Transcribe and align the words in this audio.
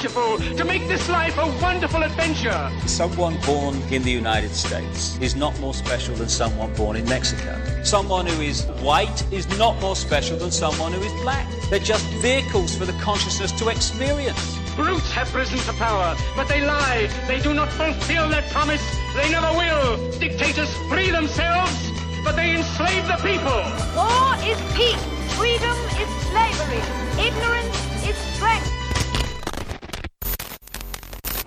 to 0.00 0.64
make 0.64 0.88
this 0.88 1.10
life 1.10 1.36
a 1.36 1.46
wonderful 1.60 2.02
adventure. 2.02 2.70
Someone 2.86 3.36
born 3.44 3.74
in 3.92 4.02
the 4.02 4.10
United 4.10 4.54
States 4.54 5.18
is 5.18 5.36
not 5.36 5.58
more 5.60 5.74
special 5.74 6.14
than 6.14 6.28
someone 6.28 6.72
born 6.74 6.96
in 6.96 7.04
Mexico. 7.04 7.60
Someone 7.84 8.26
who 8.26 8.40
is 8.40 8.64
white 8.80 9.30
is 9.30 9.46
not 9.58 9.78
more 9.82 9.94
special 9.94 10.38
than 10.38 10.50
someone 10.50 10.94
who 10.94 11.02
is 11.02 11.12
black. 11.20 11.46
They're 11.68 11.80
just 11.80 12.06
vehicles 12.22 12.74
for 12.74 12.86
the 12.86 12.94
consciousness 12.94 13.52
to 13.52 13.68
experience. 13.68 14.58
Brutes 14.74 15.12
have 15.12 15.34
risen 15.34 15.58
to 15.58 15.72
power, 15.74 16.16
but 16.34 16.48
they 16.48 16.62
lie. 16.62 17.10
They 17.28 17.38
do 17.38 17.52
not 17.52 17.70
fulfill 17.70 18.26
their 18.30 18.42
promise. 18.50 18.82
They 19.14 19.30
never 19.30 19.52
will. 19.52 20.18
Dictators 20.18 20.74
free 20.88 21.10
themselves, 21.10 21.76
but 22.24 22.36
they 22.36 22.56
enslave 22.56 23.06
the 23.06 23.16
people. 23.16 23.60
War 23.94 24.32
is 24.48 24.56
peace. 24.72 25.04
Freedom 25.36 25.76
is 26.00 26.08
slavery. 26.32 26.80
Ignorance 27.22 28.08
is 28.08 28.16
strength. 28.34 28.79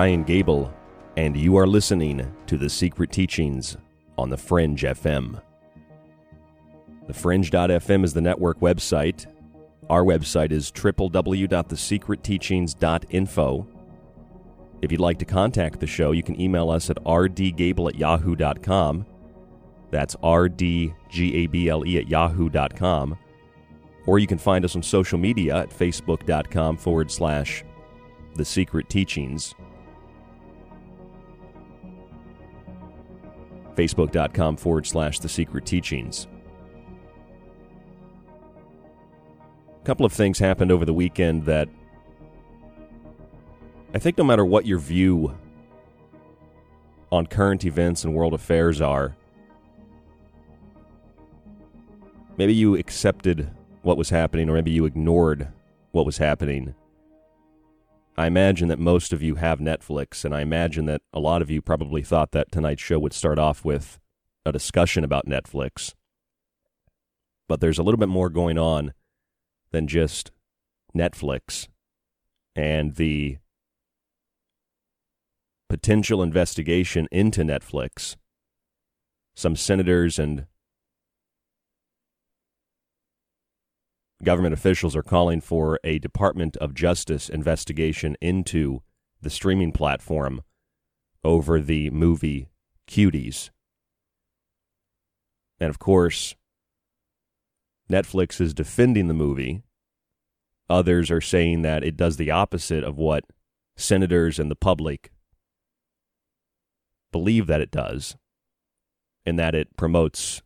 I'm 0.00 0.06
Ryan 0.06 0.24
Gable, 0.24 0.72
and 1.18 1.36
you 1.36 1.56
are 1.56 1.66
listening 1.66 2.34
to 2.46 2.56
The 2.56 2.70
Secret 2.70 3.12
Teachings 3.12 3.76
on 4.16 4.30
The 4.30 4.38
Fringe 4.38 4.80
FM. 4.80 5.42
The 7.06 7.12
Fringe.fm 7.12 8.02
is 8.02 8.14
the 8.14 8.22
network 8.22 8.60
website. 8.60 9.26
Our 9.90 10.02
website 10.02 10.52
is 10.52 10.72
www.thesecretteachings.info. 10.72 13.66
If 14.80 14.90
you'd 14.90 15.02
like 15.02 15.18
to 15.18 15.26
contact 15.26 15.80
the 15.80 15.86
show, 15.86 16.12
you 16.12 16.22
can 16.22 16.40
email 16.40 16.70
us 16.70 16.88
at 16.88 16.96
rdgable 17.04 17.90
at 17.90 17.96
yahoo.com. 17.96 19.04
That's 19.90 20.16
rdgable 20.16 22.00
at 22.00 22.08
yahoo.com. 22.08 23.18
Or 24.06 24.18
you 24.18 24.26
can 24.26 24.38
find 24.38 24.64
us 24.64 24.76
on 24.76 24.82
social 24.82 25.18
media 25.18 25.58
at 25.58 25.68
facebook.com 25.68 26.78
forward 26.78 27.10
slash 27.10 27.64
the 28.36 28.46
secret 28.46 28.88
teachings. 28.88 29.54
Facebook.com 33.80 34.56
forward 34.56 34.86
slash 34.86 35.20
the 35.20 35.28
secret 35.28 35.64
teachings. 35.64 36.26
A 39.80 39.84
couple 39.84 40.04
of 40.04 40.12
things 40.12 40.38
happened 40.38 40.70
over 40.70 40.84
the 40.84 40.92
weekend 40.92 41.46
that 41.46 41.68
I 43.94 43.98
think 43.98 44.18
no 44.18 44.24
matter 44.24 44.44
what 44.44 44.66
your 44.66 44.78
view 44.78 45.34
on 47.10 47.26
current 47.26 47.64
events 47.64 48.04
and 48.04 48.14
world 48.14 48.34
affairs 48.34 48.82
are, 48.82 49.16
maybe 52.36 52.54
you 52.54 52.76
accepted 52.76 53.50
what 53.82 53.96
was 53.96 54.10
happening 54.10 54.50
or 54.50 54.52
maybe 54.52 54.70
you 54.70 54.84
ignored 54.84 55.48
what 55.92 56.04
was 56.04 56.18
happening. 56.18 56.74
I 58.16 58.26
imagine 58.26 58.68
that 58.68 58.78
most 58.78 59.12
of 59.12 59.22
you 59.22 59.36
have 59.36 59.60
Netflix, 59.60 60.24
and 60.24 60.34
I 60.34 60.42
imagine 60.42 60.84
that 60.86 61.02
a 61.12 61.20
lot 61.20 61.42
of 61.42 61.50
you 61.50 61.62
probably 61.62 62.02
thought 62.02 62.32
that 62.32 62.52
tonight's 62.52 62.82
show 62.82 62.98
would 62.98 63.12
start 63.12 63.38
off 63.38 63.64
with 63.64 63.98
a 64.44 64.52
discussion 64.52 65.04
about 65.04 65.26
Netflix. 65.26 65.94
But 67.48 67.60
there's 67.60 67.78
a 67.78 67.82
little 67.82 67.98
bit 67.98 68.08
more 68.08 68.28
going 68.28 68.58
on 68.58 68.92
than 69.72 69.86
just 69.86 70.32
Netflix 70.96 71.68
and 72.54 72.96
the 72.96 73.38
potential 75.68 76.22
investigation 76.22 77.06
into 77.12 77.42
Netflix. 77.42 78.16
Some 79.34 79.56
senators 79.56 80.18
and 80.18 80.46
government 84.22 84.52
officials 84.52 84.94
are 84.94 85.02
calling 85.02 85.40
for 85.40 85.78
a 85.82 85.98
Department 85.98 86.56
of 86.58 86.74
Justice 86.74 87.28
investigation 87.28 88.16
into 88.20 88.82
the 89.22 89.30
streaming 89.30 89.72
platform 89.72 90.42
over 91.24 91.60
the 91.60 91.90
movie 91.90 92.48
Cuties. 92.86 93.50
And 95.58 95.70
of 95.70 95.78
course, 95.78 96.34
Netflix 97.90 98.40
is 98.40 98.54
defending 98.54 99.08
the 99.08 99.14
movie. 99.14 99.62
Others 100.68 101.10
are 101.10 101.20
saying 101.20 101.62
that 101.62 101.82
it 101.84 101.96
does 101.96 102.16
the 102.16 102.30
opposite 102.30 102.84
of 102.84 102.96
what 102.96 103.24
senators 103.76 104.38
and 104.38 104.50
the 104.50 104.56
public 104.56 105.10
believe 107.12 107.46
that 107.48 107.60
it 107.60 107.70
does, 107.70 108.16
and 109.26 109.38
that 109.38 109.54
it 109.54 109.76
promotes 109.76 110.42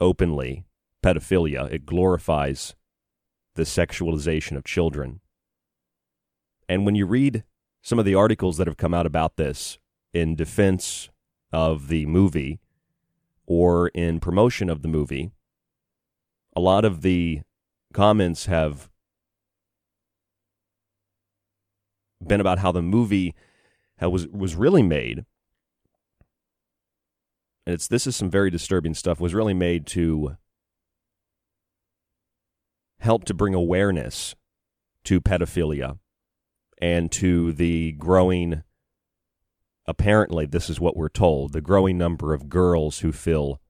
openly 0.00 0.64
pedophilia. 1.02 1.70
It 1.70 1.86
glorifies 1.86 2.74
the 3.58 3.64
sexualization 3.64 4.56
of 4.56 4.62
children. 4.62 5.20
And 6.68 6.86
when 6.86 6.94
you 6.94 7.06
read 7.06 7.42
some 7.82 7.98
of 7.98 8.04
the 8.04 8.14
articles 8.14 8.56
that 8.56 8.68
have 8.68 8.76
come 8.76 8.94
out 8.94 9.04
about 9.04 9.36
this 9.36 9.78
in 10.12 10.36
defense 10.36 11.10
of 11.52 11.88
the 11.88 12.06
movie 12.06 12.60
or 13.46 13.88
in 13.88 14.20
promotion 14.20 14.70
of 14.70 14.82
the 14.82 14.88
movie, 14.88 15.32
a 16.54 16.60
lot 16.60 16.84
of 16.84 17.02
the 17.02 17.40
comments 17.92 18.46
have 18.46 18.88
been 22.24 22.40
about 22.40 22.60
how 22.60 22.70
the 22.70 22.80
movie 22.80 23.34
was 24.00 24.28
was 24.28 24.54
really 24.54 24.84
made. 24.84 25.24
And 27.66 27.74
it's 27.74 27.88
this 27.88 28.06
is 28.06 28.14
some 28.14 28.30
very 28.30 28.50
disturbing 28.50 28.94
stuff. 28.94 29.18
Was 29.18 29.34
really 29.34 29.52
made 29.52 29.84
to 29.88 30.36
help 33.00 33.24
to 33.24 33.34
bring 33.34 33.54
awareness 33.54 34.34
to 35.04 35.20
pedophilia 35.20 35.98
and 36.80 37.10
to 37.10 37.52
the 37.52 37.92
growing 37.92 38.62
apparently 39.86 40.46
this 40.46 40.68
is 40.68 40.80
what 40.80 40.96
we're 40.96 41.08
told 41.08 41.52
the 41.52 41.60
growing 41.60 41.96
number 41.96 42.34
of 42.34 42.48
girls 42.48 43.00
who 43.00 43.12
feel 43.12 43.60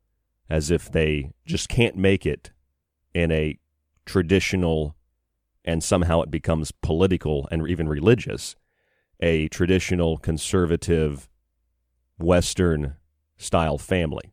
as 0.50 0.70
if 0.70 0.90
they 0.90 1.30
just 1.46 1.68
can't 1.68 1.96
make 1.96 2.26
it 2.26 2.50
in 3.14 3.30
a 3.30 3.58
traditional 4.04 4.96
and 5.64 5.84
somehow 5.84 6.22
it 6.22 6.30
becomes 6.30 6.72
political 6.72 7.46
and 7.50 7.68
even 7.68 7.88
religious 7.88 8.56
a 9.20 9.48
traditional 9.48 10.16
conservative 10.16 11.28
western 12.18 12.94
style 13.36 13.78
family 13.78 14.32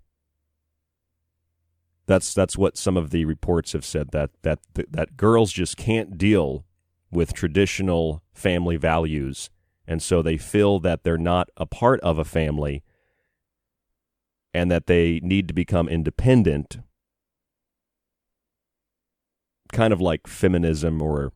that's 2.08 2.34
that's 2.34 2.58
what 2.58 2.78
some 2.78 2.98
of 2.98 3.10
the 3.10 3.26
reports 3.26 3.74
have 3.74 3.86
said 3.86 4.12
that 4.12 4.32
that 4.44 4.60
that 4.74 5.18
girls 5.18 5.52
just 5.52 5.78
can't 5.78 6.18
deal 6.18 6.66
with 7.12 7.34
traditional 7.34 8.22
family 8.34 8.78
values 8.78 9.50
and 9.88 10.02
so 10.02 10.22
they 10.22 10.38
feel 10.38 10.80
that 10.80 11.04
they're 11.04 11.18
not 11.18 11.50
a 11.58 11.66
part 11.66 12.00
of 12.02 12.18
a 12.18 12.26
family 12.26 12.84
and 14.54 14.72
that 14.72 14.88
they 14.88 15.20
need 15.24 15.48
to 15.48 15.54
become 15.54 15.88
independent 15.88 16.80
kind 19.72 19.92
of 19.92 20.00
like 20.00 20.28
feminism 20.28 21.02
or 21.02 21.32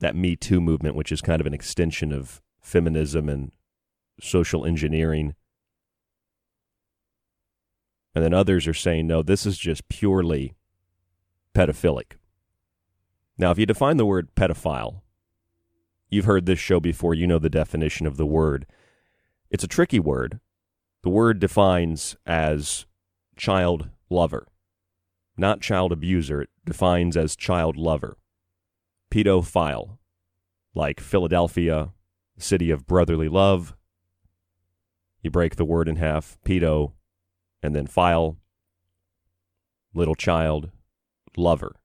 that 0.00 0.16
me 0.16 0.34
too 0.34 0.60
movement 0.60 0.96
which 0.96 1.12
is 1.12 1.20
kind 1.20 1.40
of 1.40 1.46
an 1.46 1.54
extension 1.54 2.12
of 2.12 2.40
feminism 2.60 3.28
and 3.28 3.52
social 4.20 4.64
engineering 4.64 5.34
and 8.14 8.22
then 8.22 8.34
others 8.34 8.66
are 8.66 8.74
saying, 8.74 9.06
no, 9.06 9.22
this 9.22 9.46
is 9.46 9.58
just 9.58 9.88
purely 9.88 10.54
pedophilic. 11.54 12.12
Now, 13.38 13.50
if 13.50 13.58
you 13.58 13.66
define 13.66 13.96
the 13.96 14.06
word 14.06 14.34
pedophile, 14.34 15.00
you've 16.10 16.26
heard 16.26 16.46
this 16.46 16.58
show 16.58 16.80
before, 16.80 17.14
you 17.14 17.26
know 17.26 17.38
the 17.38 17.48
definition 17.48 18.06
of 18.06 18.16
the 18.16 18.26
word. 18.26 18.66
It's 19.50 19.64
a 19.64 19.68
tricky 19.68 19.98
word. 19.98 20.40
The 21.02 21.10
word 21.10 21.40
defines 21.40 22.16
as 22.26 22.86
child 23.36 23.88
lover, 24.08 24.46
not 25.36 25.60
child 25.60 25.90
abuser. 25.90 26.42
It 26.42 26.50
defines 26.64 27.16
as 27.16 27.34
child 27.34 27.76
lover. 27.76 28.18
Pedophile, 29.10 29.98
like 30.74 31.00
Philadelphia, 31.00 31.92
city 32.38 32.70
of 32.70 32.86
brotherly 32.86 33.28
love. 33.28 33.74
You 35.22 35.30
break 35.30 35.56
the 35.56 35.64
word 35.64 35.88
in 35.88 35.96
half, 35.96 36.38
pedo 36.44 36.92
and 37.62 37.74
then 37.74 37.86
file, 37.86 38.36
little 39.94 40.14
child, 40.14 40.70
lover. 41.36 41.76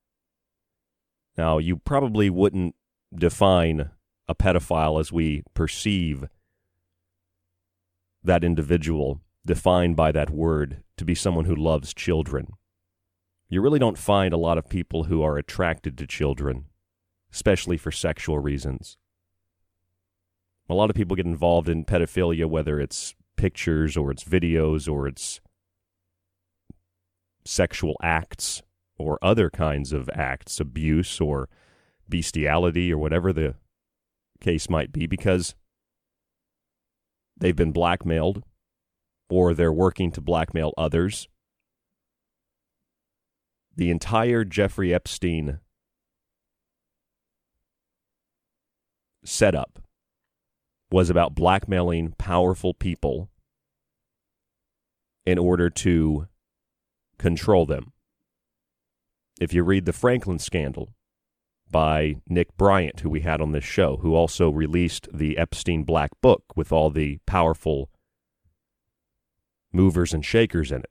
Now, 1.38 1.60
you 1.60 1.78
probably 1.78 2.30
wouldn't 2.30 2.76
define 3.16 3.92
a 4.28 4.36
pedophile 4.36 5.00
as 5.00 5.12
we 5.12 5.44
perceive 5.54 6.26
that 8.24 8.44
individual 8.44 9.22
defined 9.46 9.96
by 9.96 10.12
that 10.12 10.30
word 10.30 10.84
to 10.98 11.06
be 11.06 11.16
someone 11.16 11.46
who 11.46 11.56
loves 11.56 11.94
children. 11.94 12.54
You 13.50 13.62
really 13.62 13.80
don't 13.80 13.98
find 13.98 14.34
a 14.34 14.38
lot 14.38 14.58
of 14.58 14.68
people 14.68 15.06
who 15.06 15.22
are 15.22 15.38
attracted 15.38 15.98
to 15.98 16.08
children, 16.08 16.66
especially 17.32 17.78
for 17.78 17.92
sexual 17.92 18.40
reasons. 18.40 18.98
A 20.70 20.74
lot 20.74 20.90
of 20.90 20.98
people 20.98 21.16
get 21.16 21.26
involved 21.26 21.70
in 21.70 21.86
pedophilia, 21.86 22.46
whether 22.46 22.80
it's 22.80 23.16
pictures 23.38 23.96
or 23.96 24.12
it's 24.12 24.26
videos 24.26 24.92
or 24.92 25.08
it's 25.08 25.40
sexual 27.48 27.96
acts 28.02 28.62
or 28.98 29.18
other 29.22 29.50
kinds 29.50 29.94
of 29.94 30.10
acts, 30.14 30.60
abuse 30.60 31.22
or 31.22 31.50
bestiality 32.10 32.92
or 32.92 32.98
whatever 32.98 33.32
the 33.32 33.56
case 34.40 34.70
might 34.70 34.92
be, 34.92 35.08
because 35.08 35.56
they've 37.38 37.56
been 37.56 37.72
blackmailed 37.72 38.44
or 39.30 39.54
they're 39.54 39.74
working 39.74 40.12
to 40.12 40.22
blackmail 40.22 40.74
others. 40.78 41.28
The 43.76 43.92
entire 43.92 44.44
Jeffrey 44.44 44.94
Epstein 44.94 45.60
setup 49.24 49.80
was 50.90 51.10
about 51.10 51.36
blackmailing 51.36 52.14
powerful 52.18 52.74
people 52.74 53.30
in 55.26 55.38
order 55.38 55.70
to 55.70 56.28
control 57.18 57.66
them. 57.66 57.94
If 59.40 59.54
you 59.54 59.64
read 59.64 59.86
the 59.86 59.94
Franklin 59.94 60.40
scandal 60.40 60.94
by 61.70 62.16
Nick 62.28 62.56
Bryant, 62.58 63.02
who 63.02 63.10
we 63.10 63.22
had 63.22 63.42
on 63.42 63.52
this 63.52 63.64
show, 63.64 63.98
who 63.98 64.16
also 64.16 64.50
released 64.50 65.08
the 65.14 65.38
Epstein 65.38 65.84
Black 65.84 66.12
Book 66.22 66.44
with 66.56 66.72
all 66.72 66.90
the 66.90 67.20
powerful 67.26 67.90
movers 69.72 70.14
and 70.14 70.26
shakers 70.26 70.72
in 70.72 70.80
it. 70.80 70.90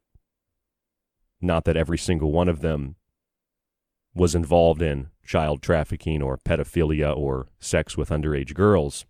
Not 1.41 1.65
that 1.65 1.77
every 1.77 1.99
single 1.99 2.33
one 2.33 2.49
of 2.49 2.61
them 2.61 2.97
was 4.15 4.35
involved 4.35 4.81
in 4.81 5.09
child 5.25 5.63
trafficking 5.63 6.23
or 6.23 6.39
pedophilia 6.39 7.15
or 7.17 7.49
sex 7.59 7.97
with 7.97 8.11
underage 8.11 8.55
girls 8.55 9.05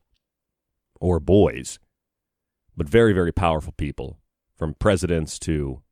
or 1.01 1.21
boys, 1.21 1.79
but 2.77 2.89
very, 2.89 3.13
very 3.13 3.33
powerful 3.33 3.73
people, 3.77 4.19
from 4.57 4.75
presidents 4.75 5.39
to 5.39 5.83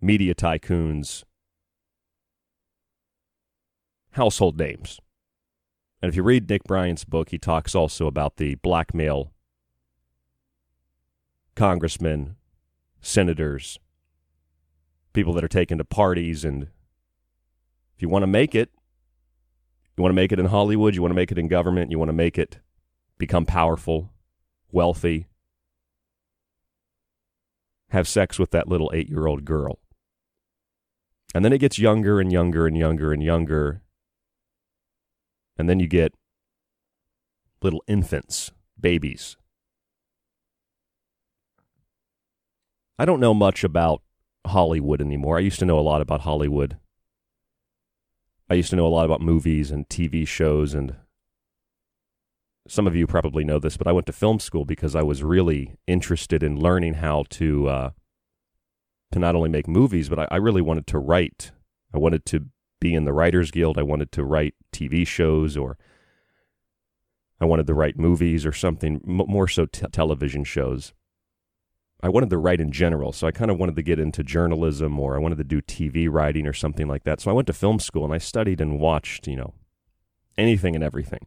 media 0.00 0.34
tycoons, 0.34 1.24
household 4.12 4.58
names. 4.58 5.00
And 6.00 6.08
if 6.08 6.16
you 6.16 6.22
read 6.22 6.48
Nick 6.48 6.64
Bryant's 6.64 7.04
book, 7.04 7.30
he 7.30 7.38
talks 7.38 7.74
also 7.74 8.06
about 8.06 8.36
the 8.36 8.54
blackmail 8.56 9.32
congressmen, 11.56 12.36
senators, 13.00 13.80
people 15.12 15.32
that 15.34 15.42
are 15.42 15.48
taken 15.48 15.78
to 15.78 15.84
parties. 15.84 16.44
And 16.44 16.64
if 17.96 18.02
you 18.02 18.08
want 18.08 18.22
to 18.22 18.28
make 18.28 18.54
it, 18.54 18.70
you 19.96 20.02
want 20.02 20.12
to 20.12 20.16
make 20.16 20.30
it 20.30 20.38
in 20.38 20.46
Hollywood, 20.46 20.94
you 20.94 21.02
want 21.02 21.10
to 21.10 21.16
make 21.16 21.32
it 21.32 21.38
in 21.38 21.48
government, 21.48 21.90
you 21.90 21.98
want 21.98 22.10
to 22.10 22.12
make 22.14 22.38
it 22.38 22.58
become 23.18 23.44
powerful, 23.44 24.12
wealthy, 24.70 25.26
have 27.90 28.06
sex 28.06 28.38
with 28.38 28.52
that 28.52 28.68
little 28.68 28.92
eight 28.94 29.08
year 29.08 29.26
old 29.26 29.44
girl. 29.44 29.80
And 31.34 31.44
then 31.44 31.52
it 31.52 31.58
gets 31.58 31.78
younger 31.78 32.20
and 32.20 32.32
younger 32.32 32.66
and 32.66 32.76
younger 32.76 33.12
and 33.12 33.22
younger. 33.22 33.82
And 35.58 35.68
then 35.68 35.80
you 35.80 35.86
get 35.86 36.14
little 37.62 37.82
infants, 37.86 38.52
babies. 38.80 39.36
I 42.98 43.04
don't 43.04 43.20
know 43.20 43.34
much 43.34 43.62
about 43.62 44.02
Hollywood 44.46 45.00
anymore. 45.00 45.36
I 45.36 45.40
used 45.40 45.58
to 45.60 45.66
know 45.66 45.78
a 45.78 45.80
lot 45.80 46.00
about 46.00 46.22
Hollywood. 46.22 46.78
I 48.50 48.54
used 48.54 48.70
to 48.70 48.76
know 48.76 48.86
a 48.86 48.88
lot 48.88 49.04
about 49.04 49.20
movies 49.20 49.70
and 49.70 49.88
TV 49.88 50.26
shows 50.26 50.74
and 50.74 50.96
some 52.66 52.86
of 52.86 52.94
you 52.94 53.06
probably 53.06 53.44
know 53.44 53.58
this, 53.58 53.76
but 53.76 53.86
I 53.86 53.92
went 53.92 54.06
to 54.06 54.12
film 54.12 54.40
school 54.40 54.64
because 54.64 54.94
I 54.94 55.02
was 55.02 55.22
really 55.22 55.78
interested 55.86 56.42
in 56.42 56.60
learning 56.60 56.94
how 56.94 57.24
to 57.30 57.68
uh, 57.68 57.90
to 59.12 59.18
not 59.18 59.34
only 59.34 59.48
make 59.48 59.68
movies, 59.68 60.08
but 60.08 60.18
I, 60.18 60.28
I, 60.30 60.36
really 60.36 60.62
wanted 60.62 60.86
to 60.88 60.98
write. 60.98 61.52
I 61.94 61.98
wanted 61.98 62.24
to 62.26 62.46
be 62.80 62.94
in 62.94 63.04
the 63.04 63.12
Writers 63.12 63.50
Guild. 63.50 63.78
I 63.78 63.82
wanted 63.82 64.12
to 64.12 64.24
write 64.24 64.54
TV 64.72 65.06
shows, 65.06 65.56
or 65.56 65.78
I 67.40 67.44
wanted 67.44 67.66
to 67.68 67.74
write 67.74 67.98
movies 67.98 68.44
or 68.44 68.52
something 68.52 69.00
m- 69.06 69.26
more 69.26 69.48
so 69.48 69.66
t- 69.66 69.86
television 69.90 70.44
shows. 70.44 70.92
I 72.00 72.08
wanted 72.08 72.30
to 72.30 72.38
write 72.38 72.60
in 72.60 72.70
general, 72.70 73.12
so 73.12 73.26
I 73.26 73.32
kind 73.32 73.50
of 73.50 73.58
wanted 73.58 73.76
to 73.76 73.82
get 73.82 73.98
into 73.98 74.22
journalism, 74.22 75.00
or 75.00 75.16
I 75.16 75.18
wanted 75.18 75.38
to 75.38 75.44
do 75.44 75.60
TV 75.60 76.08
writing 76.08 76.46
or 76.46 76.52
something 76.52 76.86
like 76.86 77.04
that. 77.04 77.20
So 77.20 77.30
I 77.30 77.34
went 77.34 77.46
to 77.48 77.52
film 77.52 77.80
school 77.80 78.04
and 78.04 78.14
I 78.14 78.18
studied 78.18 78.60
and 78.60 78.78
watched, 78.78 79.26
you 79.26 79.36
know, 79.36 79.54
anything 80.36 80.74
and 80.74 80.84
everything 80.84 81.26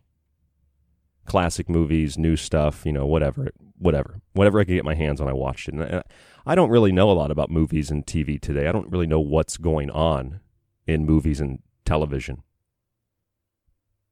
classic 1.25 1.69
movies, 1.69 2.17
new 2.17 2.35
stuff, 2.35 2.85
you 2.85 2.91
know, 2.91 3.05
whatever, 3.05 3.49
whatever, 3.77 4.21
whatever 4.33 4.59
I 4.59 4.63
could 4.63 4.73
get 4.73 4.85
my 4.85 4.95
hands 4.95 5.21
on, 5.21 5.27
I 5.27 5.33
watched 5.33 5.67
it. 5.67 5.75
And 5.75 6.03
I 6.45 6.55
don't 6.55 6.69
really 6.69 6.91
know 6.91 7.09
a 7.09 7.13
lot 7.13 7.31
about 7.31 7.51
movies 7.51 7.91
and 7.91 8.05
TV 8.05 8.39
today. 8.39 8.67
I 8.67 8.71
don't 8.71 8.91
really 8.91 9.07
know 9.07 9.19
what's 9.19 9.57
going 9.57 9.89
on 9.91 10.39
in 10.87 11.05
movies 11.05 11.39
and 11.39 11.59
television. 11.85 12.43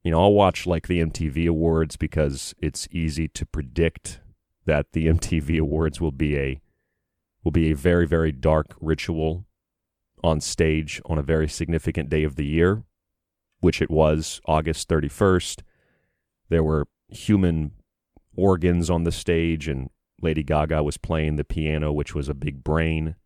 You 0.02 0.12
know, 0.12 0.20
I'll 0.20 0.32
watch 0.32 0.66
like 0.66 0.86
the 0.86 1.00
MTV 1.00 1.48
Awards 1.48 1.96
because 1.96 2.54
it's 2.60 2.88
easy 2.90 3.28
to 3.28 3.44
predict 3.44 4.20
that 4.64 4.92
the 4.92 5.06
MTV 5.12 5.60
Awards 5.60 6.00
will 6.00 6.12
be 6.12 6.36
a 6.38 6.60
will 7.42 7.52
be 7.52 7.70
a 7.70 7.76
very 7.76 8.06
very 8.06 8.32
dark 8.32 8.74
ritual 8.80 9.46
on 10.22 10.40
stage 10.40 11.00
on 11.06 11.18
a 11.18 11.22
very 11.22 11.48
significant 11.48 12.10
day 12.10 12.24
of 12.24 12.36
the 12.36 12.44
year, 12.44 12.84
which 13.60 13.80
it 13.80 13.90
was 13.90 14.40
August 14.46 14.88
31st. 14.88 15.62
There 16.50 16.62
were 16.62 16.86
human 17.10 17.72
organs 18.36 18.90
on 18.90 19.04
the 19.04 19.12
stage, 19.12 19.68
and 19.68 19.90
Lady 20.22 20.42
Gaga 20.42 20.82
was 20.82 20.96
playing 20.96 21.36
the 21.36 21.44
piano, 21.44 21.92
which 21.92 22.14
was 22.14 22.28
a 22.28 22.34
big 22.34 22.62
brain, 22.62 23.16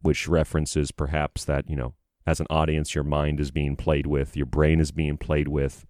which 0.00 0.28
references 0.28 0.90
perhaps 0.90 1.44
that, 1.44 1.68
you 1.68 1.76
know, 1.76 1.94
as 2.26 2.40
an 2.40 2.46
audience, 2.50 2.94
your 2.94 3.04
mind 3.04 3.40
is 3.40 3.50
being 3.50 3.76
played 3.76 4.06
with, 4.06 4.36
your 4.36 4.46
brain 4.46 4.80
is 4.80 4.90
being 4.90 5.16
played 5.16 5.48
with. 5.48 5.86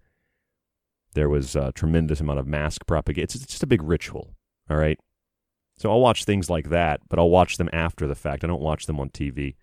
There 1.13 1.29
was 1.29 1.55
a 1.55 1.71
tremendous 1.71 2.19
amount 2.19 2.39
of 2.39 2.47
mask 2.47 2.85
propaganda. 2.85 3.23
It's, 3.23 3.35
it's 3.35 3.45
just 3.47 3.63
a 3.63 3.67
big 3.67 3.81
ritual, 3.81 4.35
all 4.69 4.77
right? 4.77 4.99
So 5.77 5.89
I'll 5.89 5.99
watch 5.99 6.25
things 6.25 6.49
like 6.49 6.69
that, 6.69 7.01
but 7.09 7.17
I'll 7.17 7.29
watch 7.29 7.57
them 7.57 7.69
after 7.73 8.07
the 8.07 8.15
fact. 8.15 8.43
I 8.43 8.47
don't 8.47 8.61
watch 8.61 8.85
them 8.85 8.99
on 8.99 9.09
TV. 9.09 9.55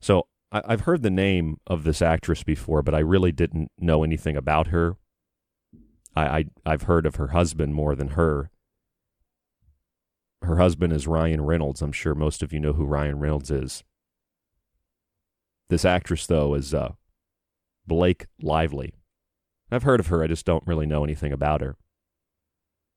So 0.00 0.26
I, 0.52 0.62
have 0.68 0.82
heard 0.82 1.02
the 1.02 1.10
name 1.10 1.58
of 1.66 1.84
this 1.84 2.02
actress 2.02 2.42
before, 2.42 2.82
but 2.82 2.94
I 2.94 3.00
really 3.00 3.32
didn't 3.32 3.70
know 3.78 4.02
anything 4.02 4.36
about 4.36 4.68
her. 4.68 4.96
I, 6.16 6.26
I 6.26 6.44
I've 6.66 6.82
heard 6.82 7.06
of 7.06 7.16
her 7.16 7.28
husband 7.28 7.74
more 7.74 7.94
than 7.94 8.08
her. 8.08 8.50
Her 10.42 10.56
husband 10.56 10.92
is 10.92 11.06
Ryan 11.06 11.42
Reynolds. 11.42 11.82
I'm 11.82 11.92
sure 11.92 12.14
most 12.14 12.42
of 12.42 12.52
you 12.52 12.60
know 12.60 12.72
who 12.72 12.84
Ryan 12.84 13.18
Reynolds 13.18 13.50
is. 13.50 13.84
This 15.68 15.84
actress, 15.84 16.26
though, 16.26 16.54
is 16.54 16.74
uh, 16.74 16.92
Blake 17.86 18.26
Lively. 18.42 18.94
I've 19.70 19.84
heard 19.84 20.00
of 20.00 20.08
her, 20.08 20.24
I 20.24 20.26
just 20.26 20.46
don't 20.46 20.66
really 20.66 20.86
know 20.86 21.04
anything 21.04 21.32
about 21.32 21.60
her. 21.60 21.76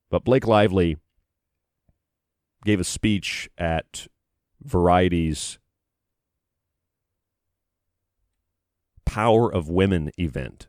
But 0.10 0.24
Blake 0.24 0.48
Lively 0.48 0.98
gave 2.66 2.80
a 2.80 2.84
speech 2.84 3.50
at 3.58 4.08
Variety's 4.62 5.60
Power 9.06 9.54
of 9.54 9.70
Women 9.70 10.10
event 10.18 10.68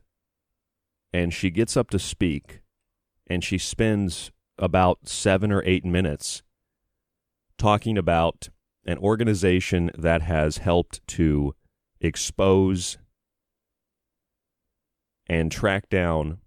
and 1.15 1.33
she 1.33 1.49
gets 1.49 1.77
up 1.77 1.91
to 1.91 1.99
speak 1.99 2.61
and 3.29 3.45
she 3.45 3.57
spends 3.57 4.33
about 4.59 5.07
seven 5.09 5.53
or 5.53 5.63
eight 5.65 5.85
minutes 5.85 6.43
talking 7.57 7.97
about 7.97 8.49
an 8.85 8.99
organization 8.99 9.93
that 9.97 10.23
has 10.23 10.59
helped 10.59 11.07
to 11.07 11.55
expose 12.01 12.99
and 15.29 15.53
track 15.53 15.89
down 15.89 16.39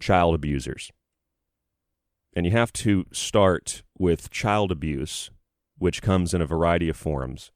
child 0.00 0.34
abusers. 0.34 0.90
And 2.34 2.44
you 2.44 2.52
have 2.52 2.72
to 2.74 3.06
start 3.12 3.84
with 3.96 4.28
child 4.28 4.72
abuse, 4.72 5.30
which 5.78 6.02
comes 6.02 6.34
in 6.34 6.42
a 6.42 6.46
variety 6.46 6.88
of 6.88 6.96
forms. 6.96 7.52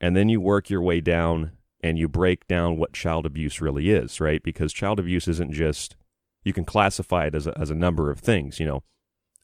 And 0.00 0.16
then 0.16 0.30
you 0.30 0.40
work 0.40 0.70
your 0.70 0.82
way 0.82 1.02
down 1.02 1.52
and 1.84 1.98
you 1.98 2.08
break 2.08 2.46
down 2.46 2.78
what 2.78 2.94
child 2.94 3.26
abuse 3.26 3.60
really 3.60 3.90
is, 3.90 4.18
right? 4.18 4.42
Because 4.42 4.72
child 4.72 4.98
abuse 4.98 5.28
isn't 5.28 5.52
just 5.52 5.96
you 6.42 6.54
can 6.54 6.64
classify 6.64 7.26
it 7.26 7.34
as 7.34 7.46
a, 7.46 7.56
as 7.58 7.68
a 7.68 7.74
number 7.74 8.10
of 8.10 8.20
things, 8.20 8.58
you 8.58 8.64
know, 8.64 8.82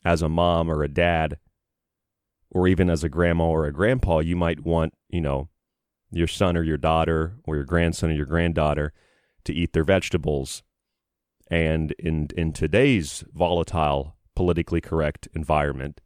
as 0.07 0.23
a 0.23 0.29
mom 0.29 0.71
or 0.71 0.83
a 0.83 0.89
dad 0.89 1.39
or 2.51 2.67
even 2.67 2.89
as 2.89 3.05
a 3.05 3.11
grandma 3.11 3.45
or 3.45 3.67
a 3.67 3.73
grandpa, 3.73 4.21
you 4.21 4.37
might 4.37 4.65
want, 4.65 4.95
you 5.11 5.21
know, 5.21 5.51
your 6.11 6.27
son 6.27 6.57
or 6.57 6.63
your 6.63 6.79
daughter 6.79 7.37
or 7.45 7.57
your 7.57 7.65
grandson 7.65 8.11
or 8.11 8.15
your 8.15 8.25
granddaughter 8.25 8.95
to 9.45 9.53
eat 9.53 9.75
their 9.75 9.85
vegetables. 9.85 10.63
And 11.51 11.93
in 11.99 12.29
in 12.39 12.55
today's 12.55 13.23
volatile, 13.35 14.17
politically 14.35 14.81
correct 14.81 15.29
environment, 15.35 16.01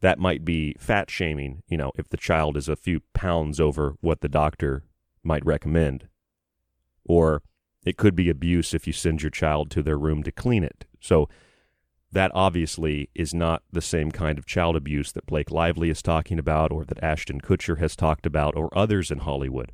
that 0.00 0.18
might 0.18 0.44
be 0.44 0.74
fat 0.80 1.10
shaming, 1.10 1.62
you 1.68 1.76
know, 1.76 1.92
if 1.94 2.08
the 2.08 2.16
child 2.16 2.56
is 2.56 2.68
a 2.68 2.74
few 2.74 3.02
pounds 3.12 3.60
over 3.60 3.94
what 4.00 4.20
the 4.20 4.28
doctor 4.28 4.82
might 5.24 5.44
recommend. 5.44 6.08
Or 7.04 7.42
it 7.84 7.96
could 7.96 8.14
be 8.14 8.30
abuse 8.30 8.74
if 8.74 8.86
you 8.86 8.92
send 8.92 9.22
your 9.22 9.30
child 9.30 9.70
to 9.72 9.82
their 9.82 9.98
room 9.98 10.22
to 10.22 10.32
clean 10.32 10.64
it. 10.64 10.86
So 11.00 11.28
that 12.12 12.30
obviously 12.34 13.10
is 13.14 13.34
not 13.34 13.62
the 13.72 13.82
same 13.82 14.10
kind 14.10 14.38
of 14.38 14.46
child 14.46 14.76
abuse 14.76 15.12
that 15.12 15.26
Blake 15.26 15.50
Lively 15.50 15.90
is 15.90 16.00
talking 16.00 16.38
about, 16.38 16.70
or 16.70 16.84
that 16.84 17.02
Ashton 17.02 17.40
Kutcher 17.40 17.78
has 17.78 17.96
talked 17.96 18.24
about, 18.24 18.56
or 18.56 18.70
others 18.76 19.10
in 19.10 19.18
Hollywood, 19.18 19.72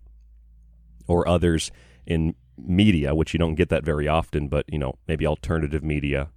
or 1.06 1.28
others 1.28 1.70
in 2.06 2.34
media, 2.56 3.14
which 3.14 3.32
you 3.34 3.38
don't 3.38 3.54
get 3.54 3.68
that 3.68 3.84
very 3.84 4.08
often, 4.08 4.48
but 4.48 4.64
you 4.68 4.78
know, 4.78 4.94
maybe 5.06 5.26
alternative 5.26 5.84
media, 5.84 6.30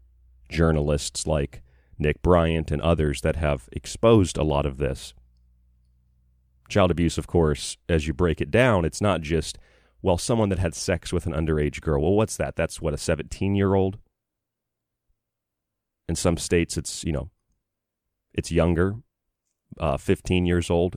journalists 0.50 1.25
like 1.25 1.62
Nick 1.98 2.22
Bryant 2.22 2.70
and 2.70 2.82
others 2.82 3.22
that 3.22 3.38
have 3.38 3.70
exposed 3.72 4.38
a 4.38 4.43
lot 4.43 4.65
of 4.65 4.77
this. 4.77 5.13
Child 6.74 6.89
abuse, 6.89 7.20
of 7.20 7.27
course, 7.27 7.77
as 7.88 8.08
you 8.08 8.15
break 8.15 8.42
it 8.42 8.50
down, 8.50 8.84
it's 8.84 9.00
not 9.00 9.22
just, 9.22 9.60
well, 10.01 10.18
someone 10.18 10.50
that 10.50 10.58
had 10.58 10.74
sex 10.74 11.13
with 11.13 11.27
an 11.27 11.34
underage 11.34 11.82
girl. 11.82 12.01
Well, 12.01 12.13
what's 12.13 12.36
that? 12.38 12.56
That's 12.56 12.82
what, 12.82 12.96
a 12.96 12.98
17 12.98 13.53
year 13.53 13.75
old? 13.75 14.00
In 16.10 16.15
some 16.15 16.36
states, 16.36 16.75
it's, 16.75 17.03
you 17.03 17.12
know, 17.12 17.30
it's 18.34 18.51
younger, 18.51 18.96
uh, 19.80 19.98
15 19.98 20.48
years 20.48 20.72
old, 20.72 20.96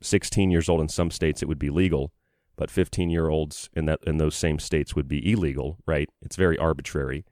16 0.00 0.48
years 0.48 0.68
old. 0.68 0.80
In 0.80 0.88
some 0.88 1.10
states, 1.10 1.42
it 1.42 1.48
would 1.48 1.58
be 1.58 1.70
legal, 1.70 2.12
but 2.54 2.70
15 2.70 3.10
year 3.10 3.28
olds 3.28 3.68
in 3.74 3.86
that 3.86 3.98
in 4.06 4.18
those 4.18 4.36
same 4.36 4.60
states 4.60 4.94
would 4.94 5.08
be 5.08 5.32
illegal, 5.32 5.78
right? 5.86 6.08
It's 6.22 6.36
very 6.36 6.56
arbitrary. 6.56 7.24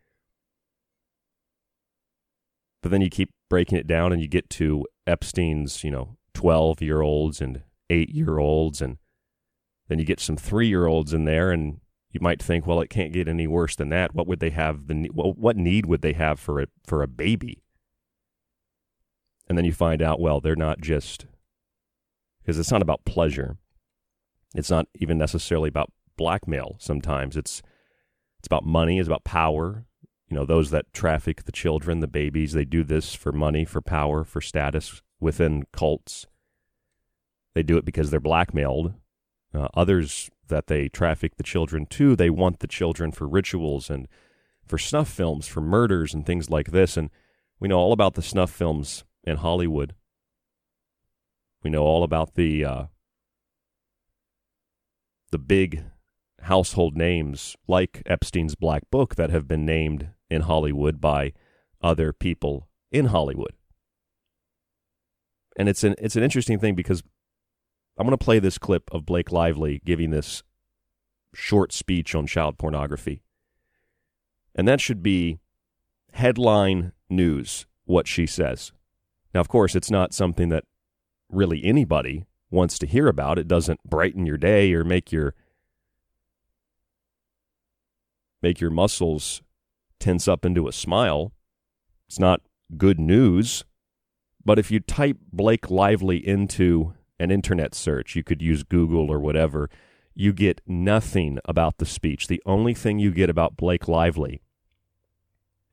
But 2.82 2.90
then 2.90 3.02
you 3.02 3.08
keep 3.08 3.30
breaking 3.48 3.78
it 3.78 3.86
down 3.86 4.12
and 4.12 4.20
you 4.20 4.26
get 4.26 4.50
to 4.50 4.84
Epstein's, 5.06 5.84
you 5.84 5.92
know, 5.92 6.16
12 6.34 6.82
year 6.82 7.02
olds 7.02 7.40
and 7.40 7.62
8 7.90 8.10
year 8.10 8.38
olds. 8.38 8.80
And 8.80 8.98
then 9.88 9.98
you 9.98 10.04
get 10.04 10.20
some 10.20 10.36
3 10.36 10.68
year 10.68 10.86
olds 10.86 11.12
in 11.12 11.24
there, 11.24 11.50
and 11.50 11.80
you 12.10 12.20
might 12.20 12.42
think, 12.42 12.66
well, 12.66 12.80
it 12.80 12.90
can't 12.90 13.12
get 13.12 13.28
any 13.28 13.46
worse 13.46 13.76
than 13.76 13.90
that. 13.90 14.14
What 14.14 14.26
would 14.26 14.40
they 14.40 14.50
have? 14.50 14.86
The 14.86 15.08
what 15.12 15.56
need 15.56 15.86
would 15.86 16.02
they 16.02 16.14
have 16.14 16.40
for 16.40 16.60
a 16.60 16.66
for 16.86 17.02
a 17.02 17.08
baby? 17.08 17.62
And 19.48 19.56
then 19.56 19.64
you 19.64 19.72
find 19.72 20.02
out, 20.02 20.20
well, 20.20 20.40
they're 20.40 20.56
not 20.56 20.80
just 20.80 21.26
because 22.40 22.58
it's 22.58 22.70
not 22.70 22.82
about 22.82 23.04
pleasure. 23.04 23.56
It's 24.54 24.70
not 24.70 24.86
even 24.94 25.18
necessarily 25.18 25.68
about 25.68 25.92
blackmail. 26.16 26.76
Sometimes 26.78 27.36
it's 27.36 27.62
it's 28.38 28.46
about 28.46 28.64
money. 28.64 28.98
It's 28.98 29.08
about 29.08 29.24
power. 29.24 29.84
You 30.30 30.36
know, 30.36 30.44
those 30.44 30.70
that 30.70 30.92
traffic 30.92 31.44
the 31.44 31.52
children, 31.52 32.00
the 32.00 32.06
babies, 32.06 32.52
they 32.52 32.64
do 32.64 32.84
this 32.84 33.14
for 33.14 33.32
money, 33.32 33.64
for 33.64 33.80
power, 33.80 34.24
for 34.24 34.40
status, 34.40 35.02
within 35.20 35.64
cults. 35.72 36.26
They 37.58 37.64
do 37.64 37.76
it 37.76 37.84
because 37.84 38.12
they're 38.12 38.20
blackmailed. 38.20 38.94
Uh, 39.52 39.66
others 39.74 40.30
that 40.46 40.68
they 40.68 40.88
traffic 40.88 41.38
the 41.38 41.42
children 41.42 41.86
to, 41.86 42.14
they 42.14 42.30
want 42.30 42.60
the 42.60 42.68
children 42.68 43.10
for 43.10 43.26
rituals 43.26 43.90
and 43.90 44.06
for 44.64 44.78
snuff 44.78 45.08
films, 45.08 45.48
for 45.48 45.60
murders 45.60 46.14
and 46.14 46.24
things 46.24 46.50
like 46.50 46.70
this. 46.70 46.96
And 46.96 47.10
we 47.58 47.66
know 47.66 47.78
all 47.78 47.92
about 47.92 48.14
the 48.14 48.22
snuff 48.22 48.52
films 48.52 49.02
in 49.24 49.38
Hollywood. 49.38 49.96
We 51.64 51.70
know 51.70 51.82
all 51.82 52.04
about 52.04 52.36
the 52.36 52.64
uh, 52.64 52.84
the 55.32 55.38
big 55.40 55.82
household 56.42 56.96
names 56.96 57.56
like 57.66 58.04
Epstein's 58.06 58.54
Black 58.54 58.88
Book 58.88 59.16
that 59.16 59.30
have 59.30 59.48
been 59.48 59.66
named 59.66 60.10
in 60.30 60.42
Hollywood 60.42 61.00
by 61.00 61.32
other 61.82 62.12
people 62.12 62.68
in 62.92 63.06
Hollywood. 63.06 63.54
And 65.56 65.68
it's 65.68 65.82
an 65.82 65.96
it's 65.98 66.14
an 66.14 66.22
interesting 66.22 66.60
thing 66.60 66.76
because 66.76 67.02
I'm 67.98 68.06
going 68.06 68.16
to 68.16 68.24
play 68.24 68.38
this 68.38 68.58
clip 68.58 68.88
of 68.92 69.04
Blake 69.04 69.32
Lively 69.32 69.82
giving 69.84 70.10
this 70.10 70.44
short 71.34 71.72
speech 71.72 72.14
on 72.14 72.28
child 72.28 72.56
pornography. 72.56 73.22
And 74.54 74.68
that 74.68 74.80
should 74.80 75.02
be 75.02 75.40
headline 76.12 76.92
news 77.10 77.66
what 77.84 78.06
she 78.06 78.24
says. 78.24 78.72
Now 79.34 79.40
of 79.40 79.48
course 79.48 79.74
it's 79.74 79.90
not 79.90 80.14
something 80.14 80.48
that 80.50 80.64
really 81.28 81.64
anybody 81.64 82.26
wants 82.50 82.78
to 82.78 82.86
hear 82.86 83.08
about. 83.08 83.38
It 83.38 83.48
doesn't 83.48 83.82
brighten 83.84 84.26
your 84.26 84.38
day 84.38 84.72
or 84.72 84.84
make 84.84 85.12
your 85.12 85.34
make 88.40 88.60
your 88.60 88.70
muscles 88.70 89.42
tense 89.98 90.28
up 90.28 90.44
into 90.44 90.68
a 90.68 90.72
smile. 90.72 91.32
It's 92.08 92.20
not 92.20 92.42
good 92.76 93.00
news. 93.00 93.64
But 94.44 94.58
if 94.58 94.70
you 94.70 94.80
type 94.80 95.18
Blake 95.32 95.70
Lively 95.70 96.26
into 96.26 96.94
an 97.18 97.30
internet 97.30 97.74
search, 97.74 98.16
you 98.16 98.22
could 98.22 98.42
use 98.42 98.62
Google 98.62 99.10
or 99.10 99.18
whatever, 99.18 99.68
you 100.14 100.32
get 100.32 100.60
nothing 100.66 101.38
about 101.44 101.78
the 101.78 101.86
speech. 101.86 102.26
The 102.26 102.42
only 102.44 102.74
thing 102.74 102.98
you 102.98 103.12
get 103.12 103.30
about 103.30 103.56
Blake 103.56 103.86
Lively 103.86 104.42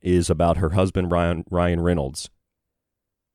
is 0.00 0.30
about 0.30 0.58
her 0.58 0.70
husband 0.70 1.10
Ryan 1.10 1.44
Ryan 1.50 1.80
Reynolds. 1.80 2.30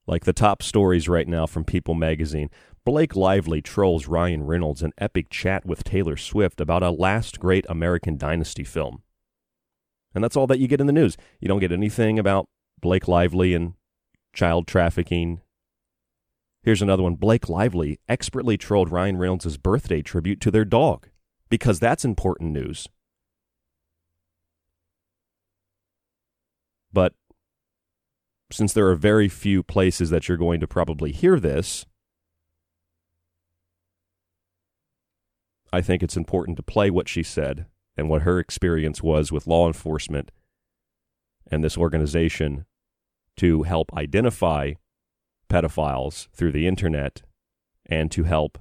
Like 0.07 0.25
the 0.25 0.33
top 0.33 0.63
stories 0.63 1.09
right 1.09 1.27
now 1.27 1.45
from 1.45 1.63
People 1.63 1.93
magazine. 1.93 2.49
Blake 2.83 3.15
Lively 3.15 3.61
trolls 3.61 4.07
Ryan 4.07 4.43
Reynolds 4.45 4.81
in 4.81 4.93
epic 4.97 5.29
chat 5.29 5.65
with 5.65 5.83
Taylor 5.83 6.17
Swift 6.17 6.59
about 6.59 6.81
a 6.81 6.89
last 6.89 7.39
great 7.39 7.65
American 7.69 8.17
Dynasty 8.17 8.63
film. 8.63 9.03
And 10.15 10.23
that's 10.23 10.35
all 10.35 10.47
that 10.47 10.59
you 10.59 10.67
get 10.67 10.81
in 10.81 10.87
the 10.87 10.93
news. 10.93 11.15
You 11.39 11.47
don't 11.47 11.59
get 11.59 11.71
anything 11.71 12.17
about 12.17 12.49
Blake 12.81 13.07
Lively 13.07 13.53
and 13.53 13.73
child 14.33 14.67
trafficking. 14.67 15.41
Here's 16.63 16.81
another 16.81 17.03
one. 17.03 17.15
Blake 17.15 17.49
Lively 17.49 17.99
expertly 18.07 18.57
trolled 18.57 18.91
Ryan 18.91 19.17
Reynolds' 19.17 19.57
birthday 19.57 20.01
tribute 20.01 20.39
to 20.41 20.51
their 20.51 20.65
dog 20.65 21.07
because 21.49 21.79
that's 21.79 22.05
important 22.05 22.51
news. 22.51 22.87
But 26.93 27.13
since 28.51 28.73
there 28.73 28.87
are 28.89 28.95
very 28.95 29.27
few 29.27 29.63
places 29.63 30.09
that 30.09 30.27
you're 30.27 30.37
going 30.37 30.59
to 30.59 30.67
probably 30.67 31.11
hear 31.11 31.39
this, 31.39 31.85
I 35.73 35.81
think 35.81 36.03
it's 36.03 36.17
important 36.17 36.57
to 36.57 36.63
play 36.63 36.89
what 36.91 37.07
she 37.07 37.23
said 37.23 37.65
and 37.97 38.09
what 38.09 38.23
her 38.23 38.39
experience 38.39 39.01
was 39.01 39.31
with 39.31 39.47
law 39.47 39.67
enforcement 39.67 40.31
and 41.49 41.63
this 41.63 41.77
organization 41.77 42.65
to 43.37 43.63
help 43.63 43.93
identify 43.93 44.73
pedophiles 45.51 46.27
through 46.33 46.51
the 46.51 46.67
internet 46.67 47.21
and 47.85 48.09
to 48.11 48.23
help 48.23 48.57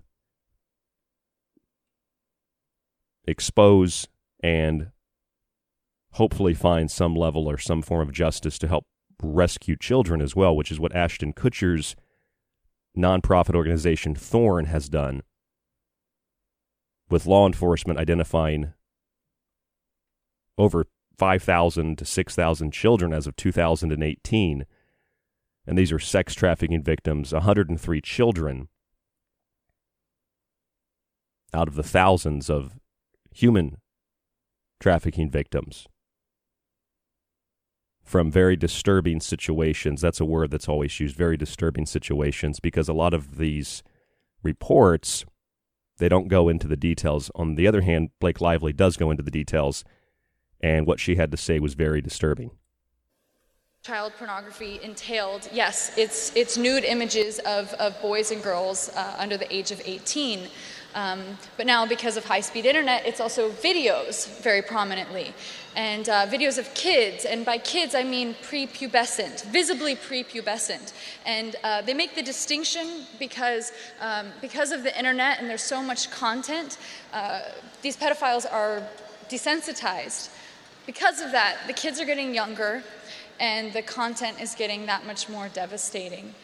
expose 3.26 4.09
and 4.42 4.90
hopefully 6.12 6.54
find 6.54 6.90
some 6.90 7.14
level 7.14 7.49
or 7.49 7.56
some 7.56 7.80
form 7.82 8.09
of 8.09 8.12
justice 8.12 8.59
to 8.59 8.66
help 8.66 8.87
rescue 9.23 9.76
children 9.76 10.20
as 10.20 10.35
well, 10.35 10.56
which 10.56 10.73
is 10.73 10.80
what 10.80 10.94
Ashton 10.94 11.32
Kutcher's 11.32 11.94
nonprofit 12.97 13.54
organization 13.54 14.14
Thorn 14.14 14.64
has 14.64 14.88
done 14.88 15.23
with 17.09 17.26
law 17.26 17.47
enforcement 17.47 17.99
identifying 17.99 18.73
over 20.59 20.87
5,000 21.18 21.99
to 21.99 22.04
6,000 22.04 22.73
children 22.73 23.12
as 23.12 23.26
of 23.26 23.37
2018. 23.37 24.66
And 25.70 25.78
these 25.78 25.92
are 25.92 26.00
sex 26.00 26.35
trafficking 26.35 26.83
victims, 26.83 27.33
103 27.33 28.00
children 28.00 28.66
out 31.54 31.68
of 31.68 31.76
the 31.76 31.85
thousands 31.85 32.50
of 32.50 32.80
human 33.33 33.76
trafficking 34.80 35.30
victims 35.30 35.87
from 38.02 38.33
very 38.33 38.56
disturbing 38.56 39.20
situations. 39.20 40.00
That's 40.00 40.18
a 40.18 40.24
word 40.24 40.50
that's 40.50 40.68
always 40.68 40.98
used, 40.98 41.14
very 41.14 41.37
disturbing 41.37 41.87
situations, 41.87 42.59
because 42.59 42.88
a 42.88 42.92
lot 42.92 43.14
of 43.14 43.38
these 43.38 43.85
reports 44.42 45.24
they 45.98 46.09
don't 46.09 46.26
go 46.26 46.48
into 46.48 46.66
the 46.66 46.76
details. 46.76 47.30
On 47.37 47.54
the 47.54 47.68
other 47.68 47.83
hand, 47.83 48.11
Blake 48.18 48.40
Lively 48.40 48.72
does 48.72 48.96
go 48.96 49.12
into 49.12 49.22
the 49.22 49.30
details, 49.30 49.85
and 50.61 50.85
what 50.85 50.98
she 50.98 51.14
had 51.14 51.30
to 51.30 51.37
say 51.37 51.61
was 51.61 51.74
very 51.74 52.00
disturbing. 52.00 52.50
Child 53.83 54.12
pornography 54.19 54.79
entailed, 54.83 55.49
yes, 55.55 55.97
it's, 55.97 56.37
it's 56.37 56.59
nude 56.59 56.85
images 56.85 57.38
of, 57.47 57.73
of 57.75 57.99
boys 58.03 58.31
and 58.31 58.43
girls 58.43 58.90
uh, 58.95 59.16
under 59.19 59.38
the 59.38 59.51
age 59.51 59.71
of 59.71 59.81
18. 59.83 60.49
Um, 60.95 61.23
but 61.57 61.64
now, 61.64 61.87
because 61.87 62.19
of 62.19 62.27
high 62.27 62.43
speed 62.43 62.66
internet, 62.66 63.07
it's 63.07 63.21
also 63.21 63.51
videos 63.51 64.38
very 64.43 64.61
prominently. 64.61 65.33
And 65.77 66.07
uh, 66.11 66.27
videos 66.27 66.59
of 66.59 66.75
kids, 66.75 67.25
and 67.25 67.43
by 67.43 67.57
kids 67.57 67.95
I 67.95 68.03
mean 68.03 68.35
prepubescent, 68.43 69.47
visibly 69.47 69.97
prepubescent. 69.97 70.93
And 71.25 71.57
uh, 71.64 71.81
they 71.81 71.95
make 71.95 72.14
the 72.14 72.23
distinction 72.23 73.07
because, 73.19 73.73
um, 74.03 74.27
because 74.43 74.73
of 74.73 74.83
the 74.83 74.95
internet 74.99 75.40
and 75.40 75.49
there's 75.49 75.62
so 75.62 75.83
much 75.83 76.11
content, 76.11 76.77
uh, 77.14 77.40
these 77.81 77.97
pedophiles 77.97 78.45
are 78.53 78.87
desensitized. 79.31 80.29
Because 80.85 81.23
of 81.23 81.33
that, 81.33 81.57
the 81.66 81.73
kids 81.73 81.99
are 81.99 82.05
getting 82.05 82.35
younger 82.35 82.83
and 83.40 83.72
the 83.72 83.83
content 83.83 84.40
is 84.40 84.55
getting 84.55 84.87
that 84.87 85.07
much 85.07 85.29
more 85.29 85.48
devastating. 85.48 86.35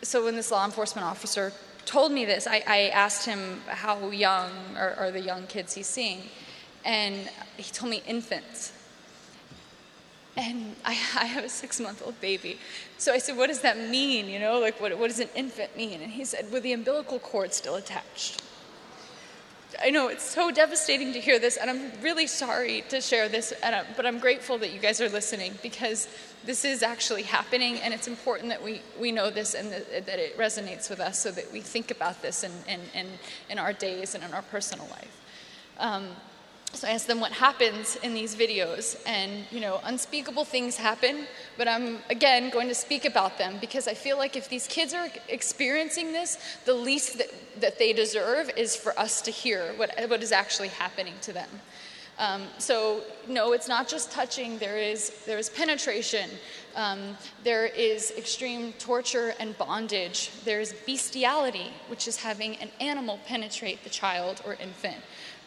So 0.00 0.24
when 0.24 0.34
this 0.34 0.50
law 0.50 0.64
enforcement 0.64 1.06
officer 1.06 1.52
told 1.84 2.10
me 2.10 2.24
this, 2.24 2.46
I, 2.46 2.64
I 2.66 2.78
asked 2.88 3.26
him 3.26 3.60
how 3.68 4.10
young 4.10 4.50
are, 4.76 4.94
are, 4.94 5.10
the 5.10 5.20
young 5.20 5.46
kids 5.46 5.74
he's 5.74 5.86
seeing. 5.86 6.22
And 6.84 7.28
he 7.58 7.70
told 7.70 7.90
me 7.90 8.02
infants. 8.06 8.72
And 10.36 10.74
I, 10.84 10.92
I 11.20 11.26
have 11.26 11.44
a 11.44 11.48
six 11.48 11.78
month 11.78 12.02
old 12.04 12.18
baby. 12.20 12.58
So 12.96 13.12
I 13.12 13.18
said, 13.18 13.36
What 13.36 13.48
does 13.48 13.60
that 13.60 13.78
mean? 13.78 14.28
You 14.28 14.40
know, 14.40 14.58
like, 14.58 14.80
what, 14.80 14.96
what 14.98 15.08
does 15.08 15.20
an 15.20 15.28
infant 15.36 15.76
mean? 15.76 16.00
And 16.00 16.10
he 16.10 16.24
said, 16.24 16.50
With 16.50 16.62
the 16.62 16.72
umbilical 16.72 17.18
cord 17.18 17.52
still 17.52 17.74
attached. 17.76 18.42
I 19.82 19.90
know 19.90 20.06
it's 20.06 20.22
so 20.22 20.52
devastating 20.52 21.12
to 21.12 21.20
hear 21.20 21.40
this, 21.40 21.56
and 21.56 21.68
I'm 21.68 21.90
really 22.02 22.28
sorry 22.28 22.84
to 22.90 23.00
share 23.00 23.28
this, 23.28 23.52
I, 23.64 23.84
but 23.96 24.06
I'm 24.06 24.20
grateful 24.20 24.56
that 24.58 24.72
you 24.72 24.78
guys 24.78 25.00
are 25.00 25.08
listening 25.08 25.54
because 25.60 26.06
this 26.44 26.64
is 26.64 26.84
actually 26.84 27.24
happening, 27.24 27.78
and 27.80 27.92
it's 27.92 28.06
important 28.06 28.50
that 28.50 28.62
we, 28.62 28.80
we 29.00 29.10
know 29.10 29.28
this 29.30 29.54
and 29.54 29.72
that, 29.72 30.06
that 30.06 30.18
it 30.20 30.38
resonates 30.38 30.88
with 30.88 31.00
us 31.00 31.18
so 31.18 31.32
that 31.32 31.52
we 31.52 31.60
think 31.60 31.90
about 31.90 32.22
this 32.22 32.44
in, 32.44 32.52
in, 32.68 32.80
in, 32.94 33.06
in 33.50 33.58
our 33.58 33.72
days 33.72 34.14
and 34.14 34.22
in 34.22 34.32
our 34.32 34.42
personal 34.42 34.86
life. 34.86 35.20
Um, 35.78 36.10
so 36.74 36.88
I 36.88 36.92
asked 36.92 37.06
them 37.06 37.20
what 37.20 37.32
happens 37.32 37.96
in 37.96 38.14
these 38.14 38.34
videos, 38.34 38.96
and 39.06 39.44
you 39.50 39.60
know, 39.60 39.80
unspeakable 39.84 40.44
things 40.44 40.76
happen, 40.76 41.26
but 41.58 41.68
I'm 41.68 41.98
again 42.08 42.50
going 42.50 42.68
to 42.68 42.74
speak 42.74 43.04
about 43.04 43.38
them 43.38 43.58
because 43.60 43.86
I 43.86 43.94
feel 43.94 44.16
like 44.16 44.36
if 44.36 44.48
these 44.48 44.66
kids 44.66 44.94
are 44.94 45.08
experiencing 45.28 46.12
this, 46.12 46.38
the 46.64 46.74
least 46.74 47.18
that, 47.18 47.28
that 47.60 47.78
they 47.78 47.92
deserve 47.92 48.50
is 48.56 48.74
for 48.74 48.98
us 48.98 49.20
to 49.22 49.30
hear 49.30 49.74
what, 49.76 49.90
what 50.08 50.22
is 50.22 50.32
actually 50.32 50.68
happening 50.68 51.14
to 51.22 51.32
them. 51.32 51.48
Um, 52.18 52.42
so 52.58 53.02
no, 53.26 53.52
it's 53.52 53.68
not 53.68 53.88
just 53.88 54.12
touching. 54.12 54.58
There 54.58 54.76
is 54.76 55.24
there 55.26 55.38
is 55.38 55.48
penetration. 55.48 56.30
Um, 56.74 57.16
there 57.42 57.66
is 57.66 58.12
extreme 58.16 58.72
torture 58.74 59.34
and 59.40 59.56
bondage. 59.58 60.30
There 60.44 60.60
is 60.60 60.74
bestiality, 60.86 61.72
which 61.88 62.06
is 62.06 62.16
having 62.16 62.56
an 62.56 62.70
animal 62.80 63.18
penetrate 63.26 63.82
the 63.82 63.90
child 63.90 64.42
or 64.46 64.54
infant. 64.54 65.02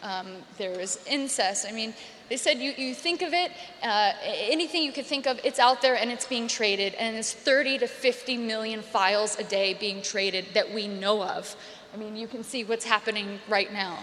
Um, 0.06 0.28
there 0.56 0.78
is 0.78 1.00
incest. 1.10 1.66
I 1.68 1.72
mean, 1.72 1.92
they 2.28 2.36
said 2.36 2.58
you, 2.58 2.70
you 2.76 2.94
think 2.94 3.22
of 3.22 3.32
it, 3.32 3.50
uh, 3.82 4.12
anything 4.22 4.84
you 4.84 4.92
could 4.92 5.04
think 5.04 5.26
of, 5.26 5.40
it's 5.42 5.58
out 5.58 5.82
there 5.82 5.96
and 5.96 6.12
it's 6.12 6.26
being 6.26 6.46
traded. 6.46 6.94
And 6.94 7.16
it's 7.16 7.32
30 7.32 7.78
to 7.78 7.88
50 7.88 8.36
million 8.36 8.82
files 8.82 9.36
a 9.36 9.42
day 9.42 9.74
being 9.74 10.02
traded 10.02 10.46
that 10.54 10.72
we 10.72 10.86
know 10.86 11.24
of. 11.24 11.56
I 11.92 11.96
mean, 11.96 12.14
you 12.14 12.28
can 12.28 12.44
see 12.44 12.62
what's 12.62 12.84
happening 12.84 13.40
right 13.48 13.72
now. 13.72 13.98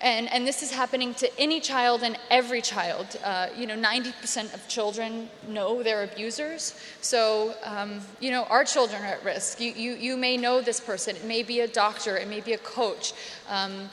And, 0.00 0.32
and 0.32 0.46
this 0.46 0.62
is 0.62 0.70
happening 0.70 1.14
to 1.14 1.40
any 1.40 1.58
child 1.58 2.04
and 2.04 2.16
every 2.30 2.62
child. 2.62 3.18
Uh, 3.24 3.48
you 3.56 3.66
know, 3.66 3.74
90% 3.74 4.54
of 4.54 4.68
children 4.68 5.28
know 5.48 5.82
their 5.82 6.04
abusers. 6.04 6.78
So, 7.00 7.54
um, 7.64 8.00
you 8.20 8.30
know, 8.30 8.44
our 8.44 8.64
children 8.64 9.02
are 9.02 9.06
at 9.06 9.24
risk. 9.24 9.60
You, 9.60 9.72
you, 9.72 9.94
you 9.94 10.16
may 10.16 10.36
know 10.36 10.60
this 10.60 10.78
person. 10.78 11.16
It 11.16 11.24
may 11.24 11.42
be 11.42 11.60
a 11.60 11.66
doctor, 11.66 12.16
it 12.16 12.28
may 12.28 12.40
be 12.40 12.52
a 12.52 12.58
coach. 12.58 13.12
Um, 13.48 13.90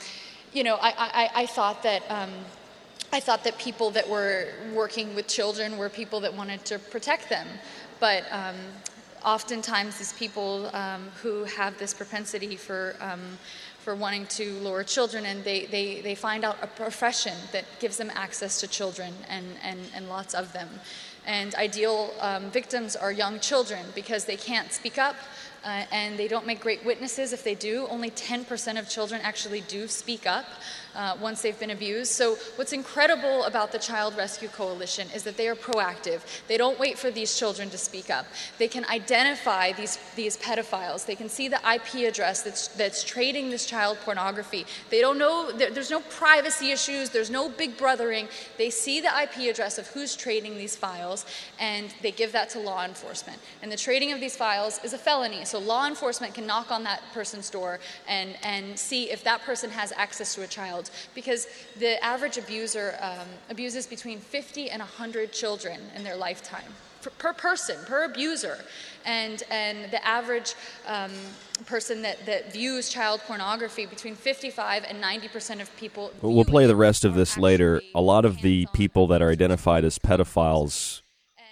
you 0.56 0.64
know, 0.64 0.78
I, 0.82 0.94
I, 0.98 1.30
I 1.42 1.46
thought 1.46 1.84
that. 1.84 2.04
Um, 2.10 2.32
I 3.14 3.20
thought 3.22 3.46
that 3.46 3.58
people 3.58 3.92
that 3.92 4.10
were 4.10 4.48
working 4.74 5.16
with 5.16 5.28
children 5.28 5.78
were 5.78 5.90
people 5.90 6.20
that 6.22 6.34
wanted 6.34 6.66
to 6.66 6.80
protect 6.80 7.30
them. 7.30 7.48
But 8.02 8.26
um, 8.30 8.56
oftentimes, 9.24 10.00
these 10.00 10.12
people 10.14 10.70
um, 10.74 11.08
who 11.22 11.46
have 11.46 11.78
this 11.78 11.94
propensity 11.94 12.58
for, 12.58 12.96
um, 13.00 13.22
for 13.80 13.96
wanting 13.96 14.26
to 14.28 14.56
lure 14.56 14.84
children, 14.84 15.26
and 15.28 15.44
they, 15.46 15.66
they, 15.68 16.02
they 16.02 16.16
find 16.16 16.44
out 16.44 16.58
a 16.62 16.68
profession 16.68 17.38
that 17.54 17.64
gives 17.80 17.96
them 17.96 18.12
access 18.16 18.60
to 18.60 18.68
children 18.68 19.14
and, 19.30 19.46
and, 19.64 19.80
and 19.96 20.10
lots 20.10 20.34
of 20.34 20.52
them. 20.52 20.68
And 21.26 21.56
ideal 21.56 22.12
um, 22.20 22.52
victims 22.52 22.96
are 22.96 23.12
young 23.12 23.40
children 23.40 23.86
because 23.96 24.26
they 24.26 24.38
can't 24.38 24.74
speak 24.74 24.98
up. 24.98 25.16
Uh, 25.66 25.84
and 25.92 26.18
they 26.18 26.28
don't 26.28 26.46
make 26.46 26.60
great 26.60 26.86
witnesses 26.86 27.34
if 27.34 27.44
they 27.44 27.56
do. 27.56 27.88
Only 27.90 28.12
10% 28.12 28.78
of 28.78 28.88
children 28.88 29.20
actually 29.24 29.62
do 29.62 29.88
speak 29.88 30.28
up 30.28 30.46
uh, 30.96 31.18
once 31.22 31.42
they've 31.42 31.60
been 31.60 31.72
abused. 31.72 32.12
So, 32.12 32.38
what's 32.56 32.74
incredible 32.74 33.44
about 33.44 33.72
the 33.72 33.80
Child 33.80 34.16
Rescue 34.18 34.48
Coalition 34.48 35.08
is 35.14 35.24
that 35.24 35.38
they 35.38 35.48
are 35.48 35.56
proactive. 35.56 36.22
They 36.48 36.58
don't 36.58 36.80
wait 36.80 36.98
for 36.98 37.12
these 37.12 37.38
children 37.38 37.70
to 37.70 37.78
speak 37.78 38.10
up. 38.10 38.26
They 38.58 38.68
can 38.68 38.86
identify 38.86 39.74
these, 39.74 39.98
these 40.16 40.38
pedophiles. 40.38 41.06
They 41.06 41.16
can 41.16 41.30
see 41.30 41.48
the 41.48 41.60
IP 41.70 42.08
address 42.08 42.44
that's, 42.44 42.70
that's 42.70 43.04
trading 43.04 43.50
this 43.50 43.66
child 43.66 43.98
pornography. 44.04 44.66
They 44.90 45.02
don't 45.02 45.18
know, 45.18 45.52
there, 45.52 45.72
there's 45.72 45.92
no 45.92 46.02
privacy 46.02 46.72
issues, 46.72 47.10
there's 47.10 47.30
no 47.30 47.50
big 47.50 47.78
brothering. 47.78 48.28
They 48.58 48.70
see 48.70 49.02
the 49.02 49.12
IP 49.24 49.50
address 49.50 49.78
of 49.78 49.88
who's 49.88 50.16
trading 50.16 50.58
these 50.58 50.76
files 50.76 51.26
and 51.60 51.94
they 52.02 52.12
give 52.12 52.32
that 52.32 52.50
to 52.52 52.60
law 52.60 52.86
enforcement. 52.86 53.40
And 53.62 53.72
the 53.72 53.78
trading 53.78 54.12
of 54.12 54.20
these 54.20 54.36
files 54.36 54.80
is 54.84 54.94
a 54.94 54.98
felony. 54.98 55.46
So, 55.46 55.60
law 55.60 55.88
enforcement 55.88 56.34
can 56.34 56.46
knock 56.46 56.72
on 56.72 56.84
that 56.84 57.02
person's 57.14 57.50
door 57.50 57.80
and, 58.08 58.36
and 58.44 58.78
see 58.78 59.12
if 59.12 59.24
that 59.24 59.42
person 59.42 59.70
has 59.72 59.92
access 59.96 60.36
to 60.36 60.44
a 60.44 60.48
child 60.48 60.85
because 61.14 61.48
the 61.80 62.04
average 62.04 62.38
abuser 62.38 62.96
um, 63.02 63.28
abuses 63.50 63.88
between 63.88 64.20
50 64.20 64.70
and 64.70 64.80
100 64.80 65.32
children 65.32 65.80
in 65.96 66.04
their 66.04 66.16
lifetime 66.16 66.74
per, 67.06 67.10
per 67.12 67.34
person, 67.34 67.78
per 67.86 68.04
abuser. 68.04 68.58
And, 69.06 69.44
and 69.52 69.92
the 69.92 70.06
average 70.06 70.56
um, 70.88 71.12
person 71.66 72.02
that, 72.02 72.26
that 72.26 72.52
views 72.52 72.90
child 72.90 73.22
pornography 73.22 73.86
between 73.86 74.16
55 74.16 74.84
and 74.88 75.04
90% 75.04 75.62
of 75.62 75.76
people. 75.78 76.12
We'll 76.22 76.46
play 76.46 76.66
the 76.66 76.76
rest 76.76 77.06
of 77.06 77.16
this 77.16 77.38
later. 77.38 77.82
A 77.94 78.02
lot 78.02 78.26
of 78.26 78.42
the 78.42 78.66
people 78.74 79.08
that 79.08 79.22
are 79.22 79.30
identified 79.30 79.86
as 79.86 80.00
pedophiles 80.00 81.02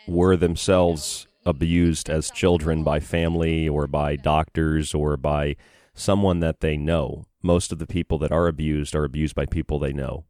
were 0.08 0.36
themselves 0.36 1.28
abused 1.46 2.10
as 2.10 2.32
children 2.32 2.84
by 2.84 3.00
family 3.00 3.68
or 3.70 3.86
by 3.88 4.16
doctors 4.16 4.94
or 4.94 5.18
by 5.18 5.56
someone 5.94 6.40
that 6.40 6.62
they 6.62 6.78
know 6.78 7.26
most 7.44 7.72
of 7.72 7.80
the 7.80 7.88
people 7.88 8.18
that 8.20 8.32
are 8.32 8.48
abused 8.48 8.96
are 8.96 9.04
abused 9.04 9.36
by 9.36 9.46
people 9.46 9.78
they 9.78 9.94
know. 9.94 10.26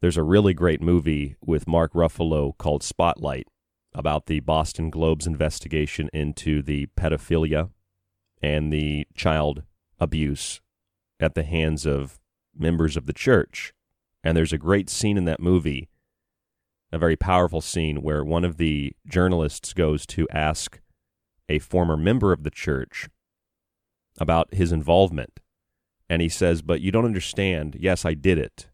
There's 0.00 0.16
a 0.16 0.22
really 0.22 0.54
great 0.54 0.80
movie 0.80 1.36
with 1.44 1.68
Mark 1.68 1.92
Ruffalo 1.92 2.56
called 2.56 2.82
Spotlight 2.82 3.46
about 3.92 4.26
the 4.26 4.40
Boston 4.40 4.88
Globe's 4.90 5.26
investigation 5.26 6.08
into 6.12 6.62
the 6.62 6.86
pedophilia 6.96 7.70
and 8.40 8.72
the 8.72 9.06
child 9.14 9.62
abuse 10.00 10.60
at 11.20 11.34
the 11.34 11.44
hands 11.44 11.86
of 11.86 12.18
members 12.56 12.96
of 12.96 13.06
the 13.06 13.12
church. 13.12 13.72
And 14.24 14.36
there's 14.36 14.52
a 14.52 14.58
great 14.58 14.88
scene 14.88 15.18
in 15.18 15.24
that 15.26 15.40
movie, 15.40 15.88
a 16.92 16.98
very 16.98 17.16
powerful 17.16 17.60
scene, 17.60 18.02
where 18.02 18.24
one 18.24 18.44
of 18.44 18.56
the 18.56 18.92
journalists 19.06 19.72
goes 19.72 20.06
to 20.06 20.28
ask 20.30 20.80
a 21.48 21.58
former 21.58 21.96
member 21.96 22.32
of 22.32 22.44
the 22.44 22.50
church 22.50 23.08
about 24.18 24.54
his 24.54 24.72
involvement 24.72 25.40
and 26.12 26.20
he 26.20 26.28
says, 26.28 26.60
But 26.60 26.82
you 26.82 26.92
don't 26.92 27.06
understand. 27.06 27.74
Yes, 27.80 28.04
I 28.04 28.12
did 28.12 28.36
it, 28.36 28.68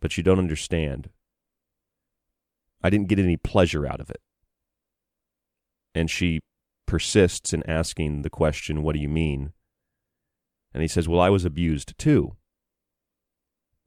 but 0.00 0.16
you 0.16 0.22
don't 0.22 0.38
understand. 0.38 1.10
I 2.82 2.88
didn't 2.88 3.08
get 3.08 3.18
any 3.18 3.36
pleasure 3.36 3.86
out 3.86 4.00
of 4.00 4.08
it. 4.08 4.22
And 5.94 6.10
she 6.10 6.40
persists 6.86 7.52
in 7.52 7.62
asking 7.68 8.22
the 8.22 8.30
question, 8.30 8.82
What 8.82 8.94
do 8.94 8.98
you 9.02 9.10
mean? 9.10 9.52
And 10.72 10.80
he 10.80 10.88
says, 10.88 11.06
Well, 11.06 11.20
I 11.20 11.28
was 11.28 11.44
abused 11.44 11.98
too. 11.98 12.36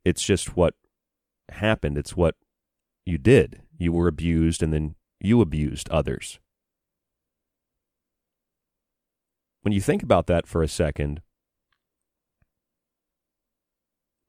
It's 0.06 0.22
just 0.22 0.56
what 0.56 0.76
happened. 1.50 1.98
It's 1.98 2.16
what 2.16 2.36
you 3.08 3.18
did. 3.18 3.64
You 3.76 3.92
were 3.92 4.08
abused, 4.08 4.62
and 4.62 4.72
then 4.72 4.94
you 5.20 5.42
abused 5.42 5.90
others. 5.90 6.40
When 9.64 9.74
you 9.74 9.82
think 9.82 10.04
about 10.04 10.28
that 10.28 10.46
for 10.46 10.62
a 10.62 10.68
second, 10.68 11.24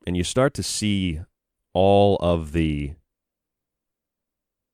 and 0.07 0.17
you 0.17 0.25
start 0.25 0.55
to 0.55 0.62
see 0.62 1.21
all 1.73 2.17
of 2.17 2.53
the 2.53 2.95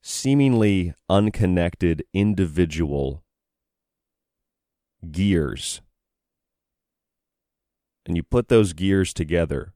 seemingly 0.02 0.94
unconnected 1.08 2.04
individual 2.12 3.22
gears, 5.10 5.80
and 8.06 8.16
you 8.16 8.22
put 8.22 8.48
those 8.48 8.72
gears 8.72 9.12
together, 9.14 9.72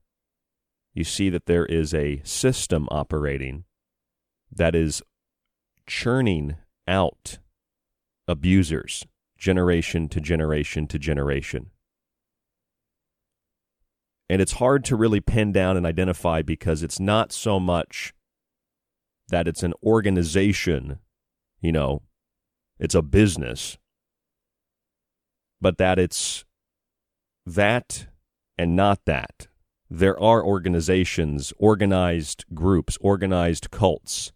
you 0.93 1.05
see 1.05 1.29
that 1.31 1.47
there 1.47 1.67
is 1.67 1.93
a 1.93 2.21
system 2.25 2.89
operating 2.91 3.65
that 4.51 4.75
is 4.75 5.03
churning 5.87 6.57
out 6.87 7.39
abusers 8.27 9.05
generation 9.37 10.09
to 10.09 10.21
generation 10.21 10.87
to 10.87 10.99
generation 10.99 11.71
and 14.29 14.41
it's 14.41 14.53
hard 14.53 14.85
to 14.87 14.97
really 14.97 15.21
pin 15.21 15.53
down 15.53 15.77
and 15.77 15.87
identify 15.87 16.43
because 16.43 16.83
it's 16.83 16.99
not 16.99 17.33
so 17.33 17.61
much 17.61 18.15
that 19.29 19.49
it's 19.49 19.63
an 19.63 19.75
organization, 19.83 20.99
you 21.61 21.73
know, 21.73 22.03
it's 22.79 22.95
a 22.95 23.03
business, 23.03 23.79
but 25.61 25.79
that 25.79 25.99
it's 25.99 26.45
that 27.47 28.07
and 28.57 28.75
not 28.75 29.05
that. 29.05 29.49
There 29.91 30.21
are 30.21 30.45
organizations, 30.45 31.53
organized 31.59 32.45
groups, 32.55 32.97
organized 33.01 33.71
cults. 33.71 34.33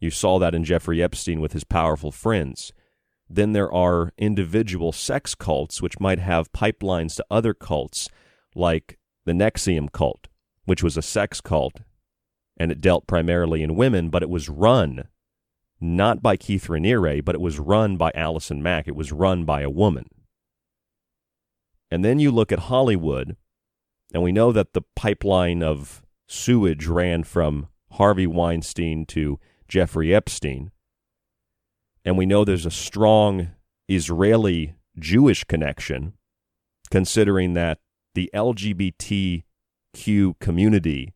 You 0.00 0.10
saw 0.10 0.38
that 0.38 0.54
in 0.54 0.64
Jeffrey 0.64 1.02
Epstein 1.02 1.40
with 1.40 1.52
his 1.52 1.64
powerful 1.64 2.10
friends. 2.10 2.72
Then 3.28 3.52
there 3.52 3.72
are 3.72 4.12
individual 4.18 4.92
sex 4.92 5.34
cults, 5.34 5.82
which 5.82 6.00
might 6.00 6.18
have 6.18 6.52
pipelines 6.52 7.16
to 7.16 7.26
other 7.30 7.54
cults 7.54 8.08
like 8.54 8.98
the 9.26 9.32
NXIVM 9.32 9.92
cult, 9.92 10.28
which 10.64 10.82
was 10.82 10.96
a 10.96 11.02
sex 11.02 11.42
cult, 11.42 11.80
and 12.56 12.72
it 12.72 12.80
dealt 12.80 13.06
primarily 13.06 13.62
in 13.62 13.76
women, 13.76 14.08
but 14.08 14.22
it 14.22 14.30
was 14.30 14.48
run 14.48 15.08
not 15.80 16.22
by 16.22 16.36
Keith 16.36 16.68
Raniere, 16.68 17.22
but 17.22 17.34
it 17.34 17.40
was 17.40 17.58
run 17.58 17.96
by 17.96 18.10
Allison 18.14 18.62
Mack. 18.62 18.88
It 18.88 18.96
was 18.96 19.12
run 19.12 19.44
by 19.44 19.60
a 19.60 19.70
woman. 19.70 20.08
And 21.90 22.04
then 22.04 22.18
you 22.18 22.30
look 22.30 22.50
at 22.50 22.60
Hollywood, 22.60 23.36
and 24.12 24.22
we 24.22 24.32
know 24.32 24.52
that 24.52 24.72
the 24.72 24.82
pipeline 24.94 25.62
of 25.62 26.02
sewage 26.26 26.86
ran 26.86 27.24
from 27.24 27.68
Harvey 27.92 28.26
Weinstein 28.26 29.04
to 29.06 29.38
Jeffrey 29.68 30.14
Epstein. 30.14 30.70
And 32.04 32.16
we 32.16 32.26
know 32.26 32.44
there's 32.44 32.66
a 32.66 32.70
strong 32.70 33.50
Israeli 33.88 34.74
Jewish 34.98 35.44
connection, 35.44 36.14
considering 36.90 37.54
that 37.54 37.78
the 38.16 38.30
LGBTQ 38.34 39.42
community, 40.40 41.12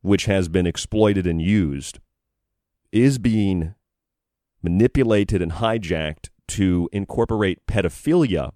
which 0.00 0.24
has 0.24 0.48
been 0.48 0.66
exploited 0.66 1.26
and 1.26 1.40
used, 1.40 2.00
is 2.90 3.18
being 3.18 3.74
manipulated 4.62 5.42
and 5.42 5.52
hijacked 5.52 6.30
to 6.48 6.88
incorporate 6.92 7.66
pedophilia 7.66 8.52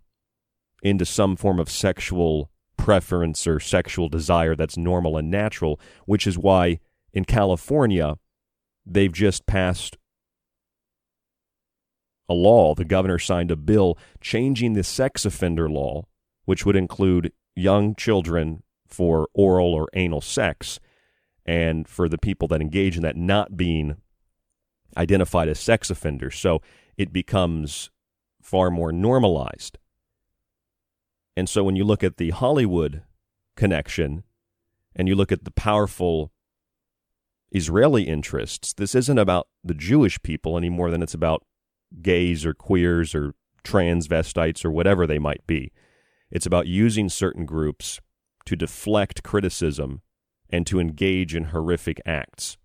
into 0.82 1.04
some 1.04 1.36
form 1.36 1.60
of 1.60 1.68
sexual 1.68 2.50
preference 2.78 3.46
or 3.46 3.60
sexual 3.60 4.08
desire 4.08 4.56
that's 4.56 4.78
normal 4.78 5.18
and 5.18 5.30
natural, 5.30 5.78
which 6.06 6.26
is 6.26 6.38
why 6.38 6.80
in 7.12 7.26
California 7.26 8.16
they've 8.86 9.12
just 9.12 9.44
passed 9.44 9.97
a 12.28 12.34
law. 12.34 12.74
The 12.74 12.84
governor 12.84 13.18
signed 13.18 13.50
a 13.50 13.56
bill 13.56 13.98
changing 14.20 14.74
the 14.74 14.84
sex 14.84 15.24
offender 15.24 15.68
law, 15.68 16.06
which 16.44 16.66
would 16.66 16.76
include 16.76 17.32
young 17.54 17.94
children 17.94 18.62
for 18.86 19.28
oral 19.34 19.74
or 19.74 19.88
anal 19.94 20.20
sex, 20.20 20.80
and 21.44 21.88
for 21.88 22.08
the 22.08 22.18
people 22.18 22.48
that 22.48 22.60
engage 22.60 22.96
in 22.96 23.02
that 23.02 23.16
not 23.16 23.56
being 23.56 23.96
identified 24.96 25.48
as 25.48 25.58
sex 25.58 25.90
offenders. 25.90 26.38
So 26.38 26.62
it 26.96 27.12
becomes 27.12 27.90
far 28.42 28.70
more 28.70 28.92
normalized. 28.92 29.78
And 31.36 31.48
so 31.48 31.62
when 31.62 31.76
you 31.76 31.84
look 31.84 32.02
at 32.02 32.16
the 32.16 32.30
Hollywood 32.30 33.02
connection 33.56 34.24
and 34.96 35.06
you 35.06 35.14
look 35.14 35.30
at 35.30 35.44
the 35.44 35.50
powerful 35.50 36.32
Israeli 37.50 38.04
interests, 38.04 38.72
this 38.72 38.94
isn't 38.94 39.18
about 39.18 39.48
the 39.62 39.74
Jewish 39.74 40.20
people 40.22 40.56
any 40.56 40.68
more 40.68 40.90
than 40.90 41.02
it's 41.02 41.14
about 41.14 41.44
gays 42.02 42.44
or 42.44 42.54
queers 42.54 43.14
or 43.14 43.34
transvestites 43.64 44.64
or 44.64 44.70
whatever 44.70 45.06
they 45.06 45.18
might 45.18 45.46
be. 45.46 45.72
It's 46.30 46.46
about 46.46 46.66
using 46.66 47.08
certain 47.08 47.44
groups 47.46 48.00
to 48.46 48.56
deflect 48.56 49.22
criticism 49.22 50.02
and 50.50 50.66
to 50.66 50.80
engage 50.80 51.34
in 51.34 51.44
horrific 51.44 52.00
acts. 52.06 52.56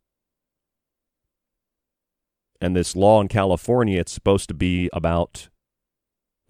And 2.62 2.76
this 2.76 2.96
law 2.96 3.20
in 3.20 3.28
California, 3.28 4.00
it's 4.00 4.12
supposed 4.12 4.48
to 4.48 4.54
be 4.54 4.90
about 4.94 5.50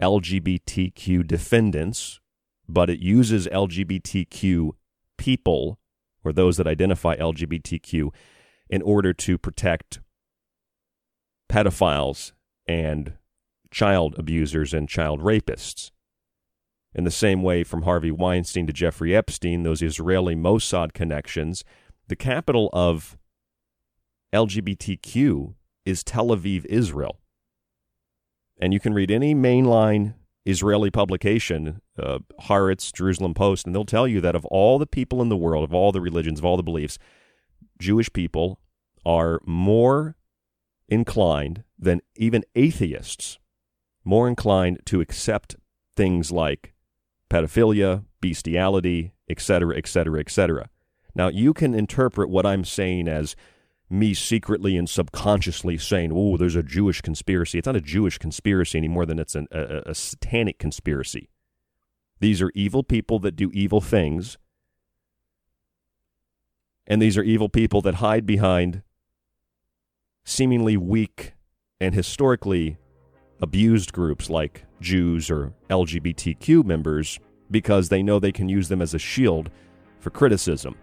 LGBTQ 0.00 1.26
defendants, 1.26 2.20
but 2.68 2.88
it 2.88 3.00
uses 3.00 3.48
LGBTQ 3.48 4.70
people 5.18 5.78
or 6.22 6.32
those 6.32 6.56
that 6.56 6.66
identify 6.66 7.16
LGBTQ 7.16 8.10
in 8.70 8.82
order 8.82 9.12
to 9.12 9.36
protect 9.36 10.00
pedophiles 11.48 12.32
and 12.66 13.14
child 13.70 14.14
abusers 14.18 14.72
and 14.72 14.88
child 14.88 15.20
rapists. 15.20 15.90
In 16.94 17.04
the 17.04 17.10
same 17.10 17.42
way, 17.42 17.64
from 17.64 17.82
Harvey 17.82 18.12
Weinstein 18.12 18.66
to 18.68 18.72
Jeffrey 18.72 19.14
Epstein, 19.14 19.64
those 19.64 19.82
Israeli 19.82 20.36
Mossad 20.36 20.92
connections, 20.92 21.64
the 22.06 22.16
capital 22.16 22.70
of 22.72 23.18
LGBTQ 24.32 25.54
is 25.84 26.04
Tel 26.04 26.28
Aviv, 26.28 26.64
Israel. 26.66 27.18
And 28.60 28.72
you 28.72 28.78
can 28.78 28.94
read 28.94 29.10
any 29.10 29.34
mainline 29.34 30.14
Israeli 30.46 30.90
publication, 30.90 31.80
uh, 31.98 32.18
Haaretz, 32.42 32.92
Jerusalem 32.92 33.34
Post, 33.34 33.66
and 33.66 33.74
they'll 33.74 33.84
tell 33.84 34.06
you 34.06 34.20
that 34.20 34.36
of 34.36 34.44
all 34.46 34.78
the 34.78 34.86
people 34.86 35.22
in 35.22 35.30
the 35.30 35.36
world, 35.36 35.64
of 35.64 35.74
all 35.74 35.90
the 35.90 36.00
religions, 36.00 36.38
of 36.38 36.44
all 36.44 36.56
the 36.56 36.62
beliefs, 36.62 36.98
Jewish 37.80 38.12
people 38.12 38.60
are 39.04 39.40
more 39.44 40.16
inclined 40.88 41.64
than 41.78 42.00
even 42.16 42.44
atheists, 42.54 43.38
more 44.04 44.28
inclined 44.28 44.80
to 44.86 45.00
accept 45.00 45.56
things 45.96 46.30
like 46.30 46.74
pedophilia, 47.30 48.04
bestiality, 48.20 49.14
etc., 49.28 49.76
etc., 49.76 50.20
etc. 50.20 50.68
Now, 51.14 51.28
you 51.28 51.54
can 51.54 51.74
interpret 51.74 52.28
what 52.28 52.46
I'm 52.46 52.64
saying 52.64 53.08
as 53.08 53.36
me 53.90 54.14
secretly 54.14 54.76
and 54.76 54.88
subconsciously 54.88 55.78
saying, 55.78 56.12
oh, 56.14 56.36
there's 56.36 56.56
a 56.56 56.62
Jewish 56.62 57.00
conspiracy. 57.00 57.58
It's 57.58 57.66
not 57.66 57.76
a 57.76 57.80
Jewish 57.80 58.18
conspiracy 58.18 58.78
any 58.78 58.88
more 58.88 59.06
than 59.06 59.18
it's 59.18 59.34
an, 59.34 59.46
a, 59.52 59.82
a 59.86 59.94
satanic 59.94 60.58
conspiracy. 60.58 61.30
These 62.20 62.42
are 62.42 62.50
evil 62.54 62.82
people 62.82 63.18
that 63.20 63.36
do 63.36 63.50
evil 63.52 63.80
things. 63.80 64.38
And 66.86 67.00
these 67.00 67.16
are 67.16 67.22
evil 67.22 67.48
people 67.48 67.80
that 67.82 67.96
hide 67.96 68.26
behind 68.26 68.82
seemingly 70.24 70.76
weak 70.76 71.34
and 71.80 71.94
historically 71.94 72.78
abused 73.40 73.92
groups 73.92 74.30
like 74.30 74.64
Jews 74.80 75.30
or 75.30 75.52
LGBTQ 75.70 76.64
members 76.64 77.18
because 77.50 77.88
they 77.88 78.02
know 78.02 78.18
they 78.18 78.32
can 78.32 78.48
use 78.48 78.68
them 78.68 78.82
as 78.82 78.94
a 78.94 78.98
shield 78.98 79.50
for 80.00 80.10
criticism. 80.10 80.76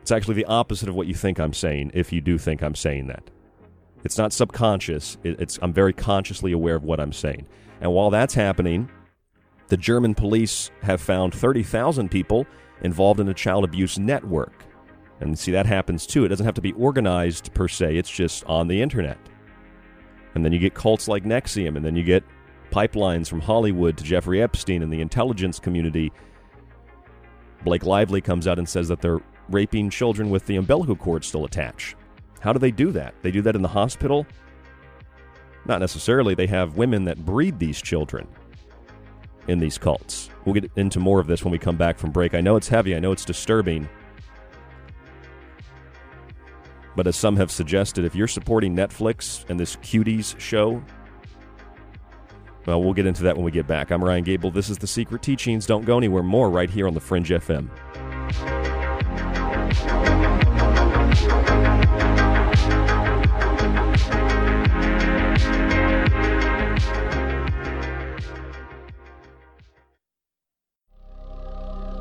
It's 0.00 0.12
actually 0.12 0.34
the 0.34 0.44
opposite 0.46 0.88
of 0.88 0.94
what 0.94 1.06
you 1.06 1.14
think 1.14 1.38
I'm 1.38 1.52
saying 1.52 1.92
if 1.94 2.12
you 2.12 2.20
do 2.20 2.38
think 2.38 2.62
I'm 2.62 2.74
saying 2.74 3.06
that. 3.08 3.30
It's 4.04 4.18
not 4.18 4.32
subconscious. 4.32 5.16
It's 5.22 5.58
I'm 5.62 5.72
very 5.72 5.92
consciously 5.92 6.52
aware 6.52 6.74
of 6.74 6.82
what 6.82 6.98
I'm 6.98 7.12
saying. 7.12 7.46
And 7.80 7.92
while 7.92 8.10
that's 8.10 8.34
happening, 8.34 8.90
the 9.68 9.76
German 9.76 10.14
police 10.14 10.70
have 10.82 11.00
found 11.00 11.34
30,000 11.34 12.10
people 12.10 12.46
involved 12.82 13.20
in 13.20 13.28
a 13.28 13.34
child 13.34 13.64
abuse 13.64 13.98
network. 13.98 14.64
And 15.22 15.38
see 15.38 15.52
that 15.52 15.66
happens 15.66 16.06
too. 16.06 16.24
It 16.24 16.28
doesn't 16.28 16.44
have 16.44 16.54
to 16.54 16.60
be 16.60 16.72
organized 16.72 17.54
per 17.54 17.68
se. 17.68 17.96
It's 17.96 18.10
just 18.10 18.44
on 18.44 18.68
the 18.68 18.80
internet. 18.80 19.18
And 20.34 20.44
then 20.44 20.52
you 20.52 20.58
get 20.58 20.74
cults 20.74 21.08
like 21.08 21.24
NXIVM, 21.24 21.76
and 21.76 21.84
then 21.84 21.94
you 21.94 22.02
get 22.02 22.24
pipelines 22.70 23.28
from 23.28 23.40
Hollywood 23.40 23.96
to 23.98 24.04
Jeffrey 24.04 24.42
Epstein 24.42 24.82
and 24.82 24.92
the 24.92 25.00
intelligence 25.00 25.58
community. 25.58 26.10
Blake 27.64 27.84
Lively 27.84 28.20
comes 28.20 28.48
out 28.48 28.58
and 28.58 28.68
says 28.68 28.88
that 28.88 29.00
they're 29.00 29.20
raping 29.50 29.90
children 29.90 30.30
with 30.30 30.46
the 30.46 30.56
umbilical 30.56 30.96
cord 30.96 31.24
still 31.24 31.44
attached. 31.44 31.96
How 32.40 32.52
do 32.52 32.58
they 32.58 32.70
do 32.70 32.90
that? 32.92 33.14
They 33.22 33.30
do 33.30 33.42
that 33.42 33.54
in 33.54 33.62
the 33.62 33.68
hospital? 33.68 34.26
Not 35.66 35.80
necessarily. 35.80 36.34
They 36.34 36.46
have 36.48 36.76
women 36.76 37.04
that 37.04 37.24
breed 37.24 37.58
these 37.58 37.80
children 37.80 38.26
in 39.48 39.58
these 39.58 39.78
cults. 39.78 40.30
We'll 40.44 40.54
get 40.54 40.70
into 40.76 40.98
more 40.98 41.20
of 41.20 41.26
this 41.26 41.44
when 41.44 41.52
we 41.52 41.58
come 41.58 41.76
back 41.76 41.98
from 41.98 42.10
break. 42.10 42.34
I 42.34 42.40
know 42.40 42.56
it's 42.56 42.68
heavy, 42.68 42.96
I 42.96 43.00
know 43.00 43.12
it's 43.12 43.24
disturbing. 43.24 43.88
But 46.94 47.06
as 47.06 47.16
some 47.16 47.36
have 47.36 47.50
suggested, 47.50 48.04
if 48.04 48.14
you're 48.14 48.28
supporting 48.28 48.76
Netflix 48.76 49.48
and 49.48 49.58
this 49.58 49.76
Cuties 49.76 50.38
show, 50.38 50.82
well, 52.66 52.82
we'll 52.82 52.92
get 52.92 53.06
into 53.06 53.24
that 53.24 53.34
when 53.34 53.44
we 53.44 53.50
get 53.50 53.66
back. 53.66 53.90
I'm 53.90 54.04
Ryan 54.04 54.24
Gable. 54.24 54.50
This 54.50 54.70
is 54.70 54.78
The 54.78 54.86
Secret 54.86 55.22
Teachings. 55.22 55.66
Don't 55.66 55.84
go 55.84 55.96
anywhere. 55.96 56.22
More 56.22 56.50
right 56.50 56.70
here 56.70 56.86
on 56.86 56.94
The 56.94 57.00
Fringe 57.00 57.30
FM. 57.30 57.68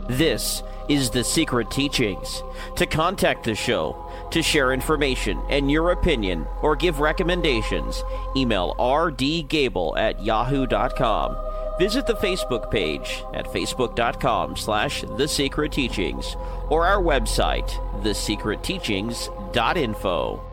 This 0.09 0.61
is 0.89 1.09
The 1.09 1.23
Secret 1.23 1.71
Teachings. 1.71 2.43
To 2.75 2.85
contact 2.85 3.45
the 3.45 3.55
show, 3.55 4.10
to 4.31 4.41
share 4.41 4.73
information 4.73 5.39
and 5.49 5.69
your 5.69 5.91
opinion, 5.91 6.47
or 6.61 6.75
give 6.75 6.99
recommendations, 6.99 8.03
email 8.35 8.73
rdgable 8.79 9.95
at 9.97 10.23
yahoo.com. 10.23 11.37
Visit 11.79 12.05
the 12.05 12.15
Facebook 12.15 12.69
page 12.69 13.23
at 13.33 13.45
facebook.com 13.45 14.55
slash 14.55 15.03
The 15.17 15.27
Secret 15.27 15.71
Teachings 15.71 16.35
or 16.69 16.85
our 16.85 17.01
website, 17.01 17.69
thesecretteachings.info. 18.03 20.43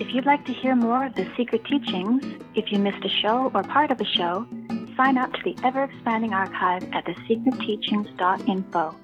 If 0.00 0.14
you'd 0.14 0.26
like 0.26 0.44
to 0.46 0.52
hear 0.52 0.76
more 0.76 1.06
of 1.06 1.14
The 1.14 1.28
Secret 1.36 1.64
Teachings, 1.64 2.22
if 2.54 2.70
you 2.70 2.78
missed 2.78 3.04
a 3.04 3.08
show 3.08 3.50
or 3.52 3.64
part 3.64 3.90
of 3.90 4.00
a 4.00 4.04
show, 4.04 4.46
sign 4.96 5.18
up 5.18 5.32
to 5.32 5.40
the 5.44 5.56
ever 5.64 5.82
expanding 5.84 6.32
archive 6.32 6.84
at 6.92 7.04
thesecretteachings.info. 7.04 8.94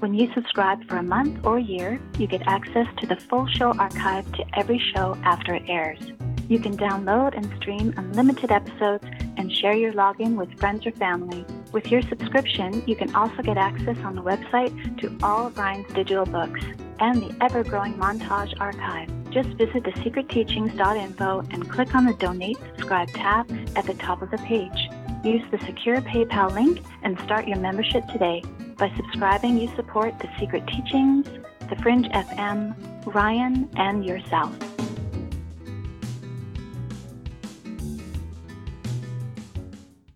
When 0.00 0.12
you 0.12 0.30
subscribe 0.34 0.86
for 0.88 0.96
a 0.96 1.02
month 1.02 1.44
or 1.46 1.58
year, 1.58 2.00
you 2.18 2.26
get 2.26 2.46
access 2.46 2.86
to 2.98 3.06
the 3.06 3.16
full 3.16 3.46
show 3.46 3.72
archive 3.78 4.30
to 4.32 4.44
every 4.58 4.78
show 4.94 5.16
after 5.22 5.54
it 5.54 5.62
airs. 5.68 6.00
You 6.48 6.58
can 6.58 6.76
download 6.76 7.34
and 7.36 7.50
stream 7.56 7.94
unlimited 7.96 8.50
episodes 8.50 9.04
and 9.36 9.50
share 9.50 9.74
your 9.74 9.92
login 9.92 10.36
with 10.36 10.58
friends 10.58 10.86
or 10.86 10.92
family. 10.92 11.46
With 11.72 11.90
your 11.90 12.02
subscription, 12.02 12.82
you 12.86 12.96
can 12.96 13.14
also 13.14 13.40
get 13.42 13.56
access 13.56 13.96
on 13.98 14.14
the 14.14 14.22
website 14.22 15.00
to 15.00 15.16
all 15.22 15.46
of 15.46 15.56
Ryan's 15.56 15.92
digital 15.94 16.26
books 16.26 16.60
and 17.00 17.22
the 17.22 17.34
ever 17.42 17.64
growing 17.64 17.94
montage 17.94 18.52
archive. 18.60 19.08
Just 19.30 19.48
visit 19.50 19.84
thesecretteachings.info 19.84 21.44
and 21.50 21.70
click 21.70 21.94
on 21.94 22.04
the 22.04 22.14
Donate 22.14 22.58
Subscribe 22.76 23.08
tab 23.08 23.50
at 23.74 23.86
the 23.86 23.94
top 23.94 24.22
of 24.22 24.30
the 24.30 24.38
page. 24.38 24.90
Use 25.24 25.42
the 25.50 25.58
secure 25.64 26.00
PayPal 26.02 26.52
link 26.52 26.82
and 27.02 27.18
start 27.20 27.48
your 27.48 27.58
membership 27.58 28.06
today. 28.08 28.42
By 28.76 28.92
subscribing, 28.96 29.58
you 29.58 29.70
support 29.76 30.18
The 30.18 30.28
Secret 30.38 30.66
Teachings, 30.66 31.26
The 31.68 31.76
Fringe 31.76 32.08
FM, 32.08 32.74
Ryan, 33.06 33.68
and 33.76 34.04
yourself. 34.04 34.52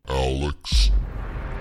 Alex 0.08 0.90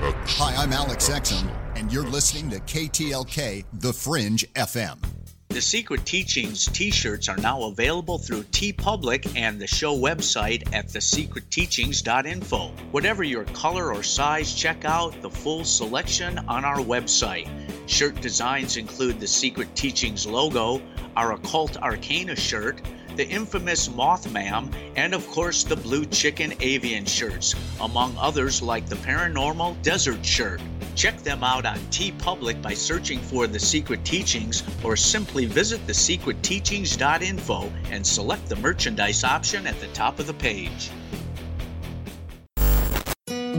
X. 0.02 0.38
Hi, 0.38 0.56
I'm 0.56 0.74
Alex 0.74 1.10
Exum, 1.10 1.50
and 1.76 1.92
you're 1.94 2.08
listening 2.08 2.50
to 2.52 2.60
KTLK 2.60 3.66
The 3.74 3.94
Fringe 3.94 4.52
FM. 4.54 5.17
The 5.58 5.64
Secret 5.64 6.06
Teachings 6.06 6.68
t 6.68 6.92
shirts 6.92 7.28
are 7.28 7.38
now 7.38 7.64
available 7.64 8.20
through 8.20 8.44
TeePublic 8.44 9.36
and 9.36 9.60
the 9.60 9.66
show 9.66 9.98
website 9.98 10.72
at 10.72 10.88
thesecretteachings.info. 10.90 12.68
Whatever 12.92 13.24
your 13.24 13.44
color 13.46 13.92
or 13.92 14.04
size, 14.04 14.54
check 14.54 14.86
out 14.86 15.20
the 15.24 15.32
full 15.32 15.66
selection 15.66 16.38
on 16.48 16.64
our 16.64 16.78
website. 16.78 17.50
Shirt 17.88 18.22
designs 18.22 18.78
include 18.78 19.20
the 19.20 19.26
Secret 19.26 19.76
Teachings 19.76 20.28
logo, 20.28 20.80
our 21.16 21.32
Occult 21.32 21.76
Arcana 21.78 22.36
shirt, 22.36 22.80
the 23.18 23.28
infamous 23.28 23.90
Mothman, 23.90 24.72
and 24.96 25.16
of 25.16 25.28
course 25.28 25.64
the 25.64 25.76
Blue 25.76 26.06
Chicken 26.06 26.54
Avian 26.60 27.04
shirts, 27.04 27.56
among 27.82 28.16
others 28.18 28.62
like 28.62 28.88
the 28.88 28.96
Paranormal 28.98 29.82
Desert 29.82 30.24
shirt. 30.24 30.62
Check 30.96 31.18
them 31.24 31.44
out 31.44 31.66
on 31.66 31.78
TeePublic 31.90 32.62
by 32.62 32.76
searching 32.76 33.20
for 33.20 33.48
The 33.48 33.60
Secret 33.60 34.06
Teachings 34.06 34.64
or 34.84 34.96
simply 34.96 35.46
visit 35.46 35.86
thesecretteachings.info 35.88 37.72
and 37.92 38.06
select 38.06 38.50
the 38.50 38.56
merchandise 38.56 39.24
option 39.24 39.66
at 39.66 39.80
the 39.80 39.88
top 39.88 40.20
of 40.20 40.28
the 40.28 40.34
page. 40.36 40.92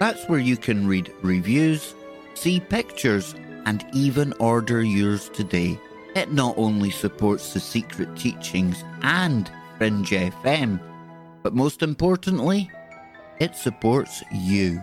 That's 0.00 0.26
where 0.30 0.40
you 0.40 0.56
can 0.56 0.86
read 0.86 1.12
reviews, 1.20 1.94
see 2.32 2.58
pictures, 2.58 3.34
and 3.66 3.84
even 3.92 4.32
order 4.40 4.82
yours 4.82 5.28
today. 5.28 5.78
It 6.16 6.32
not 6.32 6.56
only 6.56 6.90
supports 6.90 7.52
the 7.52 7.60
secret 7.60 8.16
teachings 8.16 8.82
and 9.02 9.50
Fringe 9.76 10.08
FM, 10.08 10.80
but 11.42 11.52
most 11.52 11.82
importantly, 11.82 12.70
it 13.40 13.54
supports 13.54 14.22
you. 14.32 14.82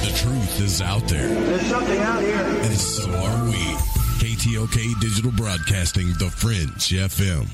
The 0.00 0.12
truth 0.16 0.60
is 0.62 0.80
out 0.80 1.06
there. 1.08 1.28
There's 1.28 1.66
something 1.66 2.00
out 2.00 2.22
here. 2.22 2.36
And 2.38 2.74
so 2.74 3.10
are 3.10 3.44
we. 3.44 3.76
KTLK 4.18 4.98
Digital 4.98 5.32
Broadcasting, 5.32 6.06
The 6.18 6.30
Fringe 6.30 6.88
FM. 6.88 7.50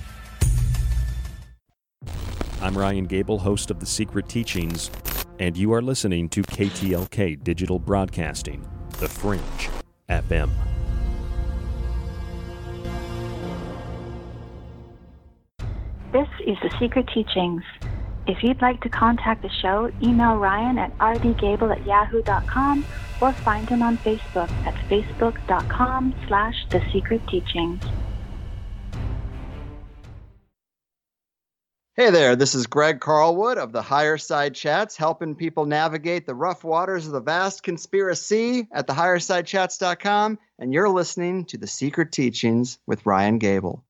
I'm 2.63 2.77
Ryan 2.77 3.07
Gable, 3.07 3.39
host 3.39 3.71
of 3.71 3.81
The 3.81 3.87
Secret 3.87 4.29
Teachings, 4.29 4.91
and 5.39 5.57
you 5.57 5.73
are 5.73 5.81
listening 5.81 6.29
to 6.29 6.43
KTLK 6.43 7.43
Digital 7.43 7.79
Broadcasting, 7.79 8.69
The 8.99 9.09
Fringe 9.09 9.71
FM. 10.11 10.51
This 16.13 16.29
is 16.47 16.59
The 16.63 16.71
Secret 16.79 17.09
Teachings. 17.15 17.63
If 18.27 18.43
you'd 18.43 18.61
like 18.61 18.83
to 18.83 18.91
contact 18.91 19.41
the 19.41 19.49
show, 19.63 19.91
email 20.03 20.37
Ryan 20.37 20.77
at 20.77 20.97
rdgable 20.99 21.75
at 21.75 21.87
yahoo.com 21.87 22.85
or 23.23 23.33
find 23.33 23.71
him 23.71 23.83
on 23.83 23.97
Facebook 23.97 24.51
at 24.67 24.75
facebook.com 24.91 26.15
slash 26.29 26.67
The 26.69 26.83
Secret 26.93 27.27
Teachings. 27.27 27.83
Hey 31.97 32.11
there, 32.11 32.37
this 32.37 32.55
is 32.55 32.69
Greg 32.69 33.01
Carlwood 33.01 33.57
of 33.57 33.73
the 33.73 33.83
Higher 33.83 34.17
Side 34.17 34.55
Chats, 34.55 34.97
helping 34.97 35.35
people 35.35 35.67
navigate 35.67 36.25
the 36.25 36.37
rough 36.37 36.63
waters 36.63 37.05
of 37.09 37.13
the 37.13 37.21
vast 37.21 37.65
conspiracy 37.65 38.69
at 38.71 38.87
thehighersidechats.com, 38.87 40.39
and 40.61 40.73
you're 40.73 40.89
listening 40.89 41.47
to 41.47 41.59
The 41.59 41.67
Secret 41.67 42.13
Teachings 42.13 42.79
with 42.87 43.05
Ryan 43.05 43.39
Gable. 43.39 43.85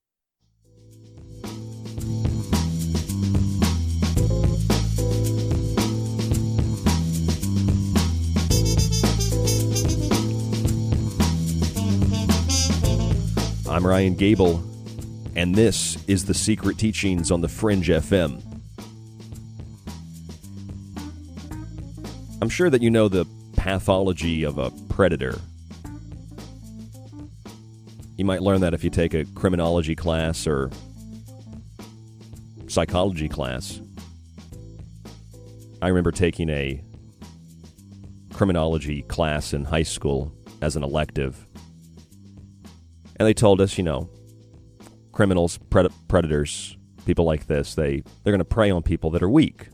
I'm 13.68 13.86
Ryan 13.86 14.14
Gable, 14.14 14.69
and 15.36 15.54
this 15.54 16.02
is 16.06 16.24
The 16.24 16.34
Secret 16.34 16.78
Teachings 16.78 17.30
on 17.30 17.40
the 17.40 17.48
Fringe 17.48 17.88
FM. 17.88 18.42
I'm 22.42 22.48
sure 22.48 22.70
that 22.70 22.82
you 22.82 22.90
know 22.90 23.08
the 23.08 23.26
pathology 23.56 24.42
of 24.44 24.58
a 24.58 24.70
predator. 24.88 25.38
You 28.16 28.24
might 28.24 28.42
learn 28.42 28.60
that 28.62 28.74
if 28.74 28.82
you 28.82 28.90
take 28.90 29.14
a 29.14 29.24
criminology 29.34 29.94
class 29.94 30.46
or 30.46 30.70
psychology 32.68 33.28
class. 33.28 33.80
I 35.82 35.88
remember 35.88 36.12
taking 36.12 36.50
a 36.50 36.82
criminology 38.32 39.02
class 39.02 39.52
in 39.52 39.64
high 39.64 39.82
school 39.82 40.32
as 40.62 40.76
an 40.76 40.82
elective. 40.82 41.46
And 43.18 43.26
they 43.26 43.34
told 43.34 43.60
us, 43.60 43.76
you 43.76 43.84
know, 43.84 44.08
criminals, 45.20 45.58
pred- 45.68 45.92
predators, 46.08 46.78
people 47.04 47.26
like 47.26 47.46
this, 47.46 47.74
they 47.74 48.02
they're 48.24 48.32
going 48.32 48.38
to 48.38 48.44
prey 48.44 48.70
on 48.70 48.82
people 48.82 49.10
that 49.10 49.22
are 49.22 49.28
weak. 49.28 49.68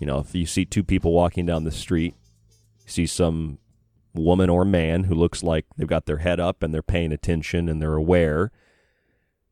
You 0.00 0.06
know, 0.06 0.18
if 0.20 0.34
you 0.34 0.46
see 0.46 0.64
two 0.64 0.82
people 0.82 1.12
walking 1.12 1.44
down 1.44 1.64
the 1.64 1.70
street, 1.70 2.14
you 2.86 2.90
see 2.90 3.04
some 3.04 3.58
woman 4.14 4.48
or 4.48 4.64
man 4.64 5.04
who 5.04 5.14
looks 5.14 5.42
like 5.42 5.66
they've 5.76 5.86
got 5.86 6.06
their 6.06 6.18
head 6.18 6.40
up 6.40 6.62
and 6.62 6.72
they're 6.72 6.80
paying 6.80 7.12
attention 7.12 7.68
and 7.68 7.82
they're 7.82 7.96
aware. 7.96 8.50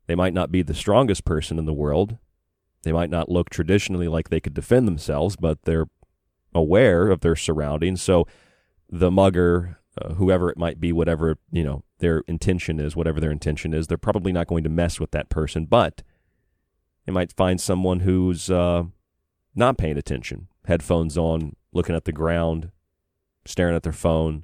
They 0.07 0.15
might 0.15 0.33
not 0.33 0.51
be 0.51 0.63
the 0.63 0.73
strongest 0.73 1.23
person 1.23 1.59
in 1.59 1.67
the 1.67 1.71
world. 1.71 2.17
They 2.81 2.91
might 2.91 3.11
not 3.11 3.29
look 3.29 3.51
traditionally 3.51 4.07
like 4.07 4.29
they 4.29 4.39
could 4.39 4.55
defend 4.55 4.87
themselves, 4.87 5.35
but 5.35 5.65
they're 5.65 5.85
aware 6.55 7.11
of 7.11 7.21
their 7.21 7.35
surroundings. 7.35 8.01
So 8.01 8.25
the 8.89 9.11
mugger, 9.11 9.77
uh, 10.01 10.15
whoever 10.15 10.49
it 10.49 10.57
might 10.57 10.79
be, 10.79 10.91
whatever, 10.91 11.37
you 11.51 11.63
know, 11.63 11.83
their 11.99 12.19
intention 12.27 12.79
is, 12.79 12.95
whatever 12.95 13.19
their 13.19 13.31
intention 13.31 13.73
is, 13.73 13.87
they're 13.87 13.97
probably 13.97 14.31
not 14.31 14.47
going 14.47 14.63
to 14.63 14.69
mess 14.69 14.99
with 14.99 15.11
that 15.11 15.29
person, 15.29 15.65
but 15.65 16.03
they 17.05 17.11
might 17.11 17.33
find 17.33 17.59
someone 17.59 18.01
who's 18.01 18.49
uh, 18.49 18.83
not 19.55 19.77
paying 19.77 19.97
attention, 19.97 20.47
headphones 20.65 21.17
on, 21.17 21.55
looking 21.71 21.95
at 21.95 22.05
the 22.05 22.11
ground, 22.11 22.71
staring 23.45 23.75
at 23.75 23.83
their 23.83 23.93
phone, 23.93 24.43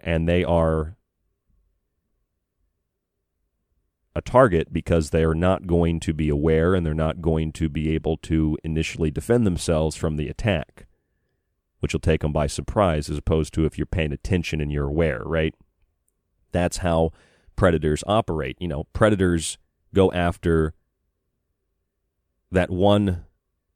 and 0.00 0.28
they 0.28 0.44
are 0.44 0.96
a 4.14 4.20
target 4.20 4.72
because 4.72 5.10
they 5.10 5.24
are 5.24 5.34
not 5.34 5.66
going 5.66 5.98
to 6.00 6.12
be 6.12 6.28
aware 6.28 6.74
and 6.74 6.84
they're 6.84 6.92
not 6.92 7.22
going 7.22 7.52
to 7.52 7.68
be 7.68 7.94
able 7.94 8.16
to 8.18 8.58
initially 8.62 9.10
defend 9.10 9.46
themselves 9.46 9.96
from 9.96 10.16
the 10.16 10.28
attack, 10.28 10.86
which 11.80 11.92
will 11.92 12.00
take 12.00 12.20
them 12.20 12.32
by 12.32 12.46
surprise 12.46 13.08
as 13.08 13.16
opposed 13.16 13.54
to 13.54 13.64
if 13.64 13.78
you're 13.78 13.86
paying 13.86 14.12
attention 14.12 14.60
and 14.60 14.70
you're 14.70 14.88
aware, 14.88 15.22
right? 15.24 15.54
That's 16.52 16.78
how 16.78 17.12
predators 17.56 18.04
operate. 18.06 18.56
You 18.60 18.68
know, 18.68 18.84
predators 18.92 19.58
go 19.94 20.12
after 20.12 20.74
that 22.50 22.70
one 22.70 23.24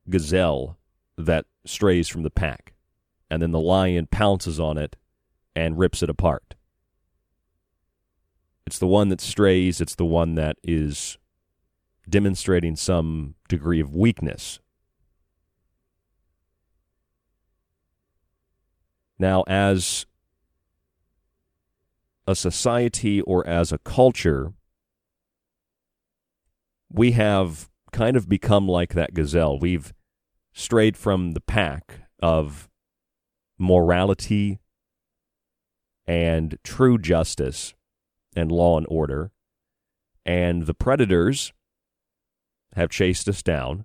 gazelle 0.09 0.79
that 1.17 1.47
strays 1.65 2.09
from 2.09 2.23
the 2.23 2.31
pack, 2.31 2.75
and 3.31 3.43
then 3.43 3.51
the 3.51 3.61
lion 3.61 4.07
pounces 4.11 4.61
on 4.61 4.79
it 4.79 4.97
and 5.55 5.79
rips 5.79 6.03
it 6.03 6.11
apart. 6.11 6.55
It's 8.67 8.79
the 8.79 8.87
one 8.87 9.09
that 9.09 9.21
strays, 9.21 9.81
it's 9.81 9.95
the 9.95 10.05
one 10.05 10.35
that 10.35 10.57
is 10.63 11.19
demonstrating 12.09 12.77
some 12.77 13.35
degree 13.49 13.81
of 13.81 13.95
weakness. 13.95 14.61
Now, 19.19 19.45
as 19.47 20.05
a 22.27 22.35
society 22.35 23.21
or 23.21 23.47
as 23.47 23.73
a 23.73 23.79
culture, 23.79 24.53
we 26.91 27.13
have 27.13 27.69
kind 27.93 28.17
of 28.17 28.29
become 28.29 28.69
like 28.69 28.95
that 28.95 29.15
gazelle. 29.15 29.59
We've 29.59 29.93
strayed 30.53 30.97
from 30.97 31.33
the 31.33 31.41
pack 31.41 32.01
of 32.21 32.69
morality 33.59 34.59
and 36.07 36.59
true 36.63 36.99
justice 36.99 37.75
and 38.35 38.53
law 38.53 38.77
and 38.77 38.87
order. 38.89 39.31
And 40.25 40.67
the 40.67 40.75
predators 40.75 41.53
have 42.75 42.91
chased 42.91 43.29
us 43.29 43.43
down 43.43 43.85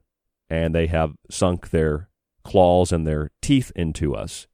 and 0.49 0.75
they 0.75 0.87
have 0.87 1.13
sunk 1.29 1.69
their 1.69 2.09
claws 2.43 2.91
and 2.91 3.07
their 3.07 3.31
teeth 3.41 3.71
into 3.75 4.15
us. 4.15 4.47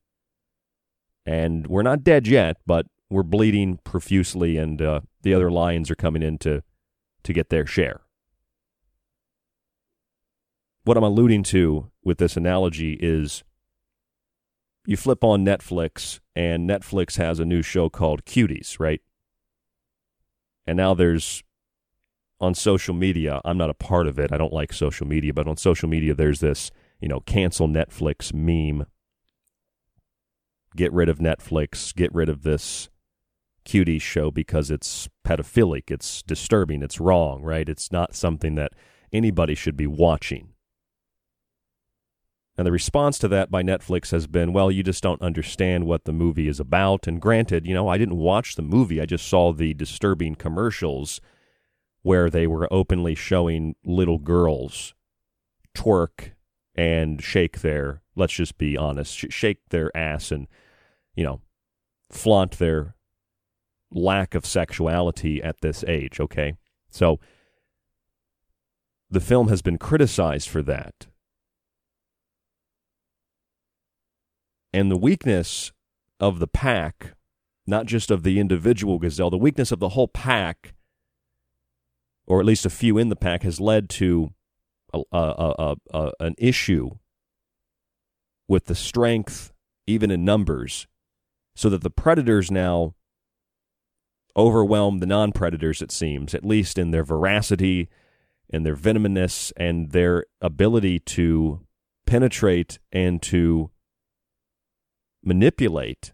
And 1.25 1.67
we're 1.67 1.83
not 1.83 2.03
dead 2.03 2.27
yet, 2.27 2.57
but 2.65 2.85
we're 3.09 3.23
bleeding 3.23 3.79
profusely, 3.83 4.57
and 4.57 4.81
uh, 4.81 5.01
the 5.21 5.33
other 5.33 5.49
lions 5.49 5.89
are 5.89 5.95
coming 5.95 6.23
in 6.23 6.37
to, 6.39 6.63
to 7.23 7.33
get 7.33 7.49
their 7.49 7.65
share. 7.65 8.01
what 10.87 10.95
I'm 10.95 11.03
alluding 11.03 11.43
to 11.43 11.91
with 12.01 12.17
this 12.17 12.37
analogy 12.37 12.93
is 12.93 13.43
you 14.85 14.95
flip 14.95 15.21
on 15.21 15.43
Netflix, 15.43 16.21
and 16.33 16.67
Netflix 16.67 17.17
has 17.17 17.41
a 17.41 17.45
new 17.45 17.61
show 17.61 17.89
called 17.89 18.23
Cuties, 18.23 18.79
right? 18.79 19.01
And 20.65 20.77
now 20.77 20.93
there's 20.93 21.43
on 22.39 22.55
social 22.55 22.93
media, 22.93 23.41
I'm 23.43 23.57
not 23.57 23.69
a 23.69 23.73
part 23.73 24.07
of 24.07 24.17
it. 24.17 24.31
I 24.31 24.37
don't 24.37 24.53
like 24.53 24.71
social 24.71 25.05
media, 25.05 25.33
but 25.33 25.47
on 25.47 25.57
social 25.57 25.89
media, 25.89 26.13
there's 26.13 26.39
this, 26.39 26.71
you 27.01 27.09
know, 27.09 27.19
cancel 27.19 27.67
Netflix 27.67 28.33
meme. 28.33 28.85
Get 30.75 30.93
rid 30.93 31.09
of 31.09 31.17
Netflix, 31.17 31.93
get 31.93 32.13
rid 32.15 32.29
of 32.29 32.43
this 32.43 32.89
cutie 33.67 33.99
show 33.99 34.31
because 34.31 34.71
it's 34.71 35.09
pedophilic, 35.25 35.91
it's 35.91 36.23
disturbing, 36.23 36.81
it's 36.81 37.01
wrong, 37.01 37.43
right? 37.43 37.67
It's 37.67 37.91
not 37.91 38.15
something 38.15 38.55
that 38.55 38.71
anybody 39.11 39.55
should 39.55 39.75
be 39.75 39.85
watching. 39.85 40.53
And 42.57 42.65
the 42.65 42.71
response 42.71 43.19
to 43.19 43.27
that 43.27 43.51
by 43.51 43.61
Netflix 43.61 44.11
has 44.11 44.25
been, 44.25 44.53
well, 44.53 44.71
you 44.71 44.83
just 44.83 45.03
don't 45.03 45.21
understand 45.21 45.85
what 45.85 46.05
the 46.05 46.13
movie 46.13 46.47
is 46.47 46.61
about. 46.61 47.07
And 47.07 47.21
granted, 47.21 47.67
you 47.67 47.73
know, 47.73 47.89
I 47.89 47.97
didn't 47.97 48.17
watch 48.17 48.55
the 48.55 48.63
movie, 48.63 49.01
I 49.01 49.05
just 49.05 49.27
saw 49.27 49.51
the 49.51 49.73
disturbing 49.73 50.35
commercials 50.35 51.19
where 52.03 52.29
they 52.29 52.47
were 52.47 52.71
openly 52.71 53.15
showing 53.15 53.75
little 53.85 54.17
girls 54.17 54.95
twerk 55.75 56.31
and 56.73 57.21
shake 57.21 57.59
their, 57.59 58.01
let's 58.15 58.33
just 58.33 58.57
be 58.57 58.77
honest, 58.77 59.13
shake 59.29 59.59
their 59.71 59.95
ass 59.95 60.31
and, 60.31 60.47
you 61.15 61.25
know, 61.25 61.41
flaunt 62.09 62.59
their 62.59 62.95
lack 63.91 64.35
of 64.35 64.45
sexuality 64.45 65.41
at 65.41 65.61
this 65.61 65.83
age, 65.85 66.19
okay? 66.19 66.55
So 66.89 67.19
the 69.09 69.19
film 69.21 69.47
has 69.47 69.61
been 69.61 69.77
criticized 69.77 70.49
for 70.49 70.61
that. 70.63 71.07
And 74.73 74.91
the 74.91 74.97
weakness 74.97 75.71
of 76.19 76.39
the 76.39 76.47
pack, 76.47 77.13
not 77.65 77.85
just 77.85 78.11
of 78.11 78.23
the 78.23 78.39
individual 78.39 78.99
gazelle, 78.99 79.29
the 79.29 79.37
weakness 79.37 79.71
of 79.71 79.79
the 79.79 79.89
whole 79.89 80.07
pack, 80.07 80.73
or 82.25 82.39
at 82.39 82.45
least 82.45 82.65
a 82.65 82.69
few 82.69 82.97
in 82.97 83.09
the 83.09 83.15
pack, 83.15 83.43
has 83.43 83.59
led 83.59 83.89
to 83.89 84.33
a, 84.93 85.01
a, 85.11 85.75
a, 85.93 86.11
an 86.19 86.35
issue 86.37 86.91
with 88.47 88.65
the 88.65 88.75
strength, 88.75 89.53
even 89.85 90.11
in 90.11 90.25
numbers, 90.25 90.87
so 91.55 91.69
that 91.69 91.81
the 91.81 91.89
predators 91.89 92.51
now 92.51 92.93
overwhelm 94.37 94.99
the 94.99 95.05
non 95.05 95.31
predators, 95.31 95.81
it 95.81 95.91
seems, 95.91 96.33
at 96.33 96.45
least 96.45 96.77
in 96.77 96.91
their 96.91 97.03
veracity 97.03 97.89
and 98.49 98.65
their 98.65 98.75
venomousness 98.75 99.51
and 99.57 99.91
their 99.91 100.25
ability 100.41 100.99
to 100.99 101.61
penetrate 102.05 102.79
and 102.91 103.21
to 103.21 103.71
manipulate 105.23 106.13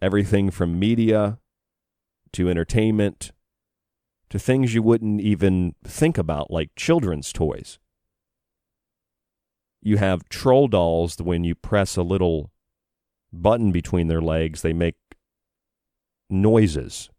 everything 0.00 0.50
from 0.50 0.78
media 0.78 1.38
to 2.32 2.48
entertainment 2.48 3.32
to 4.30 4.38
things 4.38 4.72
you 4.72 4.82
wouldn't 4.82 5.20
even 5.20 5.74
think 5.84 6.16
about, 6.16 6.50
like 6.50 6.70
children's 6.76 7.32
toys. 7.32 7.78
You 9.82 9.96
have 9.96 10.28
troll 10.28 10.68
dolls 10.68 11.16
when 11.18 11.42
you 11.42 11.54
press 11.54 11.96
a 11.96 12.02
little 12.02 12.52
button 13.32 13.72
between 13.72 14.08
their 14.08 14.20
legs, 14.20 14.62
they 14.62 14.72
make 14.72 14.94
noises. 16.30 17.10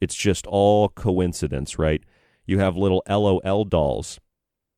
It's 0.00 0.14
just 0.14 0.46
all 0.46 0.90
coincidence, 0.90 1.78
right? 1.78 2.02
You 2.44 2.58
have 2.58 2.76
little 2.76 3.02
LOL 3.08 3.64
dolls 3.64 4.20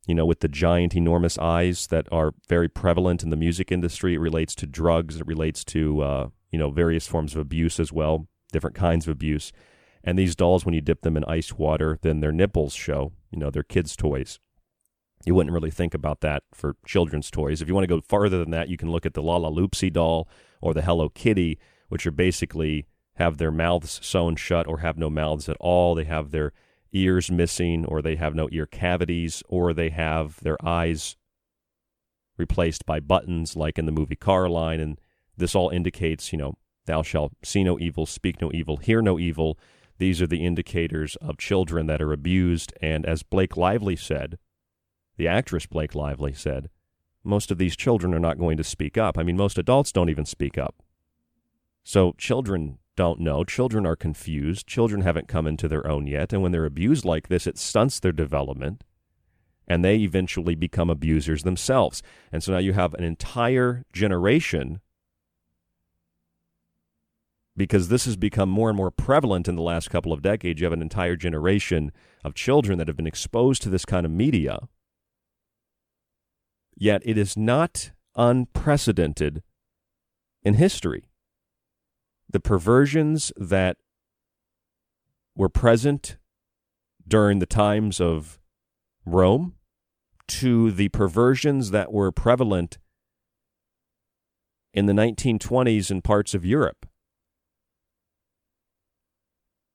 you 0.08 0.14
know, 0.14 0.24
with 0.24 0.40
the 0.40 0.48
giant, 0.48 0.96
enormous 0.96 1.36
eyes 1.36 1.86
that 1.88 2.08
are 2.10 2.32
very 2.48 2.66
prevalent 2.66 3.22
in 3.22 3.28
the 3.28 3.36
music 3.36 3.70
industry. 3.70 4.14
It 4.14 4.20
relates 4.20 4.54
to 4.56 4.66
drugs. 4.66 5.20
It 5.20 5.26
relates 5.26 5.62
to, 5.66 6.00
uh, 6.00 6.28
you 6.50 6.58
know, 6.58 6.70
various 6.70 7.06
forms 7.06 7.34
of 7.34 7.42
abuse 7.42 7.78
as 7.78 7.92
well, 7.92 8.26
different 8.50 8.74
kinds 8.74 9.06
of 9.06 9.12
abuse. 9.12 9.52
And 10.02 10.18
these 10.18 10.34
dolls, 10.34 10.64
when 10.64 10.72
you 10.72 10.80
dip 10.80 11.02
them 11.02 11.18
in 11.18 11.24
ice 11.24 11.52
water, 11.52 11.98
then 12.00 12.20
their 12.20 12.32
nipples 12.32 12.72
show. 12.72 13.12
You 13.30 13.38
know, 13.38 13.50
they're 13.50 13.62
kids' 13.62 13.96
toys. 13.96 14.40
You 15.26 15.34
wouldn't 15.34 15.52
really 15.52 15.70
think 15.70 15.92
about 15.92 16.22
that 16.22 16.44
for 16.54 16.76
children's 16.86 17.30
toys. 17.30 17.60
If 17.60 17.68
you 17.68 17.74
want 17.74 17.84
to 17.84 17.94
go 17.94 18.00
farther 18.00 18.38
than 18.38 18.50
that, 18.52 18.70
you 18.70 18.78
can 18.78 18.90
look 18.90 19.04
at 19.04 19.12
the 19.12 19.22
Lalaloopsy 19.22 19.92
doll 19.92 20.26
or 20.62 20.72
the 20.72 20.82
Hello 20.82 21.10
Kitty, 21.10 21.58
which 21.88 22.06
are 22.06 22.12
basically 22.12 22.86
have 23.14 23.38
their 23.38 23.50
mouths 23.50 23.98
sewn 24.02 24.36
shut 24.36 24.66
or 24.66 24.78
have 24.78 24.96
no 24.96 25.10
mouths 25.10 25.48
at 25.48 25.56
all. 25.58 25.94
They 25.94 26.04
have 26.04 26.30
their 26.30 26.52
ears 26.92 27.30
missing, 27.30 27.84
or 27.84 28.00
they 28.00 28.16
have 28.16 28.34
no 28.34 28.48
ear 28.52 28.66
cavities, 28.66 29.42
or 29.48 29.74
they 29.74 29.90
have 29.90 30.40
their 30.40 30.56
eyes 30.64 31.16
replaced 32.38 32.86
by 32.86 33.00
buttons, 33.00 33.56
like 33.56 33.78
in 33.78 33.86
the 33.86 33.92
movie 33.92 34.16
Coraline 34.16 34.80
And 34.80 35.00
this 35.36 35.54
all 35.54 35.70
indicates, 35.70 36.32
you 36.32 36.38
know, 36.38 36.54
thou 36.86 37.02
shalt 37.02 37.32
see 37.42 37.64
no 37.64 37.78
evil, 37.78 38.06
speak 38.06 38.40
no 38.40 38.50
evil, 38.52 38.78
hear 38.78 39.02
no 39.02 39.18
evil. 39.18 39.58
These 39.98 40.22
are 40.22 40.26
the 40.26 40.46
indicators 40.46 41.16
of 41.16 41.38
children 41.38 41.86
that 41.86 42.00
are 42.00 42.12
abused. 42.12 42.72
And 42.80 43.04
as 43.04 43.22
Blake 43.22 43.56
Lively 43.56 43.96
said, 43.96 44.38
the 45.16 45.28
actress 45.28 45.66
Blake 45.66 45.94
Lively 45.94 46.32
said, 46.32 46.70
most 47.24 47.50
of 47.50 47.58
these 47.58 47.76
children 47.76 48.14
are 48.14 48.20
not 48.20 48.38
going 48.38 48.56
to 48.56 48.64
speak 48.64 48.96
up. 48.96 49.18
I 49.18 49.24
mean, 49.24 49.36
most 49.36 49.58
adults 49.58 49.92
don't 49.92 50.08
even 50.08 50.24
speak 50.24 50.56
up. 50.56 50.76
So 51.88 52.12
children 52.18 52.76
don't 52.96 53.18
know. 53.18 53.44
Children 53.44 53.86
are 53.86 53.96
confused. 53.96 54.66
Children 54.66 55.00
haven't 55.00 55.26
come 55.26 55.46
into 55.46 55.68
their 55.68 55.86
own 55.86 56.06
yet. 56.06 56.34
And 56.34 56.42
when 56.42 56.52
they're 56.52 56.66
abused 56.66 57.06
like 57.06 57.28
this, 57.28 57.46
it 57.46 57.56
stunts 57.56 57.98
their 57.98 58.12
development. 58.12 58.84
And 59.66 59.82
they 59.82 59.96
eventually 59.96 60.54
become 60.54 60.90
abusers 60.90 61.44
themselves. 61.44 62.02
And 62.30 62.42
so 62.42 62.52
now 62.52 62.58
you 62.58 62.74
have 62.74 62.92
an 62.92 63.04
entire 63.04 63.86
generation, 63.90 64.80
because 67.56 67.88
this 67.88 68.04
has 68.04 68.18
become 68.18 68.50
more 68.50 68.68
and 68.68 68.76
more 68.76 68.90
prevalent 68.90 69.48
in 69.48 69.56
the 69.56 69.62
last 69.62 69.88
couple 69.88 70.12
of 70.12 70.20
decades. 70.20 70.60
You 70.60 70.66
have 70.66 70.74
an 70.74 70.82
entire 70.82 71.16
generation 71.16 71.90
of 72.22 72.34
children 72.34 72.76
that 72.76 72.88
have 72.88 72.98
been 72.98 73.06
exposed 73.06 73.62
to 73.62 73.70
this 73.70 73.86
kind 73.86 74.04
of 74.04 74.12
media. 74.12 74.68
Yet 76.76 77.00
it 77.06 77.16
is 77.16 77.34
not 77.34 77.92
unprecedented 78.14 79.42
in 80.42 80.52
history 80.52 81.07
the 82.30 82.40
perversions 82.40 83.32
that 83.36 83.76
were 85.34 85.48
present 85.48 86.16
during 87.06 87.38
the 87.38 87.46
times 87.46 88.00
of 88.00 88.38
Rome 89.06 89.54
to 90.26 90.70
the 90.70 90.88
perversions 90.90 91.70
that 91.70 91.92
were 91.92 92.12
prevalent 92.12 92.78
in 94.74 94.86
the 94.86 94.92
1920s 94.92 95.90
in 95.90 96.02
parts 96.02 96.34
of 96.34 96.44
Europe. 96.44 96.86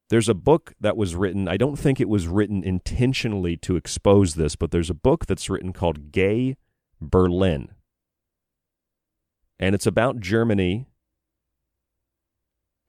There's 0.10 0.30
a 0.30 0.36
book 0.36 0.74
that 0.80 0.96
was 0.96 1.16
written, 1.16 1.48
I 1.48 1.58
don't 1.58 1.78
think 1.78 2.00
it 2.00 2.08
was 2.08 2.28
written 2.28 2.64
intentionally 2.64 3.58
to 3.58 3.76
expose 3.76 4.36
this, 4.36 4.56
but 4.56 4.70
there's 4.70 4.92
a 4.92 4.96
book 4.96 5.26
that's 5.26 5.50
written 5.50 5.74
called 5.74 6.12
Gay 6.12 6.56
Berlin. 7.02 7.70
And 9.60 9.74
it's 9.74 9.88
about 9.88 10.20
Germany 10.20 10.88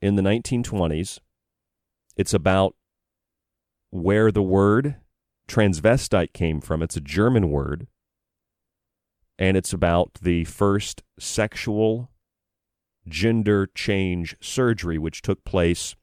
in 0.05 0.15
the 0.15 0.21
1920s. 0.21 1.19
It's 2.15 2.33
about 2.33 2.75
where 3.89 4.31
the 4.31 4.43
word 4.43 4.97
transvestite 5.49 6.31
came 6.31 6.61
from. 6.61 6.83
It's 6.83 6.95
a 6.95 7.01
German 7.01 7.49
word. 7.49 7.87
And 9.39 9.57
it's 9.57 9.73
about 9.73 10.19
the 10.21 10.43
first 10.45 11.01
sexual 11.19 12.11
gender 13.07 13.67
change 13.73 14.35
surgery, 14.39 14.99
which 14.99 15.23
took 15.23 15.43
place 15.43 15.95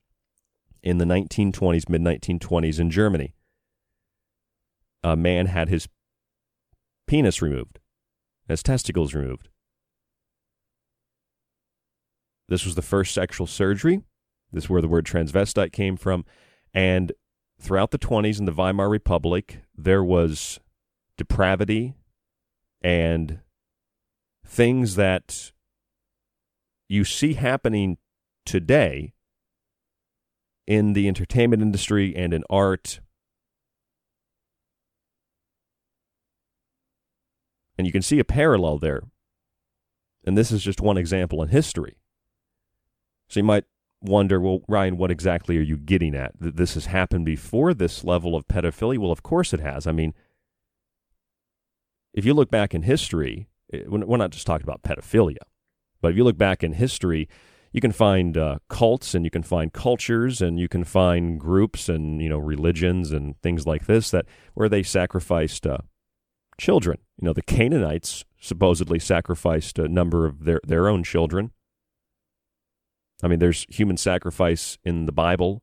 in 0.82 0.98
the 0.98 1.05
1920s, 1.05 1.88
mid 1.88 2.03
1920s 2.03 2.80
in 2.80 2.90
Germany. 2.90 3.34
A 5.05 5.16
man 5.16 5.46
had 5.46 5.68
his 5.68 5.88
penis 7.07 7.40
removed, 7.40 7.78
his 8.48 8.64
testicles 8.64 9.14
removed. 9.14 9.48
This 12.49 12.64
was 12.64 12.74
the 12.74 12.82
first 12.82 13.14
sexual 13.14 13.47
surgery. 13.47 14.03
This 14.53 14.64
is 14.64 14.70
where 14.70 14.82
the 14.82 14.88
word 14.88 15.07
transvestite 15.07 15.72
came 15.72 15.97
from. 15.97 16.24
And 16.74 17.12
throughout 17.61 17.90
the 17.90 17.99
20s 17.99 18.38
in 18.38 18.45
the 18.45 18.53
Weimar 18.53 18.88
Republic, 18.88 19.62
there 19.76 20.05
was 20.05 20.61
depravity 21.16 21.95
and 22.82 23.40
things 24.45 24.97
that 24.97 25.53
you 26.88 27.05
see 27.05 27.34
happening 27.34 27.97
today 28.45 29.14
in 30.66 30.93
the 30.93 31.09
entertainment 31.09 31.62
industry 31.62 32.14
and 32.14 32.34
in 32.34 32.45
art. 32.51 33.01
And 37.78 37.86
you 37.86 37.93
can 37.93 38.03
see 38.03 38.18
a 38.18 38.24
parallel 38.24 38.78
there. 38.78 39.03
And 40.24 40.36
this 40.36 40.53
is 40.53 40.62
just 40.62 40.80
one 40.80 40.97
example 40.97 41.43
in 41.43 41.49
history. 41.49 41.97
So 43.33 43.41
you 43.41 43.45
might 43.45 43.64
wonder, 44.03 44.39
well, 44.39 44.61
Ryan, 44.68 44.99
what 44.99 45.11
exactly 45.11 45.57
are 45.57 45.62
you 45.62 45.78
getting 45.78 46.14
at? 46.14 46.39
That 46.39 46.57
this 46.57 46.74
has 46.74 46.85
happened 46.85 47.24
before 47.24 47.72
this 47.72 48.05
level 48.05 48.37
of 48.37 48.47
pedophilia? 48.47 48.99
Well, 48.99 49.11
of 49.11 49.22
course 49.22 49.55
it 49.55 49.61
has. 49.61 49.87
I 49.87 49.93
mean, 49.93 50.12
if 52.12 52.26
you 52.26 52.35
look 52.35 52.51
back 52.51 52.74
in 52.74 52.83
history, 52.83 53.49
eh, 53.72 53.85
we're 53.87 54.18
not 54.18 54.33
just 54.33 54.47
talking 54.47 54.64
about 54.64 54.83
pedophilia, 54.83 55.39
but 56.03 56.11
if 56.11 56.18
you 56.18 56.24
look 56.24 56.37
back 56.37 56.62
in 56.62 56.74
history, 56.74 57.26
you 57.72 57.80
can 57.80 57.93
find 57.93 58.37
uh, 58.37 58.59
cults 58.68 59.14
and 59.14 59.24
you 59.24 59.30
can 59.30 59.43
find 59.43 59.72
cultures 59.72 60.43
and 60.43 60.61
you 60.61 60.68
can 60.68 60.85
find 60.85 61.41
groups 61.41 61.89
and 61.89 62.20
you 62.20 62.28
know 62.28 62.37
religions 62.37 63.12
and 63.12 63.41
things 63.41 63.66
like 63.66 63.87
this 63.87 64.11
that 64.11 64.26
where 64.53 64.68
they 64.68 64.83
sacrificed 64.83 65.66
uh, 65.66 65.78
children. 66.59 66.99
You 67.18 67.28
know, 67.28 67.33
the 67.33 67.41
Canaanites 67.41 68.26
supposedly 68.39 68.99
sacrificed 68.99 69.78
a 69.78 69.89
number 69.89 70.26
of 70.26 70.45
their, 70.45 70.61
their 70.66 70.87
own 70.87 71.03
children. 71.03 71.53
I 73.23 73.29
mean, 73.29 73.39
there's 73.39 73.66
human 73.68 73.97
sacrifice 73.97 74.79
in 74.85 75.07
the 75.07 75.12
Bible. 75.12 75.62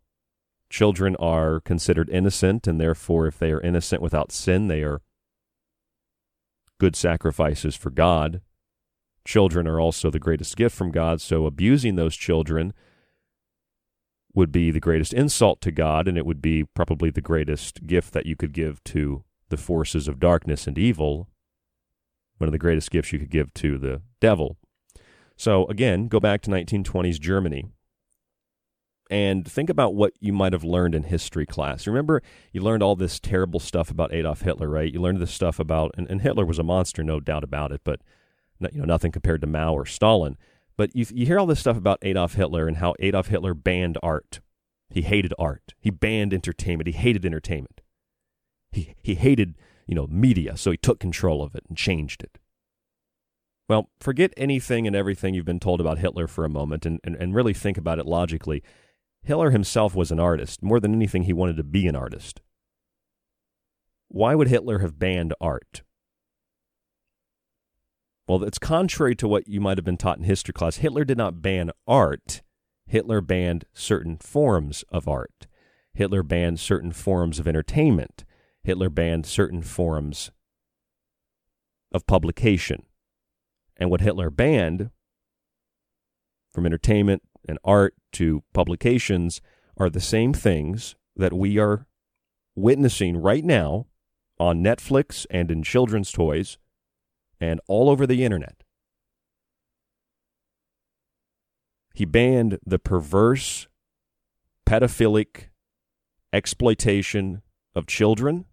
Children 0.70 1.16
are 1.18 1.60
considered 1.60 2.10
innocent, 2.10 2.68
and 2.68 2.80
therefore, 2.80 3.28
if 3.28 3.38
they 3.38 3.52
are 3.52 3.62
innocent 3.62 4.02
without 4.02 4.32
sin, 4.32 4.68
they 4.68 4.84
are 4.84 5.02
good 6.80 6.96
sacrifices 6.96 7.76
for 7.76 7.90
God. 7.90 8.42
Children 9.26 9.68
are 9.68 9.80
also 9.80 10.10
the 10.10 10.20
greatest 10.20 10.56
gift 10.56 10.76
from 10.76 10.92
God, 10.92 11.20
so 11.22 11.46
abusing 11.46 11.96
those 11.96 12.16
children 12.16 12.74
would 14.34 14.52
be 14.52 14.72
the 14.72 14.80
greatest 14.80 15.14
insult 15.14 15.60
to 15.62 15.72
God, 15.72 16.08
and 16.08 16.18
it 16.18 16.26
would 16.26 16.42
be 16.42 16.64
probably 16.64 17.10
the 17.10 17.20
greatest 17.20 17.86
gift 17.86 18.14
that 18.14 18.26
you 18.26 18.36
could 18.36 18.54
give 18.54 18.82
to 18.86 19.24
the 19.50 19.58
forces 19.58 20.08
of 20.08 20.20
darkness 20.20 20.68
and 20.68 20.78
evil. 20.78 21.28
One 22.38 22.48
of 22.48 22.52
the 22.52 22.60
greatest 22.60 22.92
gifts 22.92 23.12
you 23.12 23.20
could 23.20 23.32
give 23.32 23.54
to 23.56 23.78
the 23.78 24.02
devil. 24.22 24.59
So, 25.40 25.66
again, 25.68 26.10
go 26.10 26.20
back 26.20 26.42
to 26.42 26.52
1920s 26.52 27.18
Germany 27.18 27.64
and 29.10 29.50
think 29.50 29.70
about 29.70 29.96
what 29.96 30.12
you 30.20 30.34
might 30.34 30.52
have 30.52 30.66
learned 30.66 30.94
in 30.94 31.04
history 31.04 31.46
class. 31.46 31.88
Remember, 31.88 32.22
you 32.52 32.60
learned 32.62 32.84
all 32.84 32.98
this 32.98 33.22
terrible 33.22 33.62
stuff 33.62 33.90
about 33.90 34.14
Adolf 34.14 34.42
Hitler, 34.42 34.68
right? 34.68 34.94
You 34.94 35.00
learned 35.00 35.22
this 35.22 35.32
stuff 35.32 35.58
about, 35.58 35.96
and, 35.98 36.10
and 36.10 36.22
Hitler 36.22 36.46
was 36.46 36.60
a 36.60 36.64
monster, 36.64 37.06
no 37.06 37.22
doubt 37.22 37.46
about 37.46 37.72
it, 37.72 37.80
but 37.86 38.02
you 38.60 38.80
know 38.80 38.86
nothing 38.86 39.14
compared 39.14 39.40
to 39.40 39.48
Mao 39.48 39.74
or 39.74 39.86
Stalin. 39.86 40.36
But 40.76 40.94
you, 40.94 41.06
you 41.10 41.26
hear 41.26 41.40
all 41.40 41.46
this 41.46 41.62
stuff 41.62 41.78
about 41.78 42.00
Adolf 42.02 42.34
Hitler 42.34 42.68
and 42.68 42.76
how 42.76 42.96
Adolf 43.00 43.28
Hitler 43.28 43.54
banned 43.54 43.98
art. 44.04 44.42
He 44.90 45.04
hated 45.04 45.34
art. 45.40 45.74
He 45.80 45.90
banned 45.90 46.34
entertainment. 46.34 46.88
He 46.88 46.94
hated 46.94 47.26
entertainment. 47.26 47.80
He, 48.74 48.94
he 49.02 49.16
hated, 49.16 49.56
you 49.88 49.96
know, 49.96 50.06
media, 50.08 50.58
so 50.58 50.70
he 50.70 50.78
took 50.78 51.00
control 51.00 51.42
of 51.42 51.56
it 51.56 51.64
and 51.70 51.78
changed 51.78 52.24
it. 52.24 52.40
Well, 53.70 53.88
forget 54.00 54.34
anything 54.36 54.88
and 54.88 54.96
everything 54.96 55.36
you've 55.36 55.46
been 55.46 55.60
told 55.60 55.80
about 55.80 56.00
Hitler 56.00 56.28
for 56.28 56.44
a 56.44 56.50
moment 56.50 56.88
and, 56.88 57.00
and, 57.04 57.16
and 57.16 57.36
really 57.36 57.54
think 57.54 57.78
about 57.78 58.00
it 58.00 58.08
logically. 58.08 58.64
Hitler 59.22 59.52
himself 59.52 59.94
was 59.94 60.12
an 60.12 60.20
artist. 60.20 60.64
More 60.64 60.80
than 60.80 60.96
anything, 60.96 61.24
he 61.24 61.34
wanted 61.34 61.58
to 61.58 61.64
be 61.64 61.86
an 61.86 61.96
artist. 61.96 62.42
Why 64.08 64.34
would 64.34 64.48
Hitler 64.48 64.80
have 64.80 64.98
banned 64.98 65.36
art? 65.40 65.84
Well, 68.28 68.44
it's 68.44 68.58
contrary 68.58 69.16
to 69.18 69.28
what 69.28 69.48
you 69.48 69.62
might 69.62 69.78
have 69.78 69.86
been 69.86 69.98
taught 69.98 70.18
in 70.18 70.24
history 70.24 70.54
class. 70.54 70.78
Hitler 70.78 71.06
did 71.06 71.18
not 71.18 71.44
ban 71.44 71.70
art. 71.88 72.42
Hitler 72.88 73.22
banned 73.22 73.66
certain 73.74 74.18
forms 74.18 74.84
of 74.90 75.08
art. 75.08 75.46
Hitler 75.94 76.24
banned 76.24 76.60
certain 76.60 76.92
forms 76.92 77.38
of 77.38 77.48
entertainment. 77.48 78.26
Hitler 78.64 78.90
banned 78.90 79.28
certain 79.28 79.62
forms 79.62 80.32
of 81.92 82.08
publication. 82.08 82.84
And 83.80 83.90
what 83.90 84.02
Hitler 84.02 84.30
banned, 84.30 84.92
from 86.52 86.66
entertainment 86.66 87.24
and 87.48 87.58
art 87.64 87.96
to 88.14 88.44
publications, 88.54 89.42
are 89.78 89.90
the 89.90 90.02
same 90.02 90.34
things 90.34 90.96
that 91.16 91.34
we 91.34 91.58
are 91.58 91.88
witnessing 92.56 93.18
right 93.18 93.44
now 93.44 93.88
on 94.38 94.62
Netflix 94.62 95.26
and 95.32 95.50
in 95.50 95.64
children's 95.64 96.12
toys 96.12 96.58
and 97.40 97.62
all 97.68 97.90
over 97.90 98.06
the 98.06 98.24
internet. 98.24 98.64
He 101.94 102.06
banned 102.06 102.60
the 102.66 102.80
perverse, 102.80 103.68
pedophilic 104.66 105.50
exploitation 106.32 107.42
of 107.76 107.88
children 107.88 108.46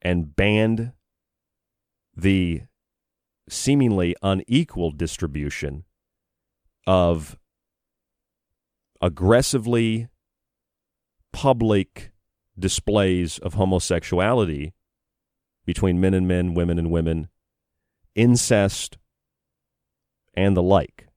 and 0.00 0.36
banned 0.36 0.92
the 2.14 2.62
seemingly 3.48 4.14
unequal 4.22 4.90
distribution 4.90 5.84
of 6.86 7.36
aggressively 9.00 10.08
public 11.32 12.12
displays 12.58 13.38
of 13.38 13.54
homosexuality 13.54 14.72
between 15.64 16.00
men 16.00 16.14
and 16.14 16.28
men, 16.28 16.54
women 16.54 16.78
and 16.78 16.90
women, 16.90 17.28
incest, 18.14 18.98
and 20.34 20.56
the 20.56 20.62
like. 20.62 21.08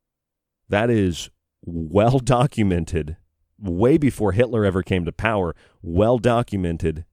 That 0.70 0.90
is 0.90 1.30
well 1.64 2.20
documented 2.20 3.18
way 3.60 3.98
before 3.98 4.32
Hitler 4.34 4.66
ever 4.66 4.84
came 4.84 5.06
to 5.06 5.12
power, 5.12 5.56
well 5.82 6.18
documented 6.18 7.06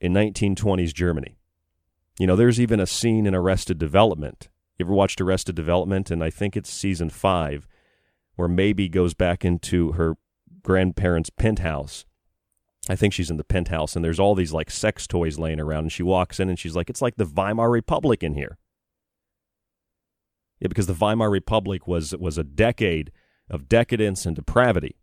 in 0.00 0.12
1920s 0.12 0.94
Germany. 0.94 1.38
You 2.18 2.26
know, 2.26 2.36
there's 2.36 2.60
even 2.60 2.80
a 2.80 2.86
scene 2.86 3.26
in 3.26 3.34
Arrested 3.34 3.78
Development. 3.78 4.48
You 4.78 4.86
ever 4.86 4.94
watched 4.94 5.20
Arrested 5.20 5.56
Development? 5.56 6.10
And 6.10 6.22
I 6.22 6.30
think 6.30 6.56
it's 6.56 6.70
season 6.70 7.10
five, 7.10 7.66
where 8.36 8.48
Maeby 8.48 8.90
goes 8.90 9.12
back 9.12 9.44
into 9.44 9.92
her 9.92 10.16
grandparents' 10.62 11.30
penthouse. 11.30 12.04
I 12.88 12.94
think 12.94 13.12
she's 13.12 13.30
in 13.30 13.36
the 13.36 13.44
penthouse, 13.44 13.96
and 13.96 14.04
there's 14.04 14.20
all 14.20 14.34
these 14.34 14.52
like 14.52 14.70
sex 14.70 15.06
toys 15.06 15.38
laying 15.38 15.60
around. 15.60 15.84
And 15.84 15.92
she 15.92 16.04
walks 16.04 16.38
in 16.38 16.48
and 16.48 16.58
she's 16.58 16.76
like, 16.76 16.88
It's 16.88 17.02
like 17.02 17.16
the 17.16 17.26
Weimar 17.26 17.70
Republic 17.70 18.22
in 18.22 18.34
here. 18.34 18.56
Yeah, 20.60 20.68
because 20.68 20.86
the 20.86 20.94
Weimar 20.94 21.30
Republic 21.30 21.86
was 21.86 22.16
was 22.16 22.38
a 22.38 22.44
decade 22.44 23.10
of 23.50 23.68
decadence 23.68 24.26
and 24.26 24.36
depravity. 24.36 24.96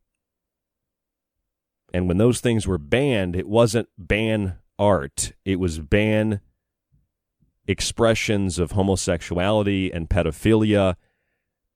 And 1.93 2.07
when 2.07 2.17
those 2.17 2.41
things 2.41 2.65
were 2.65 2.77
banned, 2.77 3.35
it 3.35 3.47
wasn't 3.47 3.89
ban 3.97 4.55
art, 4.79 5.33
it 5.43 5.59
was 5.59 5.79
ban 5.79 6.41
expressions 7.67 8.59
of 8.59 8.71
homosexuality 8.71 9.91
and 9.91 10.09
pedophilia, 10.09 10.95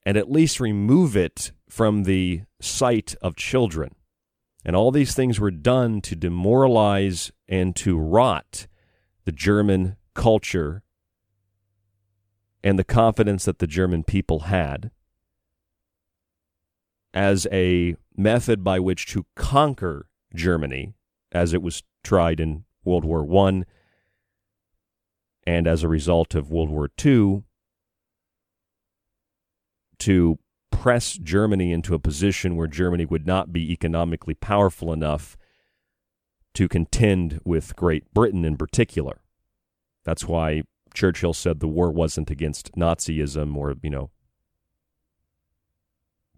and 0.06 0.18
at 0.18 0.32
least 0.32 0.60
remove 0.60 1.16
it 1.16 1.52
from 1.68 2.04
the 2.04 2.42
sight 2.62 3.16
of 3.22 3.36
children. 3.36 3.96
And 4.66 4.76
all 4.76 4.92
these 4.92 5.16
things 5.16 5.40
were 5.40 5.52
done 5.52 6.02
to 6.02 6.16
demoralize 6.16 7.32
and 7.48 7.76
to 7.78 7.98
rot 7.98 8.68
the 9.26 9.32
German 9.32 9.96
culture 10.14 10.84
and 12.64 12.78
the 12.78 12.84
confidence 12.84 13.46
that 13.46 13.60
the 13.60 13.68
German 13.68 14.04
people 14.04 14.42
had 14.42 14.92
as 17.14 17.48
a 17.52 17.96
method 18.16 18.64
by 18.64 18.80
which 18.80 19.06
to 19.08 19.26
conquer 19.36 20.10
Germany, 20.36 20.94
as 21.32 21.54
it 21.54 21.62
was 21.62 21.84
tried 22.04 22.40
in 22.40 22.66
World 22.84 23.06
War 23.06 23.24
One, 23.24 23.66
and 25.50 25.68
as 25.68 25.82
a 25.82 25.88
result 25.88 26.36
of 26.36 26.52
World 26.52 26.70
War 26.70 26.92
II, 27.04 27.42
to 29.98 30.38
press 30.70 31.14
Germany 31.14 31.72
into 31.72 31.96
a 31.96 32.00
position 32.00 32.56
where 32.56 32.68
Germany 32.68 33.06
would 33.06 33.26
not 33.26 33.52
be 33.52 33.72
economically 33.72 34.36
powerful 34.36 34.94
enough 34.94 35.36
to 36.54 36.68
contend 36.68 37.40
with 37.44 37.76
Great 37.76 38.14
Britain 38.14 38.46
in 38.46 38.58
particular. 38.58 39.22
That's 40.06 40.28
why 40.28 40.62
Churchill 40.94 41.34
said 41.34 41.60
the 41.60 41.68
war 41.68 41.92
wasn't 41.92 42.30
against 42.30 42.74
Nazism 42.76 43.56
or, 43.58 43.74
you 43.82 43.90
know, 43.90 44.12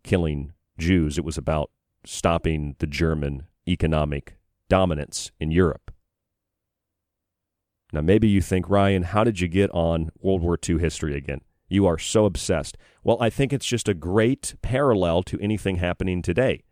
killing 0.03 0.53
Jews. 0.77 1.17
It 1.17 1.25
was 1.25 1.37
about 1.37 1.69
stopping 2.05 2.77
the 2.79 2.87
German 2.87 3.43
economic 3.67 4.37
dominance 4.69 5.31
in 5.37 5.51
Europe. 5.51 5.91
Now, 7.91 8.01
maybe 8.01 8.27
you 8.27 8.41
think, 8.41 8.69
Ryan, 8.69 9.03
how 9.03 9.23
did 9.23 9.39
you 9.39 9.47
get 9.47 9.69
on 9.71 10.11
World 10.21 10.41
War 10.41 10.57
II 10.67 10.79
history 10.79 11.15
again? 11.15 11.41
You 11.67 11.85
are 11.85 11.97
so 11.97 12.25
obsessed. 12.25 12.77
Well, 13.03 13.17
I 13.19 13.29
think 13.29 13.51
it's 13.51 13.65
just 13.65 13.89
a 13.89 13.93
great 13.93 14.55
parallel 14.61 15.23
to 15.23 15.39
anything 15.39 15.77
happening 15.77 16.21
today. 16.21 16.63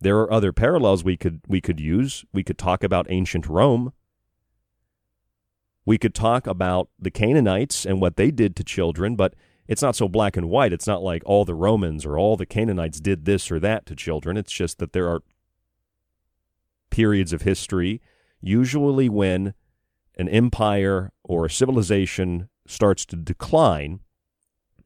There 0.00 0.18
are 0.18 0.32
other 0.32 0.52
parallels 0.52 1.04
we 1.04 1.16
could 1.16 1.40
we 1.46 1.60
could 1.60 1.78
use. 1.78 2.24
We 2.32 2.42
could 2.42 2.58
talk 2.58 2.82
about 2.82 3.06
ancient 3.08 3.46
Rome. 3.46 3.92
We 5.84 5.98
could 5.98 6.14
talk 6.14 6.46
about 6.46 6.88
the 6.98 7.10
Canaanites 7.10 7.84
and 7.86 8.00
what 8.00 8.16
they 8.16 8.30
did 8.30 8.56
to 8.56 8.64
children, 8.64 9.14
but 9.14 9.34
it's 9.68 9.82
not 9.82 9.96
so 9.96 10.08
black 10.08 10.36
and 10.36 10.48
white. 10.48 10.72
It's 10.72 10.86
not 10.86 11.02
like 11.02 11.22
all 11.24 11.44
the 11.44 11.54
Romans 11.54 12.04
or 12.04 12.18
all 12.18 12.36
the 12.36 12.46
Canaanites 12.46 13.00
did 13.00 13.24
this 13.24 13.50
or 13.50 13.60
that 13.60 13.86
to 13.86 13.96
children. 13.96 14.36
It's 14.36 14.52
just 14.52 14.78
that 14.78 14.92
there 14.92 15.08
are 15.08 15.22
periods 16.90 17.32
of 17.32 17.42
history, 17.42 18.00
usually 18.40 19.08
when 19.08 19.54
an 20.16 20.28
empire 20.28 21.12
or 21.24 21.46
a 21.46 21.50
civilization 21.50 22.48
starts 22.66 23.04
to 23.06 23.16
decline 23.16 24.00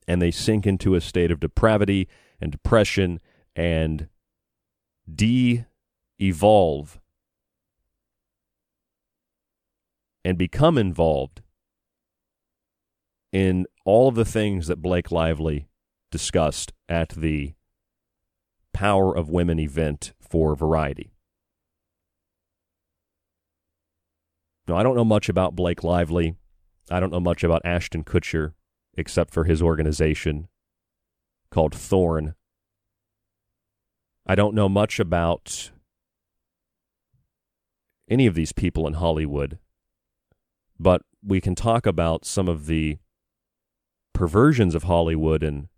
and 0.09 0.23
they 0.23 0.31
sink 0.31 0.67
into 0.67 0.95
a 0.95 1.01
state 1.01 1.31
of 1.31 1.41
depravity 1.41 2.09
and 2.41 2.53
depression 2.53 3.21
and 3.55 4.09
de 5.13 5.65
evolve 6.21 7.01
and 10.25 10.39
become 10.39 10.79
involved 10.79 11.43
in 13.33 13.67
all 13.85 14.09
of 14.09 14.15
the 14.15 14.25
things 14.25 14.67
that 14.67 14.83
Blake 14.83 15.11
Lively 15.13 15.69
discussed 16.11 16.73
at 16.89 17.11
the 17.11 17.55
Power 18.73 19.17
of 19.17 19.29
Women 19.29 19.59
event 19.59 20.13
for 20.21 20.55
Variety. 20.57 21.16
Now, 24.69 24.77
I 24.77 24.83
don't 24.83 24.97
know 24.97 25.05
much 25.05 25.29
about 25.29 25.55
Blake 25.55 25.85
Lively. 25.85 26.35
I 26.91 26.99
don't 26.99 27.13
know 27.13 27.21
much 27.21 27.45
about 27.45 27.63
Ashton 27.65 28.05
Kutcher, 28.05 28.53
except 28.95 29.33
for 29.33 29.45
his 29.45 29.63
organization 29.63 30.49
called 31.51 31.75
Thorn. 31.75 32.35
I 34.27 34.35
don't 34.35 34.55
know 34.55 34.69
much 34.69 34.99
about 34.99 35.71
any 38.09 38.27
of 38.27 38.35
these 38.35 38.53
people 38.53 38.87
in 38.87 38.95
Hollywood, 38.95 39.59
but 40.79 41.03
we 41.23 41.41
can 41.41 41.55
talk 41.55 41.87
about 41.87 42.25
some 42.25 42.49
of 42.49 42.67
the 42.67 42.99
perversions 44.13 44.75
of 44.75 44.85
Hollywood 44.85 45.43
and 45.43 45.69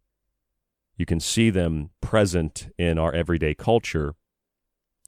you 0.96 1.06
can 1.06 1.20
see 1.20 1.50
them 1.50 1.90
present 2.00 2.72
in 2.78 2.98
our 2.98 3.12
everyday 3.14 3.54
culture 3.54 4.14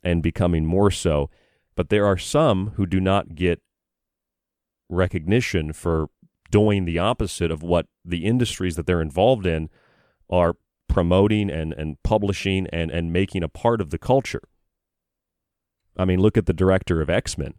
and 0.03 0.23
becoming 0.23 0.65
more 0.65 0.91
so. 0.91 1.31
But 1.75 1.89
there 1.89 2.07
are 2.07 2.19
some 2.19 2.73
who 2.77 2.87
do 2.87 3.01
not 3.01 3.35
get 3.35 3.61
recognition 4.91 5.73
for 5.73 6.09
doing 6.51 6.85
the 6.85 6.99
opposite 6.99 7.51
of 7.51 7.63
what 7.63 7.87
the 8.05 8.25
industries 8.25 8.77
that 8.77 8.87
they're 8.87 9.01
involved 9.01 9.47
in 9.47 9.71
are 10.29 10.57
promoting 10.89 11.51
and, 11.51 11.73
and 11.73 12.03
publishing 12.03 12.67
and, 12.73 12.91
and 12.91 13.13
making 13.13 13.43
a 13.43 13.49
part 13.49 13.81
of 13.81 13.91
the 13.91 13.99
culture. 13.99 14.43
I 15.97 16.05
mean, 16.05 16.21
look 16.21 16.37
at 16.37 16.47
the 16.47 16.53
director 16.53 17.01
of 17.01 17.11
X 17.11 17.39
Men. 17.39 17.55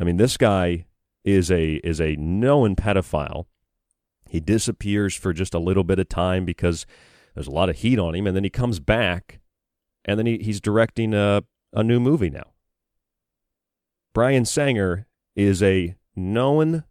I 0.00 0.04
mean, 0.04 0.16
this 0.16 0.36
guy 0.36 0.86
is 1.24 1.50
a 1.50 1.74
is 1.84 2.00
a 2.00 2.16
known 2.16 2.76
pedophile. 2.76 3.46
He 4.28 4.40
disappears 4.40 5.14
for 5.14 5.32
just 5.32 5.54
a 5.54 5.58
little 5.58 5.84
bit 5.84 5.98
of 5.98 6.08
time 6.08 6.44
because 6.44 6.86
there's 7.34 7.46
a 7.46 7.52
lot 7.52 7.70
of 7.70 7.76
heat 7.76 7.98
on 7.98 8.14
him, 8.14 8.26
and 8.26 8.36
then 8.36 8.44
he 8.44 8.50
comes 8.50 8.80
back, 8.80 9.40
and 10.04 10.18
then 10.18 10.26
he, 10.26 10.38
he's 10.38 10.60
directing 10.60 11.14
a, 11.14 11.42
a 11.72 11.82
new 11.82 12.00
movie 12.00 12.30
now. 12.30 12.52
Bryan 14.12 14.44
Singer 14.44 15.06
is 15.36 15.62
a 15.62 15.94
known 16.18 16.84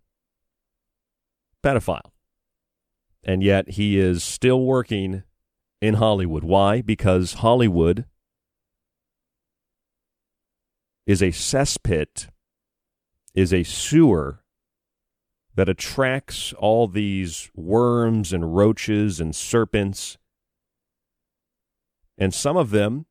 pedophile, 1.64 2.12
and 3.24 3.44
yet 3.44 3.72
he 3.72 4.00
is 4.00 4.24
still 4.24 4.62
working 4.62 5.24
in 5.82 5.96
Hollywood. 5.96 6.44
Why? 6.44 6.82
Because 6.82 7.34
Hollywood 7.36 8.06
is 11.06 11.22
a 11.22 11.28
cesspit, 11.28 12.30
is 13.36 13.54
a 13.54 13.64
sewer 13.64 14.44
that 15.56 15.70
attracts 15.70 16.54
all 16.54 16.88
these 16.88 17.50
worms 17.56 18.34
and 18.34 18.56
roaches 18.56 19.20
and 19.20 19.36
serpents 19.36 20.18
and 22.18 22.34
some 22.34 22.58
of 22.58 22.72
them, 22.72 23.06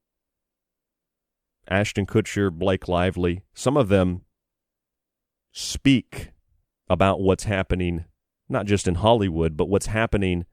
Ashton 1.69 2.07
Kutcher, 2.07 2.51
Blake 2.51 2.89
Lively, 2.89 3.43
some 3.55 3.77
of 3.77 3.89
them 3.89 4.23
speak 5.57 6.33
about 6.87 7.19
what's 7.19 7.45
happening, 7.45 8.05
not 8.47 8.67
just 8.67 8.87
in 8.87 8.97
Hollywood, 8.97 9.57
but 9.57 9.71
what's 9.71 9.87
happening 9.87 10.45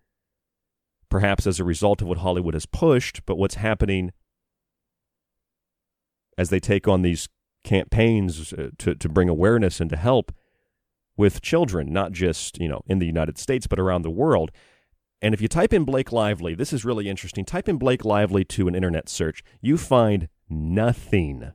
perhaps 1.10 1.45
as 1.45 1.60
a 1.60 1.64
result 1.64 2.01
of 2.01 2.08
what 2.08 2.20
Hollywood 2.20 2.54
has 2.54 2.66
pushed, 2.66 3.24
but 3.26 3.38
what's 3.38 3.56
happening 3.56 4.14
as 6.38 6.49
they 6.49 6.60
take 6.60 6.88
on 6.88 7.01
these 7.01 7.28
campaigns 7.66 8.54
uh, 8.54 8.70
to, 8.78 8.95
to 8.95 9.10
bring 9.10 9.28
awareness 9.28 9.82
and 9.82 9.89
to 9.89 9.97
help 9.97 10.32
with 11.18 11.41
children, 11.41 11.91
not 11.91 12.14
just, 12.14 12.58
you 12.58 12.70
know, 12.70 12.82
in 12.88 12.99
the 12.99 13.06
United 13.06 13.38
States, 13.38 13.68
but 13.68 13.80
around 13.80 14.04
the 14.04 14.10
world. 14.10 14.51
And 15.22 15.34
if 15.34 15.41
you 15.41 15.49
type 15.49 15.74
in 15.74 15.84
Blake 15.84 16.14
Lively, 16.14 16.56
this 16.56 16.72
is 16.72 16.86
really 16.86 17.10
interesting. 17.10 17.43
Type 17.43 17.68
in 17.68 17.78
Blake 17.78 18.06
Lively 18.06 18.45
to 18.45 18.70
an 18.70 18.74
internet 18.74 19.10
search. 19.10 19.43
You 19.60 19.78
find 19.78 20.30
nothing 20.49 21.51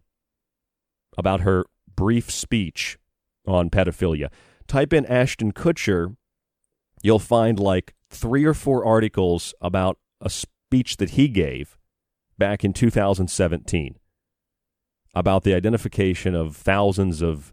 about 1.17 1.41
her 1.41 1.65
brief 1.97 2.31
speech 2.31 2.99
on 3.49 3.71
pedophilia. 3.71 4.29
Type 4.67 4.93
in 4.93 5.07
Ashton 5.07 5.53
Kutcher, 5.53 6.17
you'll 7.03 7.19
find 7.19 7.59
like 7.59 7.95
three 8.11 8.45
or 8.45 8.55
four 8.55 8.85
articles 8.85 9.55
about 9.61 9.99
a 10.21 10.31
speech 10.31 10.97
that 10.99 11.11
he 11.11 11.29
gave 11.29 11.79
back 12.37 12.65
in 12.65 12.73
2017 12.73 13.99
about 15.15 15.43
the 15.43 15.55
identification 15.55 16.35
of 16.35 16.57
thousands 16.57 17.23
of 17.23 17.53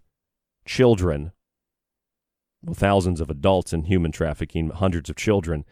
children, 0.66 1.32
well, 2.64 2.76
thousands 2.76 3.22
of 3.22 3.30
adults 3.30 3.74
in 3.74 3.84
human 3.84 4.12
trafficking, 4.12 4.70
hundreds 4.70 5.10
of 5.10 5.16
children 5.16 5.64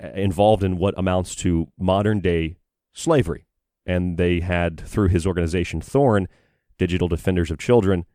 involved 0.00 0.64
in 0.64 0.78
what 0.78 0.98
amounts 0.98 1.34
to 1.36 1.68
modern 1.78 2.20
day 2.20 2.56
slavery. 2.92 3.46
And 3.86 4.16
they 4.16 4.40
had, 4.40 4.80
through 4.80 5.08
his 5.08 5.26
organization 5.26 5.80
Thorn, 5.80 6.26
Digital 6.78 7.08
Defenders 7.08 7.50
of 7.50 7.58
Children, 7.58 8.06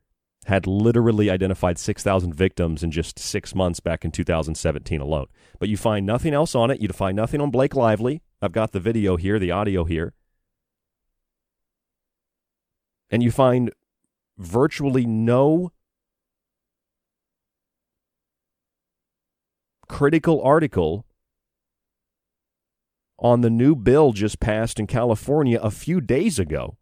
had 0.45 0.65
literally 0.65 1.29
identified 1.29 1.77
6,000 1.77 2.33
victims 2.33 2.81
in 2.81 2.91
just 2.91 3.19
six 3.19 3.53
months 3.53 3.79
back 3.79 4.05
in 4.05 4.11
2017 4.11 5.01
alone. 5.01 5.27
But 5.59 5.69
you 5.69 5.77
find 5.77 6.05
nothing 6.05 6.33
else 6.33 6.55
on 6.55 6.71
it. 6.71 6.81
You 6.81 6.87
find 6.89 7.15
nothing 7.15 7.41
on 7.41 7.51
Blake 7.51 7.75
Lively. 7.75 8.21
I've 8.41 8.51
got 8.51 8.71
the 8.71 8.79
video 8.79 9.17
here, 9.17 9.37
the 9.37 9.51
audio 9.51 9.83
here. 9.83 10.13
And 13.11 13.21
you 13.21 13.31
find 13.31 13.71
virtually 14.37 15.05
no 15.05 15.71
critical 19.87 20.41
article 20.41 21.05
on 23.17 23.41
the 23.41 23.49
new 23.49 23.75
bill 23.75 24.13
just 24.13 24.39
passed 24.39 24.79
in 24.79 24.87
California 24.87 25.59
a 25.61 25.71
few 25.71 25.99
days 25.99 26.39
ago. 26.39 26.77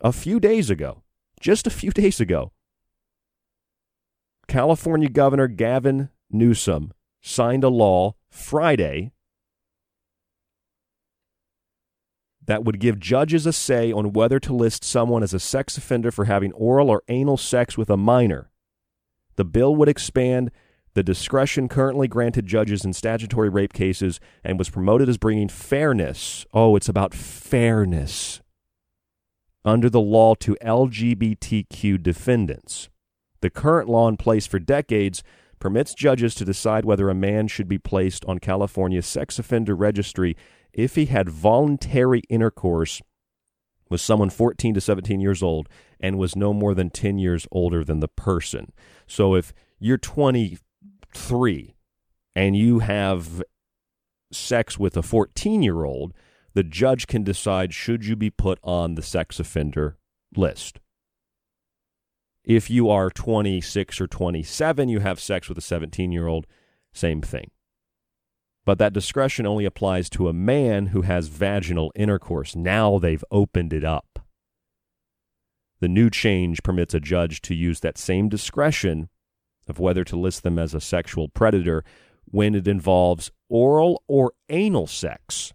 A 0.00 0.12
few 0.12 0.40
days 0.40 0.70
ago. 0.70 1.03
Just 1.40 1.66
a 1.66 1.70
few 1.70 1.90
days 1.90 2.20
ago. 2.20 2.52
California 4.46 5.08
Governor 5.08 5.48
Gavin 5.48 6.10
Newsom 6.30 6.92
signed 7.22 7.64
a 7.64 7.68
law 7.68 8.14
Friday 8.30 9.12
that 12.46 12.64
would 12.64 12.78
give 12.78 12.98
judges 12.98 13.46
a 13.46 13.52
say 13.52 13.90
on 13.90 14.12
whether 14.12 14.38
to 14.38 14.54
list 14.54 14.84
someone 14.84 15.22
as 15.22 15.32
a 15.32 15.40
sex 15.40 15.78
offender 15.78 16.10
for 16.10 16.26
having 16.26 16.52
oral 16.52 16.90
or 16.90 17.02
anal 17.08 17.36
sex 17.36 17.78
with 17.78 17.88
a 17.88 17.96
minor. 17.96 18.50
The 19.36 19.44
bill 19.44 19.74
would 19.76 19.88
expand 19.88 20.50
the 20.92 21.02
discretion 21.02 21.68
currently 21.68 22.06
granted 22.06 22.46
judges 22.46 22.84
in 22.84 22.92
statutory 22.92 23.48
rape 23.48 23.72
cases 23.72 24.20
and 24.44 24.58
was 24.58 24.70
promoted 24.70 25.08
as 25.08 25.18
bringing 25.18 25.48
fairness. 25.48 26.46
Oh, 26.52 26.76
it's 26.76 26.88
about 26.88 27.14
fairness 27.14 28.40
under 29.64 29.88
the 29.88 30.00
law 30.00 30.34
to 30.36 30.56
LGBTQ 30.62 32.02
defendants. 32.02 32.88
The 33.40 33.50
current 33.50 33.88
law 33.88 34.08
in 34.08 34.16
place 34.16 34.46
for 34.46 34.58
decades 34.58 35.22
permits 35.58 35.94
judges 35.94 36.34
to 36.34 36.44
decide 36.44 36.84
whether 36.84 37.08
a 37.08 37.14
man 37.14 37.48
should 37.48 37.68
be 37.68 37.78
placed 37.78 38.24
on 38.26 38.38
California's 38.38 39.06
sex 39.06 39.38
offender 39.38 39.74
registry 39.74 40.36
if 40.72 40.94
he 40.94 41.06
had 41.06 41.28
voluntary 41.28 42.20
intercourse 42.28 43.00
with 43.88 44.00
someone 44.00 44.30
14 44.30 44.74
to 44.74 44.80
17 44.80 45.20
years 45.20 45.42
old 45.42 45.68
and 46.00 46.18
was 46.18 46.36
no 46.36 46.52
more 46.52 46.74
than 46.74 46.90
10 46.90 47.18
years 47.18 47.46
older 47.50 47.84
than 47.84 48.00
the 48.00 48.08
person. 48.08 48.72
So 49.06 49.34
if 49.34 49.52
you're 49.78 49.98
23 49.98 51.76
and 52.34 52.56
you 52.56 52.80
have 52.80 53.42
sex 54.32 54.78
with 54.78 54.96
a 54.96 55.02
14 55.02 55.62
year 55.62 55.84
old, 55.84 56.12
the 56.54 56.62
judge 56.62 57.06
can 57.06 57.24
decide 57.24 57.74
should 57.74 58.06
you 58.06 58.16
be 58.16 58.30
put 58.30 58.58
on 58.62 58.94
the 58.94 59.02
sex 59.02 59.40
offender 59.40 59.96
list. 60.36 60.80
If 62.44 62.70
you 62.70 62.88
are 62.90 63.10
26 63.10 64.00
or 64.00 64.06
27, 64.06 64.88
you 64.88 65.00
have 65.00 65.18
sex 65.18 65.48
with 65.48 65.58
a 65.58 65.62
17 65.62 66.12
year 66.12 66.26
old, 66.26 66.46
same 66.92 67.22
thing. 67.22 67.50
But 68.64 68.78
that 68.78 68.92
discretion 68.92 69.46
only 69.46 69.64
applies 69.64 70.08
to 70.10 70.28
a 70.28 70.32
man 70.32 70.86
who 70.86 71.02
has 71.02 71.28
vaginal 71.28 71.92
intercourse. 71.94 72.54
Now 72.54 72.98
they've 72.98 73.24
opened 73.30 73.72
it 73.72 73.84
up. 73.84 74.20
The 75.80 75.88
new 75.88 76.08
change 76.08 76.62
permits 76.62 76.94
a 76.94 77.00
judge 77.00 77.42
to 77.42 77.54
use 77.54 77.80
that 77.80 77.98
same 77.98 78.28
discretion 78.28 79.08
of 79.66 79.78
whether 79.78 80.04
to 80.04 80.16
list 80.16 80.42
them 80.42 80.58
as 80.58 80.72
a 80.72 80.80
sexual 80.80 81.28
predator 81.28 81.84
when 82.24 82.54
it 82.54 82.68
involves 82.68 83.30
oral 83.48 84.02
or 84.06 84.32
anal 84.48 84.86
sex. 84.86 85.52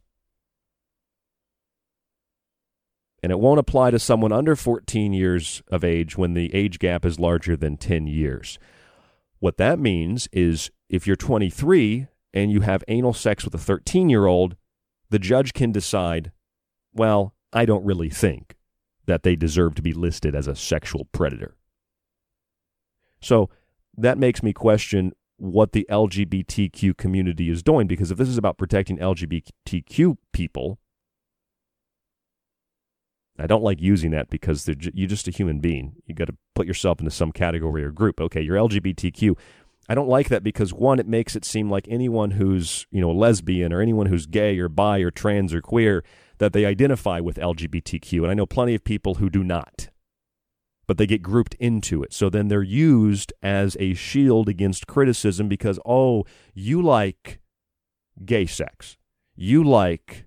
And 3.21 3.31
it 3.31 3.39
won't 3.39 3.59
apply 3.59 3.91
to 3.91 3.99
someone 3.99 4.31
under 4.31 4.55
14 4.55 5.13
years 5.13 5.61
of 5.69 5.83
age 5.83 6.17
when 6.17 6.33
the 6.33 6.53
age 6.53 6.79
gap 6.79 7.05
is 7.05 7.19
larger 7.19 7.57
than 7.57 7.77
10 7.77 8.07
years. 8.07 8.57
What 9.39 9.57
that 9.57 9.79
means 9.79 10.27
is 10.31 10.71
if 10.89 11.05
you're 11.05 11.15
23 11.15 12.07
and 12.33 12.51
you 12.51 12.61
have 12.61 12.83
anal 12.87 13.13
sex 13.13 13.43
with 13.43 13.53
a 13.53 13.59
13 13.59 14.09
year 14.09 14.25
old, 14.25 14.55
the 15.09 15.19
judge 15.19 15.53
can 15.53 15.71
decide, 15.71 16.31
well, 16.93 17.33
I 17.51 17.65
don't 17.65 17.85
really 17.85 18.09
think 18.09 18.55
that 19.05 19.23
they 19.23 19.35
deserve 19.35 19.75
to 19.75 19.81
be 19.81 19.93
listed 19.93 20.35
as 20.35 20.47
a 20.47 20.55
sexual 20.55 21.05
predator. 21.11 21.55
So 23.21 23.49
that 23.97 24.17
makes 24.17 24.43
me 24.43 24.53
question 24.53 25.13
what 25.37 25.71
the 25.71 25.87
LGBTQ 25.89 26.97
community 26.97 27.49
is 27.49 27.63
doing 27.63 27.87
because 27.87 28.11
if 28.11 28.17
this 28.17 28.27
is 28.27 28.37
about 28.37 28.57
protecting 28.57 28.97
LGBTQ 28.97 30.17
people, 30.33 30.79
I 33.41 33.47
don't 33.47 33.63
like 33.63 33.81
using 33.81 34.11
that 34.11 34.29
because 34.29 34.65
ju- 34.65 34.91
you're 34.93 35.07
just 35.07 35.27
a 35.27 35.31
human 35.31 35.59
being. 35.59 35.95
You 36.05 36.15
got 36.15 36.27
to 36.27 36.35
put 36.55 36.67
yourself 36.67 36.99
into 36.99 37.11
some 37.11 37.31
category 37.31 37.83
or 37.83 37.91
group. 37.91 38.19
Okay, 38.19 38.41
you're 38.41 38.57
LGBTQ. 38.57 39.37
I 39.87 39.95
don't 39.95 40.07
like 40.07 40.29
that 40.29 40.43
because 40.43 40.71
one, 40.71 40.99
it 40.99 41.07
makes 41.07 41.35
it 41.35 41.43
seem 41.43 41.69
like 41.69 41.87
anyone 41.89 42.31
who's 42.31 42.85
you 42.91 43.01
know 43.01 43.11
lesbian 43.11 43.73
or 43.73 43.81
anyone 43.81 44.05
who's 44.05 44.27
gay 44.27 44.57
or 44.59 44.69
bi 44.69 44.99
or 44.99 45.09
trans 45.09 45.53
or 45.53 45.61
queer 45.61 46.03
that 46.37 46.53
they 46.53 46.65
identify 46.65 47.19
with 47.19 47.37
LGBTQ, 47.37 48.21
and 48.21 48.31
I 48.31 48.33
know 48.33 48.45
plenty 48.45 48.75
of 48.75 48.83
people 48.83 49.15
who 49.15 49.29
do 49.29 49.43
not, 49.43 49.89
but 50.87 50.97
they 50.97 51.05
get 51.05 51.21
grouped 51.21 51.55
into 51.55 52.01
it. 52.01 52.13
So 52.13 52.29
then 52.29 52.47
they're 52.47 52.63
used 52.63 53.33
as 53.43 53.77
a 53.79 53.93
shield 53.93 54.49
against 54.49 54.87
criticism 54.87 55.47
because 55.47 55.79
oh, 55.85 56.25
you 56.53 56.81
like 56.81 57.39
gay 58.25 58.45
sex, 58.45 58.97
you 59.35 59.63
like 59.63 60.25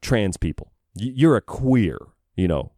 trans 0.00 0.36
people, 0.36 0.72
you're 0.94 1.36
a 1.36 1.40
queer, 1.40 1.98
you 2.36 2.48
know, 2.48 2.72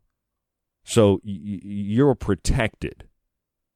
so 0.85 1.21
you're 1.25 2.15
protected 2.15 3.05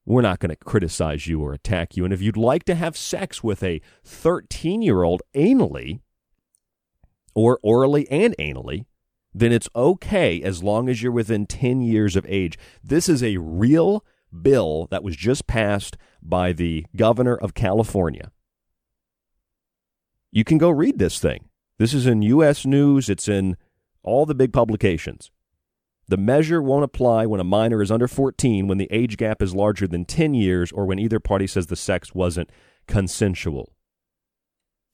we're 0.06 0.22
not 0.22 0.40
going 0.40 0.50
to 0.50 0.56
criticize 0.56 1.26
you 1.26 1.40
or 1.40 1.52
attack 1.52 1.96
you. 1.96 2.04
And 2.04 2.12
if 2.12 2.20
you'd 2.20 2.36
like 2.36 2.64
to 2.64 2.74
have 2.74 2.96
sex 2.96 3.44
with 3.44 3.62
a 3.62 3.80
13 4.04 4.82
year 4.82 5.04
old 5.04 5.22
anally, 5.34 6.00
or 7.34 7.60
orally 7.62 8.10
and 8.10 8.34
anally, 8.38 8.86
then 9.32 9.52
it's 9.52 9.68
okay 9.76 10.42
as 10.42 10.64
long 10.64 10.88
as 10.88 11.00
you're 11.00 11.12
within 11.12 11.46
10 11.46 11.80
years 11.80 12.16
of 12.16 12.26
age. 12.28 12.58
This 12.82 13.08
is 13.08 13.22
a 13.22 13.36
real 13.36 14.04
bill 14.42 14.88
that 14.90 15.04
was 15.04 15.16
just 15.16 15.46
passed 15.46 15.96
by 16.20 16.52
the 16.52 16.86
governor 16.96 17.36
of 17.36 17.54
California. 17.54 18.32
You 20.32 20.42
can 20.42 20.58
go 20.58 20.70
read 20.70 20.98
this 20.98 21.20
thing. 21.20 21.48
This 21.78 21.94
is 21.94 22.06
in 22.06 22.22
U.S. 22.22 22.66
News, 22.66 23.08
it's 23.08 23.28
in 23.28 23.56
all 24.02 24.26
the 24.26 24.34
big 24.34 24.52
publications. 24.52 25.30
The 26.08 26.16
measure 26.16 26.60
won't 26.60 26.84
apply 26.84 27.26
when 27.26 27.40
a 27.40 27.44
minor 27.44 27.80
is 27.80 27.90
under 27.90 28.08
14, 28.08 28.66
when 28.66 28.78
the 28.78 28.88
age 28.90 29.16
gap 29.16 29.40
is 29.40 29.54
larger 29.54 29.86
than 29.86 30.04
10 30.04 30.34
years, 30.34 30.72
or 30.72 30.84
when 30.84 30.98
either 30.98 31.20
party 31.20 31.46
says 31.46 31.68
the 31.68 31.76
sex 31.76 32.14
wasn't 32.14 32.50
consensual. 32.88 33.72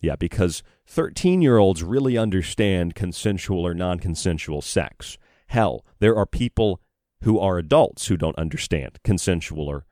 Yeah, 0.02 0.16
because 0.16 0.62
13 0.86 1.40
year 1.40 1.56
olds 1.56 1.82
really 1.82 2.18
understand 2.18 2.94
consensual 2.94 3.66
or 3.66 3.72
non 3.72 3.98
consensual 3.98 4.60
sex. 4.60 5.16
Hell, 5.46 5.86
there 6.00 6.16
are 6.16 6.26
people 6.26 6.82
who 7.22 7.38
are 7.38 7.56
adults 7.56 8.08
who 8.08 8.16
don't 8.16 8.38
understand 8.38 8.98
consensual 9.02 9.68
or 9.68 9.86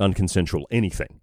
unconsensual 0.00 0.64
anything 0.70 1.19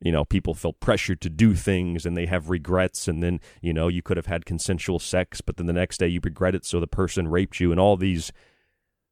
you 0.00 0.12
know 0.12 0.24
people 0.24 0.54
feel 0.54 0.72
pressured 0.72 1.20
to 1.20 1.30
do 1.30 1.54
things 1.54 2.06
and 2.06 2.16
they 2.16 2.26
have 2.26 2.50
regrets. 2.50 3.08
And 3.08 3.22
then 3.22 3.40
you 3.60 3.72
know 3.72 3.88
you 3.88 4.02
could 4.02 4.16
have 4.16 4.26
had 4.26 4.46
consensual 4.46 4.98
sex 4.98 5.40
but 5.40 5.56
then 5.56 5.66
the 5.66 5.72
next 5.72 5.98
day 5.98 6.08
you 6.08 6.20
regret 6.22 6.54
it. 6.54 6.64
So 6.64 6.80
the 6.80 6.86
person 6.86 7.28
raped 7.28 7.60
you 7.60 7.70
and 7.70 7.80
all 7.80 7.96
these 7.96 8.32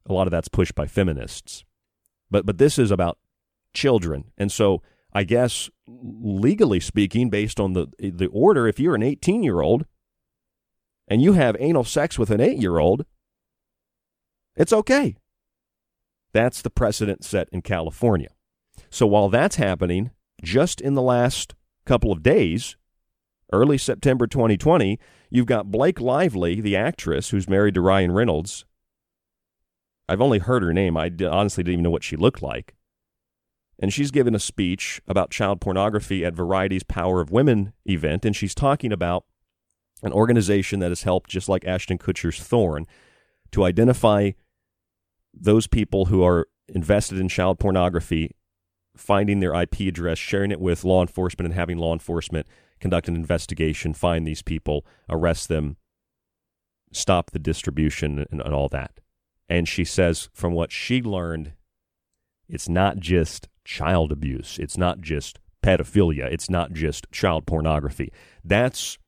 a 0.06 0.12
lot 0.12 0.26
of 0.26 0.30
that's 0.30 0.48
pushed 0.48 0.74
by 0.74 0.86
feminists. 0.86 1.64
But 2.30 2.46
but 2.46 2.58
this 2.58 2.78
is 2.78 2.90
about 2.90 3.18
children. 3.74 4.24
And 4.36 4.50
so 4.50 4.82
i 5.14 5.24
guess 5.24 5.70
legally 5.86 6.78
speaking 6.78 7.30
based 7.30 7.58
on 7.58 7.72
the 7.72 7.86
the 7.98 8.28
order 8.30 8.68
if 8.68 8.78
you're 8.78 8.94
an 8.94 9.02
18 9.02 9.42
year 9.42 9.62
old 9.62 9.86
and 11.08 11.22
you 11.22 11.32
have 11.32 11.56
anal 11.58 11.82
sex 11.82 12.18
with 12.18 12.30
an 12.30 12.42
8 12.42 12.58
year 12.58 12.78
old 12.78 13.06
it's 14.58 14.72
okay. 14.72 15.16
That's 16.32 16.60
the 16.62 16.70
precedent 16.70 17.24
set 17.24 17.48
in 17.52 17.62
california. 17.62 18.30
So 18.90 19.06
while 19.06 19.28
that's 19.28 19.56
happening 19.56 20.10
just 20.42 20.80
in 20.80 20.94
the 20.94 21.02
last 21.02 21.54
couple 21.84 22.12
of 22.12 22.22
days, 22.22 22.76
early 23.52 23.78
September 23.78 24.26
2020, 24.26 24.98
you've 25.30 25.46
got 25.46 25.70
Blake 25.70 26.00
Lively, 26.00 26.60
the 26.60 26.76
actress 26.76 27.30
who's 27.30 27.48
married 27.48 27.74
to 27.74 27.80
Ryan 27.80 28.12
Reynolds. 28.12 28.64
I've 30.08 30.20
only 30.20 30.38
heard 30.38 30.62
her 30.62 30.72
name. 30.72 30.96
I 30.96 31.10
honestly 31.30 31.62
didn't 31.62 31.74
even 31.74 31.82
know 31.84 31.90
what 31.90 32.04
she 32.04 32.16
looked 32.16 32.42
like. 32.42 32.74
And 33.78 33.92
she's 33.92 34.10
given 34.10 34.34
a 34.34 34.40
speech 34.40 35.00
about 35.06 35.30
child 35.30 35.60
pornography 35.60 36.24
at 36.24 36.34
Variety's 36.34 36.82
Power 36.82 37.20
of 37.20 37.30
Women 37.30 37.72
event, 37.84 38.24
and 38.24 38.34
she's 38.34 38.54
talking 38.54 38.92
about 38.92 39.24
an 40.02 40.12
organization 40.12 40.80
that 40.80 40.90
has 40.90 41.02
helped, 41.02 41.30
just 41.30 41.48
like 41.48 41.64
Ashton 41.64 41.98
Kutcher's 41.98 42.40
Thorn, 42.40 42.86
to 43.52 43.64
identify 43.64 44.32
those 45.32 45.66
people 45.66 46.06
who 46.06 46.22
are 46.24 46.48
invested 46.68 47.18
in 47.18 47.28
child 47.28 47.58
pornography 47.58 48.34
finding 48.98 49.40
their 49.40 49.54
IP 49.54 49.80
address, 49.80 50.18
sharing 50.18 50.50
it 50.50 50.60
with 50.60 50.84
law 50.84 51.00
enforcement, 51.00 51.46
and 51.46 51.54
having 51.54 51.78
law 51.78 51.92
enforcement 51.92 52.46
conduct 52.80 53.08
an 53.08 53.16
investigation, 53.16 53.94
find 53.94 54.26
these 54.26 54.42
people, 54.42 54.86
arrest 55.08 55.48
them, 55.48 55.76
stop 56.92 57.30
the 57.30 57.38
distribution, 57.38 58.26
and, 58.30 58.40
and 58.40 58.54
all 58.54 58.68
that. 58.68 59.00
And 59.48 59.66
she 59.66 59.84
says, 59.84 60.28
from 60.32 60.52
what 60.52 60.72
she 60.72 61.02
learned, 61.02 61.52
it's 62.48 62.68
not 62.68 62.98
just 62.98 63.48
child 63.64 64.12
abuse, 64.12 64.58
it's 64.58 64.76
not 64.76 65.00
just 65.00 65.38
pedophilia, 65.62 66.30
it's 66.30 66.48
not 66.48 66.72
just 66.72 67.10
child 67.10 67.46
pornography. 67.46 68.12
That's 68.44 68.98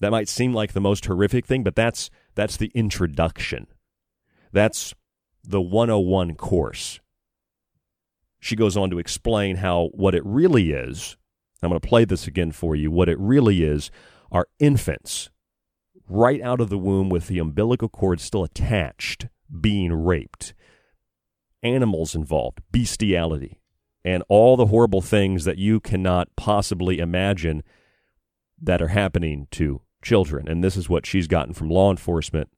that 0.00 0.10
might 0.10 0.28
seem 0.28 0.54
like 0.54 0.72
the 0.72 0.80
most 0.80 1.04
horrific 1.04 1.46
thing, 1.46 1.62
but 1.62 1.76
that's 1.76 2.10
that's 2.34 2.56
the 2.56 2.70
introduction. 2.74 3.66
That's 4.52 4.94
the 5.44 5.60
101 5.60 6.34
course 6.34 7.00
she 8.40 8.56
goes 8.56 8.76
on 8.76 8.90
to 8.90 8.98
explain 8.98 9.56
how 9.56 9.90
what 9.92 10.14
it 10.14 10.24
really 10.24 10.72
is, 10.72 11.16
I'm 11.62 11.68
going 11.68 11.80
to 11.80 11.86
play 11.86 12.04
this 12.04 12.26
again 12.26 12.52
for 12.52 12.74
you. 12.74 12.90
What 12.90 13.08
it 13.08 13.18
really 13.18 13.62
is 13.62 13.90
are 14.32 14.48
infants 14.58 15.30
right 16.08 16.40
out 16.40 16.60
of 16.60 16.70
the 16.70 16.78
womb 16.78 17.08
with 17.08 17.28
the 17.28 17.38
umbilical 17.38 17.88
cord 17.88 18.20
still 18.20 18.42
attached 18.42 19.28
being 19.60 19.92
raped, 19.92 20.54
animals 21.62 22.14
involved, 22.14 22.60
bestiality, 22.72 23.60
and 24.04 24.22
all 24.28 24.56
the 24.56 24.66
horrible 24.66 25.02
things 25.02 25.44
that 25.44 25.58
you 25.58 25.78
cannot 25.78 26.34
possibly 26.36 26.98
imagine 26.98 27.62
that 28.60 28.80
are 28.80 28.88
happening 28.88 29.46
to 29.50 29.82
children. 30.02 30.48
And 30.48 30.64
this 30.64 30.76
is 30.76 30.88
what 30.88 31.06
she's 31.06 31.26
gotten 31.26 31.52
from 31.54 31.68
law 31.68 31.90
enforcement. 31.90 32.48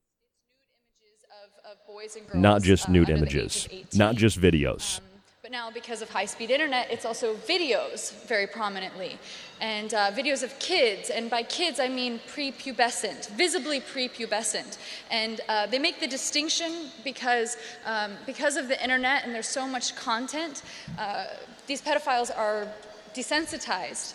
Not 2.35 2.63
just 2.63 2.89
nude 2.89 3.11
uh, 3.11 3.15
images, 3.15 3.69
not 3.95 4.17
just 4.17 4.41
videos. 4.41 4.99
Um, 4.99 5.05
now, 5.53 5.71
because 5.71 6.01
of 6.01 6.09
high 6.09 6.25
speed 6.25 6.51
internet, 6.51 6.91
it's 6.91 7.05
also 7.05 7.35
videos 7.35 8.27
very 8.27 8.47
prominently. 8.47 9.19
And 9.61 9.93
uh, 9.93 10.11
videos 10.11 10.43
of 10.43 10.59
kids, 10.59 11.11
and 11.11 11.29
by 11.29 11.43
kids 11.43 11.79
I 11.79 11.89
mean 11.89 12.21
prepubescent, 12.27 13.29
visibly 13.29 13.81
prepubescent. 13.81 14.79
And 15.11 15.43
uh, 15.49 15.67
they 15.67 15.79
make 15.79 16.01
the 16.01 16.09
distinction 16.09 16.73
because, 17.05 17.59
um, 17.85 18.13
because 18.25 18.57
of 18.57 18.69
the 18.69 18.83
internet 18.83 19.25
and 19.25 19.35
there's 19.35 19.47
so 19.47 19.69
much 19.69 19.95
content, 19.95 20.63
uh, 20.99 21.27
these 21.67 21.83
pedophiles 21.83 22.37
are 22.37 22.67
desensitized. 23.15 24.15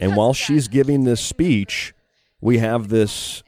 And 0.00 0.16
while 0.16 0.34
she's 0.34 0.66
giving 0.66 1.04
this 1.04 1.20
speech, 1.20 1.94
we 2.40 2.58
have 2.58 2.88
this 2.88 3.44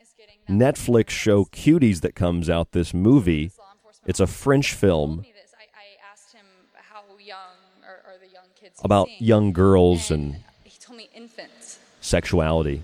Netflix 0.48 1.10
show 1.10 1.44
Cuties 1.46 2.02
that 2.02 2.14
comes 2.14 2.48
out, 2.48 2.70
this 2.70 2.94
movie. 2.94 3.50
It's 4.06 4.20
a 4.20 4.28
French 4.28 4.72
film 4.72 5.24
about 8.82 9.08
young 9.20 9.52
girls 9.52 10.10
and, 10.10 10.34
and 10.34 10.44
he 10.64 10.78
told 10.78 10.98
me 10.98 11.08
infants. 11.14 11.78
sexuality. 12.00 12.82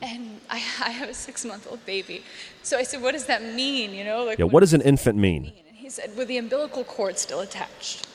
And 0.00 0.40
I, 0.50 0.56
I 0.84 0.90
have 0.90 1.08
a 1.08 1.14
six 1.14 1.44
month 1.44 1.66
old 1.70 1.84
baby. 1.86 2.22
So 2.62 2.78
i 2.78 2.82
said 2.82 3.02
what 3.02 3.12
does 3.12 3.26
that 3.26 3.42
mean 3.42 3.92
you 3.92 4.04
know 4.04 4.24
like 4.24 4.38
yeah 4.38 4.44
what, 4.44 4.54
what 4.54 4.60
does 4.60 4.74
an 4.74 4.80
infant 4.82 5.18
mean? 5.18 5.42
mean? 5.42 5.52
And 5.68 5.76
he 5.76 5.90
said 5.90 6.16
with 6.16 6.28
the 6.28 6.38
umbilical 6.38 6.84
cord 6.84 7.18
still 7.18 7.40
attached. 7.40 8.06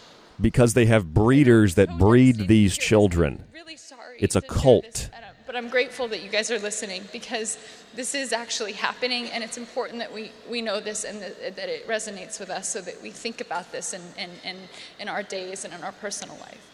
Because 0.41 0.73
they 0.73 0.85
have 0.85 1.13
breeders 1.13 1.75
that 1.75 1.97
breed 1.97 2.47
these 2.47 2.77
children. 2.77 3.43
Really 3.53 3.75
sorry 3.75 4.17
it's 4.19 4.35
a 4.35 4.41
cult. 4.41 5.09
but 5.45 5.55
i'm 5.55 5.69
grateful 5.69 6.07
that 6.07 6.21
you 6.21 6.29
guys 6.29 6.49
are 6.49 6.59
listening 6.59 7.03
because 7.11 7.57
this 7.95 8.15
is 8.15 8.31
actually 8.31 8.73
happening 8.73 9.29
and 9.31 9.43
it's 9.43 9.57
important 9.57 9.99
that 9.99 10.13
we, 10.13 10.31
we 10.49 10.61
know 10.61 10.79
this 10.79 11.03
and 11.03 11.21
that, 11.21 11.55
that 11.55 11.69
it 11.69 11.87
resonates 11.87 12.39
with 12.39 12.49
us 12.49 12.69
so 12.69 12.79
that 12.81 13.01
we 13.01 13.09
think 13.09 13.41
about 13.41 13.71
this 13.71 13.93
in, 13.93 14.01
in, 14.17 14.29
in, 14.43 14.57
in 14.99 15.09
our 15.09 15.23
days 15.23 15.65
and 15.65 15.73
in 15.73 15.83
our 15.83 15.91
personal 15.93 16.37
life 16.37 16.69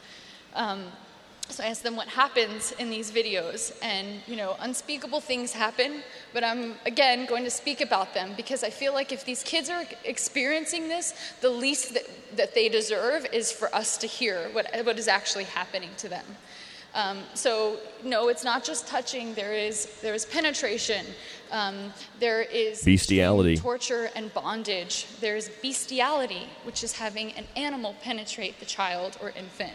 um, 0.55 0.85
so 1.47 1.63
I 1.63 1.67
asked 1.67 1.83
them 1.83 1.95
what 1.95 2.07
happens 2.07 2.71
in 2.79 2.89
these 2.89 3.11
videos, 3.11 3.71
and 3.83 4.07
you 4.25 4.35
know, 4.35 4.55
unspeakable 4.61 5.21
things 5.21 5.53
happen. 5.53 6.01
But 6.33 6.43
I'm 6.43 6.73
again 6.87 7.27
going 7.27 7.43
to 7.43 7.51
speak 7.51 7.81
about 7.81 8.13
them 8.15 8.31
because 8.35 8.63
I 8.63 8.71
feel 8.71 8.93
like 8.93 9.11
if 9.11 9.25
these 9.25 9.43
kids 9.43 9.69
are 9.69 9.83
experiencing 10.05 10.87
this, 10.87 11.13
the 11.41 11.49
least 11.49 11.93
that, 11.93 12.03
that 12.35 12.55
they 12.55 12.67
deserve 12.67 13.27
is 13.31 13.51
for 13.51 13.73
us 13.75 13.97
to 13.97 14.07
hear 14.07 14.49
what, 14.53 14.67
what 14.83 14.97
is 14.97 15.07
actually 15.07 15.43
happening 15.43 15.91
to 15.97 16.09
them. 16.09 16.25
Um, 16.95 17.19
so 17.33 17.77
no, 18.03 18.29
it's 18.29 18.45
not 18.45 18.63
just 18.63 18.87
touching. 18.87 19.33
There 19.33 19.53
is 19.53 19.99
there 20.01 20.13
is 20.15 20.25
penetration. 20.25 21.05
Um, 21.51 21.93
there 22.19 22.41
is 22.41 22.83
Bestiality. 22.83 23.57
torture 23.57 24.09
and 24.15 24.33
bondage. 24.33 25.05
There's 25.19 25.49
bestiality, 25.61 26.47
which 26.63 26.83
is 26.83 26.93
having 26.93 27.33
an 27.33 27.45
animal 27.55 27.95
penetrate 28.01 28.59
the 28.59 28.65
child 28.65 29.17
or 29.21 29.29
infant. 29.31 29.73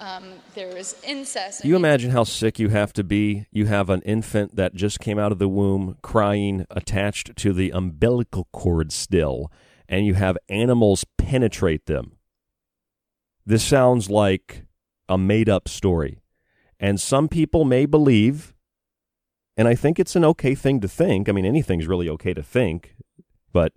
Um, 0.00 0.32
there 0.54 0.74
is 0.78 0.96
incest. 1.04 1.62
You 1.62 1.76
imagine 1.76 2.10
how 2.10 2.24
sick 2.24 2.58
you 2.58 2.70
have 2.70 2.94
to 2.94 3.04
be? 3.04 3.46
You 3.52 3.66
have 3.66 3.90
an 3.90 4.00
infant 4.00 4.56
that 4.56 4.74
just 4.74 4.98
came 4.98 5.18
out 5.18 5.30
of 5.30 5.38
the 5.38 5.48
womb 5.48 5.98
crying, 6.00 6.64
attached 6.70 7.36
to 7.36 7.52
the 7.52 7.70
umbilical 7.70 8.48
cord 8.50 8.92
still, 8.92 9.52
and 9.86 10.06
you 10.06 10.14
have 10.14 10.38
animals 10.48 11.04
penetrate 11.18 11.84
them. 11.84 12.12
This 13.44 13.62
sounds 13.62 14.08
like 14.08 14.64
a 15.06 15.18
made 15.18 15.50
up 15.50 15.68
story. 15.68 16.22
And 16.78 16.98
some 16.98 17.28
people 17.28 17.66
may 17.66 17.84
believe, 17.84 18.54
and 19.54 19.68
I 19.68 19.74
think 19.74 19.98
it's 19.98 20.16
an 20.16 20.24
okay 20.24 20.54
thing 20.54 20.80
to 20.80 20.88
think. 20.88 21.28
I 21.28 21.32
mean, 21.32 21.44
anything's 21.44 21.86
really 21.86 22.08
okay 22.08 22.32
to 22.32 22.42
think, 22.42 22.96
but 23.52 23.74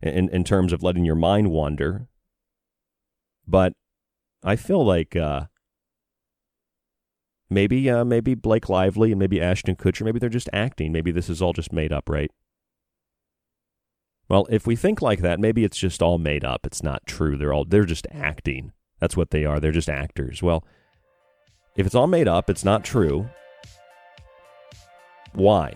in, 0.00 0.30
in 0.30 0.44
terms 0.44 0.72
of 0.72 0.82
letting 0.82 1.04
your 1.04 1.14
mind 1.14 1.50
wander. 1.50 2.08
But 3.46 3.74
I 4.44 4.56
feel 4.56 4.84
like 4.84 5.14
uh, 5.14 5.46
maybe 7.48 7.88
uh, 7.88 8.04
maybe 8.04 8.34
Blake 8.34 8.68
Lively 8.68 9.12
and 9.12 9.18
maybe 9.18 9.40
Ashton 9.40 9.76
Kutcher, 9.76 10.04
maybe 10.04 10.18
they're 10.18 10.28
just 10.28 10.50
acting. 10.52 10.92
Maybe 10.92 11.12
this 11.12 11.30
is 11.30 11.40
all 11.40 11.52
just 11.52 11.72
made 11.72 11.92
up, 11.92 12.08
right? 12.08 12.30
Well, 14.28 14.46
if 14.50 14.66
we 14.66 14.76
think 14.76 15.02
like 15.02 15.20
that, 15.20 15.38
maybe 15.40 15.64
it's 15.64 15.76
just 15.76 16.02
all 16.02 16.18
made 16.18 16.44
up. 16.44 16.66
It's 16.66 16.82
not 16.82 17.06
true. 17.06 17.36
They're 17.36 17.52
all 17.52 17.64
they're 17.64 17.84
just 17.84 18.06
acting. 18.10 18.72
That's 18.98 19.16
what 19.16 19.30
they 19.30 19.44
are. 19.44 19.60
They're 19.60 19.72
just 19.72 19.88
actors. 19.88 20.42
Well, 20.42 20.64
if 21.76 21.86
it's 21.86 21.94
all 21.94 22.06
made 22.06 22.28
up, 22.28 22.50
it's 22.50 22.64
not 22.64 22.84
true. 22.84 23.28
Why? 25.34 25.74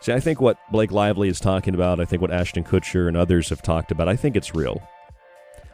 See, 0.00 0.12
I 0.12 0.20
think 0.20 0.40
what 0.40 0.58
Blake 0.72 0.90
Lively 0.90 1.28
is 1.28 1.40
talking 1.40 1.74
about, 1.74 2.00
I 2.00 2.06
think 2.06 2.22
what 2.22 2.32
Ashton 2.32 2.64
Kutcher 2.64 3.06
and 3.06 3.16
others 3.16 3.50
have 3.50 3.60
talked 3.60 3.90
about, 3.90 4.08
I 4.08 4.16
think 4.16 4.34
it's 4.34 4.54
real. 4.54 4.82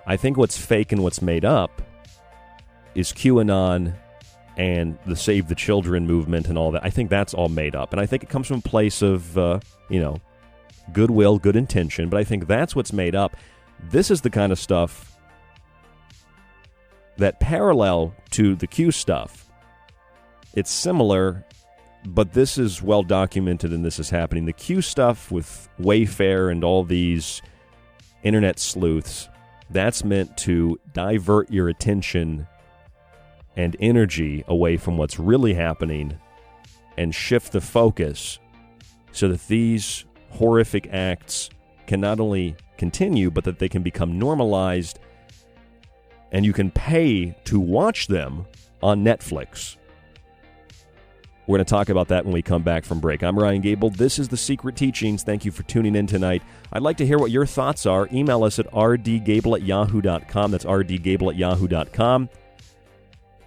I 0.07 0.16
think 0.16 0.36
what's 0.36 0.57
fake 0.57 0.92
and 0.92 1.02
what's 1.02 1.20
made 1.20 1.44
up 1.44 1.82
is 2.94 3.12
QAnon 3.12 3.94
and 4.57 4.98
the 5.04 5.16
Save 5.16 5.48
the 5.48 5.54
Children 5.54 6.07
movement 6.07 6.48
and 6.48 6.57
all 6.57 6.70
that. 6.70 6.84
I 6.84 6.90
think 6.90 7.11
that's 7.11 7.34
all 7.34 7.48
made 7.48 7.74
up. 7.74 7.92
And 7.92 8.00
I 8.00 8.07
think 8.07 8.22
it 8.22 8.28
comes 8.28 8.46
from 8.46 8.59
a 8.59 8.62
place 8.62 9.02
of, 9.02 9.36
uh, 9.36 9.61
you 9.90 10.00
know, 10.00 10.20
goodwill, 10.92 11.38
good 11.38 11.57
intention. 11.57 12.09
But 12.09 12.18
I 12.18 12.24
think 12.24 12.46
that's 12.46 12.74
what's 12.74 12.92
made 12.92 13.14
up. 13.14 13.36
This 13.90 14.11
is 14.11 14.22
the 14.22 14.30
kind 14.30 14.52
of 14.52 14.59
stuff 14.59 15.16
that 17.18 17.40
parallel 17.40 18.14
to 18.30 18.54
the 18.54 18.66
Q 18.66 18.90
stuff. 18.90 19.46
It's 20.54 20.70
similar, 20.70 21.44
but 22.07 22.32
this 22.32 22.57
is 22.57 22.82
well 22.82 23.02
documented 23.02 23.72
and 23.72 23.84
this 23.84 23.98
is 23.98 24.09
happening. 24.09 24.46
The 24.46 24.52
Q 24.52 24.80
stuff 24.80 25.30
with 25.30 25.68
Wayfair 25.78 26.50
and 26.50 26.64
all 26.64 26.84
these 26.84 27.42
internet 28.22 28.59
sleuths, 28.59 29.28
that's 29.71 30.05
meant 30.05 30.37
to 30.39 30.79
divert 30.93 31.51
your 31.51 31.69
attention 31.69 32.47
and 33.57 33.77
energy 33.81 34.45
away 34.49 34.77
from 34.77 34.97
what's 34.97 35.19
really 35.19 35.55
happening 35.55 36.19
and 36.97 37.14
shift 37.14 37.53
the 37.53 37.61
focus 37.61 38.39
so 39.12 39.29
that 39.29 39.47
these 39.49 40.05
horrific 40.31 40.89
acts 40.93 41.51
can 41.87 42.01
not 42.01 42.21
only 42.21 42.57
continue, 42.77 43.31
but 43.31 43.45
that 43.45 43.59
they 43.59 43.69
can 43.69 43.83
become 43.83 44.19
normalized 44.19 44.99
and 46.33 46.45
you 46.45 46.53
can 46.53 46.71
pay 46.71 47.35
to 47.45 47.59
watch 47.59 48.09
them 48.09 48.47
on 48.83 49.05
Netflix. 49.05 49.77
We're 51.47 51.59
going 51.59 51.64
to 51.64 51.70
talk 51.70 51.90
about 51.90 52.09
that 52.09 52.24
when 52.24 52.34
we 52.34 52.42
come 52.42 52.62
back 52.62 52.84
from 52.84 52.99
break. 52.99 53.22
I'm 53.22 53.38
Ryan 53.38 53.61
Gable. 53.61 53.90
This 53.90 54.18
is 54.18 54.28
The 54.28 54.36
Secret 54.36 54.74
Teachings. 54.74 55.22
Thank 55.22 55.44
you 55.44 55.53
for 55.53 55.62
tuning 55.62 55.94
in 55.94 56.09
tonight. 56.09 56.42
I'd 56.72 56.82
like 56.82 56.97
to 56.97 57.07
hear 57.07 57.18
what 57.18 57.30
your 57.30 57.47
thoughts 57.47 57.86
are. 57.86 58.09
Email 58.12 58.42
us 58.42 58.59
at 58.59 58.68
rdgable 58.72 59.57
at 59.57 59.62
yahoo.com. 59.62 60.51
That's 60.51 60.64
rdgable 60.64 61.30
at 61.30 61.36
yahoo.com. 61.36 62.28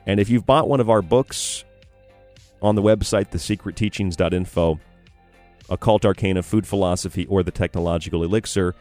And 0.06 0.20
if 0.20 0.30
you've 0.30 0.46
bought 0.46 0.70
one 0.70 0.80
of 0.80 0.90
our 0.90 1.02
books 1.02 1.66
on 2.62 2.76
the 2.76 2.82
website, 2.82 3.32
thesecretteachings.info, 3.32 4.80
Occult 5.70 6.06
Arcana, 6.06 6.42
Food 6.42 6.66
Philosophy, 6.66 7.26
or 7.26 7.44
The 7.44 7.52
Technological 7.52 8.24
Elixir, 8.24 8.76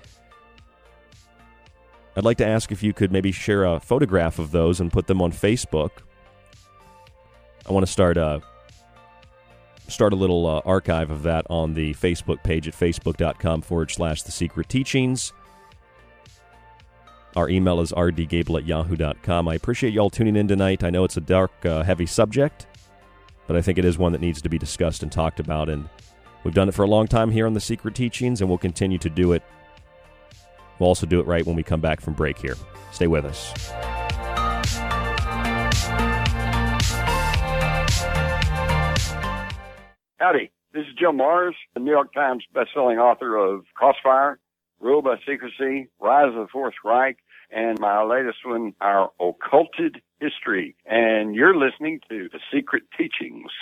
I'd 2.17 2.25
like 2.25 2.39
to 2.39 2.47
ask 2.47 2.71
if 2.71 2.85
you 2.85 2.93
could 2.93 3.11
maybe 3.11 3.33
share 3.33 3.65
a 3.65 3.81
photograph 3.81 4.39
of 4.39 4.53
those 4.53 4.79
and 4.79 4.93
put 4.93 5.09
them 5.09 5.21
on 5.21 5.33
Facebook. 5.33 5.91
I 7.69 7.73
want 7.73 7.85
to 7.85 7.93
start 7.93 8.17
a 8.17 8.43
start 9.89 10.13
a 10.13 10.17
little 10.17 10.47
uh, 10.47 10.61
archive 10.65 11.11
of 11.11 11.23
that 11.25 11.47
on 11.51 11.75
the 11.75 11.95
Facebook 11.95 12.43
page 12.43 12.69
at 12.69 12.75
facebook.com 12.75 13.63
forward 13.63 13.91
slash 13.91 14.23
the 14.23 14.31
secret 14.31 14.69
teachings. 14.69 15.33
Our 17.37 17.49
email 17.49 17.81
is 17.81 17.93
rdgable 17.93 18.59
at 18.59 18.67
yahoo.com. 18.67 19.49
I 19.49 19.55
appreciate 19.55 19.93
y'all 19.93 20.11
tuning 20.11 20.37
in 20.37 20.49
tonight. 20.49 20.83
I 20.83 20.91
know 20.91 21.05
it's 21.05 21.17
a 21.17 21.21
dark, 21.21 21.53
uh, 21.65 21.83
heavy 21.83 22.07
subject, 22.07 22.67
but 23.47 23.57
I 23.57 23.63
think 23.63 23.79
it 23.79 23.85
is 23.85 23.99
one 23.99 24.13
that 24.13 24.21
needs 24.21 24.43
to 24.43 24.49
be 24.49 24.59
discussed 24.59 25.03
and 25.03 25.13
talked 25.13 25.41
about. 25.41 25.69
And 25.69 25.89
we've 26.45 26.55
done 26.55 26.69
it 26.69 26.75
for 26.75 26.85
a 26.85 26.89
long 26.89 27.07
time 27.07 27.31
here 27.31 27.47
on 27.47 27.55
the 27.55 27.61
Secret 27.61 27.95
Teachings, 27.95 28.41
and 28.41 28.49
we'll 28.49 28.59
continue 28.59 28.99
to 28.99 29.11
do 29.11 29.33
it 29.33 29.43
We'll 30.79 30.89
also 30.89 31.07
do 31.07 31.21
it 31.21 31.27
right 31.27 31.45
when 31.45 31.57
we 31.57 31.63
come 31.63 31.81
back 31.81 32.01
from 32.01 32.15
break 32.15 32.39
here. 32.39 32.57
Stay 32.93 33.07
with 33.07 33.25
us. 33.25 33.53
Howdy, 40.19 40.51
this 40.75 40.81
is 40.81 40.95
Jim 40.99 41.17
Marrs, 41.17 41.55
the 41.75 41.81
New 41.81 41.93
York 41.93 42.13
Times 42.13 42.43
bestselling 42.53 42.99
author 42.99 43.37
of 43.37 43.63
Crossfire, 43.75 44.41
Rule 44.81 45.01
by 45.01 45.15
Secrecy, 45.25 45.91
Rise 46.01 46.35
of 46.35 46.35
the 46.35 46.49
Fourth 46.53 46.75
Reich, 46.85 47.19
and 47.53 47.79
my 47.79 48.03
latest 48.03 48.39
one, 48.45 48.75
Our 48.81 49.13
Occulted 49.21 50.03
History. 50.21 50.75
And 50.85 51.37
you're 51.37 51.57
listening 51.57 52.01
to 52.09 52.29
The 52.33 52.41
Secret 52.53 52.83
Teachings. 52.99 53.53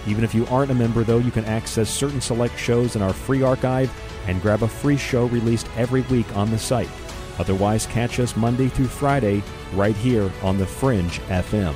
Even 0.08 0.24
if 0.24 0.36
you 0.36 0.46
aren't 0.48 0.72
a 0.72 0.76
member, 0.76 1.04
though, 1.04 1.18
you 1.18 1.32
can 1.32 1.46
access 1.46 1.90
certain 1.90 2.22
select 2.22 2.58
shows 2.58 2.96
in 2.96 3.02
our 3.02 3.14
free 3.14 3.42
archive 3.42 3.92
and 4.28 4.42
grab 4.42 4.64
a 4.64 4.68
free 4.68 4.98
show 4.98 5.26
released 5.28 5.68
every 5.76 6.02
week 6.02 6.36
on 6.36 6.52
the 6.52 6.60
site. 6.60 6.90
Otherwise, 7.40 7.86
catch 7.88 8.20
us 8.20 8.36
Monday 8.36 8.68
through 8.68 8.88
Friday 8.88 9.44
right 9.74 9.96
here 9.96 10.32
on 10.42 10.58
The 10.58 10.68
Fringe 10.68 11.20
FM. 11.22 11.76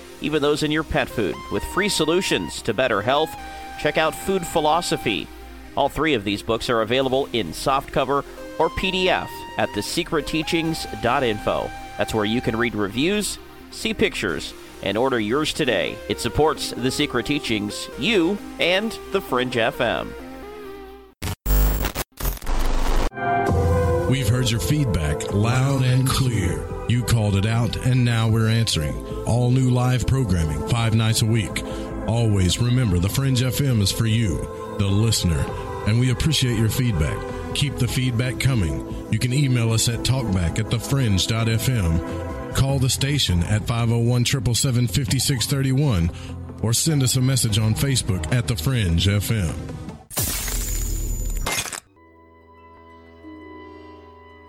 even 0.21 0.41
those 0.41 0.63
in 0.63 0.71
your 0.71 0.83
pet 0.83 1.09
food, 1.09 1.35
with 1.51 1.63
free 1.65 1.89
solutions 1.89 2.61
to 2.63 2.73
better 2.73 3.01
health, 3.01 3.33
check 3.79 3.97
out 3.97 4.15
Food 4.15 4.45
Philosophy. 4.45 5.27
All 5.75 5.89
three 5.89 6.13
of 6.13 6.23
these 6.23 6.41
books 6.41 6.69
are 6.69 6.81
available 6.81 7.27
in 7.33 7.47
softcover 7.47 8.23
or 8.59 8.69
PDF 8.69 9.29
at 9.57 9.69
thesecretteachings.info. 9.69 11.71
That's 11.97 12.13
where 12.13 12.25
you 12.25 12.41
can 12.41 12.57
read 12.57 12.75
reviews, 12.75 13.37
see 13.71 13.93
pictures, 13.93 14.53
and 14.83 14.97
order 14.97 15.19
yours 15.19 15.53
today. 15.53 15.97
It 16.09 16.19
supports 16.19 16.71
The 16.71 16.91
Secret 16.91 17.25
Teachings, 17.25 17.87
you, 17.99 18.37
and 18.59 18.97
The 19.11 19.21
Fringe 19.21 19.53
FM. 19.53 20.11
We've 24.11 24.27
heard 24.27 24.51
your 24.51 24.59
feedback 24.59 25.31
loud 25.31 25.83
and 25.83 26.05
clear. 26.05 26.67
You 26.89 27.01
called 27.01 27.37
it 27.37 27.45
out, 27.45 27.77
and 27.77 28.03
now 28.03 28.27
we're 28.27 28.49
answering. 28.49 28.93
All 29.25 29.51
new 29.51 29.69
live 29.69 30.05
programming, 30.05 30.67
five 30.67 30.93
nights 30.93 31.21
a 31.21 31.25
week. 31.25 31.63
Always 32.07 32.59
remember 32.59 32.99
the 32.99 33.07
Fringe 33.07 33.39
FM 33.39 33.79
is 33.79 33.89
for 33.89 34.05
you, 34.05 34.39
the 34.79 34.87
listener, 34.87 35.39
and 35.87 35.97
we 35.97 36.11
appreciate 36.11 36.59
your 36.59 36.67
feedback. 36.67 37.17
Keep 37.55 37.77
the 37.77 37.87
feedback 37.87 38.37
coming. 38.37 38.85
You 39.13 39.17
can 39.17 39.31
email 39.31 39.71
us 39.71 39.87
at 39.87 39.99
talkback 39.99 40.59
at 40.59 40.65
thefringe.fm, 40.65 42.53
call 42.53 42.79
the 42.79 42.89
station 42.89 43.43
at 43.43 43.65
501 43.65 44.25
777 44.25 44.87
5631, 44.87 46.11
or 46.61 46.73
send 46.73 47.01
us 47.01 47.15
a 47.15 47.21
message 47.21 47.57
on 47.57 47.73
Facebook 47.73 48.29
at 48.33 48.49
The 48.49 48.57
Fringe 48.57 49.07
FM. 49.07 50.50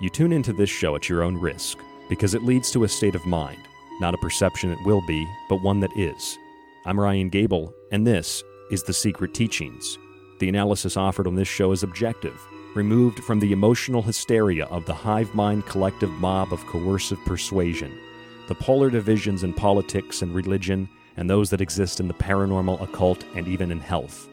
You 0.03 0.11
tune 0.11 0.33
into 0.33 0.53
this 0.53 0.69
show 0.69 0.97
at 0.97 1.09
your 1.09 1.23
own 1.23 1.37
risk 1.37 1.79
because 2.09 2.35
it 2.35 2.43
leads 2.43 2.73
to 2.73 2.83
a 2.83 2.89
state 2.89 3.15
of 3.15 3.25
mind, 3.25 3.61
not 4.01 4.15
a 4.15 4.19
perception 4.19 4.73
it 4.73 4.85
will 4.85 5.01
be, 5.07 5.25
but 5.49 5.63
one 5.63 5.79
that 5.79 5.97
is. 5.97 6.41
I'm 6.85 6.99
Ryan 6.99 7.29
Gable, 7.29 7.73
and 7.93 8.05
this 8.05 8.43
is 8.73 8.83
The 8.83 8.93
Secret 8.93 9.33
Teachings. 9.33 9.99
The 10.41 10.49
analysis 10.49 10.97
offered 10.97 11.29
on 11.29 11.37
this 11.37 11.47
show 11.47 11.71
is 11.71 11.85
objective, 11.85 12.35
removed 12.75 13.21
from 13.21 13.39
the 13.39 13.53
emotional 13.53 14.03
hysteria 14.03 14.65
of 14.65 14.87
the 14.87 14.93
hive 14.93 15.33
mind 15.37 15.67
collective 15.67 16.11
mob 16.11 16.53
of 16.53 16.67
coercive 16.67 17.25
persuasion, 17.25 17.97
the 18.49 18.57
polar 18.57 18.91
divisions 18.91 19.45
in 19.45 19.55
politics 19.55 20.23
and 20.23 20.35
religion, 20.35 20.89
and 21.17 21.31
those 21.31 21.49
that 21.51 21.61
exist 21.61 22.01
in 22.01 22.09
the 22.09 22.15
paranormal, 22.15 22.83
occult, 22.83 23.25
and 23.37 23.47
even 23.47 23.71
in 23.71 23.79
health. 23.79 24.29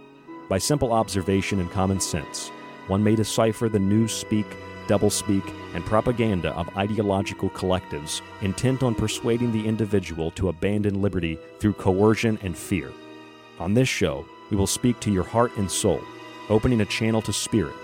By 0.50 0.58
simple 0.58 0.92
observation 0.92 1.60
and 1.60 1.70
common 1.70 2.00
sense, 2.00 2.50
one 2.88 3.04
may 3.04 3.16
decipher 3.16 3.70
the 3.70 3.78
new 3.78 4.08
speak 4.08 4.48
doublespeak, 4.90 5.54
and 5.76 5.86
propaganda 5.86 6.50
of 6.56 6.76
ideological 6.76 7.50
collectives 7.52 8.22
intent 8.42 8.82
on 8.82 8.96
persuading 8.96 9.52
the 9.52 9.66
individual 9.66 10.32
to 10.32 10.50
abandon 10.50 11.02
liberty 11.02 11.38
through 11.60 11.74
coercion 11.74 12.40
and 12.42 12.58
fear. 12.58 12.92
On 13.60 13.74
this 13.74 13.88
show, 13.88 14.26
we 14.50 14.58
will 14.58 14.68
speak 14.68 15.00
to 15.02 15.12
your 15.12 15.24
heart 15.24 15.56
and 15.58 15.70
soul, 15.70 16.02
opening 16.50 16.82
a 16.82 16.86
channel 16.86 17.22
to 17.22 17.32
spirit. 17.32 17.76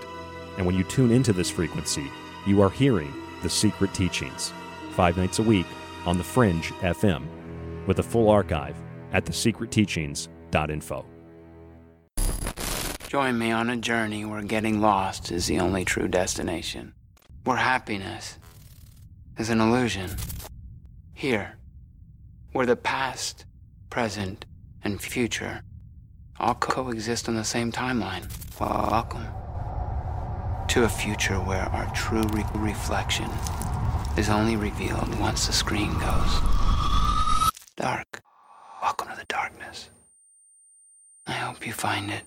And 0.56 0.66
when 0.66 0.74
you 0.74 0.82
tune 0.84 1.12
into 1.12 1.32
this 1.32 1.50
frequency, 1.50 2.10
you 2.46 2.60
are 2.60 2.70
hearing 2.70 3.12
the 3.42 3.48
secret 3.48 3.94
teachings. 3.94 4.52
Five 4.90 5.16
nights 5.16 5.38
a 5.38 5.42
week 5.42 5.66
on 6.06 6.18
The 6.18 6.24
Fringe 6.24 6.72
FM, 6.80 7.24
with 7.86 8.00
a 8.00 8.02
full 8.02 8.28
archive 8.28 8.76
at 9.12 9.24
thesecretteachings.info. 9.24 11.04
Join 13.08 13.38
me 13.38 13.52
on 13.52 13.70
a 13.70 13.76
journey 13.76 14.24
where 14.24 14.42
getting 14.42 14.80
lost 14.80 15.30
is 15.30 15.46
the 15.46 15.60
only 15.60 15.84
true 15.84 16.08
destination. 16.08 16.95
Where 17.46 17.56
happiness 17.56 18.38
is 19.38 19.50
an 19.50 19.60
illusion. 19.60 20.10
Here, 21.14 21.54
where 22.50 22.66
the 22.66 22.74
past, 22.74 23.46
present, 23.88 24.44
and 24.82 25.00
future 25.00 25.62
all 26.40 26.56
coexist 26.56 27.28
on 27.28 27.36
the 27.36 27.44
same 27.44 27.70
timeline. 27.70 28.24
Welcome 28.58 29.28
to 30.66 30.82
a 30.82 30.88
future 30.88 31.36
where 31.36 31.66
our 31.66 31.88
true 31.94 32.24
re- 32.32 32.44
reflection 32.56 33.30
is 34.18 34.28
only 34.28 34.56
revealed 34.56 35.16
once 35.20 35.46
the 35.46 35.52
screen 35.52 35.96
goes 36.00 36.40
dark. 37.76 38.22
Welcome 38.82 39.10
to 39.10 39.16
the 39.16 39.24
darkness. 39.28 39.90
I 41.28 41.34
hope 41.34 41.64
you 41.64 41.72
find 41.72 42.10
it 42.10 42.24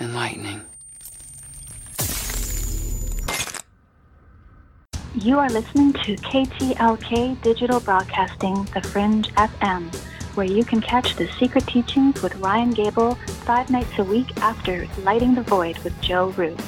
enlightening. 0.00 0.62
You 5.22 5.38
are 5.38 5.48
listening 5.48 5.92
to 5.92 6.16
KTLK 6.16 7.40
Digital 7.40 7.78
Broadcasting, 7.78 8.64
The 8.74 8.80
Fringe 8.80 9.28
FM, 9.34 9.94
where 10.34 10.44
you 10.44 10.64
can 10.64 10.80
catch 10.80 11.14
the 11.14 11.28
secret 11.38 11.68
teachings 11.68 12.20
with 12.20 12.34
Ryan 12.38 12.72
Gable 12.72 13.14
five 13.44 13.70
nights 13.70 13.96
a 13.98 14.04
week 14.04 14.36
after 14.38 14.88
Lighting 15.04 15.36
the 15.36 15.42
Void 15.42 15.78
with 15.78 15.98
Joe 16.00 16.30
Rupe. 16.30 16.60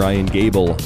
Ryan 0.00 0.24
Gable, 0.24 0.76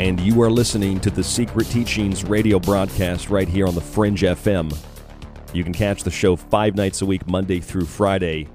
and 0.00 0.18
you 0.18 0.42
are 0.42 0.50
listening 0.50 0.98
to 0.98 1.08
the 1.08 1.22
Secret 1.22 1.68
Teachings 1.68 2.24
radio 2.24 2.58
broadcast 2.58 3.30
right 3.30 3.46
here 3.46 3.68
on 3.68 3.76
the 3.76 3.80
Fringe 3.80 4.22
FM. 4.22 4.76
You 5.52 5.62
can 5.62 5.72
catch 5.72 6.02
the 6.02 6.10
show 6.10 6.34
five 6.34 6.74
nights 6.74 7.00
a 7.00 7.06
week, 7.06 7.24
Monday 7.28 7.60
through 7.60 7.84
Friday, 7.84 8.48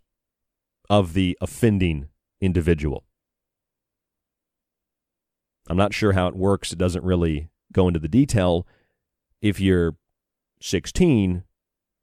of 0.88 1.12
the 1.12 1.36
offending 1.40 2.08
individual. 2.40 3.04
I'm 5.68 5.76
not 5.76 5.94
sure 5.94 6.12
how 6.12 6.28
it 6.28 6.36
works. 6.36 6.72
It 6.72 6.78
doesn't 6.78 7.04
really 7.04 7.50
go 7.72 7.88
into 7.88 8.00
the 8.00 8.08
detail. 8.08 8.66
If 9.42 9.60
you're 9.60 9.96
16 10.60 11.44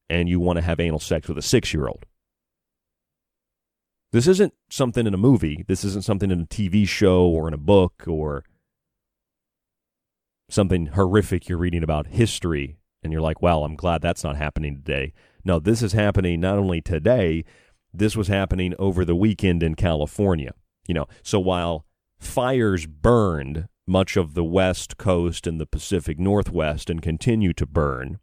and 0.09 0.29
you 0.29 0.39
want 0.39 0.57
to 0.57 0.63
have 0.63 0.79
anal 0.79 0.99
sex 0.99 1.27
with 1.27 1.37
a 1.37 1.41
six 1.41 1.73
year 1.73 1.87
old, 1.87 2.05
this 4.11 4.27
isn't 4.27 4.53
something 4.69 5.07
in 5.07 5.13
a 5.13 5.17
movie. 5.17 5.65
This 5.67 5.83
isn't 5.83 6.05
something 6.05 6.29
in 6.29 6.41
a 6.41 6.45
TV 6.45 6.87
show 6.87 7.25
or 7.25 7.47
in 7.47 7.53
a 7.53 7.57
book 7.57 8.03
or 8.07 8.43
something 10.49 10.87
horrific 10.87 11.49
you're 11.49 11.57
reading 11.57 11.83
about 11.83 12.07
history 12.07 12.77
and 13.01 13.11
you're 13.11 13.21
like, 13.21 13.41
well, 13.41 13.63
I'm 13.63 13.75
glad 13.75 14.01
that's 14.01 14.23
not 14.23 14.37
happening 14.37 14.75
today. 14.75 15.13
No, 15.43 15.59
this 15.59 15.81
is 15.81 15.93
happening 15.93 16.39
not 16.39 16.57
only 16.57 16.79
today, 16.79 17.43
this 17.93 18.15
was 18.15 18.27
happening 18.27 18.73
over 18.79 19.03
the 19.03 19.15
weekend 19.15 19.61
in 19.61 19.75
California. 19.75 20.53
You 20.87 20.93
know, 20.93 21.07
so 21.21 21.39
while 21.39 21.85
fires 22.19 22.85
burned 22.85 23.67
much 23.85 24.15
of 24.15 24.33
the 24.33 24.43
West 24.43 24.97
Coast 24.97 25.45
and 25.45 25.59
the 25.59 25.65
Pacific 25.65 26.17
Northwest 26.19 26.89
and 26.89 27.01
continue 27.01 27.53
to 27.53 27.65
burn, 27.65 28.19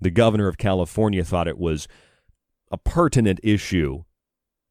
the 0.00 0.10
governor 0.10 0.48
of 0.48 0.58
California 0.58 1.24
thought 1.24 1.48
it 1.48 1.58
was 1.58 1.88
a 2.70 2.78
pertinent 2.78 3.40
issue 3.42 4.04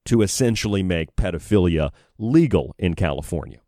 to 0.06 0.22
essentially 0.22 0.84
make 0.84 1.16
pedophilia 1.16 1.92
legal 2.18 2.74
in 2.78 2.94
California. 2.94 3.60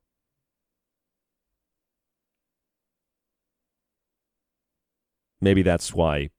Maybe 5.41 5.61
that's 5.61 5.93
why 5.93 6.29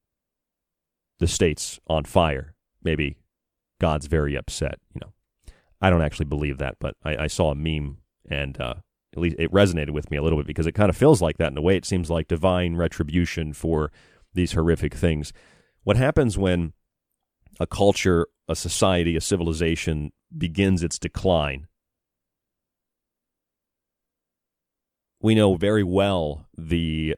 the 1.18 1.26
state's 1.26 1.78
on 1.86 2.04
fire. 2.04 2.54
Maybe 2.82 3.18
God's 3.80 4.06
very 4.06 4.36
upset. 4.36 4.78
You 4.94 5.00
know, 5.02 5.12
I 5.80 5.90
don't 5.90 6.02
actually 6.02 6.26
believe 6.26 6.58
that, 6.58 6.76
but 6.80 6.96
I, 7.04 7.24
I 7.24 7.26
saw 7.26 7.50
a 7.50 7.54
meme 7.54 7.98
and 8.28 8.60
uh, 8.60 8.74
at 9.12 9.18
least 9.18 9.36
it 9.38 9.50
resonated 9.50 9.90
with 9.90 10.10
me 10.10 10.16
a 10.16 10.22
little 10.22 10.38
bit 10.38 10.46
because 10.46 10.66
it 10.66 10.72
kind 10.72 10.90
of 10.90 10.96
feels 10.96 11.20
like 11.20 11.38
that 11.38 11.52
in 11.52 11.58
a 11.58 11.62
way. 11.62 11.76
It 11.76 11.84
seems 11.84 12.10
like 12.10 12.28
divine 12.28 12.76
retribution 12.76 13.52
for 13.52 13.90
these 14.34 14.52
horrific 14.52 14.94
things. 14.94 15.32
What 15.82 15.96
happens 15.96 16.38
when 16.38 16.72
a 17.58 17.66
culture 17.66 18.26
a 18.50 18.56
society, 18.56 19.14
a 19.14 19.20
civilization 19.20 20.10
begins 20.36 20.82
its 20.82 20.98
decline, 20.98 21.68
we 25.22 25.36
know 25.36 25.54
very 25.54 25.84
well 25.84 26.48
the 26.58 27.14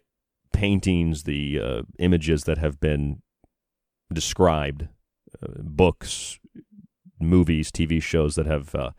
paintings, 0.52 1.22
the 1.22 1.58
uh, 1.58 1.82
images 1.98 2.44
that 2.44 2.58
have 2.58 2.78
been 2.80 3.22
described, 4.12 4.88
uh, 5.42 5.62
books, 5.62 6.38
movies, 7.18 7.70
TV 7.70 8.02
shows 8.02 8.34
that 8.34 8.44
have 8.44 8.74
uh, 8.74 8.90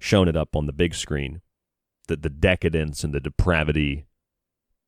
shown 0.00 0.26
it 0.26 0.36
up 0.36 0.56
on 0.56 0.66
the 0.66 0.72
big 0.72 0.94
screen, 0.94 1.42
the, 2.08 2.16
the 2.16 2.30
decadence 2.30 3.04
and 3.04 3.14
the 3.14 3.20
depravity 3.20 4.06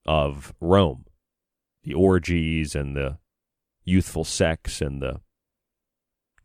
of 0.07 0.53
Rome, 0.61 1.05
the 1.85 1.95
orgies 1.95 2.75
and 2.75 2.97
the 2.97 3.19
youthful 3.85 4.25
sex 4.25 4.81
and 4.81 5.01
the 5.01 5.21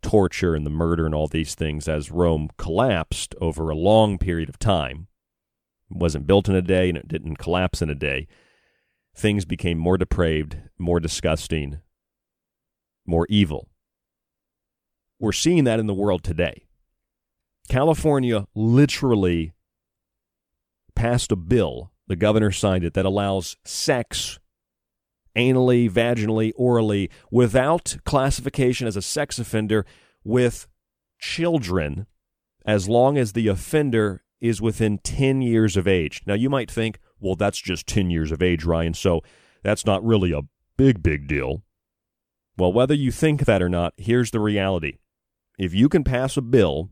torture 0.01 0.55
and 0.55 0.65
the 0.65 0.71
murder 0.71 1.05
and 1.05 1.15
all 1.15 1.27
these 1.27 1.55
things 1.55 1.87
as 1.87 2.11
Rome 2.11 2.49
collapsed 2.57 3.35
over 3.41 3.69
a 3.69 3.75
long 3.75 4.17
period 4.17 4.49
of 4.49 4.59
time. 4.59 5.07
It 5.89 5.97
wasn't 5.97 6.27
built 6.27 6.47
in 6.47 6.55
a 6.55 6.61
day 6.61 6.89
and 6.89 6.97
it 6.97 7.07
didn't 7.07 7.37
collapse 7.37 7.81
in 7.81 7.89
a 7.89 7.95
day. 7.95 8.27
Things 9.15 9.45
became 9.45 9.77
more 9.77 9.97
depraved, 9.97 10.57
more 10.77 10.99
disgusting, 10.99 11.79
more 13.05 13.25
evil. 13.29 13.69
We're 15.19 15.31
seeing 15.31 15.63
that 15.65 15.79
in 15.79 15.87
the 15.87 15.93
world 15.93 16.23
today. 16.23 16.67
California 17.67 18.47
literally 18.55 19.53
passed 20.95 21.31
a 21.31 21.35
bill, 21.35 21.91
the 22.07 22.15
governor 22.15 22.51
signed 22.51 22.83
it, 22.83 22.93
that 22.93 23.05
allows 23.05 23.57
sex 23.65 24.39
anally, 25.39 25.89
vaginally, 25.89 26.51
orally, 26.55 27.09
without 27.31 27.97
classification 28.03 28.87
as 28.87 28.97
a 28.97 29.01
sex 29.01 29.39
offender 29.39 29.85
with 30.23 30.67
children 31.19 32.05
as 32.65 32.89
long 32.89 33.17
as 33.17 33.33
the 33.33 33.47
offender 33.47 34.23
is 34.41 34.61
within 34.61 34.97
10 34.99 35.41
years 35.41 35.75
of 35.77 35.87
age. 35.87 36.21
Now, 36.25 36.33
you 36.33 36.49
might 36.49 36.69
think, 36.69 36.99
well, 37.19 37.35
that's 37.35 37.59
just 37.59 37.87
10 37.87 38.09
years 38.09 38.31
of 38.31 38.41
age, 38.41 38.63
Ryan, 38.63 38.93
so 38.93 39.21
that's 39.63 39.85
not 39.85 40.03
really 40.03 40.31
a 40.31 40.43
big, 40.77 41.01
big 41.01 41.27
deal. 41.27 41.63
Well, 42.57 42.73
whether 42.73 42.93
you 42.93 43.11
think 43.11 43.45
that 43.45 43.61
or 43.61 43.69
not, 43.69 43.93
here's 43.97 44.31
the 44.31 44.39
reality. 44.39 44.97
If 45.57 45.73
you 45.73 45.89
can 45.89 46.03
pass 46.03 46.37
a 46.37 46.41
bill 46.41 46.89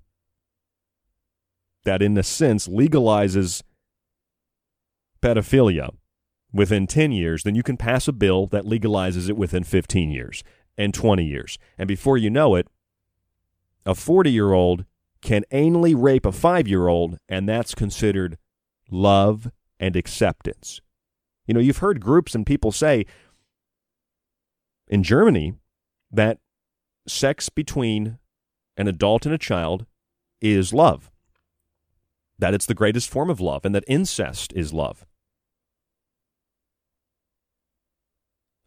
that, 1.83 2.01
in 2.01 2.17
a 2.17 2.23
sense, 2.23 2.67
legalizes 2.67 3.63
pedophilia, 5.21 5.93
within 6.57 6.87
10 6.87 7.11
years, 7.11 7.43
then 7.43 7.55
you 7.55 7.63
can 7.63 7.77
pass 7.77 8.07
a 8.07 8.11
bill 8.11 8.47
that 8.47 8.65
legalizes 8.65 9.29
it 9.29 9.37
within 9.37 9.63
15 9.63 10.11
years 10.11 10.43
and 10.77 10.93
20 10.93 11.23
years. 11.23 11.57
And 11.77 11.87
before 11.87 12.17
you 12.17 12.29
know 12.29 12.55
it, 12.55 12.67
a 13.85 13.95
40 13.95 14.31
year 14.31 14.51
old 14.51 14.85
can 15.21 15.43
anally 15.51 15.95
rape 15.97 16.25
a 16.25 16.31
five 16.31 16.67
year 16.67 16.87
old, 16.87 17.19
and 17.29 17.47
that's 17.47 17.73
considered 17.73 18.37
love 18.89 19.51
and 19.79 19.95
acceptance. 19.95 20.81
You 21.45 21.53
know, 21.53 21.59
you've 21.59 21.77
heard 21.77 22.01
groups 22.01 22.35
and 22.35 22.45
people 22.45 22.71
say 22.71 23.05
in 24.87 25.03
Germany 25.03 25.53
that 26.11 26.39
sex 27.07 27.49
between 27.49 28.17
an 28.75 28.87
adult 28.87 29.25
and 29.25 29.33
a 29.33 29.39
child 29.39 29.85
is 30.41 30.73
love, 30.73 31.09
that 32.37 32.53
it's 32.53 32.65
the 32.65 32.73
greatest 32.73 33.09
form 33.09 33.29
of 33.29 33.39
love, 33.39 33.65
and 33.65 33.73
that 33.73 33.83
incest 33.87 34.53
is 34.53 34.73
love. 34.73 35.05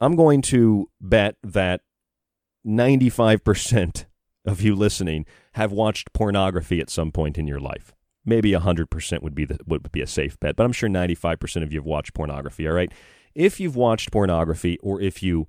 I'm 0.01 0.17
going 0.17 0.43
to 0.43 0.89
bet 1.01 1.37
that 1.43 1.83
95% 2.67 4.07
of 4.45 4.63
you 4.63 4.75
listening 4.75 5.27
have 5.53 5.73
watched 5.73 6.13
pornography 6.13 6.81
at 6.81 6.91
some 6.91 7.13
point 7.13 7.39
in 7.39 7.47
your 7.47 7.61
life. 7.61 7.93
Maybe 8.25 8.53
100% 8.53 9.23
would 9.23 9.35
be 9.35 9.45
the, 9.45 9.59
would 9.67 9.91
be 9.93 10.03
a 10.03 10.07
safe 10.07 10.39
bet, 10.41 10.57
but 10.57 10.65
I'm 10.65 10.73
sure 10.73 10.89
95% 10.89 11.63
of 11.63 11.73
you 11.73 11.81
have 11.81 11.87
watched 11.87 12.15
pornography, 12.15 12.67
all 12.67 12.75
right? 12.75 12.93
If 13.35 13.61
you've 13.61 13.77
watched 13.77 14.11
pornography 14.11 14.79
or 14.83 15.01
if 15.01 15.23
you 15.23 15.49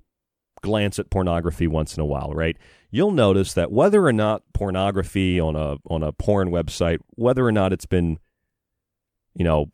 glance 0.62 0.98
at 0.98 1.10
pornography 1.10 1.66
once 1.66 1.96
in 1.96 2.00
a 2.00 2.06
while, 2.06 2.32
right? 2.32 2.56
You'll 2.90 3.12
notice 3.12 3.52
that 3.54 3.72
whether 3.72 4.06
or 4.06 4.12
not 4.12 4.42
pornography 4.54 5.40
on 5.40 5.56
a 5.56 5.76
on 5.86 6.02
a 6.02 6.12
porn 6.12 6.50
website, 6.50 6.98
whether 7.10 7.44
or 7.44 7.52
not 7.52 7.72
it's 7.72 7.86
been 7.86 8.18
you 9.34 9.44
know 9.44 9.70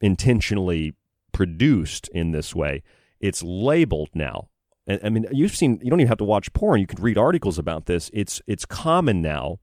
intentionally 0.00 0.94
produced 1.32 2.08
in 2.08 2.32
this 2.32 2.54
way, 2.54 2.82
it's 3.24 3.42
labeled 3.42 4.10
now. 4.12 4.50
And, 4.86 5.00
I 5.02 5.08
mean, 5.08 5.26
you've 5.32 5.56
seen. 5.56 5.80
You 5.82 5.88
don't 5.88 6.00
even 6.00 6.08
have 6.08 6.18
to 6.18 6.24
watch 6.24 6.52
porn. 6.52 6.78
You 6.78 6.86
can 6.86 7.02
read 7.02 7.16
articles 7.16 7.58
about 7.58 7.86
this. 7.86 8.10
It's 8.12 8.42
it's 8.46 8.66
common 8.66 9.22
now 9.22 9.60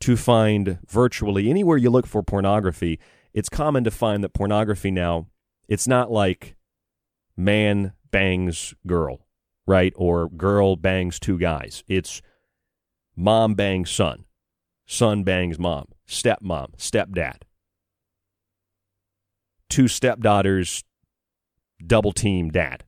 to 0.00 0.16
find 0.16 0.78
virtually 0.88 1.48
anywhere 1.48 1.76
you 1.76 1.88
look 1.88 2.08
for 2.08 2.22
pornography. 2.24 2.98
It's 3.32 3.48
common 3.48 3.84
to 3.84 3.92
find 3.92 4.24
that 4.24 4.34
pornography 4.34 4.90
now. 4.90 5.28
It's 5.68 5.86
not 5.86 6.10
like 6.10 6.56
man 7.36 7.92
bangs 8.10 8.74
girl, 8.88 9.28
right? 9.68 9.92
Or 9.94 10.28
girl 10.28 10.74
bangs 10.74 11.20
two 11.20 11.38
guys. 11.38 11.84
It's 11.86 12.22
mom 13.14 13.54
bangs 13.54 13.88
son, 13.88 14.24
son 14.84 15.22
bangs 15.22 15.60
mom, 15.60 15.86
stepmom, 16.08 16.74
stepdad, 16.76 17.42
two 19.68 19.86
stepdaughters 19.86 20.82
double 21.86 22.12
team 22.12 22.50
dad, 22.50 22.84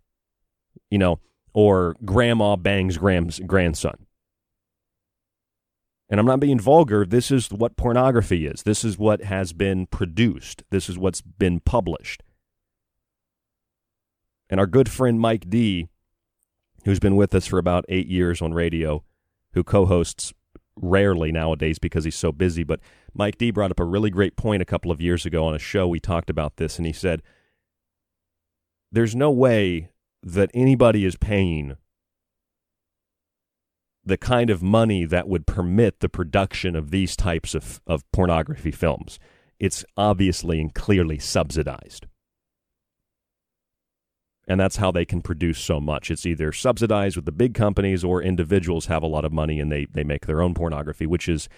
you 0.91 0.99
know, 0.99 1.21
or 1.55 1.97
grandma 2.05 2.57
bangs 2.57 2.99
Graham's 2.99 3.41
grandson. 3.41 4.07
And 6.09 6.21
I'm 6.21 6.27
not 6.27 6.41
being 6.41 6.61
vulgar. 6.61 7.07
This 7.07 7.31
is 7.31 7.51
what 7.51 7.77
pornography 7.77 8.47
is. 8.47 8.65
This 8.65 8.85
is 8.85 8.99
what 8.99 9.25
has 9.25 9.55
been 9.55 9.87
produced. 9.87 10.63
This 10.71 10.91
is 10.91 10.99
what's 10.99 11.23
been 11.23 11.61
published. 11.61 12.23
And 14.51 14.61
our 14.61 14.67
good 14.67 14.91
friend 14.91 15.19
Mike 15.19 15.49
D, 15.49 15.89
who's 16.85 17.01
been 17.01 17.17
with 17.17 17.35
us 17.35 17.47
for 17.47 17.59
about 17.59 17.87
eight 17.89 18.09
years 18.09 18.43
on 18.43 18.53
radio, 18.53 19.03
who 19.55 19.65
co 19.65 19.87
hosts 19.87 20.35
rarely 20.77 21.33
nowadays 21.33 21.79
because 21.79 22.05
he's 22.05 22.17
so 22.17 22.31
busy. 22.31 22.63
But 22.63 22.81
Mike 23.15 23.39
D 23.39 23.51
brought 23.51 23.71
up 23.71 23.81
a 23.81 23.85
really 23.85 24.11
great 24.11 24.37
point 24.37 24.61
a 24.61 24.67
couple 24.67 24.91
of 24.91 25.01
years 25.01 25.25
ago 25.25 25.47
on 25.47 25.55
a 25.55 25.59
show. 25.59 25.89
We 25.89 26.01
talked 26.01 26.29
about 26.29 26.57
this, 26.57 26.77
and 26.77 26.87
he 26.87 26.93
said, 26.93 27.23
there's 28.93 29.17
no 29.17 29.31
way 29.31 29.89
that 30.23 30.51
anybody 30.55 31.05
is 31.05 31.17
paying 31.17 31.77
the 34.05 34.19
kind 34.19 34.51
of 34.51 34.63
money 34.63 35.05
that 35.05 35.29
would 35.29 35.47
permit 35.47 36.01
the 36.01 36.09
production 36.09 36.77
of 36.77 36.91
these 36.91 37.17
types 37.17 37.55
of, 37.55 37.81
of 37.87 38.05
pornography 38.13 38.71
films. 38.71 39.19
It's 39.59 39.85
obviously 39.97 40.61
and 40.61 40.75
clearly 40.75 41.19
subsidized. 41.19 42.07
And 44.49 44.59
that's 44.59 44.77
how 44.77 44.91
they 44.91 45.05
can 45.05 45.23
produce 45.23 45.59
so 45.59 45.81
much. 45.81 46.11
It's 46.11 46.27
either 46.27 46.53
subsidized 46.53 47.15
with 47.15 47.27
the 47.27 47.33
big 47.33 47.55
companies 47.55 48.03
or 48.03 48.21
individuals 48.21 48.87
have 48.87 49.05
a 49.05 49.07
lot 49.07 49.25
of 49.25 49.33
money 49.33 49.61
and 49.61 49.71
they, 49.71 49.87
they 49.87 50.03
make 50.03 50.27
their 50.27 50.43
own 50.43 50.53
pornography, 50.53 51.07
which 51.07 51.29
is 51.29 51.49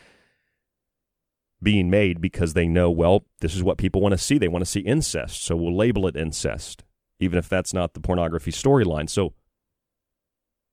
being 1.63 1.89
made 1.89 2.21
because 2.21 2.53
they 2.53 2.69
know, 2.69 2.91
well, 2.91 3.25
this 3.41 3.55
is 3.55 3.63
what 3.63 3.79
people 3.79 4.03
want 4.03 4.13
to 4.13 4.19
see. 4.19 4.37
They 4.37 4.49
want 4.49 4.65
to 4.65 4.71
see 4.71 4.81
incest. 4.81 5.43
So 5.43 5.57
we'll 5.57 5.75
label 5.75 6.07
it 6.07 6.15
incest, 6.15 6.84
even 7.19 7.39
if 7.39 7.49
that's 7.49 7.73
not 7.73 7.95
the 7.95 8.01
pornography 8.01 8.51
storyline. 8.51 9.09
So 9.09 9.35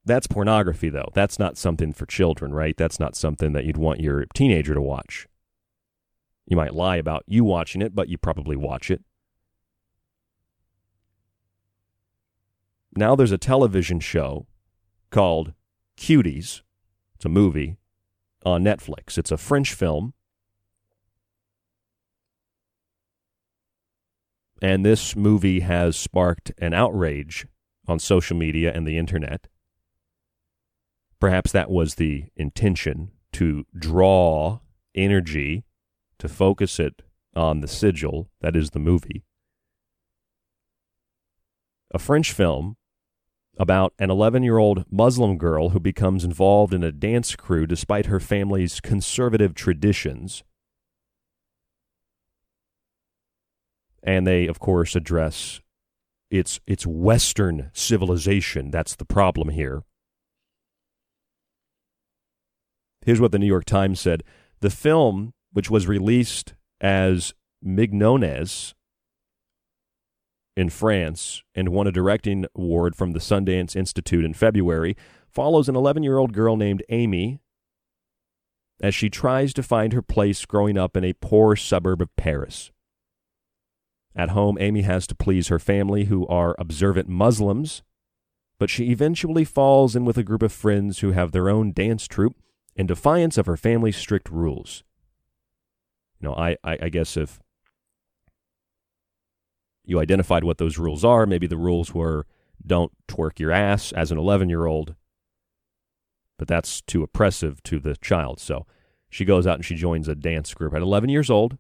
that's 0.04 0.28
pornography, 0.28 0.90
though. 0.90 1.10
That's 1.14 1.38
not 1.38 1.58
something 1.58 1.94
for 1.94 2.06
children, 2.06 2.54
right? 2.54 2.76
That's 2.76 3.00
not 3.00 3.16
something 3.16 3.54
that 3.54 3.66
you'd 3.66 3.78
want 3.78 4.00
your 4.00 4.26
teenager 4.34 4.74
to 4.74 4.82
watch. 4.82 5.28
You 6.48 6.58
might 6.58 6.74
lie 6.74 6.98
about 6.98 7.24
you 7.28 7.44
watching 7.44 7.82
it, 7.82 7.94
but 7.94 8.10
you 8.10 8.18
probably 8.18 8.56
watch 8.56 8.90
it. 8.90 9.04
Now 12.96 13.16
there's 13.16 13.32
a 13.32 13.38
television 13.38 14.00
show 14.00 14.48
called 15.12 15.54
Cuties. 15.98 16.62
It's 17.16 17.26
a 17.26 17.30
movie 17.30 17.78
on 18.46 18.64
Netflix. 18.64 19.18
It's 19.18 19.32
a 19.32 19.38
French 19.38 19.74
film. 19.74 20.14
And 24.62 24.86
this 24.86 25.16
movie 25.16 25.62
has 25.62 25.98
sparked 25.98 26.52
an 26.60 26.74
outrage 26.74 27.48
on 27.88 27.98
social 27.98 28.38
media 28.38 28.72
and 28.74 28.88
the 28.88 28.98
internet. 28.98 29.48
Perhaps 31.20 31.52
that 31.52 31.70
was 31.70 31.96
the 31.96 32.26
intention 32.36 33.12
to 33.34 33.66
draw 33.78 34.60
energy, 34.94 35.64
to 36.20 36.28
focus 36.28 36.80
it 36.80 37.02
on 37.36 37.62
the 37.62 37.68
sigil, 37.68 38.30
that 38.42 38.56
is 38.56 38.72
the 38.72 38.80
movie. 38.80 39.24
A 41.94 42.00
French 42.00 42.32
film 42.32 42.78
about 43.58 43.94
an 44.00 44.10
11 44.10 44.44
year 44.44 44.58
old 44.58 44.86
Muslim 44.92 45.38
girl 45.38 45.70
who 45.70 45.80
becomes 45.80 46.24
involved 46.24 46.74
in 46.74 46.84
a 46.84 46.92
dance 46.92 47.36
crew 47.36 47.66
despite 47.68 48.06
her 48.06 48.20
family's 48.20 48.80
conservative 48.80 49.54
traditions. 49.54 50.44
And 54.04 54.26
they, 54.26 54.48
of 54.48 54.60
course, 54.60 54.96
address 54.96 55.62
its, 56.30 56.60
its 56.66 56.86
Western 56.88 57.70
civilization. 57.74 58.72
That's 58.72 58.96
the 58.96 59.06
problem 59.06 59.50
here. 59.50 59.84
Here's 63.06 63.20
what 63.20 63.32
the 63.32 63.40
New 63.40 63.48
York 63.48 63.66
Times 63.66 64.00
said 64.00 64.24
The 64.60 64.70
film, 64.70 65.34
which 65.52 65.70
was 65.70 65.88
released 65.88 66.54
as 66.80 67.34
Mignonnes 67.64 68.74
in 70.56 70.70
France 70.70 71.44
and 71.56 71.70
won 71.70 71.88
a 71.88 71.92
directing 71.92 72.46
award 72.56 72.96
from 72.96 73.12
the 73.12 73.20
Sundance 73.20 73.76
Institute 73.76 74.26
in 74.26 74.34
February, 74.34 74.96
follows 75.30 75.70
an 75.70 75.76
11 75.76 76.04
year 76.04 76.18
old 76.18 76.34
girl 76.34 76.58
named 76.58 76.84
Amy 76.90 77.40
as 78.82 78.96
she 78.96 79.10
tries 79.10 79.54
to 79.54 79.64
find 79.64 79.94
her 79.94 80.02
place 80.02 80.46
growing 80.46 80.78
up 80.78 80.98
in 80.98 81.04
a 81.04 81.14
poor 81.14 81.56
suburb 81.56 82.02
of 82.02 82.16
Paris. 82.16 82.72
At 84.16 84.30
home, 84.30 84.58
Amy 84.60 84.82
has 84.82 85.08
to 85.08 85.16
please 85.16 85.48
her 85.48 85.60
family, 85.60 86.06
who 86.06 86.28
are 86.28 86.56
observant 86.60 87.08
Muslims, 87.08 87.82
but 88.60 88.70
she 88.70 88.92
eventually 88.92 89.46
falls 89.46 89.96
in 89.96 90.06
with 90.06 90.18
a 90.18 90.24
group 90.24 90.44
of 90.44 90.52
friends 90.52 91.00
who 91.00 91.12
have 91.12 91.32
their 91.32 91.50
own 91.50 91.72
dance 91.72 92.08
troupe 92.08 92.36
in 92.76 92.88
defiance 92.88 93.38
of 93.38 93.46
her 93.46 93.58
family's 93.58 93.98
strict 93.98 94.30
rules. 94.30 94.84
You 96.20 96.30
know, 96.30 96.36
I, 96.36 96.58
I, 96.64 96.78
I 96.84 96.90
guess 96.90 97.18
if 97.18 97.40
you 99.86 100.00
identified 100.00 100.44
what 100.44 100.58
those 100.58 100.78
rules 100.78 101.04
are, 101.04 101.26
maybe 101.26 101.48
the 101.48 101.58
rules 101.58 101.94
were 101.94 102.26
don't 102.66 102.92
twerk 103.08 103.40
your 103.40 103.52
ass 103.52 103.92
as 103.94 104.12
an 104.12 104.18
11 104.18 104.50
year 104.50 104.66
old, 104.66 104.96
but 106.38 106.48
that's 106.48 106.82
too 106.82 107.02
oppressive 107.02 107.64
to 107.64 107.80
the 107.80 107.96
child. 107.98 108.40
So 108.40 108.68
she 109.10 109.26
goes 109.26 109.48
out 109.48 109.56
and 109.56 109.66
she 109.66 109.76
joins 109.76 110.08
a 110.08 110.16
dance 110.16 110.54
group 110.54 110.74
at 110.74 110.82
11 110.82 111.10
years 111.10 111.30
old. 111.30 111.58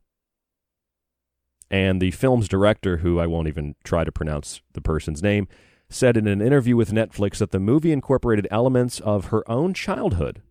And 1.71 2.01
the 2.01 2.11
film's 2.11 2.47
director, 2.47 2.97
who 2.97 3.19
I 3.19 3.25
won't 3.25 3.47
even 3.47 3.75
try 3.83 4.03
to 4.03 4.11
pronounce 4.11 4.61
the 4.73 4.81
person's 4.81 5.23
name, 5.23 5.47
said 5.89 6.17
in 6.17 6.27
an 6.27 6.41
interview 6.41 6.75
with 6.75 6.91
Netflix 6.91 7.37
that 7.37 7.51
the 7.51 7.59
movie 7.59 7.91
incorporated 7.91 8.47
elements 8.51 8.99
of 8.99 9.25
her 9.25 9.49
own 9.49 9.73
childhood 9.73 10.41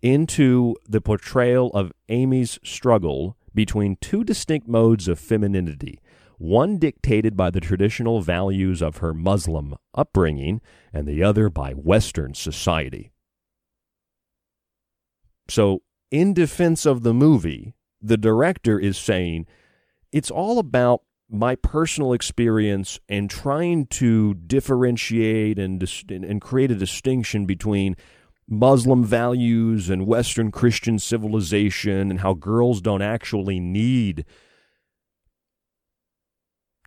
into 0.00 0.76
the 0.88 1.00
portrayal 1.00 1.70
of 1.74 1.92
Amy's 2.08 2.58
struggle 2.64 3.36
between 3.52 3.96
two 3.96 4.22
distinct 4.22 4.68
modes 4.68 5.08
of 5.08 5.18
femininity 5.18 6.00
one 6.38 6.78
dictated 6.78 7.36
by 7.36 7.50
the 7.50 7.60
traditional 7.60 8.20
values 8.20 8.80
of 8.80 8.98
her 8.98 9.12
Muslim 9.12 9.76
upbringing, 9.92 10.60
and 10.92 11.06
the 11.06 11.22
other 11.22 11.50
by 11.50 11.72
Western 11.72 12.32
society. 12.32 13.10
So, 15.48 15.82
in 16.10 16.32
defense 16.32 16.86
of 16.86 17.02
the 17.02 17.12
movie, 17.12 17.74
the 18.00 18.16
director 18.16 18.78
is 18.78 18.96
saying 18.96 19.46
it's 20.12 20.30
all 20.30 20.58
about 20.58 21.02
my 21.30 21.54
personal 21.54 22.12
experience 22.12 22.98
and 23.08 23.28
trying 23.28 23.86
to 23.86 24.34
differentiate 24.34 25.58
and, 25.58 25.82
and 26.10 26.40
create 26.40 26.70
a 26.70 26.74
distinction 26.74 27.44
between 27.44 27.96
Muslim 28.48 29.04
values 29.04 29.90
and 29.90 30.06
Western 30.06 30.50
Christian 30.50 30.98
civilization 30.98 32.10
and 32.10 32.20
how 32.20 32.32
girls 32.32 32.80
don't 32.80 33.02
actually 33.02 33.60
need 33.60 34.24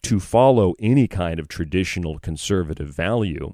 to 0.01 0.19
follow 0.19 0.73
any 0.79 1.07
kind 1.07 1.39
of 1.39 1.47
traditional 1.47 2.17
conservative 2.17 2.89
value. 2.89 3.53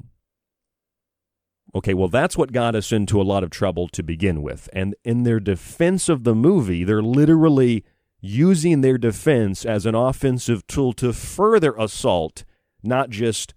Okay, 1.76 1.94
well, 1.94 2.08
that's 2.08 2.38
what 2.38 2.54
got 2.54 2.76
us 2.76 2.94
into 2.94 3.22
a 3.22 3.24
lot 3.24 3.44
of 3.44 3.50
trouble 3.50 3.90
to 3.90 4.02
begin 4.02 4.42
with. 4.42 4.70
And 4.72 4.96
in 5.04 5.24
their 5.24 5.42
defense 5.42 6.08
of 6.08 6.24
the 6.24 6.34
movie, 6.34 6.86
they're 6.86 7.04
literally 7.04 7.84
using 8.20 8.82
their 8.82 8.98
defense 8.98 9.66
as 9.66 9.86
an 9.86 9.96
offensive 9.96 10.66
tool 10.68 10.94
to 10.94 11.14
further 11.14 11.74
assault 11.78 12.44
not 12.84 13.10
just 13.10 13.54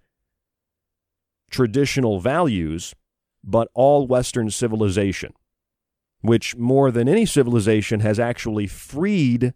traditional 1.51 2.20
values, 2.20 2.95
but 3.43 3.69
all 3.74 4.07
Western 4.07 4.51
civilization, 4.51 5.32
which 6.20 6.57
more 6.57 6.91
than 6.91 7.09
any 7.09 7.27
civilization 7.27 8.01
has 8.01 8.19
actually 8.19 8.66
freed 8.66 9.55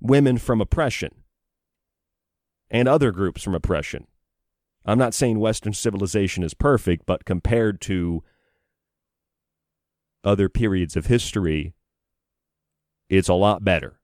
women 0.00 0.36
from 0.38 0.60
oppression 0.60 1.10
and 2.70 2.88
other 2.88 3.12
groups 3.12 3.42
from 3.42 3.54
oppression. 3.54 4.06
I'm 4.84 4.98
not 4.98 5.14
saying 5.14 5.38
Western 5.38 5.74
civilization 5.74 6.42
is 6.42 6.54
perfect, 6.54 7.06
but 7.06 7.24
compared 7.24 7.80
to 7.82 8.24
other 10.24 10.48
periods 10.48 10.96
of 10.96 11.06
history, 11.06 11.74
it's 13.18 13.28
a 13.28 13.34
lot 13.34 13.64
better. 13.64 13.98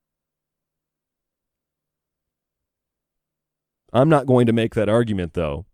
I'm 3.93 4.09
not 4.09 4.26
going 4.26 4.47
to 4.47 4.52
make 4.52 4.74
that 4.74 4.89
argument, 4.89 5.35
though. 5.35 5.66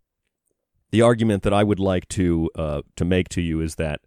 The 0.91 1.01
argument 1.01 1.43
that 1.43 1.53
I 1.53 1.63
would 1.63 1.79
like 1.79 2.07
to 2.09 2.49
uh, 2.55 2.81
to 2.95 3.05
make 3.05 3.29
to 3.29 3.41
you 3.41 3.59
is 3.61 3.75
that, 3.75 4.01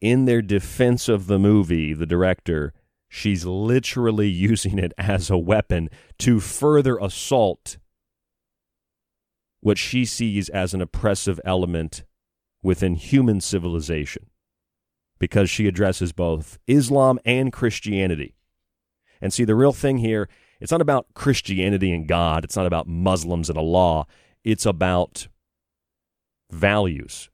in 0.00 0.24
their 0.24 0.40
defense 0.40 1.08
of 1.08 1.26
the 1.26 1.38
movie, 1.38 1.92
the 1.92 2.06
director 2.06 2.72
She's 3.14 3.46
literally 3.46 4.28
using 4.50 4.76
it 4.76 4.92
as 4.98 5.30
a 5.30 5.38
weapon 5.38 5.88
to 6.18 6.40
further 6.40 6.98
assault 6.98 7.78
what 9.60 9.78
she 9.78 10.04
sees 10.04 10.48
as 10.48 10.74
an 10.74 10.82
oppressive 10.82 11.40
element 11.44 12.02
within 12.60 12.96
human 12.96 13.40
civilization 13.40 14.26
because 15.24 15.48
she 15.48 15.66
addresses 15.66 16.12
both 16.12 16.58
Islam 16.66 17.18
and 17.24 17.50
Christianity. 17.50 18.34
And 19.22 19.32
see, 19.32 19.44
the 19.44 19.54
real 19.54 19.72
thing 19.72 19.96
here, 19.96 20.28
it's 20.60 20.70
not 20.70 20.82
about 20.82 21.06
Christianity 21.14 21.94
and 21.94 22.06
God, 22.06 22.44
it's 22.44 22.56
not 22.56 22.66
about 22.66 22.86
Muslims 22.86 23.48
and 23.48 23.56
Allah, 23.56 24.06
it's 24.44 24.66
about 24.66 25.28
values 26.50 27.30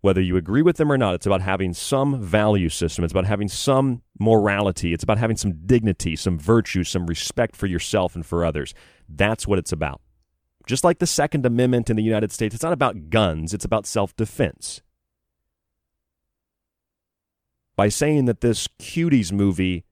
whether 0.00 0.20
you 0.20 0.36
agree 0.36 0.60
with 0.60 0.76
them 0.76 0.92
or 0.92 0.98
not. 0.98 1.14
It's 1.14 1.24
about 1.24 1.40
having 1.40 1.72
some 1.72 2.20
value 2.20 2.68
system. 2.68 3.04
It's 3.04 3.12
about 3.12 3.24
having 3.24 3.48
some 3.48 4.02
morality. 4.20 4.92
It's 4.92 5.02
about 5.02 5.16
having 5.16 5.38
some 5.38 5.64
dignity, 5.64 6.14
some 6.14 6.38
virtue, 6.38 6.84
some 6.84 7.06
respect 7.06 7.56
for 7.56 7.66
yourself 7.66 8.14
and 8.14 8.24
for 8.24 8.44
others. 8.44 8.74
That's 9.08 9.46
what 9.48 9.58
it's 9.58 9.72
about. 9.72 10.02
Just 10.66 10.84
like 10.84 10.98
the 10.98 11.06
Second 11.06 11.46
Amendment 11.46 11.88
in 11.88 11.96
the 11.96 12.02
United 12.02 12.32
States, 12.32 12.54
it's 12.54 12.62
not 12.62 12.74
about 12.74 13.08
guns, 13.08 13.54
it's 13.54 13.64
about 13.64 13.86
self 13.86 14.14
defense. 14.14 14.82
By 17.76 17.88
saying 17.88 18.26
that 18.26 18.40
this 18.40 18.68
Cuties 18.78 19.32
movie 19.32 19.84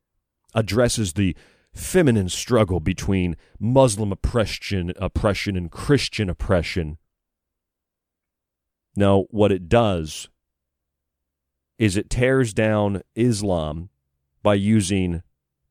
addresses 0.54 1.14
the 1.14 1.36
feminine 1.74 2.28
struggle 2.28 2.80
between 2.80 3.36
Muslim 3.58 4.12
oppression, 4.12 4.92
oppression 4.96 5.56
and 5.56 5.70
Christian 5.70 6.28
oppression, 6.28 6.98
Now, 8.94 9.24
what 9.30 9.52
it 9.52 9.68
does 9.68 10.28
is 11.78 11.96
it 11.96 12.10
tears 12.10 12.52
down 12.52 13.02
Islam 13.14 13.88
by 14.42 14.54
using 14.54 15.22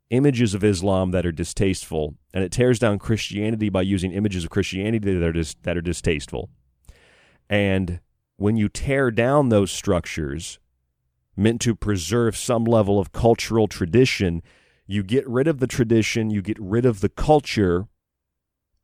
images 0.10 0.54
of 0.54 0.64
Islam 0.64 1.12
that 1.12 1.26
are 1.26 1.32
distasteful, 1.32 2.16
and 2.34 2.44
it 2.44 2.52
tears 2.52 2.80
down 2.80 3.00
Christianity 3.00 3.70
by 3.70 3.84
using 3.84 4.12
images 4.12 4.44
of 4.44 4.50
Christianity 4.50 5.14
that 5.14 5.24
are 5.24 5.32
dis- 5.32 5.56
that 5.62 5.78
are 5.78 5.82
distasteful. 5.82 6.50
And 7.50 8.00
when 8.38 8.58
you 8.58 8.70
tear 8.70 9.12
down 9.12 9.50
those 9.50 9.72
structures 9.72 10.60
meant 11.36 11.62
to 11.62 11.76
preserve 11.76 12.36
some 12.36 12.64
level 12.66 13.00
of 13.00 13.12
cultural 13.12 13.68
tradition, 13.68 14.42
you 14.86 15.04
get 15.04 15.28
rid 15.28 15.48
of 15.48 15.60
the 15.60 15.68
tradition, 15.68 16.30
you 16.30 16.42
get 16.42 16.60
rid 16.60 16.86
of 16.86 17.02
the 17.02 17.10
culture, 17.10 17.88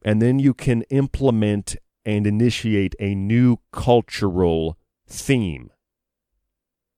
and 0.04 0.22
then 0.22 0.40
you 0.40 0.54
can 0.54 0.84
implement 0.84 1.76
and 2.06 2.26
initiate 2.26 2.96
a 3.00 3.14
new 3.14 3.58
cultural 3.74 4.78
theme, 5.08 5.70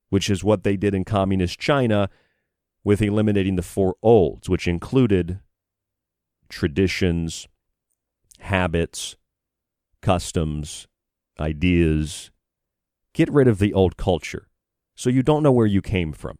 which 0.09 0.29
is 0.29 0.43
what 0.43 0.63
they 0.63 0.77
did 0.77 0.93
in 0.93 1.03
communist 1.03 1.59
China 1.59 2.09
with 2.83 3.01
eliminating 3.01 3.55
the 3.55 3.63
four 3.63 3.95
olds, 4.03 4.47
which 4.47 4.67
included 4.67 5.39
traditions, 6.49 7.47
habits, 8.39 9.15
customs, 10.01 10.87
ideas. 11.39 12.31
Get 13.13 13.31
rid 13.31 13.47
of 13.47 13.59
the 13.59 13.73
old 13.73 13.97
culture 13.97 14.48
so 14.99 15.09
you 15.09 15.23
don't 15.23 15.43
know 15.43 15.51
where 15.53 15.65
you 15.65 15.81
came 15.81 16.11
from. 16.11 16.37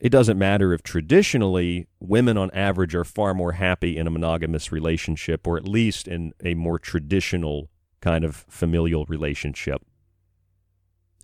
It 0.00 0.08
doesn't 0.08 0.36
matter 0.36 0.72
if 0.72 0.82
traditionally 0.82 1.86
women 2.00 2.36
on 2.36 2.50
average 2.50 2.92
are 2.96 3.04
far 3.04 3.34
more 3.34 3.52
happy 3.52 3.96
in 3.96 4.08
a 4.08 4.10
monogamous 4.10 4.72
relationship 4.72 5.46
or 5.46 5.56
at 5.56 5.68
least 5.68 6.08
in 6.08 6.32
a 6.44 6.54
more 6.54 6.80
traditional 6.80 7.70
kind 8.00 8.24
of 8.24 8.44
familial 8.48 9.04
relationship. 9.04 9.80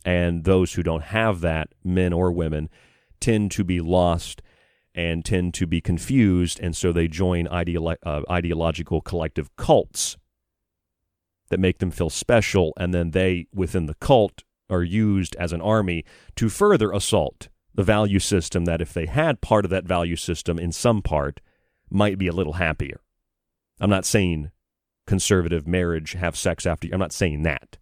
And 0.04 0.44
those 0.44 0.74
who 0.74 0.84
don't 0.84 1.02
have 1.02 1.40
that, 1.40 1.70
men 1.82 2.12
or 2.12 2.30
women, 2.30 2.70
tend 3.18 3.50
to 3.50 3.64
be 3.64 3.80
lost 3.80 4.42
and 4.94 5.24
tend 5.24 5.54
to 5.54 5.66
be 5.66 5.80
confused, 5.80 6.60
and 6.60 6.76
so 6.76 6.92
they 6.92 7.08
join 7.08 7.48
ideolo- 7.48 7.96
uh, 8.06 8.22
ideological 8.30 9.00
collective 9.00 9.56
cults 9.56 10.16
that 11.48 11.58
make 11.58 11.78
them 11.78 11.90
feel 11.90 12.10
special, 12.10 12.72
and 12.76 12.94
then 12.94 13.10
they, 13.10 13.48
within 13.52 13.86
the 13.86 13.94
cult, 13.94 14.44
are 14.70 14.82
used 14.82 15.36
as 15.36 15.52
an 15.52 15.60
army 15.60 16.04
to 16.36 16.48
further 16.48 16.92
assault 16.92 17.48
the 17.74 17.82
value 17.82 18.18
system 18.18 18.64
that, 18.64 18.80
if 18.80 18.92
they 18.92 19.06
had 19.06 19.40
part 19.40 19.64
of 19.64 19.70
that 19.70 19.84
value 19.84 20.16
system 20.16 20.58
in 20.58 20.72
some 20.72 21.02
part, 21.02 21.40
might 21.90 22.18
be 22.18 22.26
a 22.26 22.32
little 22.32 22.54
happier. 22.54 23.00
I'm 23.80 23.90
not 23.90 24.04
saying 24.04 24.50
conservative 25.06 25.66
marriage, 25.66 26.12
have 26.12 26.36
sex 26.36 26.66
after. 26.66 26.88
I'm 26.92 27.00
not 27.00 27.12
saying 27.12 27.42
that. 27.42 27.78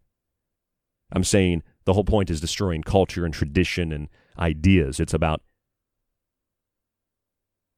I'm 1.13 1.25
saying 1.25 1.63
the 1.85 1.95
whole 1.95 2.05
point 2.05 2.31
is 2.31 2.41
destroying 2.41 2.83
culture 2.83 3.25
and 3.25 3.35
tradition 3.35 3.93
and 3.93 4.09
ideas. 4.39 5.01
It's 5.01 5.15
about 5.15 5.43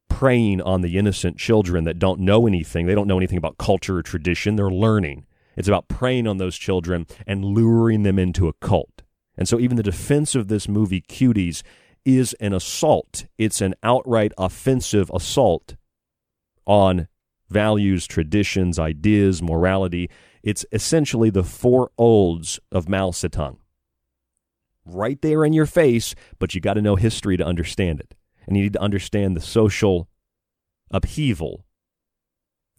preying 0.08 0.60
on 0.60 0.82
the 0.82 0.98
innocent 0.98 1.38
children 1.38 1.84
that 1.84 1.98
don't 1.98 2.20
know 2.20 2.46
anything. 2.46 2.86
They 2.86 2.94
don't 2.94 3.06
know 3.06 3.16
anything 3.16 3.38
about 3.38 3.58
culture 3.58 3.96
or 3.96 4.02
tradition. 4.02 4.56
They're 4.56 4.70
learning. 4.70 5.26
It's 5.56 5.68
about 5.68 5.88
preying 5.88 6.26
on 6.26 6.38
those 6.38 6.56
children 6.56 7.06
and 7.26 7.44
luring 7.44 8.02
them 8.02 8.18
into 8.18 8.48
a 8.48 8.52
cult. 8.54 9.02
And 9.36 9.48
so, 9.48 9.58
even 9.58 9.76
the 9.76 9.82
defense 9.82 10.34
of 10.34 10.48
this 10.48 10.68
movie, 10.68 11.00
Cuties, 11.00 11.62
is 12.04 12.34
an 12.34 12.52
assault. 12.52 13.26
It's 13.38 13.60
an 13.60 13.74
outright 13.82 14.32
offensive 14.38 15.10
assault 15.14 15.76
on 16.66 17.08
values, 17.48 18.06
traditions, 18.06 18.78
ideas, 18.78 19.42
morality. 19.42 20.08
It's 20.42 20.64
essentially 20.72 21.30
the 21.30 21.42
four 21.42 21.90
olds 21.98 22.60
of 22.72 22.88
Mao 22.88 23.10
Zedong. 23.10 23.58
Right 24.86 25.20
there 25.20 25.44
in 25.44 25.52
your 25.52 25.66
face, 25.66 26.14
but 26.38 26.54
you 26.54 26.60
got 26.60 26.74
to 26.74 26.82
know 26.82 26.96
history 26.96 27.36
to 27.36 27.44
understand 27.44 28.00
it. 28.00 28.14
And 28.46 28.56
you 28.56 28.64
need 28.64 28.72
to 28.72 28.80
understand 28.80 29.36
the 29.36 29.40
social 29.40 30.08
upheaval 30.90 31.64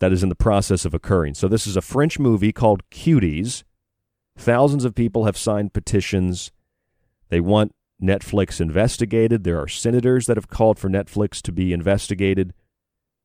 that 0.02 0.12
is 0.12 0.24
in 0.24 0.30
the 0.30 0.36
process 0.36 0.84
of 0.84 0.96
occurring. 0.96 1.36
So, 1.36 1.48
this 1.48 1.68
is 1.68 1.78
a 1.78 1.82
French 1.82 2.18
movie 2.18 2.52
called 2.52 2.82
Cuties. 2.90 3.64
Thousands 4.36 4.84
of 4.84 4.96
people 4.96 5.26
have 5.26 5.38
signed 5.38 5.74
petitions. 5.74 6.52
They 7.30 7.40
want 7.40 7.76
Netflix 8.02 8.60
investigated. 8.60 9.44
There 9.44 9.62
are 9.62 9.68
senators 9.68 10.26
that 10.26 10.38
have 10.38 10.50
called 10.50 10.80
for 10.80 10.90
Netflix 10.90 11.40
to 11.44 11.52
be 11.52 11.72
investigated. 11.72 12.54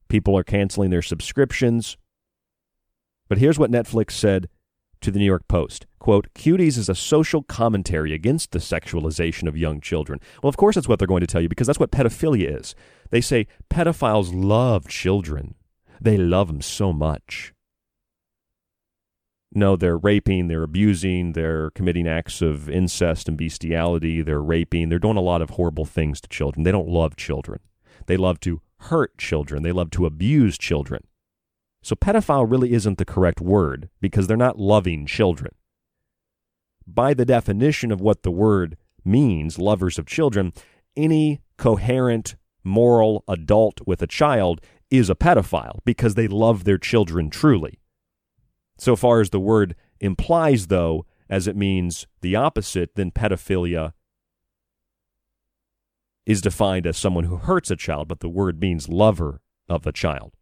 People 0.08 0.36
are 0.36 0.44
canceling 0.44 0.90
their 0.90 1.00
subscriptions. 1.00 1.96
But 3.26 3.38
here's 3.38 3.58
what 3.58 3.70
Netflix 3.70 4.10
said 4.10 4.50
to 5.00 5.10
the 5.10 5.18
New 5.18 5.24
York 5.24 5.48
Post. 5.48 5.86
Quote, 5.98 6.28
Cuties 6.34 6.76
is 6.76 6.90
a 6.90 6.94
social 6.94 7.42
commentary 7.42 8.12
against 8.12 8.52
the 8.52 8.58
sexualization 8.58 9.48
of 9.48 9.56
young 9.56 9.80
children. 9.80 10.20
Well, 10.42 10.50
of 10.50 10.58
course 10.58 10.74
that's 10.74 10.88
what 10.88 10.98
they're 10.98 11.08
going 11.08 11.22
to 11.22 11.26
tell 11.26 11.40
you 11.40 11.48
because 11.48 11.66
that's 11.66 11.80
what 11.80 11.90
pedophilia 11.90 12.60
is. 12.60 12.74
They 13.08 13.22
say 13.22 13.46
pedophiles 13.70 14.30
love 14.32 14.88
children. 14.88 15.54
They 16.00 16.16
love 16.16 16.48
them 16.48 16.60
so 16.60 16.92
much. 16.92 17.52
No, 19.54 19.76
they're 19.76 19.96
raping, 19.96 20.48
they're 20.48 20.62
abusing, 20.62 21.32
they're 21.32 21.70
committing 21.70 22.06
acts 22.06 22.42
of 22.42 22.68
incest 22.68 23.28
and 23.28 23.38
bestiality, 23.38 24.20
they're 24.20 24.42
raping, 24.42 24.88
they're 24.88 24.98
doing 24.98 25.16
a 25.16 25.22
lot 25.22 25.40
of 25.40 25.50
horrible 25.50 25.86
things 25.86 26.20
to 26.20 26.28
children. 26.28 26.64
They 26.64 26.72
don't 26.72 26.88
love 26.88 27.16
children. 27.16 27.60
They 28.06 28.16
love 28.16 28.38
to 28.40 28.60
hurt 28.78 29.16
children, 29.16 29.62
they 29.62 29.72
love 29.72 29.90
to 29.92 30.04
abuse 30.04 30.58
children. 30.58 31.06
So, 31.82 31.94
pedophile 31.94 32.50
really 32.50 32.72
isn't 32.72 32.98
the 32.98 33.04
correct 33.04 33.40
word 33.40 33.88
because 34.00 34.26
they're 34.26 34.36
not 34.36 34.58
loving 34.58 35.06
children. 35.06 35.54
By 36.86 37.14
the 37.14 37.24
definition 37.24 37.90
of 37.90 38.00
what 38.00 38.22
the 38.22 38.30
word 38.30 38.76
means, 39.04 39.58
lovers 39.58 39.98
of 39.98 40.06
children, 40.06 40.52
any 40.96 41.40
coherent, 41.56 42.36
moral 42.64 43.24
adult 43.28 43.80
with 43.86 44.02
a 44.02 44.06
child 44.06 44.60
is 44.90 45.10
a 45.10 45.14
pedophile 45.14 45.78
because 45.84 46.14
they 46.14 46.28
love 46.28 46.64
their 46.64 46.78
children 46.78 47.30
truly. 47.30 47.80
So 48.78 48.96
far 48.96 49.20
as 49.20 49.30
the 49.30 49.40
word 49.40 49.74
implies, 50.00 50.66
though, 50.66 51.06
as 51.28 51.46
it 51.46 51.56
means 51.56 52.06
the 52.20 52.36
opposite, 52.36 52.94
then 52.94 53.10
pedophilia 53.10 53.92
is 56.24 56.40
defined 56.40 56.86
as 56.86 56.96
someone 56.96 57.24
who 57.24 57.36
hurts 57.36 57.70
a 57.70 57.76
child, 57.76 58.08
but 58.08 58.20
the 58.20 58.28
word 58.28 58.60
means 58.60 58.88
lover 58.88 59.40
of 59.68 59.86
a 59.86 59.92
child. 59.92 60.34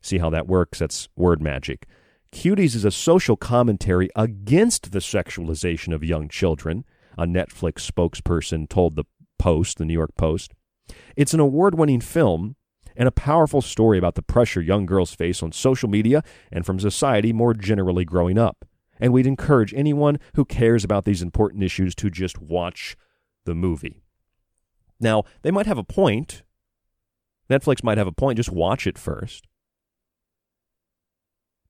See 0.00 0.18
how 0.18 0.30
that 0.30 0.48
works? 0.48 0.78
That's 0.78 1.08
word 1.16 1.42
magic. 1.42 1.86
Cuties 2.32 2.74
is 2.74 2.84
a 2.84 2.90
social 2.90 3.36
commentary 3.36 4.08
against 4.16 4.92
the 4.92 5.00
sexualization 5.00 5.94
of 5.94 6.02
young 6.02 6.28
children, 6.28 6.84
a 7.18 7.26
Netflix 7.26 7.88
spokesperson 7.88 8.68
told 8.68 8.96
the 8.96 9.04
Post, 9.38 9.78
the 9.78 9.84
New 9.84 9.92
York 9.92 10.14
Post. 10.16 10.54
It's 11.16 11.34
an 11.34 11.40
award 11.40 11.76
winning 11.76 12.00
film 12.00 12.56
and 12.96 13.08
a 13.08 13.12
powerful 13.12 13.62
story 13.62 13.98
about 13.98 14.14
the 14.14 14.22
pressure 14.22 14.60
young 14.60 14.86
girls 14.86 15.14
face 15.14 15.42
on 15.42 15.52
social 15.52 15.88
media 15.88 16.22
and 16.50 16.66
from 16.66 16.78
society 16.78 17.32
more 17.32 17.54
generally 17.54 18.04
growing 18.04 18.38
up. 18.38 18.64
And 19.00 19.12
we'd 19.12 19.26
encourage 19.26 19.74
anyone 19.74 20.18
who 20.34 20.44
cares 20.44 20.84
about 20.84 21.04
these 21.04 21.22
important 21.22 21.62
issues 21.62 21.94
to 21.96 22.10
just 22.10 22.40
watch 22.40 22.96
the 23.44 23.54
movie. 23.54 24.02
Now, 25.00 25.24
they 25.42 25.50
might 25.50 25.66
have 25.66 25.78
a 25.78 25.84
point. 25.84 26.42
Netflix 27.50 27.82
might 27.82 27.98
have 27.98 28.06
a 28.06 28.12
point. 28.12 28.36
Just 28.36 28.52
watch 28.52 28.86
it 28.86 28.96
first 28.96 29.46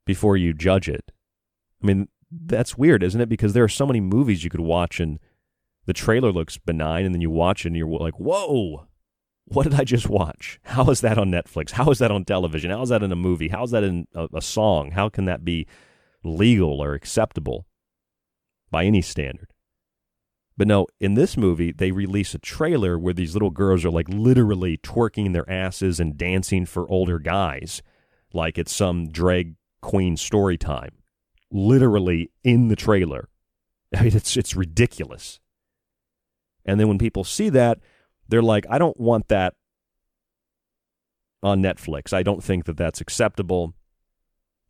before 0.05 0.37
you 0.37 0.53
judge 0.53 0.89
it. 0.89 1.13
I 1.83 1.87
mean, 1.87 2.09
that's 2.31 2.77
weird, 2.77 3.03
isn't 3.03 3.21
it? 3.21 3.29
Because 3.29 3.53
there 3.53 3.65
are 3.65 3.69
so 3.69 3.87
many 3.87 4.01
movies 4.01 4.45
you 4.45 4.51
could 4.51 4.61
watch 4.61 5.01
and 5.01 5.19
the 5.87 5.93
trailer 5.93 6.33
looks 6.33 6.59
benign 6.59 7.05
and 7.05 7.15
then 7.15 7.21
you 7.21 7.31
watch 7.31 7.65
it 7.65 7.69
and 7.69 7.77
you're 7.77 7.89
like, 7.89 8.19
whoa, 8.19 8.87
what 9.53 9.65
did 9.65 9.75
I 9.75 9.85
just 9.85 10.09
watch? 10.09 10.59
How 10.65 10.89
is 10.91 11.01
that 11.03 11.19
on 11.19 11.31
Netflix? 11.31 11.73
How 11.73 11.91
is 11.91 11.99
that 11.99 12.11
on 12.11 12.25
television? 12.25 12.71
How 12.71 12.83
is 12.83 12.89
that 12.89 13.03
in 13.03 13.13
a 13.13 13.17
movie? 13.17 13.49
How 13.49 13.65
is 13.65 13.71
that 13.73 13.85
in 13.85 14.07
a, 14.15 14.29
a 14.35 14.43
song? 14.43 14.93
How 14.93 15.09
can 15.09 15.27
that 15.27 15.45
be 15.45 15.67
legal 16.25 16.83
or 16.83 16.95
acceptable 16.95 17.67
by 18.71 18.85
any 18.85 19.03
standard? 19.03 19.53
But 20.57 20.69
no, 20.69 20.87
in 21.01 21.15
this 21.15 21.37
movie, 21.37 21.73
they 21.73 21.93
release 21.93 22.35
a 22.35 22.39
trailer 22.39 22.99
where 22.99 23.15
these 23.15 23.35
little 23.35 23.51
girls 23.51 23.85
are 23.85 23.91
like 23.91 24.09
literally 24.09 24.77
twerking 24.79 25.33
their 25.33 25.49
asses 25.49 25.99
and 25.99 26.17
dancing 26.17 26.67
for 26.67 26.89
older 26.89 27.19
guys, 27.19 27.83
like 28.33 28.59
it's 28.59 28.73
some 28.73 29.09
drag 29.09 29.55
queen 29.81 30.17
story 30.17 30.59
time. 30.59 30.93
Literally 31.51 32.31
in 32.45 32.69
the 32.69 32.77
trailer. 32.77 33.29
I 33.95 34.03
mean, 34.05 34.17
it's 34.17 34.37
it's 34.37 34.57
ridiculous. 34.57 35.41
And 36.65 36.79
then 36.79 36.89
when 36.89 36.99
people 36.99 37.25
see 37.25 37.49
that, 37.51 37.79
they're 38.33 38.43
like, 38.43 38.65
I 38.71 38.79
don't 38.79 38.99
want 38.99 39.29
that 39.29 39.53
on 41.43 41.63
Netflix. 41.63 42.15
I 42.15 42.23
don't 42.23 42.43
think 42.43 42.65
that 42.65 42.79
that's 42.79 43.03
acceptable. 43.03 43.75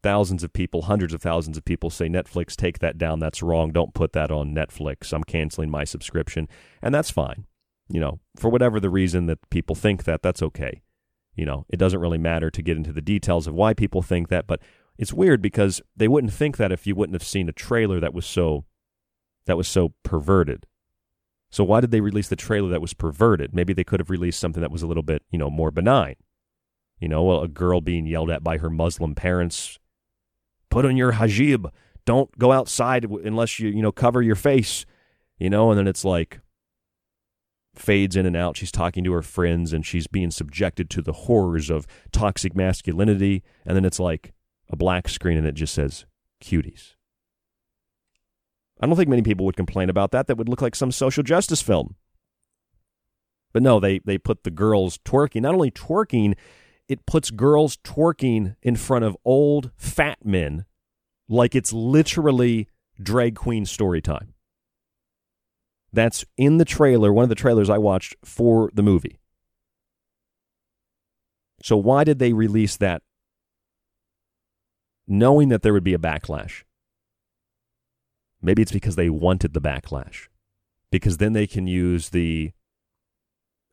Thousands 0.03 0.43
of 0.43 0.53
people, 0.53 0.83
hundreds 0.83 1.15
of 1.15 1.23
thousands 1.23 1.57
of 1.57 1.65
people 1.65 1.89
say, 1.89 2.09
Netflix, 2.09 2.57
take 2.57 2.81
that 2.81 2.99
down. 2.99 3.21
That's 3.21 3.41
wrong. 3.41 3.71
Don't 3.71 3.95
put 3.95 4.15
that 4.15 4.33
on 4.33 4.53
Netflix. 4.53 5.13
I'm 5.13 5.23
canceling 5.23 5.71
my 5.71 5.85
subscription. 5.85 6.49
And 6.83 6.93
that's 6.93 7.13
fine. 7.13 7.47
You 7.89 8.01
know, 8.01 8.19
for 8.35 8.51
whatever 8.51 8.81
the 8.81 8.91
reason 8.91 9.27
that 9.27 9.49
people 9.49 9.77
think 9.77 10.03
that, 10.05 10.23
that's 10.23 10.43
okay. 10.43 10.83
You 11.37 11.47
know, 11.47 11.65
it 11.69 11.77
doesn't 11.77 12.01
really 12.01 12.19
matter 12.19 12.51
to 12.51 12.63
get 12.63 12.77
into 12.77 12.93
the 12.93 13.01
details 13.01 13.47
of 13.47 13.55
why 13.55 13.75
people 13.75 14.03
think 14.03 14.29
that, 14.29 14.49
but 14.49 14.61
it's 14.99 15.13
weird 15.13 15.41
because 15.41 15.81
they 15.97 16.09
wouldn't 16.09 16.33
think 16.33 16.57
that 16.57 16.73
if 16.73 16.85
you 16.85 16.97
wouldn't 16.97 17.15
have 17.15 17.23
seen 17.23 17.49
a 17.49 17.53
trailer 17.53 18.01
that 18.01 18.13
was 18.13 18.27
so 18.27 18.65
that 19.47 19.57
was 19.57 19.69
so 19.69 19.95
perverted. 20.03 20.67
So 21.53 21.65
why 21.65 21.81
did 21.81 21.91
they 21.91 22.01
release 22.01 22.29
the 22.29 22.37
trailer 22.37 22.71
that 22.71 22.81
was 22.81 22.95
perverted? 22.95 23.55
Maybe 23.55 23.75
they 23.75 23.85
could 23.85 24.01
have 24.01 24.09
released 24.09 24.41
something 24.41 24.63
that 24.63 24.71
was 24.71 24.83
a 24.83 24.87
little 24.87 25.03
bit, 25.03 25.23
you 25.31 25.39
know, 25.39 25.51
more 25.51 25.71
benign. 25.71 26.17
You 26.99 27.09
know, 27.09 27.43
a 27.43 27.49
girl 27.49 27.83
being 27.83 28.07
yelled 28.07 28.31
at 28.31 28.43
by 28.43 28.57
her 28.59 28.71
Muslim 28.71 29.15
parents. 29.15 29.79
Put 30.71 30.87
on 30.87 30.97
your 30.97 31.13
hijab. 31.13 31.71
Don't 32.07 32.37
go 32.39 32.53
outside 32.53 33.05
unless 33.05 33.61
you, 33.61 33.69
you 33.69 33.83
know, 33.83 33.93
cover 33.93 34.23
your 34.23 34.35
face. 34.35 34.87
You 35.39 35.51
know, 35.51 35.71
and 35.71 35.79
then 35.79 35.87
it's 35.87 36.07
like 36.07 36.41
fades 37.75 38.17
in 38.17 38.25
and 38.25 38.37
out. 38.37 38.57
She's 38.57 38.73
talking 38.73 39.05
to 39.05 39.13
her 39.13 39.23
friends 39.23 39.75
and 39.75 39.85
she's 39.85 40.07
being 40.07 40.31
subjected 40.31 40.89
to 40.91 41.03
the 41.03 41.13
horrors 41.13 41.69
of 41.69 41.87
toxic 42.13 42.57
masculinity. 42.57 43.43
And 43.67 43.77
then 43.77 43.85
it's 43.85 44.01
like 44.01 44.33
a 44.71 44.77
black 44.77 45.09
screen 45.09 45.37
and 45.37 45.47
it 45.47 45.55
just 45.55 45.75
says 45.75 46.07
cuties. 46.43 46.95
I 48.83 48.87
don't 48.87 48.97
think 48.97 49.09
many 49.09 49.23
people 49.23 49.47
would 49.47 49.57
complain 49.57 49.89
about 49.89 50.11
that. 50.11 50.27
That 50.27 50.37
would 50.37 50.49
look 50.49 50.61
like 50.61 50.75
some 50.75 50.91
social 50.91 51.23
justice 51.23 51.63
film. 51.63 51.95
But 53.53 53.63
no, 53.63 53.79
they, 53.79 54.01
they 54.01 54.19
put 54.19 54.43
the 54.43 54.51
girls 54.51 54.99
twerking. 55.05 55.43
Not 55.43 55.55
only 55.55 55.71
twerking, 55.71 56.35
it 56.89 57.07
puts 57.07 57.31
girls 57.31 57.77
twerking 57.77 58.57
in 58.61 58.75
front 58.75 59.05
of 59.05 59.17
old 59.25 59.71
fat 59.77 60.19
men 60.25 60.65
like 61.29 61.55
it's 61.55 61.73
literally 61.73 62.69
drag 63.01 63.37
queen 63.37 63.65
story 63.67 64.01
time. 64.01 64.35
That's 65.93 66.25
in 66.37 66.57
the 66.57 66.65
trailer, 66.65 67.13
one 67.13 67.23
of 67.23 67.29
the 67.29 67.35
trailers 67.37 67.71
I 67.71 67.79
watched 67.79 68.17
for 68.25 68.71
the 68.75 68.83
movie. 68.83 69.21
So, 71.63 71.77
why 71.77 72.03
did 72.03 72.19
they 72.19 72.33
release 72.33 72.77
that 72.79 73.03
knowing 75.07 75.51
that 75.51 75.63
there 75.63 75.73
would 75.73 75.85
be 75.85 75.95
a 75.95 75.99
backlash? 75.99 76.65
Maybe 78.43 78.61
it's 78.61 78.73
because 78.73 78.97
they 78.97 79.09
wanted 79.09 79.55
the 79.55 79.61
backlash. 79.61 80.29
Because 80.91 81.19
then 81.19 81.33
they 81.33 81.47
can 81.47 81.67
use 81.67 82.11
the, 82.11 82.53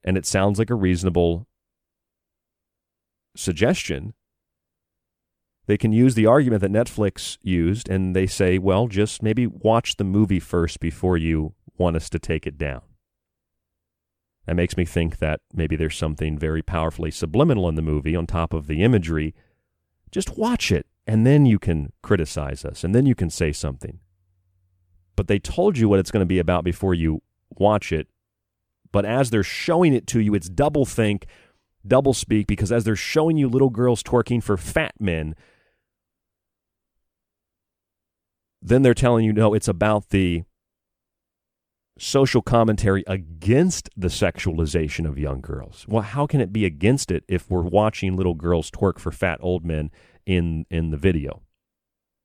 and 0.04 0.18
it 0.18 0.26
sounds 0.26 0.60
like 0.60 0.70
a 0.70 0.76
reasonable 0.76 1.48
suggestion. 3.36 4.14
They 5.66 5.78
can 5.78 5.92
use 5.92 6.16
the 6.16 6.26
argument 6.26 6.62
that 6.62 6.72
Netflix 6.72 7.38
used, 7.42 7.90
and 7.90 8.16
they 8.16 8.26
say, 8.26 8.58
well, 8.58 8.88
just 8.88 9.22
maybe 9.22 9.46
watch 9.48 9.98
the 9.98 10.04
movie 10.04 10.40
first 10.40 10.80
before 10.80 11.18
you 11.18 11.54
want 11.78 11.96
us 11.96 12.10
to 12.12 12.20
take 12.20 12.48
it 12.48 12.58
down. 12.58 12.82
That 14.46 14.56
makes 14.56 14.78
me 14.78 14.86
think 14.86 15.18
that 15.18 15.42
maybe 15.54 15.76
there's 15.76 15.98
something 15.98 16.38
very 16.38 16.64
powerfully 16.64 17.12
subliminal 17.12 17.70
in 17.70 17.76
the 17.76 17.84
movie 17.84 18.16
on 18.16 18.26
top 18.26 18.54
of 18.54 18.66
the 18.68 18.82
imagery. 18.82 19.36
Just 20.12 20.38
watch 20.38 20.72
it, 20.72 20.88
and 21.06 21.26
then 21.26 21.46
you 21.46 21.60
can 21.60 21.92
criticize 22.02 22.66
us, 22.66 22.84
and 22.84 22.96
then 22.96 23.06
you 23.06 23.14
can 23.14 23.30
say 23.30 23.52
something. 23.52 24.00
But 25.20 25.28
they 25.28 25.38
told 25.38 25.78
you 25.78 25.90
what 25.90 26.00
it's 26.00 26.12
going 26.12 26.22
to 26.22 26.26
be 26.26 26.40
about 26.40 26.64
before 26.64 26.94
you 26.94 27.22
watch 27.50 27.92
it. 27.92 28.08
But 28.94 29.04
as 29.04 29.32
they're 29.32 29.44
showing 29.44 29.94
it 29.94 30.08
to 30.08 30.22
you, 30.22 30.34
it's 30.34 30.48
double 30.48 30.86
think, 30.86 31.26
double 31.86 32.14
speak, 32.14 32.48
because 32.48 32.72
as 32.72 32.86
they're 32.86 32.96
showing 32.96 33.36
you 33.36 33.50
little 33.50 33.70
girls 33.70 34.02
twerking 34.02 34.42
for 34.42 34.56
fat 34.56 34.94
men, 34.98 35.36
then 38.62 38.82
they're 38.82 38.94
telling 38.94 39.26
you, 39.26 39.34
no, 39.34 39.54
it's 39.54 39.68
about 39.68 40.12
the 40.12 40.44
social 41.98 42.42
commentary 42.42 43.04
against 43.06 43.90
the 43.98 44.08
sexualization 44.08 45.06
of 45.06 45.20
young 45.20 45.42
girls. 45.42 45.86
Well, 45.86 46.04
how 46.04 46.28
can 46.28 46.40
it 46.40 46.54
be 46.54 46.64
against 46.64 47.12
it 47.12 47.26
if 47.28 47.52
we're 47.52 47.62
watching 47.62 48.16
little 48.16 48.36
girls 48.36 48.72
twerk 48.72 48.98
for 49.00 49.12
fat 49.12 49.40
old 49.42 49.66
men 49.66 49.92
in 50.26 50.66
in 50.70 50.92
the 50.92 50.98
video, 50.98 51.42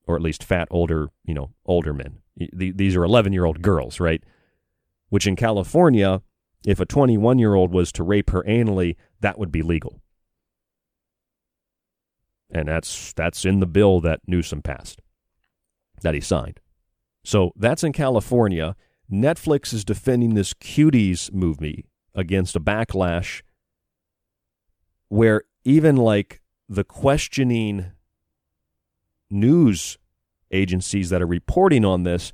or 0.07 0.17
at 0.17 0.23
least 0.23 0.45
fat 0.45 0.69
older 0.71 1.09
you 1.25 1.35
know 1.35 1.51
older 1.67 1.93
men? 1.93 2.19
These 2.37 2.97
are 2.97 3.05
eleven 3.05 3.33
year 3.33 3.45
old 3.45 3.63
girls, 3.63 4.01
right? 4.01 4.23
Which 5.09 5.27
in 5.27 5.37
California, 5.37 6.23
if 6.67 6.81
a 6.81 6.87
twenty 6.87 7.17
one 7.17 7.39
year 7.39 7.55
old 7.55 7.73
was 7.73 7.93
to 7.93 8.03
rape 8.03 8.31
her 8.31 8.43
anally, 8.43 8.97
that 9.21 9.39
would 9.39 9.53
be 9.53 9.63
legal, 9.63 10.01
and 12.51 12.69
that's 12.69 13.13
that's 13.13 13.45
in 13.45 13.61
the 13.61 13.67
bill 13.67 14.01
that 14.01 14.21
Newsom 14.27 14.63
passed, 14.63 15.01
that 16.03 16.15
he 16.15 16.21
signed. 16.21 16.61
So 17.25 17.53
that's 17.57 17.85
in 17.85 17.93
California. 17.93 18.77
Netflix 19.11 19.73
is 19.73 19.85
defending 19.85 20.35
this 20.35 20.55
cuties 20.55 21.33
movie 21.33 21.87
against 22.15 22.57
a 22.57 22.61
backlash 22.61 23.43
where 25.09 25.43
even 25.65 25.97
like 25.97 26.41
the 26.69 26.85
questioning 26.85 27.93
news 29.31 29.99
agencies 30.51 31.11
that 31.11 31.23
are 31.23 31.27
reporting 31.27 31.85
on 31.85 32.05
this, 32.05 32.33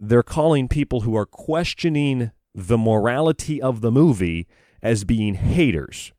they're 0.00 0.22
calling 0.22 0.68
people 0.68 1.02
who 1.02 1.16
are 1.16 1.26
questioning 1.26 2.30
the 2.54 2.78
morality 2.78 3.60
of 3.60 3.80
the 3.80 3.90
movie 3.90 4.46
as 4.82 5.04
being 5.04 5.34
haters. 5.34 6.12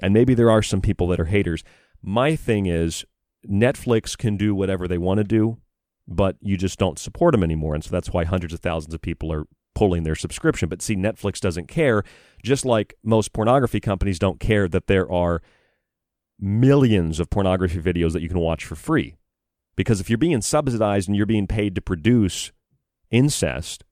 And 0.00 0.12
maybe 0.12 0.34
there 0.34 0.50
are 0.50 0.62
some 0.62 0.80
people 0.80 1.06
that 1.08 1.20
are 1.20 1.26
haters. 1.26 1.64
My 2.02 2.36
thing 2.36 2.66
is, 2.66 3.04
Netflix 3.48 4.16
can 4.16 4.36
do 4.36 4.54
whatever 4.54 4.88
they 4.88 4.98
want 4.98 5.18
to 5.18 5.24
do 5.24 5.58
but 6.08 6.36
you 6.40 6.56
just 6.56 6.78
don't 6.78 6.98
support 6.98 7.32
them 7.32 7.42
anymore. 7.42 7.74
And 7.74 7.82
so 7.82 7.90
that's 7.90 8.10
why 8.10 8.24
hundreds 8.24 8.54
of 8.54 8.60
thousands 8.60 8.94
of 8.94 9.02
people 9.02 9.32
are 9.32 9.46
pulling 9.74 10.04
their 10.04 10.14
subscription. 10.14 10.68
But 10.68 10.82
see, 10.82 10.96
Netflix 10.96 11.40
doesn't 11.40 11.66
care, 11.66 12.04
just 12.42 12.64
like 12.64 12.94
most 13.02 13.32
pornography 13.32 13.80
companies 13.80 14.18
don't 14.18 14.40
care 14.40 14.68
that 14.68 14.86
there 14.86 15.10
are 15.10 15.42
millions 16.38 17.20
of 17.20 17.30
pornography 17.30 17.80
videos 17.80 18.12
that 18.12 18.22
you 18.22 18.28
can 18.28 18.38
watch 18.38 18.64
for 18.64 18.76
free. 18.76 19.16
Because 19.76 20.00
if 20.00 20.08
you're 20.08 20.18
being 20.18 20.40
subsidized 20.40 21.08
and 21.08 21.16
you're 21.16 21.26
being 21.26 21.46
paid 21.46 21.74
to 21.74 21.80
produce 21.80 22.52
incest, 23.10 23.84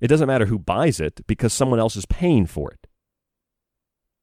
it 0.00 0.08
doesn't 0.08 0.26
matter 0.26 0.46
who 0.46 0.58
buys 0.58 1.00
it 1.00 1.26
because 1.26 1.52
someone 1.52 1.78
else 1.78 1.96
is 1.96 2.06
paying 2.06 2.46
for 2.46 2.70
it. 2.70 2.86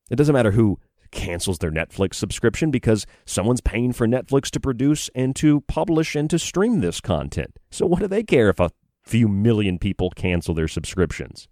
It 0.09 0.15
doesn't 0.15 0.33
matter 0.33 0.51
who 0.51 0.79
cancels 1.11 1.59
their 1.59 1.71
Netflix 1.71 2.15
subscription 2.15 2.71
because 2.71 3.05
someone's 3.25 3.61
paying 3.61 3.93
for 3.93 4.07
Netflix 4.07 4.49
to 4.51 4.59
produce 4.59 5.09
and 5.15 5.35
to 5.37 5.61
publish 5.61 6.15
and 6.15 6.29
to 6.29 6.37
stream 6.37 6.81
this 6.81 6.99
content. 6.99 7.57
So, 7.71 7.85
what 7.85 7.99
do 7.99 8.07
they 8.07 8.23
care 8.23 8.49
if 8.49 8.59
a 8.59 8.71
few 9.03 9.27
million 9.27 9.79
people 9.79 10.09
cancel 10.11 10.53
their 10.53 10.67
subscriptions? 10.67 11.47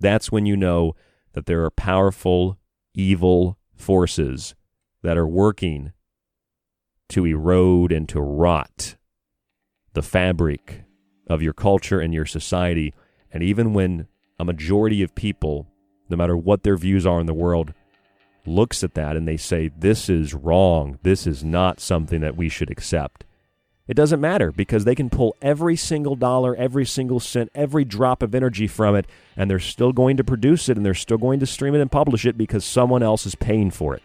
That's 0.00 0.32
when 0.32 0.46
you 0.46 0.56
know 0.56 0.94
that 1.34 1.46
there 1.46 1.64
are 1.64 1.70
powerful, 1.70 2.58
evil 2.94 3.58
forces 3.74 4.54
that 5.02 5.16
are 5.16 5.26
working 5.26 5.92
to 7.08 7.26
erode 7.26 7.92
and 7.92 8.08
to 8.08 8.20
rot 8.20 8.96
the 9.92 10.02
fabric 10.02 10.84
of 11.26 11.42
your 11.42 11.52
culture 11.52 12.00
and 12.00 12.14
your 12.14 12.26
society. 12.26 12.94
And 13.30 13.42
even 13.42 13.74
when 13.74 14.06
a 14.38 14.44
majority 14.44 15.02
of 15.02 15.14
people 15.14 15.72
no 16.12 16.16
matter 16.16 16.36
what 16.36 16.62
their 16.62 16.76
views 16.76 17.06
are 17.06 17.20
in 17.20 17.26
the 17.26 17.34
world, 17.34 17.72
looks 18.46 18.84
at 18.84 18.94
that 18.94 19.16
and 19.16 19.26
they 19.26 19.36
say, 19.36 19.70
this 19.76 20.08
is 20.08 20.34
wrong. 20.34 20.98
This 21.02 21.26
is 21.26 21.42
not 21.42 21.80
something 21.80 22.20
that 22.20 22.36
we 22.36 22.48
should 22.48 22.70
accept. 22.70 23.24
It 23.88 23.94
doesn't 23.94 24.20
matter 24.20 24.52
because 24.52 24.84
they 24.84 24.94
can 24.94 25.10
pull 25.10 25.36
every 25.42 25.74
single 25.74 26.14
dollar, 26.14 26.54
every 26.54 26.86
single 26.86 27.18
cent, 27.18 27.50
every 27.54 27.84
drop 27.84 28.22
of 28.22 28.34
energy 28.34 28.68
from 28.68 28.94
it, 28.94 29.06
and 29.36 29.50
they're 29.50 29.58
still 29.58 29.92
going 29.92 30.16
to 30.18 30.24
produce 30.24 30.68
it 30.68 30.76
and 30.76 30.86
they're 30.86 30.94
still 30.94 31.18
going 31.18 31.40
to 31.40 31.46
stream 31.46 31.74
it 31.74 31.80
and 31.80 31.90
publish 31.90 32.24
it 32.24 32.38
because 32.38 32.64
someone 32.64 33.02
else 33.02 33.26
is 33.26 33.34
paying 33.34 33.70
for 33.70 33.94
it. 33.94 34.02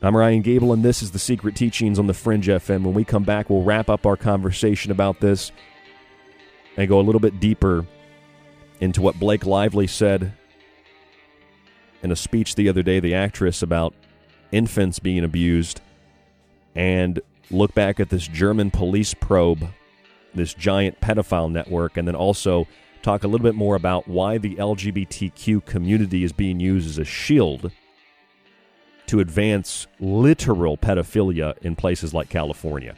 I'm 0.00 0.16
Ryan 0.16 0.42
Gable, 0.42 0.72
and 0.72 0.84
this 0.84 1.00
is 1.00 1.12
The 1.12 1.18
Secret 1.20 1.54
Teachings 1.54 1.98
on 1.98 2.08
the 2.08 2.14
Fringe 2.14 2.46
FM. 2.46 2.82
When 2.82 2.94
we 2.94 3.04
come 3.04 3.22
back, 3.22 3.48
we'll 3.48 3.62
wrap 3.62 3.88
up 3.88 4.04
our 4.04 4.16
conversation 4.16 4.90
about 4.90 5.20
this 5.20 5.52
and 6.76 6.88
go 6.88 6.98
a 6.98 7.02
little 7.02 7.20
bit 7.20 7.38
deeper 7.38 7.86
into 8.80 9.00
what 9.00 9.20
Blake 9.20 9.46
Lively 9.46 9.86
said 9.86 10.32
in 12.02 12.10
a 12.10 12.16
speech 12.16 12.56
the 12.56 12.68
other 12.68 12.82
day, 12.82 12.98
the 12.98 13.14
actress, 13.14 13.62
about 13.62 13.94
infants 14.50 14.98
being 14.98 15.22
abused, 15.22 15.80
and 16.74 17.20
look 17.50 17.74
back 17.74 18.00
at 18.00 18.08
this 18.08 18.26
German 18.26 18.70
police 18.70 19.14
probe, 19.14 19.68
this 20.34 20.54
giant 20.54 21.00
pedophile 21.00 21.50
network, 21.50 21.96
and 21.96 22.06
then 22.08 22.14
also 22.14 22.66
talk 23.02 23.24
a 23.24 23.28
little 23.28 23.44
bit 23.44 23.54
more 23.54 23.74
about 23.74 24.08
why 24.08 24.38
the 24.38 24.54
LGBTQ 24.56 25.64
community 25.64 26.24
is 26.24 26.32
being 26.32 26.60
used 26.60 26.88
as 26.88 26.98
a 26.98 27.04
shield 27.04 27.70
to 29.06 29.20
advance 29.20 29.86
literal 30.00 30.78
pedophilia 30.78 31.58
in 31.58 31.76
places 31.76 32.14
like 32.14 32.28
California. 32.28 32.94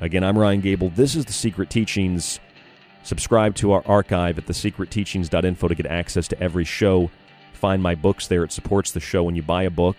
Again, 0.00 0.24
I'm 0.24 0.36
Ryan 0.36 0.60
Gable. 0.60 0.90
This 0.90 1.14
is 1.14 1.24
The 1.24 1.32
Secret 1.32 1.70
Teachings. 1.70 2.40
Subscribe 3.04 3.54
to 3.56 3.72
our 3.72 3.82
archive 3.86 4.38
at 4.38 4.46
thesecretteachings.info 4.46 5.68
to 5.68 5.74
get 5.74 5.86
access 5.86 6.26
to 6.28 6.42
every 6.42 6.64
show. 6.64 7.10
Find 7.52 7.82
my 7.82 7.94
books 7.94 8.26
there. 8.26 8.44
It 8.44 8.52
supports 8.52 8.90
the 8.92 9.00
show 9.00 9.22
when 9.22 9.36
you 9.36 9.42
buy 9.42 9.64
a 9.64 9.70
book. 9.70 9.96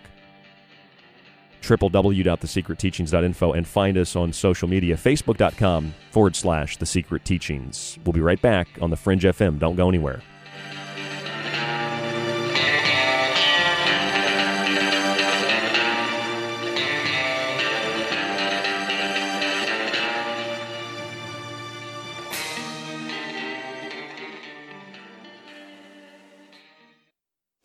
www.thesecretteachings.info 1.66 3.52
and 3.52 3.66
find 3.66 3.98
us 3.98 4.16
on 4.16 4.32
social 4.32 4.68
media, 4.68 4.96
facebook.com 4.96 5.94
forward 6.10 6.36
slash 6.36 6.76
the 6.76 6.86
secret 6.86 7.24
teachings. 7.24 7.98
We'll 8.04 8.12
be 8.12 8.20
right 8.20 8.40
back 8.40 8.68
on 8.80 8.90
the 8.90 8.96
Fringe 8.96 9.22
FM. 9.24 9.58
Don't 9.58 9.76
go 9.76 9.88
anywhere. 9.88 10.22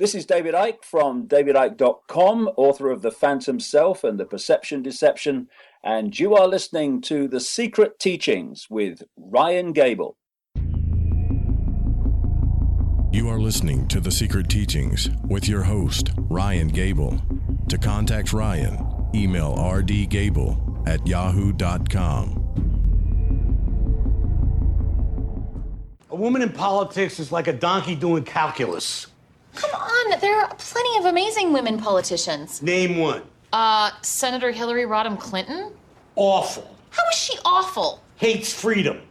This 0.02 0.16
is 0.16 0.26
David 0.26 0.56
Icke 0.56 0.84
from 0.84 1.28
davidicke.com, 1.28 2.50
author 2.58 2.90
of 2.90 3.04
The 3.04 3.12
Phantom 3.12 3.60
Self 3.60 4.04
and 4.04 4.20
The 4.20 4.26
Perception 4.26 4.82
Deception, 4.82 5.48
and 5.84 6.18
you 6.18 6.34
are 6.34 6.48
listening 6.48 7.02
to 7.02 7.28
The 7.28 7.40
Secret 7.40 8.00
Teachings 8.00 8.66
with 8.68 9.04
Ryan 9.16 9.74
Gable. 9.74 10.18
You 13.14 13.30
are 13.30 13.40
listening 13.40 13.88
to 13.90 14.00
The 14.00 14.10
Secret 14.10 14.50
Teachings 14.50 15.08
with 15.28 15.48
your 15.48 15.62
host, 15.62 16.10
Ryan 16.18 16.70
Gable. 16.70 17.22
To 17.70 17.78
contact 17.78 18.34
Ryan, 18.34 18.84
email 19.14 19.56
rdgable 19.56 20.88
at 20.88 21.06
yahoo.com. 21.06 22.40
A 26.10 26.16
woman 26.16 26.42
in 26.42 26.50
politics 26.50 27.20
is 27.20 27.32
like 27.32 27.48
a 27.48 27.54
donkey 27.54 27.94
doing 27.94 28.24
calculus. 28.24 29.11
Come 29.56 29.72
on, 29.72 30.20
there 30.20 30.40
are 30.40 30.54
plenty 30.58 31.00
of 31.00 31.06
amazing 31.06 31.54
women 31.54 31.78
politicians. 31.78 32.62
Name 32.62 32.98
one. 32.98 33.24
Uh, 33.54 33.92
Senator 34.02 34.52
Hillary 34.52 34.84
Rodham 34.84 35.20
Clinton? 35.20 35.74
Awful. 36.16 36.76
How 36.90 37.04
is 37.12 37.18
she 37.18 37.38
awful? 37.46 38.02
Hates 38.18 38.54
freedom. 38.54 39.02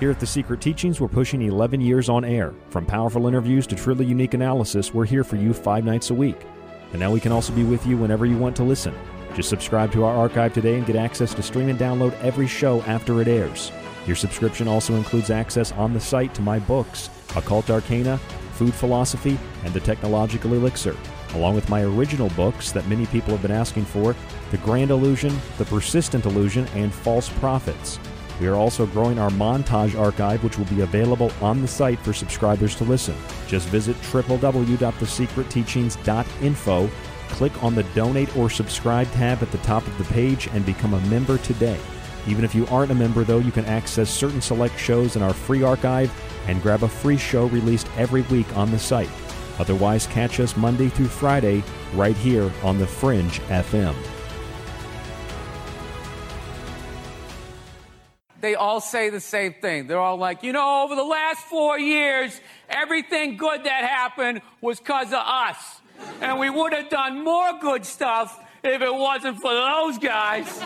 Here 0.00 0.10
at 0.10 0.18
The 0.18 0.26
Secret 0.26 0.60
Teachings, 0.60 1.00
we're 1.00 1.06
pushing 1.06 1.42
11 1.42 1.80
years 1.80 2.08
on 2.08 2.24
air. 2.24 2.52
From 2.70 2.84
powerful 2.84 3.28
interviews 3.28 3.68
to 3.68 3.76
truly 3.76 4.04
unique 4.04 4.34
analysis, 4.34 4.92
we're 4.92 5.04
here 5.04 5.22
for 5.22 5.36
you 5.36 5.54
five 5.54 5.84
nights 5.84 6.10
a 6.10 6.14
week. 6.14 6.40
And 6.90 6.98
now 6.98 7.12
we 7.12 7.20
can 7.20 7.30
also 7.30 7.52
be 7.52 7.62
with 7.62 7.86
you 7.86 7.96
whenever 7.96 8.26
you 8.26 8.36
want 8.36 8.56
to 8.56 8.64
listen. 8.64 8.92
Just 9.36 9.48
subscribe 9.48 9.92
to 9.92 10.02
our 10.02 10.14
archive 10.16 10.52
today 10.52 10.76
and 10.76 10.84
get 10.84 10.96
access 10.96 11.32
to 11.34 11.42
stream 11.42 11.68
and 11.68 11.78
download 11.78 12.18
every 12.20 12.48
show 12.48 12.82
after 12.82 13.22
it 13.22 13.28
airs. 13.28 13.70
Your 14.06 14.16
subscription 14.16 14.66
also 14.66 14.94
includes 14.94 15.30
access 15.30 15.70
on 15.72 15.92
the 15.94 16.00
site 16.00 16.34
to 16.34 16.42
my 16.42 16.58
books, 16.58 17.08
Occult 17.36 17.70
Arcana, 17.70 18.18
Food 18.54 18.74
Philosophy, 18.74 19.38
and 19.64 19.72
The 19.72 19.78
Technological 19.80 20.54
Elixir, 20.54 20.96
along 21.34 21.54
with 21.54 21.68
my 21.68 21.82
original 21.82 22.28
books 22.30 22.72
that 22.72 22.88
many 22.88 23.06
people 23.06 23.30
have 23.30 23.42
been 23.42 23.52
asking 23.52 23.84
for 23.84 24.16
The 24.50 24.58
Grand 24.58 24.90
Illusion, 24.90 25.32
The 25.56 25.66
Persistent 25.66 26.26
Illusion, 26.26 26.66
and 26.74 26.92
False 26.92 27.28
Prophets. 27.28 28.00
We 28.40 28.48
are 28.48 28.56
also 28.56 28.86
growing 28.86 29.20
our 29.20 29.30
montage 29.30 29.96
archive, 29.98 30.42
which 30.42 30.58
will 30.58 30.64
be 30.64 30.80
available 30.80 31.30
on 31.40 31.62
the 31.62 31.68
site 31.68 32.00
for 32.00 32.12
subscribers 32.12 32.74
to 32.76 32.84
listen. 32.84 33.14
Just 33.46 33.68
visit 33.68 33.94
www.thesecretteachings.info, 34.02 36.90
click 37.28 37.62
on 37.62 37.76
the 37.76 37.84
Donate 37.94 38.36
or 38.36 38.50
Subscribe 38.50 39.08
tab 39.12 39.40
at 39.42 39.52
the 39.52 39.58
top 39.58 39.86
of 39.86 39.96
the 39.96 40.02
page, 40.12 40.48
and 40.48 40.66
become 40.66 40.94
a 40.94 41.00
member 41.02 41.38
today. 41.38 41.78
Even 42.26 42.44
if 42.44 42.54
you 42.54 42.66
aren't 42.68 42.92
a 42.92 42.94
member, 42.94 43.24
though, 43.24 43.38
you 43.38 43.52
can 43.52 43.64
access 43.64 44.10
certain 44.10 44.40
select 44.40 44.78
shows 44.78 45.16
in 45.16 45.22
our 45.22 45.32
free 45.32 45.62
archive 45.62 46.12
and 46.46 46.62
grab 46.62 46.82
a 46.82 46.88
free 46.88 47.16
show 47.16 47.46
released 47.46 47.88
every 47.96 48.22
week 48.22 48.56
on 48.56 48.70
the 48.70 48.78
site. 48.78 49.10
Otherwise, 49.58 50.06
catch 50.06 50.40
us 50.40 50.56
Monday 50.56 50.88
through 50.88 51.08
Friday 51.08 51.62
right 51.94 52.16
here 52.16 52.50
on 52.62 52.78
The 52.78 52.86
Fringe 52.86 53.40
FM. 53.42 53.94
they 58.42 58.56
all 58.56 58.80
say 58.80 59.08
the 59.08 59.20
same 59.20 59.54
thing. 59.54 59.86
They're 59.86 60.00
all 60.00 60.16
like, 60.16 60.42
you 60.42 60.52
know, 60.52 60.82
over 60.82 60.96
the 60.96 61.04
last 61.04 61.38
four 61.42 61.78
years, 61.78 62.38
everything 62.68 63.36
good 63.36 63.64
that 63.64 63.84
happened 63.84 64.42
was 64.60 64.78
because 64.80 65.06
of 65.08 65.20
us. 65.24 65.80
And 66.20 66.40
we 66.40 66.50
would 66.50 66.72
have 66.72 66.90
done 66.90 67.22
more 67.22 67.52
good 67.60 67.86
stuff 67.86 68.38
if 68.64 68.80
it 68.80 68.94
wasn't 68.94 69.40
for 69.40 69.52
those 69.52 69.98
guys. 69.98 70.62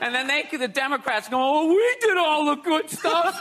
And 0.00 0.14
then 0.14 0.26
they, 0.26 0.48
the 0.56 0.66
Democrats, 0.66 1.28
go, 1.28 1.36
oh, 1.38 1.68
we 1.68 1.96
did 2.00 2.18
all 2.18 2.44
the 2.46 2.56
good 2.56 2.90
stuff. 2.90 3.38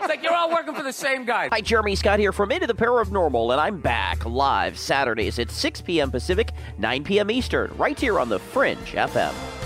it's 0.00 0.08
like 0.08 0.22
you're 0.22 0.34
all 0.34 0.50
working 0.50 0.74
for 0.74 0.82
the 0.82 0.92
same 0.92 1.24
guy. 1.24 1.48
Hi, 1.50 1.60
Jeremy 1.60 1.94
Scott 1.94 2.18
here 2.18 2.32
from 2.32 2.52
Into 2.52 2.66
the 2.66 2.74
Parabnormal, 2.74 3.52
and 3.52 3.60
I'm 3.60 3.80
back 3.80 4.24
live 4.26 4.78
Saturdays 4.78 5.38
at 5.38 5.50
6 5.50 5.80
p.m. 5.82 6.10
Pacific, 6.10 6.50
9 6.78 7.04
p.m. 7.04 7.30
Eastern, 7.30 7.70
right 7.76 7.98
here 7.98 8.20
on 8.20 8.28
the 8.28 8.38
Fringe 8.38 8.78
FM. 8.92 9.65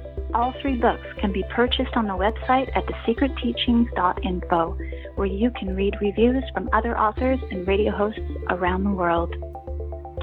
All 0.33 0.53
three 0.61 0.77
books 0.77 1.05
can 1.19 1.33
be 1.33 1.43
purchased 1.49 1.93
on 1.95 2.07
the 2.07 2.13
website 2.13 2.69
at 2.75 2.85
thesecretteachings.info, 2.85 4.77
where 5.15 5.27
you 5.27 5.51
can 5.51 5.75
read 5.75 5.93
reviews 5.99 6.45
from 6.53 6.69
other 6.71 6.97
authors 6.97 7.37
and 7.51 7.67
radio 7.67 7.91
hosts 7.91 8.21
around 8.49 8.85
the 8.85 8.91
world. 8.91 9.35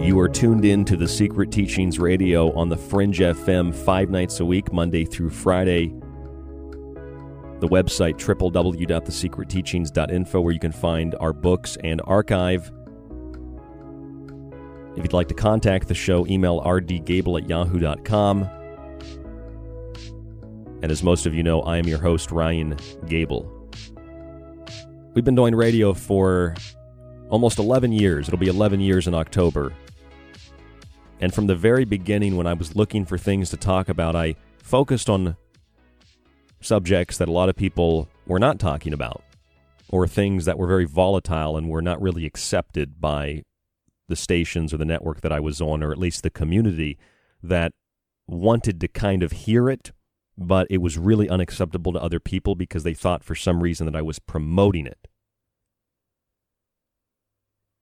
You 0.00 0.20
are 0.20 0.28
tuned 0.32 0.64
in 0.64 0.84
to 0.84 0.96
the 0.96 1.08
Secret 1.08 1.50
Teachings 1.50 1.98
Radio 1.98 2.52
on 2.52 2.68
the 2.68 2.76
Fringe 2.76 3.18
FM 3.18 3.74
five 3.74 4.08
nights 4.08 4.38
a 4.38 4.44
week, 4.44 4.72
Monday 4.72 5.04
through 5.04 5.30
Friday. 5.30 5.92
The 7.62 7.68
website 7.68 8.16
www.thesecretteachings.info, 8.16 10.40
where 10.40 10.52
you 10.52 10.58
can 10.58 10.72
find 10.72 11.14
our 11.20 11.32
books 11.32 11.78
and 11.84 12.02
archive. 12.04 12.72
If 14.96 15.04
you'd 15.04 15.12
like 15.12 15.28
to 15.28 15.34
contact 15.34 15.86
the 15.86 15.94
show, 15.94 16.26
email 16.26 16.60
rdgable 16.62 17.40
at 17.40 17.48
yahoo.com. 17.48 18.50
And 20.82 20.90
as 20.90 21.04
most 21.04 21.24
of 21.24 21.36
you 21.36 21.44
know, 21.44 21.60
I 21.60 21.78
am 21.78 21.86
your 21.86 22.00
host, 22.00 22.32
Ryan 22.32 22.76
Gable. 23.06 23.48
We've 25.14 25.24
been 25.24 25.36
doing 25.36 25.54
radio 25.54 25.94
for 25.94 26.56
almost 27.28 27.60
11 27.60 27.92
years. 27.92 28.26
It'll 28.26 28.40
be 28.40 28.48
11 28.48 28.80
years 28.80 29.06
in 29.06 29.14
October. 29.14 29.72
And 31.20 31.32
from 31.32 31.46
the 31.46 31.54
very 31.54 31.84
beginning, 31.84 32.36
when 32.36 32.48
I 32.48 32.54
was 32.54 32.74
looking 32.74 33.06
for 33.06 33.16
things 33.16 33.50
to 33.50 33.56
talk 33.56 33.88
about, 33.88 34.16
I 34.16 34.34
focused 34.64 35.08
on 35.08 35.36
subjects 36.64 37.18
that 37.18 37.28
a 37.28 37.32
lot 37.32 37.48
of 37.48 37.56
people 37.56 38.08
were 38.26 38.38
not 38.38 38.58
talking 38.58 38.92
about, 38.92 39.22
or 39.88 40.06
things 40.06 40.44
that 40.44 40.58
were 40.58 40.66
very 40.66 40.84
volatile 40.84 41.56
and 41.56 41.68
were 41.68 41.82
not 41.82 42.00
really 42.00 42.26
accepted 42.26 43.00
by 43.00 43.42
the 44.08 44.16
stations 44.16 44.72
or 44.72 44.76
the 44.76 44.84
network 44.84 45.20
that 45.20 45.32
I 45.32 45.40
was 45.40 45.60
on, 45.60 45.82
or 45.82 45.92
at 45.92 45.98
least 45.98 46.22
the 46.22 46.30
community 46.30 46.98
that 47.42 47.72
wanted 48.26 48.80
to 48.80 48.88
kind 48.88 49.22
of 49.22 49.32
hear 49.32 49.68
it, 49.68 49.92
but 50.38 50.66
it 50.70 50.78
was 50.78 50.98
really 50.98 51.28
unacceptable 51.28 51.92
to 51.92 52.00
other 52.00 52.20
people 52.20 52.54
because 52.54 52.82
they 52.82 52.94
thought 52.94 53.24
for 53.24 53.34
some 53.34 53.62
reason 53.62 53.86
that 53.86 53.96
I 53.96 54.02
was 54.02 54.18
promoting 54.18 54.86
it. 54.86 55.08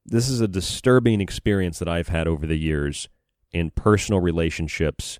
This 0.04 0.28
is 0.28 0.40
a 0.40 0.48
disturbing 0.48 1.20
experience 1.20 1.78
that 1.78 1.88
I've 1.88 2.08
had 2.08 2.26
over 2.26 2.46
the 2.46 2.56
years 2.58 3.08
in 3.52 3.70
personal 3.70 4.20
relationships 4.20 5.18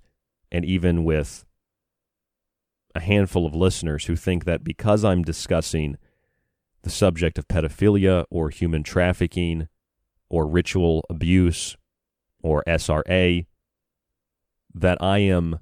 and 0.51 0.65
even 0.65 1.05
with 1.05 1.45
a 2.95 3.01
handful 3.01 3.47
of 3.47 3.55
listeners 3.55 4.07
who 4.07 4.17
think 4.17 4.45
that 4.45 4.65
because 4.65 5.05
I'm 5.05 5.23
discussing 5.23 5.97
the 6.83 6.91
subject 6.91 7.39
of 7.39 7.49
pedophilia 7.49 8.25
or 8.31 8.51
human 8.51 8.83
trafficking 8.83 9.69
or 10.29 10.47
ritual 10.47 11.05
abuse 11.11 11.77
or 12.43 12.65
SRA, 12.67 13.47
that 14.75 14.99
I 15.01 15.19
am 15.19 15.59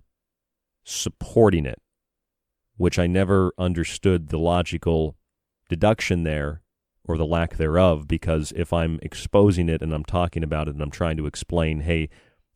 supporting 0.85 1.67
it, 1.67 1.81
which 2.77 2.99
I 2.99 3.07
never 3.07 3.53
understood 3.59 4.29
the 4.29 4.39
logical 4.39 5.17
deduction 5.69 6.23
there 6.23 6.63
or 7.05 7.17
the 7.17 7.27
lack 7.27 7.57
thereof, 7.57 8.07
because 8.07 8.53
if 8.55 8.73
I'm 8.73 8.99
exposing 9.03 9.69
it 9.69 9.83
and 9.83 9.93
I'm 9.93 10.05
talking 10.05 10.43
about 10.43 10.69
it 10.69 10.75
and 10.75 10.83
I'm 10.83 10.91
trying 10.91 11.17
to 11.17 11.27
explain, 11.27 11.81
hey, 11.81 12.11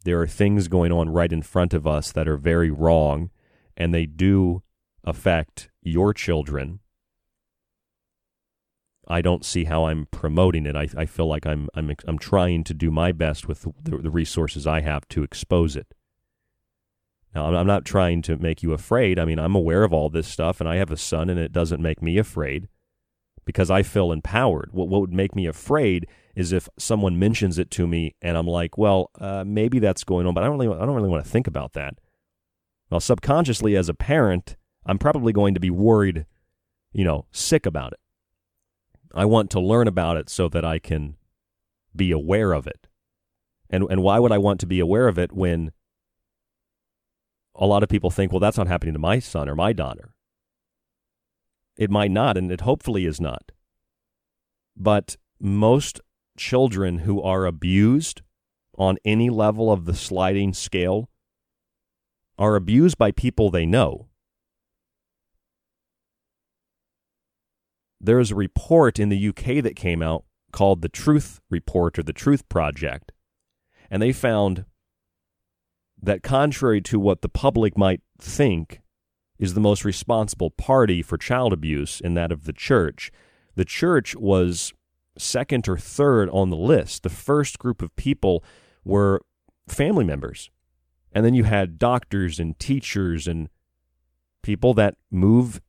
there 0.04 0.20
are 0.20 0.26
things 0.26 0.68
going 0.68 0.92
on 0.92 1.10
right 1.10 1.32
in 1.32 1.42
front 1.42 1.74
of 1.74 1.86
us 1.86 2.12
that 2.12 2.28
are 2.28 2.36
very 2.36 2.70
wrong, 2.70 3.30
and 3.76 3.92
they 3.92 4.06
do 4.06 4.62
affect 5.04 5.68
your 5.82 6.14
children. 6.14 6.80
I 9.08 9.20
don't 9.20 9.44
see 9.44 9.64
how 9.64 9.86
I'm 9.86 10.06
promoting 10.10 10.64
it. 10.64 10.76
I, 10.76 10.88
I 10.96 11.06
feel 11.06 11.26
like 11.26 11.46
I'm 11.46 11.68
I'm 11.74 11.94
I'm 12.06 12.18
trying 12.18 12.64
to 12.64 12.74
do 12.74 12.90
my 12.90 13.12
best 13.12 13.48
with 13.48 13.66
the, 13.82 13.98
the 13.98 14.10
resources 14.10 14.66
I 14.66 14.80
have 14.80 15.08
to 15.08 15.22
expose 15.22 15.76
it. 15.76 15.88
Now, 17.34 17.54
I'm 17.54 17.66
not 17.66 17.84
trying 17.84 18.20
to 18.22 18.36
make 18.36 18.62
you 18.62 18.72
afraid. 18.72 19.18
I 19.18 19.24
mean, 19.24 19.38
I'm 19.38 19.54
aware 19.54 19.84
of 19.84 19.92
all 19.92 20.10
this 20.10 20.28
stuff, 20.28 20.60
and 20.60 20.68
I 20.68 20.76
have 20.76 20.90
a 20.90 20.98
son, 20.98 21.30
and 21.30 21.40
it 21.40 21.50
doesn't 21.50 21.80
make 21.80 22.02
me 22.02 22.18
afraid 22.18 22.68
because 23.44 23.70
I 23.70 23.82
feel 23.82 24.12
empowered. 24.12 24.70
What, 24.72 24.88
what 24.88 25.00
would 25.00 25.12
make 25.12 25.34
me 25.34 25.46
afraid 25.46 26.06
is 26.34 26.52
if 26.52 26.68
someone 26.78 27.18
mentions 27.18 27.58
it 27.58 27.70
to 27.72 27.86
me 27.86 28.14
and 28.22 28.36
I'm 28.36 28.46
like, 28.46 28.78
well, 28.78 29.10
uh, 29.20 29.44
maybe 29.46 29.78
that's 29.78 30.04
going 30.04 30.26
on, 30.26 30.34
but 30.34 30.44
I 30.44 30.46
don't 30.46 30.58
really, 30.58 30.74
I 30.74 30.86
don't 30.86 30.94
really 30.94 31.08
want 31.08 31.24
to 31.24 31.30
think 31.30 31.46
about 31.46 31.72
that. 31.74 31.94
Well, 32.92 33.00
subconsciously, 33.00 33.74
as 33.74 33.88
a 33.88 33.94
parent, 33.94 34.58
I'm 34.84 34.98
probably 34.98 35.32
going 35.32 35.54
to 35.54 35.60
be 35.60 35.70
worried, 35.70 36.26
you 36.92 37.04
know, 37.04 37.24
sick 37.32 37.64
about 37.64 37.94
it. 37.94 38.00
I 39.14 39.24
want 39.24 39.48
to 39.52 39.60
learn 39.60 39.88
about 39.88 40.18
it 40.18 40.28
so 40.28 40.46
that 40.50 40.62
I 40.62 40.78
can 40.78 41.16
be 41.96 42.10
aware 42.10 42.52
of 42.52 42.66
it. 42.66 42.88
And 43.70 43.86
and 43.88 44.02
why 44.02 44.18
would 44.18 44.30
I 44.30 44.36
want 44.36 44.60
to 44.60 44.66
be 44.66 44.78
aware 44.78 45.08
of 45.08 45.18
it 45.18 45.32
when 45.32 45.72
a 47.54 47.64
lot 47.64 47.82
of 47.82 47.88
people 47.88 48.10
think, 48.10 48.30
well, 48.30 48.40
that's 48.40 48.58
not 48.58 48.68
happening 48.68 48.92
to 48.92 48.98
my 48.98 49.20
son 49.20 49.48
or 49.48 49.54
my 49.54 49.72
daughter. 49.72 50.14
It 51.78 51.90
might 51.90 52.10
not, 52.10 52.36
and 52.36 52.52
it 52.52 52.60
hopefully 52.60 53.06
is 53.06 53.18
not. 53.18 53.52
But 54.76 55.16
most 55.40 56.02
children 56.36 56.98
who 56.98 57.22
are 57.22 57.46
abused 57.46 58.20
on 58.76 58.98
any 59.02 59.30
level 59.30 59.72
of 59.72 59.86
the 59.86 59.94
sliding 59.94 60.52
scale 60.52 61.08
are 62.38 62.56
abused 62.56 62.98
by 62.98 63.10
people 63.10 63.50
they 63.50 63.66
know. 63.66 64.08
There 68.00 68.18
is 68.18 68.32
a 68.32 68.36
report 68.36 68.98
in 68.98 69.10
the 69.10 69.28
UK 69.28 69.62
that 69.62 69.76
came 69.76 70.02
out 70.02 70.24
called 70.50 70.82
the 70.82 70.88
Truth 70.88 71.40
Report 71.50 71.98
or 71.98 72.02
the 72.02 72.12
Truth 72.12 72.48
Project, 72.48 73.12
and 73.90 74.02
they 74.02 74.12
found 74.12 74.64
that 76.02 76.22
contrary 76.22 76.80
to 76.82 76.98
what 76.98 77.22
the 77.22 77.28
public 77.28 77.78
might 77.78 78.00
think 78.20 78.80
is 79.38 79.54
the 79.54 79.60
most 79.60 79.84
responsible 79.84 80.50
party 80.50 81.02
for 81.02 81.16
child 81.16 81.52
abuse 81.52 82.00
in 82.00 82.14
that 82.14 82.32
of 82.32 82.44
the 82.44 82.52
church, 82.52 83.10
the 83.54 83.64
church 83.64 84.16
was 84.16 84.72
second 85.18 85.68
or 85.68 85.76
third 85.76 86.28
on 86.30 86.50
the 86.50 86.56
list. 86.56 87.02
The 87.02 87.10
first 87.10 87.58
group 87.58 87.82
of 87.82 87.94
people 87.96 88.42
were 88.84 89.22
family 89.68 90.04
members. 90.04 90.50
And 91.14 91.24
then 91.24 91.34
you 91.34 91.44
had 91.44 91.78
doctors 91.78 92.40
and 92.40 92.58
teachers 92.58 93.26
and 93.26 93.48
people 94.42 94.74
that 94.74 94.96
move 95.10 95.60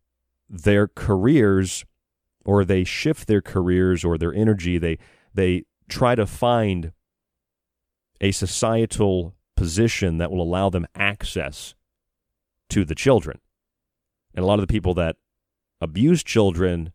their 0.50 0.88
careers 0.88 1.86
or 2.46 2.66
they 2.66 2.84
shift 2.84 3.28
their 3.28 3.42
careers 3.42 4.04
or 4.04 4.18
their 4.18 4.34
energy. 4.34 4.78
They, 4.78 4.98
they 5.34 5.64
try 5.88 6.16
to 6.16 6.26
find 6.26 6.92
a 8.22 8.32
societal 8.32 9.36
position 9.56 10.18
that 10.18 10.32
will 10.32 10.42
allow 10.42 10.70
them 10.70 10.88
access 10.96 11.76
to 12.70 12.86
the 12.86 12.96
children. 12.96 13.40
And 14.34 14.44
a 14.44 14.48
lot 14.48 14.60
of 14.60 14.68
the 14.68 14.72
people 14.72 14.94
that 14.96 15.18
abuse 15.80 16.24
children 16.24 16.92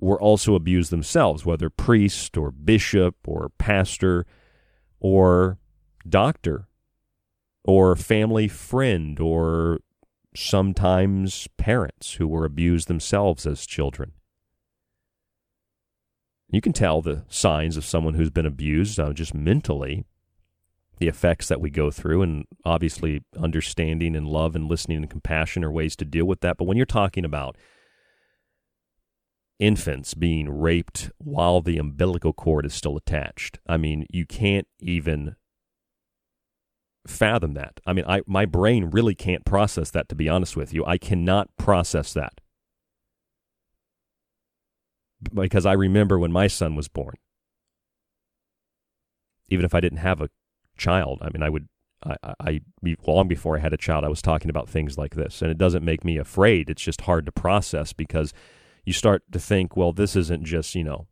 were 0.00 0.20
also 0.20 0.54
abused 0.54 0.90
themselves, 0.90 1.46
whether 1.46 1.70
priest 1.70 2.36
or 2.36 2.50
bishop 2.50 3.16
or 3.26 3.50
pastor 3.58 4.26
or 5.00 5.58
doctor 6.08 6.66
or 7.64 7.96
family 7.96 8.48
friend 8.48 9.18
or 9.18 9.80
sometimes 10.36 11.48
parents 11.56 12.14
who 12.14 12.28
were 12.28 12.44
abused 12.44 12.88
themselves 12.88 13.46
as 13.46 13.66
children. 13.66 14.12
You 16.50 16.60
can 16.60 16.72
tell 16.72 17.02
the 17.02 17.24
signs 17.28 17.76
of 17.76 17.84
someone 17.84 18.14
who's 18.14 18.30
been 18.30 18.46
abused 18.46 19.00
uh, 19.00 19.12
just 19.12 19.34
mentally, 19.34 20.04
the 20.98 21.08
effects 21.08 21.48
that 21.48 21.60
we 21.60 21.70
go 21.70 21.90
through, 21.90 22.22
and 22.22 22.44
obviously 22.64 23.22
understanding 23.36 24.14
and 24.14 24.28
love 24.28 24.54
and 24.54 24.68
listening 24.68 24.98
and 24.98 25.10
compassion 25.10 25.64
are 25.64 25.72
ways 25.72 25.96
to 25.96 26.04
deal 26.04 26.26
with 26.26 26.40
that. 26.40 26.56
But 26.56 26.64
when 26.66 26.76
you're 26.76 26.86
talking 26.86 27.24
about 27.24 27.56
infants 29.58 30.14
being 30.14 30.50
raped 30.50 31.10
while 31.18 31.60
the 31.60 31.78
umbilical 31.78 32.32
cord 32.32 32.66
is 32.66 32.74
still 32.74 32.96
attached. 32.96 33.58
I 33.66 33.76
mean, 33.76 34.06
you 34.10 34.26
can't 34.26 34.66
even 34.80 35.36
fathom 37.06 37.54
that. 37.54 37.80
I 37.86 37.92
mean, 37.92 38.04
I 38.06 38.22
my 38.26 38.46
brain 38.46 38.86
really 38.86 39.14
can't 39.14 39.44
process 39.44 39.90
that 39.90 40.08
to 40.08 40.14
be 40.14 40.28
honest 40.28 40.56
with 40.56 40.72
you. 40.72 40.84
I 40.86 40.98
cannot 40.98 41.48
process 41.56 42.12
that. 42.14 42.40
Because 45.32 45.64
I 45.64 45.72
remember 45.72 46.18
when 46.18 46.32
my 46.32 46.46
son 46.46 46.76
was 46.76 46.88
born. 46.88 47.14
Even 49.48 49.64
if 49.64 49.74
I 49.74 49.80
didn't 49.80 49.98
have 49.98 50.20
a 50.20 50.30
child, 50.76 51.20
I 51.22 51.30
mean, 51.30 51.42
I 51.42 51.50
would 51.50 51.68
I, 52.04 52.34
I, 52.40 52.60
long 53.06 53.28
before 53.28 53.56
I 53.56 53.60
had 53.60 53.72
a 53.72 53.78
child, 53.78 54.04
I 54.04 54.08
was 54.08 54.20
talking 54.20 54.50
about 54.50 54.68
things 54.68 54.98
like 54.98 55.14
this, 55.14 55.40
and 55.40 55.50
it 55.50 55.58
doesn't 55.58 55.84
make 55.84 56.04
me 56.04 56.18
afraid. 56.18 56.68
It's 56.68 56.82
just 56.82 57.02
hard 57.02 57.24
to 57.26 57.32
process 57.32 57.92
because 57.92 58.32
you 58.84 58.92
start 58.92 59.22
to 59.32 59.38
think, 59.38 59.76
well, 59.76 59.92
this 59.92 60.14
isn't 60.14 60.44
just, 60.44 60.74
you 60.74 60.84
know, 60.84 61.06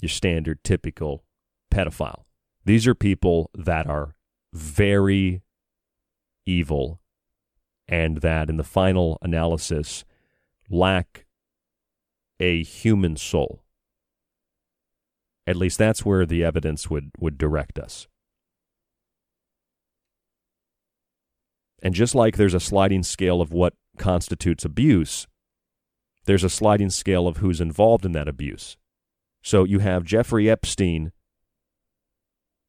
your 0.00 0.08
standard 0.08 0.64
typical 0.64 1.24
pedophile. 1.72 2.24
These 2.64 2.86
are 2.86 2.94
people 2.94 3.50
that 3.54 3.86
are 3.86 4.16
very 4.52 5.42
evil 6.46 7.00
and 7.88 8.18
that 8.18 8.48
in 8.48 8.56
the 8.56 8.64
final 8.64 9.18
analysis 9.22 10.04
lack 10.68 11.26
a 12.40 12.62
human 12.62 13.16
soul. 13.16 13.62
At 15.46 15.56
least 15.56 15.78
that's 15.78 16.04
where 16.04 16.24
the 16.24 16.44
evidence 16.44 16.88
would, 16.88 17.10
would 17.18 17.36
direct 17.36 17.78
us. 17.78 18.06
And 21.82 21.94
just 21.94 22.14
like 22.14 22.36
there's 22.36 22.54
a 22.54 22.60
sliding 22.60 23.02
scale 23.02 23.40
of 23.40 23.52
what 23.52 23.74
constitutes 23.98 24.64
abuse, 24.64 25.26
there's 26.26 26.44
a 26.44 26.48
sliding 26.48 26.90
scale 26.90 27.26
of 27.26 27.38
who's 27.38 27.60
involved 27.60 28.06
in 28.06 28.12
that 28.12 28.28
abuse. 28.28 28.76
So 29.42 29.64
you 29.64 29.80
have 29.80 30.04
Jeffrey 30.04 30.48
Epstein 30.48 31.10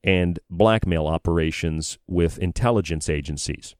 and 0.03 0.39
blackmail 0.49 1.07
operations 1.07 1.97
with 2.07 2.37
intelligence 2.39 3.09
agencies, 3.09 3.75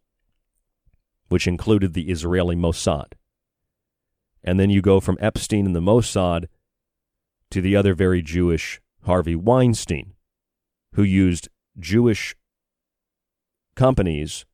which 1.28 1.48
included 1.48 1.94
the 1.94 2.10
Israeli 2.10 2.56
Mossad. 2.56 3.14
And 4.44 4.60
then 4.60 4.70
you 4.70 4.82
go 4.82 5.00
from 5.00 5.18
Epstein 5.20 5.66
and 5.66 5.76
the 5.76 5.82
Mossad 5.82 6.46
to 7.52 7.62
the 7.62 7.76
other 7.76 7.94
very 7.94 8.22
Jewish 8.22 8.82
Harvey 9.04 9.36
Weinstein, 9.36 10.14
who 10.94 11.04
used 11.04 11.50
Jewish 11.78 12.36
companies 13.76 14.46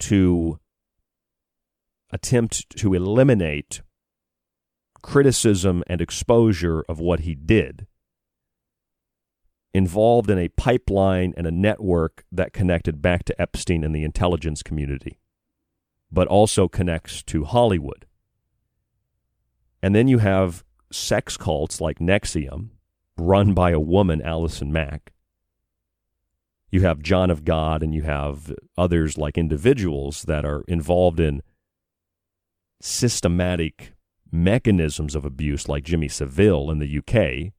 to 0.00 0.58
attempt 2.10 2.76
to 2.76 2.94
eliminate 2.94 3.82
criticism 5.02 5.84
and 5.86 6.00
exposure 6.00 6.84
of 6.88 6.98
what 6.98 7.20
he 7.20 7.34
did 7.34 7.86
involved 9.76 10.30
in 10.30 10.38
a 10.38 10.48
pipeline 10.48 11.34
and 11.36 11.46
a 11.46 11.50
network 11.50 12.24
that 12.32 12.54
connected 12.54 13.02
back 13.02 13.24
to 13.24 13.38
Epstein 13.40 13.84
and 13.84 13.94
the 13.94 14.04
intelligence 14.04 14.62
community, 14.62 15.20
but 16.10 16.26
also 16.28 16.66
connects 16.66 17.22
to 17.22 17.44
Hollywood. 17.44 18.06
And 19.82 19.94
then 19.94 20.08
you 20.08 20.16
have 20.18 20.64
sex 20.90 21.36
cults 21.36 21.78
like 21.78 21.98
NXIVM, 21.98 22.70
run 23.18 23.52
by 23.52 23.72
a 23.72 23.78
woman, 23.78 24.22
Allison 24.22 24.72
Mack. 24.72 25.12
You 26.70 26.80
have 26.80 27.02
John 27.02 27.30
of 27.30 27.44
God, 27.44 27.82
and 27.82 27.94
you 27.94 28.00
have 28.02 28.54
others 28.78 29.18
like 29.18 29.36
individuals 29.36 30.22
that 30.22 30.46
are 30.46 30.64
involved 30.66 31.20
in 31.20 31.42
systematic 32.80 33.92
mechanisms 34.32 35.14
of 35.14 35.26
abuse, 35.26 35.68
like 35.68 35.84
Jimmy 35.84 36.08
Savile 36.08 36.70
in 36.70 36.78
the 36.78 36.98
UK. 36.98 37.52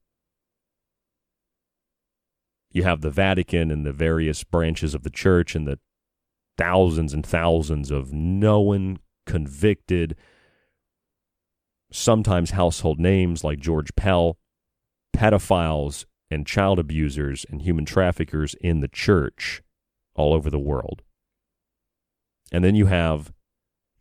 You 2.71 2.83
have 2.83 3.01
the 3.01 3.09
Vatican 3.09 3.71
and 3.71 3.85
the 3.85 3.93
various 3.93 4.43
branches 4.43 4.93
of 4.93 5.03
the 5.03 5.09
church 5.09 5.55
and 5.55 5.67
the 5.67 5.79
thousands 6.57 7.13
and 7.13 7.25
thousands 7.25 7.91
of 7.91 8.13
known, 8.13 8.99
convicted, 9.25 10.15
sometimes 11.91 12.51
household 12.51 12.99
names 12.99 13.43
like 13.43 13.59
George 13.59 13.95
Pell, 13.95 14.37
pedophiles 15.15 16.05
and 16.29 16.45
child 16.45 16.79
abusers 16.79 17.45
and 17.49 17.61
human 17.61 17.85
traffickers 17.85 18.55
in 18.61 18.81
the 18.81 18.87
church 18.87 19.61
all 20.15 20.33
over 20.33 20.49
the 20.49 20.59
world. 20.59 21.03
And 22.51 22.63
then 22.63 22.75
you 22.75 22.87
have 22.87 23.31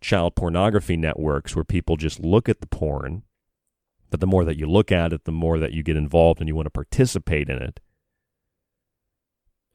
child 0.00 0.34
pornography 0.34 0.96
networks 0.96 1.54
where 1.54 1.64
people 1.64 1.96
just 1.96 2.20
look 2.20 2.48
at 2.48 2.60
the 2.60 2.66
porn, 2.66 3.22
but 4.10 4.20
the 4.20 4.26
more 4.26 4.44
that 4.44 4.58
you 4.58 4.66
look 4.66 4.92
at 4.92 5.12
it, 5.12 5.24
the 5.24 5.32
more 5.32 5.58
that 5.58 5.72
you 5.72 5.82
get 5.82 5.96
involved 5.96 6.40
and 6.40 6.48
you 6.48 6.54
want 6.54 6.66
to 6.66 6.70
participate 6.70 7.48
in 7.48 7.60
it. 7.60 7.80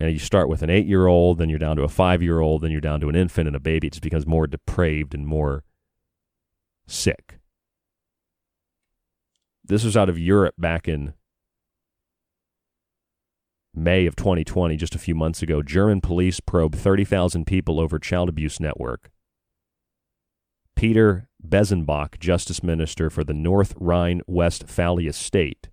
And 0.02 0.12
you 0.12 0.18
start 0.18 0.50
with 0.50 0.64
an 0.64 0.72
eight 0.72 0.88
year 0.88 1.06
old, 1.06 1.38
then 1.38 1.48
you're 1.48 1.60
down 1.60 1.76
to 1.76 1.84
a 1.84 1.88
five 1.88 2.24
year 2.24 2.40
old, 2.40 2.64
then 2.64 2.72
you're 2.72 2.82
down 2.82 3.02
to 3.02 3.10
an 3.10 3.16
infant 3.16 3.46
and 3.46 3.56
a 3.56 3.60
baby. 3.60 3.86
It 3.86 3.94
just 3.94 4.02
becomes 4.02 4.26
more 4.26 4.48
depraved 4.48 5.14
and 5.14 5.28
more 5.28 5.64
sick. 6.88 7.40
This 9.64 9.84
was 9.84 9.96
out 9.96 10.10
of 10.10 10.18
Europe 10.18 10.56
back 10.58 10.88
in 10.88 11.14
May 13.76 14.08
of 14.08 14.16
2020, 14.16 14.76
just 14.76 14.96
a 14.96 15.00
few 15.00 15.14
months 15.14 15.44
ago. 15.44 15.62
German 15.62 16.02
police 16.02 16.40
probed 16.40 16.76
30,000 16.76 17.46
people 17.46 17.80
over 17.80 18.00
child 18.00 18.28
abuse 18.28 18.60
network. 18.60 19.12
Peter 20.76 21.30
Biesenbach, 21.48 22.20
Justice 22.20 22.64
Minister 22.64 23.12
for 23.12 23.24
the 23.24 23.36
North 23.36 23.76
Rhine-Westphalia 23.80 25.14
state, 25.14 25.70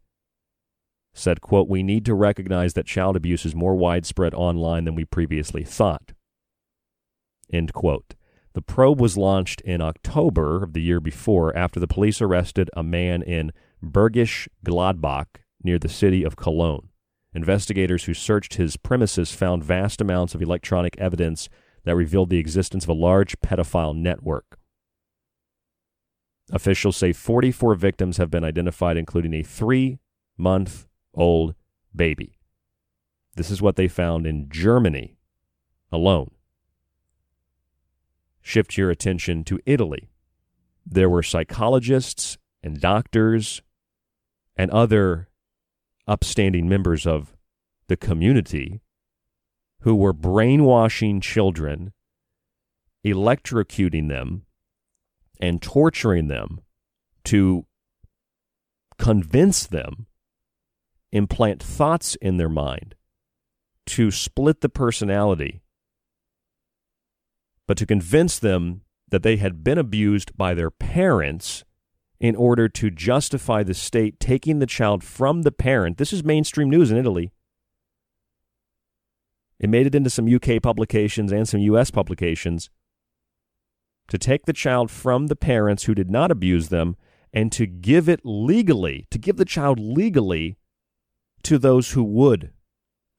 said, 1.19 1.41
quote, 1.41 1.69
We 1.69 1.83
need 1.83 2.05
to 2.07 2.15
recognize 2.15 2.75
that 2.75 2.87
child 2.87 3.17
abuse 3.17 3.45
is 3.45 3.55
more 3.55 3.75
widespread 3.75 4.35
online 4.35 4.85
than 4.85 4.95
we 4.95 5.05
previously 5.05 5.65
thought. 5.65 6.13
End 7.53 7.73
quote. 7.73 8.15
The 8.55 8.63
probe 8.63 9.01
was 9.01 9.17
launched 9.17 9.61
in 9.61 9.81
October 9.81 10.65
of 10.65 10.73
the 10.73 10.83
year 10.83 11.01
before 11.01 11.57
after 11.57 11.79
the 11.79 11.87
police 11.87 12.21
arrested 12.21 12.71
a 12.77 12.83
man 12.83 13.23
in 13.23 13.53
Bergisch 13.83 14.49
Gladbach 14.65 15.27
near 15.63 15.79
the 15.79 15.89
city 15.89 16.25
of 16.25 16.37
Cologne. 16.37 16.89
Investigators 17.33 18.05
who 18.05 18.15
searched 18.15 18.55
his 18.55 18.77
premises 18.77 19.33
found 19.33 19.63
vast 19.63 20.01
amounts 20.01 20.35
of 20.35 20.43
electronic 20.43 20.99
evidence 20.99 21.49
that 21.85 21.95
revealed 21.95 22.31
the 22.31 22.39
existence 22.39 22.85
of 22.85 22.91
a 22.91 22.95
large 22.95 23.39
pedophile 23.41 23.95
network. 23.95 24.59
Officials 26.51 26.97
say 26.97 27.13
44 27.13 27.75
victims 27.75 28.17
have 28.17 28.31
been 28.31 28.45
identified, 28.45 28.97
including 28.97 29.35
a 29.35 29.43
three 29.43 29.99
month 30.37 30.88
old 31.19 31.55
baby. 31.95 32.39
This 33.37 33.51
is 33.51 33.61
what 33.61 33.77
they 33.77 33.89
found 33.89 34.27
in 34.27 34.49
Germany 34.49 35.17
alone. 35.93 36.31
Shift 38.41 38.79
your 38.79 38.91
attention 38.91 39.45
to 39.45 39.61
Italy. 39.67 40.09
There 40.87 41.11
were 41.11 41.23
psychologists 41.23 42.39
and 42.63 42.81
doctors 42.81 43.61
and 44.57 44.71
other 44.71 45.29
upstanding 46.07 46.69
members 46.69 47.07
of 47.07 47.37
the 47.89 47.97
community 47.97 48.81
who 49.83 49.95
were 49.95 50.13
brainwashing 50.13 51.21
children, 51.21 51.93
electrocuting 53.05 54.09
them, 54.09 54.43
and 55.41 55.63
torturing 55.63 56.27
them 56.27 56.61
to 57.25 57.65
convince 58.99 59.67
them, 59.67 60.08
implant 61.13 61.63
thoughts 61.63 62.15
in 62.17 62.37
their 62.37 62.49
mind, 62.49 62.95
to 63.87 64.11
split 64.11 64.61
the 64.61 64.69
personality, 64.69 65.61
but 67.67 67.77
to 67.79 67.87
convince 67.87 68.39
them 68.39 68.83
that 69.11 69.23
they 69.23 69.37
had 69.37 69.65
been 69.65 69.79
abused 69.79 70.37
by 70.37 70.55
their 70.55 70.71
parents 70.71 71.65
in 72.21 72.35
order 72.35 72.69
to 72.69 72.91
justify 72.91 73.63
the 73.63 73.75
state 73.75 74.19
taking 74.19 74.59
the 74.59 74.67
child 74.67 75.05
from 75.05 75.43
the 75.43 75.53
parent. 75.53 75.99
This 75.99 76.13
is 76.13 76.25
mainstream 76.25 76.69
news 76.69 76.91
in 76.91 76.97
Italy. 76.97 77.33
It 79.59 79.71
made 79.71 79.87
it 79.87 79.95
into 79.95 80.11
some 80.11 80.33
UK 80.33 80.63
publications 80.63 81.33
and 81.33 81.49
some 81.49 81.61
US 81.61 81.91
publications 81.91 82.71
to 84.09 84.19
take 84.19 84.47
the 84.47 84.53
child 84.53 84.91
from 84.91 85.27
the 85.27 85.37
parents 85.37 85.85
who 85.85 85.95
did 85.95 86.11
not 86.11 86.31
abuse 86.31 86.69
them 86.69 86.97
and 87.33 87.53
to 87.53 87.67
give 87.67 88.09
it 88.09 88.21
legally, 88.25 89.07
to 89.11 89.19
give 89.19 89.37
the 89.37 89.45
child 89.45 89.79
legally 89.79 90.57
to 91.45 91.59
those 91.59 91.93
who 91.93 92.03
would 92.05 92.53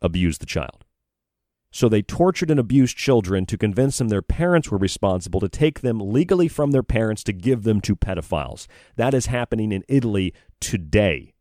abuse 0.01 0.37
the 0.37 0.45
child. 0.45 0.85
So 1.71 1.87
they 1.87 2.01
tortured 2.01 2.49
and 2.49 2.59
abused 2.59 2.97
children 2.97 3.45
to 3.45 3.57
convince 3.57 3.97
them 3.97 4.07
their 4.07 4.23
parents 4.23 4.71
were 4.71 4.77
responsible 4.77 5.39
to 5.39 5.49
take 5.49 5.81
them 5.81 5.99
legally 5.99 6.47
from 6.47 6.71
their 6.71 6.83
parents 6.83 7.23
to 7.25 7.33
give 7.33 7.63
them 7.63 7.79
to 7.81 7.95
pedophiles. 7.95 8.65
That 8.95 9.13
is 9.13 9.27
happening 9.27 9.71
in 9.71 9.83
Italy 9.87 10.33
today. 10.59 11.33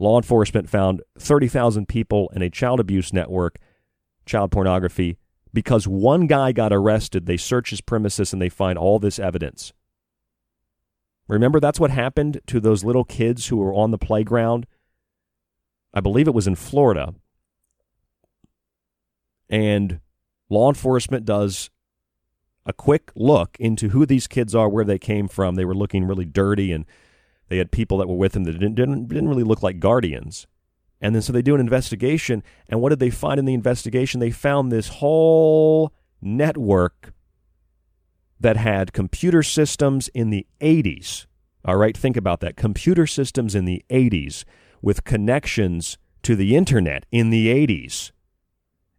Law 0.00 0.16
enforcement 0.16 0.68
found 0.68 1.02
30,000 1.20 1.86
people 1.86 2.28
in 2.34 2.42
a 2.42 2.50
child 2.50 2.80
abuse 2.80 3.12
network, 3.12 3.58
child 4.26 4.50
pornography, 4.50 5.16
because 5.54 5.86
one 5.86 6.26
guy 6.26 6.50
got 6.50 6.72
arrested. 6.72 7.26
They 7.26 7.36
search 7.36 7.70
his 7.70 7.80
premises 7.80 8.32
and 8.32 8.42
they 8.42 8.48
find 8.48 8.76
all 8.76 8.98
this 8.98 9.20
evidence. 9.20 9.72
Remember, 11.28 11.60
that's 11.60 11.80
what 11.80 11.90
happened 11.90 12.40
to 12.46 12.60
those 12.60 12.84
little 12.84 13.04
kids 13.04 13.46
who 13.46 13.56
were 13.56 13.74
on 13.74 13.90
the 13.90 13.98
playground 13.98 14.66
I 15.94 16.00
believe 16.00 16.26
it 16.26 16.34
was 16.34 16.46
in 16.46 16.54
Florida. 16.54 17.14
And 19.48 20.00
law 20.48 20.68
enforcement 20.68 21.24
does 21.24 21.70
a 22.64 22.72
quick 22.72 23.10
look 23.14 23.56
into 23.60 23.90
who 23.90 24.06
these 24.06 24.26
kids 24.26 24.54
are, 24.54 24.68
where 24.68 24.84
they 24.84 24.98
came 24.98 25.28
from. 25.28 25.54
They 25.54 25.64
were 25.64 25.74
looking 25.74 26.04
really 26.04 26.24
dirty, 26.24 26.72
and 26.72 26.86
they 27.48 27.58
had 27.58 27.70
people 27.70 27.98
that 27.98 28.08
were 28.08 28.16
with 28.16 28.32
them 28.32 28.44
that 28.44 28.52
didn't, 28.52 28.76
didn't, 28.76 29.08
didn't 29.08 29.28
really 29.28 29.42
look 29.42 29.62
like 29.62 29.80
guardians. 29.80 30.46
And 31.00 31.14
then 31.14 31.22
so 31.22 31.32
they 31.32 31.42
do 31.42 31.54
an 31.54 31.60
investigation. 31.60 32.42
And 32.68 32.80
what 32.80 32.90
did 32.90 33.00
they 33.00 33.10
find 33.10 33.38
in 33.38 33.44
the 33.44 33.54
investigation? 33.54 34.20
They 34.20 34.30
found 34.30 34.70
this 34.70 34.88
whole 34.88 35.92
network 36.22 37.12
that 38.42 38.56
had 38.56 38.92
computer 38.92 39.42
systems 39.42 40.08
in 40.08 40.30
the 40.30 40.46
80s. 40.60 41.26
All 41.64 41.76
right, 41.76 41.96
think 41.96 42.16
about 42.16 42.40
that. 42.40 42.56
Computer 42.56 43.06
systems 43.06 43.54
in 43.54 43.64
the 43.64 43.84
80s 43.88 44.44
with 44.82 45.04
connections 45.04 45.96
to 46.22 46.34
the 46.36 46.56
internet 46.56 47.06
in 47.10 47.30
the 47.30 47.48
80s 47.48 48.10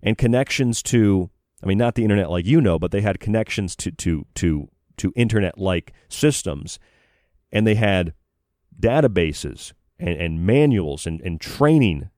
and 0.02 0.18
connections 0.18 0.82
to 0.84 1.30
I 1.62 1.66
mean, 1.66 1.78
not 1.78 1.96
the 1.96 2.04
internet 2.04 2.30
like 2.30 2.46
you 2.46 2.60
know, 2.60 2.78
but 2.78 2.92
they 2.92 3.02
had 3.02 3.22
connections 3.22 3.76
to 3.78 3.92
to 3.92 4.26
to 4.36 4.68
to 4.98 5.14
internet 5.16 5.58
like 5.58 5.94
systems, 6.10 6.78
and 7.52 7.66
they 7.66 7.76
had 7.76 8.14
databases 8.78 9.72
and, 9.98 10.18
and 10.20 10.46
manuals 10.46 11.08
and, 11.08 11.22
and 11.22 11.40
training 11.40 12.10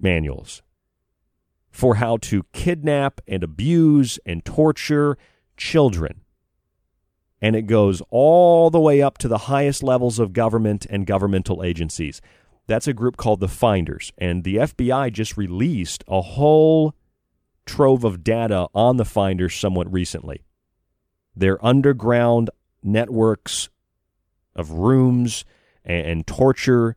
manuals 0.00 0.62
for 1.70 1.96
how 1.96 2.16
to 2.16 2.44
kidnap 2.54 3.20
and 3.28 3.44
abuse 3.44 4.18
and 4.24 4.46
torture 4.46 5.18
children. 5.56 6.22
And 7.40 7.54
it 7.54 7.62
goes 7.62 8.02
all 8.10 8.70
the 8.70 8.80
way 8.80 9.02
up 9.02 9.18
to 9.18 9.28
the 9.28 9.38
highest 9.38 9.82
levels 9.82 10.18
of 10.18 10.32
government 10.32 10.86
and 10.88 11.06
governmental 11.06 11.62
agencies. 11.62 12.20
That's 12.66 12.88
a 12.88 12.94
group 12.94 13.16
called 13.16 13.40
the 13.40 13.48
Finders. 13.48 14.12
And 14.18 14.42
the 14.42 14.56
FBI 14.56 15.12
just 15.12 15.36
released 15.36 16.02
a 16.08 16.20
whole 16.20 16.94
trove 17.66 18.04
of 18.04 18.24
data 18.24 18.68
on 18.74 18.96
the 18.96 19.04
Finders 19.04 19.54
somewhat 19.54 19.92
recently. 19.92 20.44
Their 21.34 21.64
underground 21.64 22.50
networks 22.82 23.68
of 24.54 24.70
rooms 24.70 25.44
and, 25.84 26.26
torture 26.26 26.96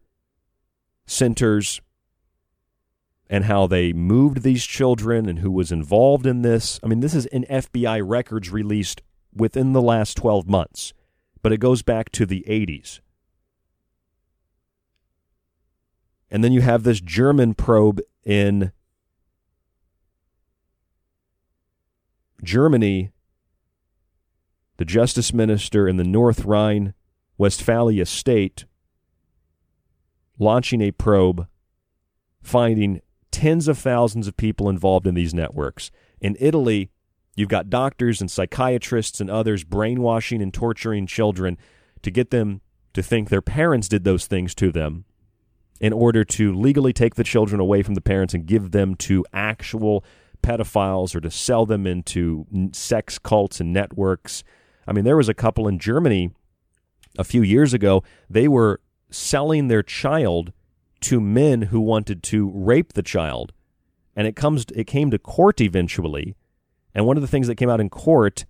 centers 1.06 1.82
and 3.30 3.46
how 3.46 3.68
they 3.68 3.94
moved 3.94 4.42
these 4.42 4.66
children 4.66 5.30
and 5.30 5.40
who 5.40 5.52
was 5.52 5.72
involved 5.72 6.26
in 6.26 6.42
this. 6.42 6.80
I 6.84 6.88
mean, 6.88 7.00
this 7.00 7.14
is 7.14 7.28
in 7.28 7.46
FBI 7.50 8.02
records 8.04 8.50
released 8.50 9.02
within 9.34 9.74
the 9.74 9.82
last 9.82 10.18
12 10.18 10.48
months, 10.48 10.94
but 11.42 11.54
it 11.54 11.60
goes 11.60 11.84
back 11.84 12.12
to 12.14 12.26
the 12.26 12.44
80s. 12.48 13.02
And 16.32 16.44
then 16.44 16.52
you 16.52 16.62
have 16.62 16.84
this 16.84 17.02
German 17.02 17.54
probe 17.54 18.02
in 18.24 18.72
Germany. 22.44 23.12
The 24.78 24.86
justice 24.86 25.34
minister 25.34 25.88
in 25.88 25.98
the 25.98 26.04
North 26.04 26.46
Rhine 26.46 26.94
Westphalia 27.38 28.06
state 28.06 28.66
launching 30.38 30.82
a 30.82 30.92
probe 30.92 31.48
finding 32.42 33.02
tens 33.32 33.68
of 33.68 33.78
thousands 33.78 34.28
of 34.28 34.38
people 34.38 34.70
involved 34.70 35.08
in 35.08 35.16
these 35.16 35.34
networks. 35.34 35.92
In 36.22 36.36
Italy, 36.40 36.90
you've 37.36 37.50
got 37.50 37.70
doctors 37.70 38.22
and 38.22 38.30
psychiatrists 38.30 39.22
and 39.22 39.30
others 39.30 39.64
brainwashing 39.64 40.42
and 40.42 40.54
torturing 40.54 41.08
children 41.08 41.58
to 42.02 42.12
get 42.12 42.32
them 42.32 42.62
to 42.94 43.04
think 43.04 43.30
their 43.30 43.42
parents 43.42 43.88
did 43.88 44.04
those 44.04 44.26
things 44.26 44.56
to 44.56 44.72
them 44.72 45.06
in 45.80 45.94
order 45.94 46.26
to 46.26 46.54
legally 46.54 46.92
take 46.92 47.16
the 47.16 47.24
children 47.24 47.62
away 47.62 47.82
from 47.82 47.94
the 47.94 48.02
parents 48.02 48.34
and 48.34 48.46
give 48.46 48.72
them 48.72 48.96
to 48.96 49.26
actual 49.32 50.04
pedophiles 50.44 51.16
or 51.16 51.22
to 51.22 51.32
sell 51.32 51.66
them 51.66 51.86
into 51.86 52.46
sex 52.74 53.18
cults 53.18 53.60
and 53.60 53.72
networks. 53.72 54.44
I 54.88 54.94
mean, 54.94 55.06
there 55.06 55.18
was 55.18 55.30
a 55.30 55.34
couple 55.34 55.68
in 55.68 55.80
Germany 55.80 56.32
a 57.18 57.24
few 57.24 57.42
years 57.42 57.74
ago, 57.74 58.04
they 58.30 58.48
were 58.48 58.82
selling 59.10 59.68
their 59.68 59.84
child 59.84 60.54
to 61.02 61.20
men 61.20 61.64
who 61.64 61.80
wanted 61.80 62.24
to 62.24 62.52
rape 62.54 62.94
the 62.94 63.04
child. 63.04 63.54
And 64.16 64.28
it 64.28 64.36
comes 64.36 64.66
it 64.76 64.86
came 64.86 65.12
to 65.12 65.20
court 65.20 65.62
eventually. 65.62 66.36
And 66.94 67.06
one 67.06 67.18
of 67.18 67.22
the 67.22 67.28
things 67.28 67.48
that 67.48 67.56
came 67.56 67.70
out 67.70 67.80
in 67.80 67.90
court, 67.90 68.46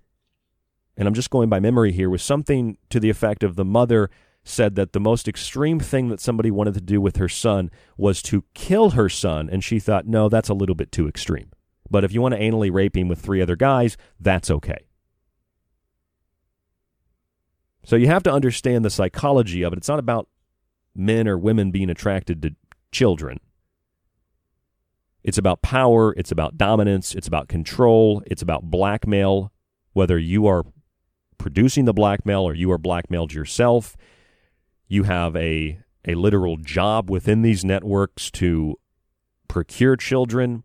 and 0.98 1.08
I'm 1.08 1.14
just 1.14 1.30
going 1.30 1.50
by 1.50 1.60
memory 1.60 1.92
here, 1.92 2.10
was 2.10 2.24
something 2.24 2.78
to 2.90 3.00
the 3.00 3.10
effect 3.10 3.44
of 3.44 3.56
the 3.56 3.66
mother 3.66 4.10
said 4.44 4.76
that 4.76 4.94
the 4.94 5.00
most 5.00 5.28
extreme 5.28 5.80
thing 5.80 6.10
that 6.10 6.20
somebody 6.20 6.50
wanted 6.50 6.74
to 6.74 6.82
do 6.82 7.00
with 7.00 7.18
her 7.18 7.30
son 7.30 7.70
was 7.98 8.22
to 8.24 8.46
kill 8.54 8.92
her 8.92 9.10
son, 9.10 9.50
and 9.52 9.64
she 9.64 9.80
thought, 9.80 10.08
no, 10.08 10.30
that's 10.30 10.50
a 10.50 10.54
little 10.54 10.76
bit 10.76 10.92
too 10.92 11.08
extreme. 11.08 11.52
But 11.92 12.04
if 12.04 12.14
you 12.14 12.22
want 12.22 12.36
to 12.36 12.40
anally 12.40 12.72
rape 12.72 12.96
him 12.96 13.08
with 13.08 13.20
three 13.20 13.42
other 13.42 13.56
guys, 13.56 13.98
that's 14.20 14.50
okay. 14.50 14.88
So 17.84 17.96
you 17.96 18.08
have 18.08 18.24
to 18.24 18.32
understand 18.32 18.86
the 18.86 18.90
psychology 18.90 19.64
of 19.64 19.74
it. 19.74 19.78
It's 19.78 19.88
not 19.88 20.00
about 20.00 20.28
men 21.00 21.28
or 21.28 21.38
women 21.38 21.72
being 21.72 21.90
attracted 21.90 22.42
to 22.42 22.56
children. 22.92 23.40
It's 25.24 25.38
about 25.38 25.62
power, 25.62 26.14
it's 26.14 26.32
about 26.32 26.58
dominance, 26.58 27.14
it's 27.14 27.28
about 27.28 27.48
control, 27.48 28.24
it's 28.26 28.42
about 28.42 28.64
blackmail, 28.64 29.52
whether 29.94 30.18
you 30.18 30.48
are 30.48 30.66
producing 31.38 31.86
the 31.86 31.94
blackmail 31.94 32.42
or 32.42 32.54
you 32.54 32.72
are 32.72 32.78
blackmailed 32.78 33.34
yourself. 33.34 33.98
You 34.88 35.04
have 35.04 35.36
a 35.36 35.80
a 36.06 36.16
literal 36.16 36.58
job 36.58 37.10
within 37.10 37.42
these 37.42 37.66
networks 37.66 38.32
to 38.32 38.80
procure 39.48 39.96
children. 39.96 40.64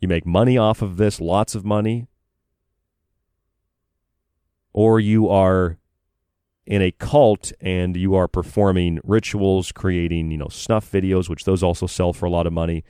You 0.00 0.08
make 0.08 0.26
money 0.26 0.58
off 0.58 0.82
of 0.82 0.98
this, 0.98 1.20
lots 1.20 1.54
of 1.54 1.64
money. 1.64 2.06
Or 4.74 5.00
you 5.00 5.28
are 5.28 5.78
in 6.66 6.82
a 6.82 6.90
cult 6.90 7.52
and 7.60 7.96
you 7.96 8.14
are 8.14 8.26
performing 8.26 8.98
rituals, 9.04 9.70
creating, 9.72 10.30
you 10.30 10.36
know, 10.36 10.48
snuff 10.48 10.90
videos, 10.90 11.28
which 11.28 11.44
those 11.44 11.62
also 11.62 11.86
sell 11.86 12.12
for 12.12 12.26
a 12.26 12.30
lot 12.30 12.46
of 12.46 12.52
money. 12.52 12.84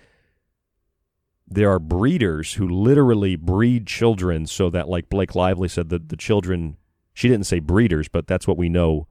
There 1.47 1.71
are 1.71 1.79
breeders 1.79 2.55
who 2.55 2.67
literally 2.67 3.37
breed 3.37 3.87
children 3.87 4.47
so 4.47 4.71
that, 4.71 4.89
like 4.89 5.09
Blake 5.09 5.35
Lively 5.35 5.69
said, 5.69 5.91
that 5.91 6.09
the 6.09 6.17
children, 6.17 6.77
she 7.15 7.29
didn't 7.29 7.47
say 7.47 7.61
breeders, 7.61 8.09
but 8.09 8.27
that's 8.27 8.49
what 8.49 8.57
we 8.57 8.69
know 8.69 9.07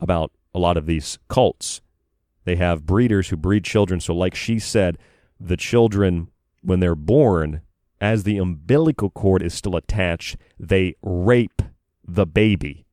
about 0.00 0.30
a 0.54 0.58
lot 0.58 0.76
of 0.76 0.86
these 0.86 1.18
cults. 1.28 1.80
They 2.44 2.56
have 2.56 2.86
breeders 2.86 3.28
who 3.28 3.36
breed 3.36 3.64
children. 3.64 4.00
So, 4.00 4.14
like 4.14 4.34
she 4.34 4.58
said, 4.58 4.98
the 5.40 5.56
children, 5.56 6.28
when 6.62 6.80
they're 6.80 6.94
born, 6.94 7.62
as 8.00 8.22
the 8.22 8.38
umbilical 8.38 9.10
cord 9.10 9.42
is 9.42 9.54
still 9.54 9.74
attached, 9.74 10.36
they 10.60 10.94
rape 11.02 11.55
the 12.06 12.26
baby. 12.26 12.86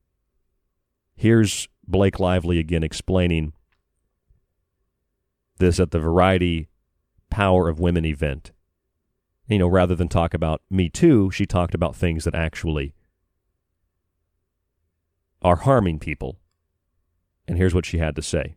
Here's 1.15 1.68
Blake 1.88 2.19
Lively 2.19 2.60
again 2.60 2.84
explaining 2.84 3.53
this 5.60 5.80
at 5.80 5.91
the 5.91 5.99
Variety 5.99 6.68
Power 7.30 7.69
of 7.69 7.80
Women 7.80 8.06
event. 8.06 8.52
You 9.48 9.60
know, 9.60 9.68
rather 9.68 9.95
than 9.95 10.07
talk 10.07 10.34
about 10.34 10.61
Me 10.69 10.90
Too, 10.90 11.30
she 11.31 11.45
talked 11.45 11.76
about 11.76 11.95
things 11.95 12.23
that 12.23 12.34
actually 12.34 12.94
are 15.41 15.57
harming 15.57 15.99
people. 15.99 16.40
And 17.48 17.57
here's 17.57 17.76
what 17.76 17.85
she 17.85 17.98
had 17.98 18.15
to 18.15 18.22
say. 18.22 18.56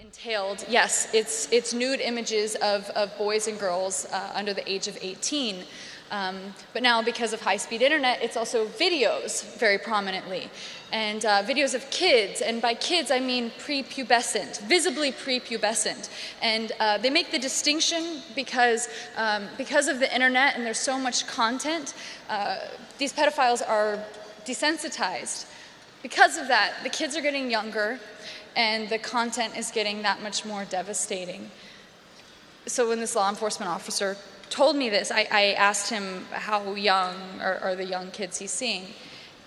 Entailed, 0.00 0.64
yes, 0.68 1.12
it's 1.14 1.50
it's 1.50 1.72
nude 1.72 2.00
images 2.00 2.54
of, 2.56 2.88
of 2.90 3.16
boys 3.16 3.48
and 3.48 3.58
girls 3.58 4.06
uh, 4.12 4.30
under 4.34 4.52
the 4.52 4.70
age 4.70 4.86
of 4.86 4.98
18. 5.00 5.64
Um, 6.12 6.36
but 6.74 6.82
now, 6.82 7.00
because 7.02 7.32
of 7.32 7.40
high 7.40 7.56
speed 7.56 7.80
internet, 7.80 8.22
it's 8.22 8.36
also 8.36 8.66
videos 8.66 9.56
very 9.56 9.78
prominently. 9.78 10.50
And 10.92 11.24
uh, 11.24 11.42
videos 11.42 11.74
of 11.74 11.88
kids, 11.90 12.42
and 12.42 12.60
by 12.60 12.74
kids 12.74 13.10
I 13.10 13.18
mean 13.18 13.50
prepubescent, 13.52 14.60
visibly 14.60 15.10
prepubescent. 15.10 16.10
And 16.42 16.70
uh, 16.78 16.98
they 16.98 17.08
make 17.08 17.32
the 17.32 17.38
distinction 17.38 18.20
because, 18.36 18.90
um, 19.16 19.48
because 19.56 19.88
of 19.88 20.00
the 20.00 20.14
internet 20.14 20.54
and 20.54 20.66
there's 20.66 20.78
so 20.78 20.98
much 20.98 21.26
content, 21.26 21.94
uh, 22.28 22.58
these 22.98 23.14
pedophiles 23.14 23.66
are 23.66 23.98
desensitized. 24.44 25.46
Because 26.02 26.36
of 26.36 26.46
that, 26.48 26.74
the 26.82 26.90
kids 26.90 27.16
are 27.16 27.22
getting 27.22 27.50
younger 27.50 27.98
and 28.54 28.90
the 28.90 28.98
content 28.98 29.56
is 29.56 29.70
getting 29.70 30.02
that 30.02 30.22
much 30.22 30.44
more 30.44 30.66
devastating. 30.66 31.50
So 32.66 32.90
when 32.90 33.00
this 33.00 33.16
law 33.16 33.30
enforcement 33.30 33.70
officer 33.70 34.18
told 34.52 34.76
me 34.76 34.90
this, 34.90 35.10
I, 35.10 35.26
I 35.30 35.42
asked 35.54 35.88
him 35.88 36.26
how 36.30 36.74
young 36.74 37.14
are, 37.40 37.58
are 37.60 37.74
the 37.74 37.86
young 37.86 38.10
kids 38.10 38.38
he's 38.38 38.50
seeing, 38.50 38.84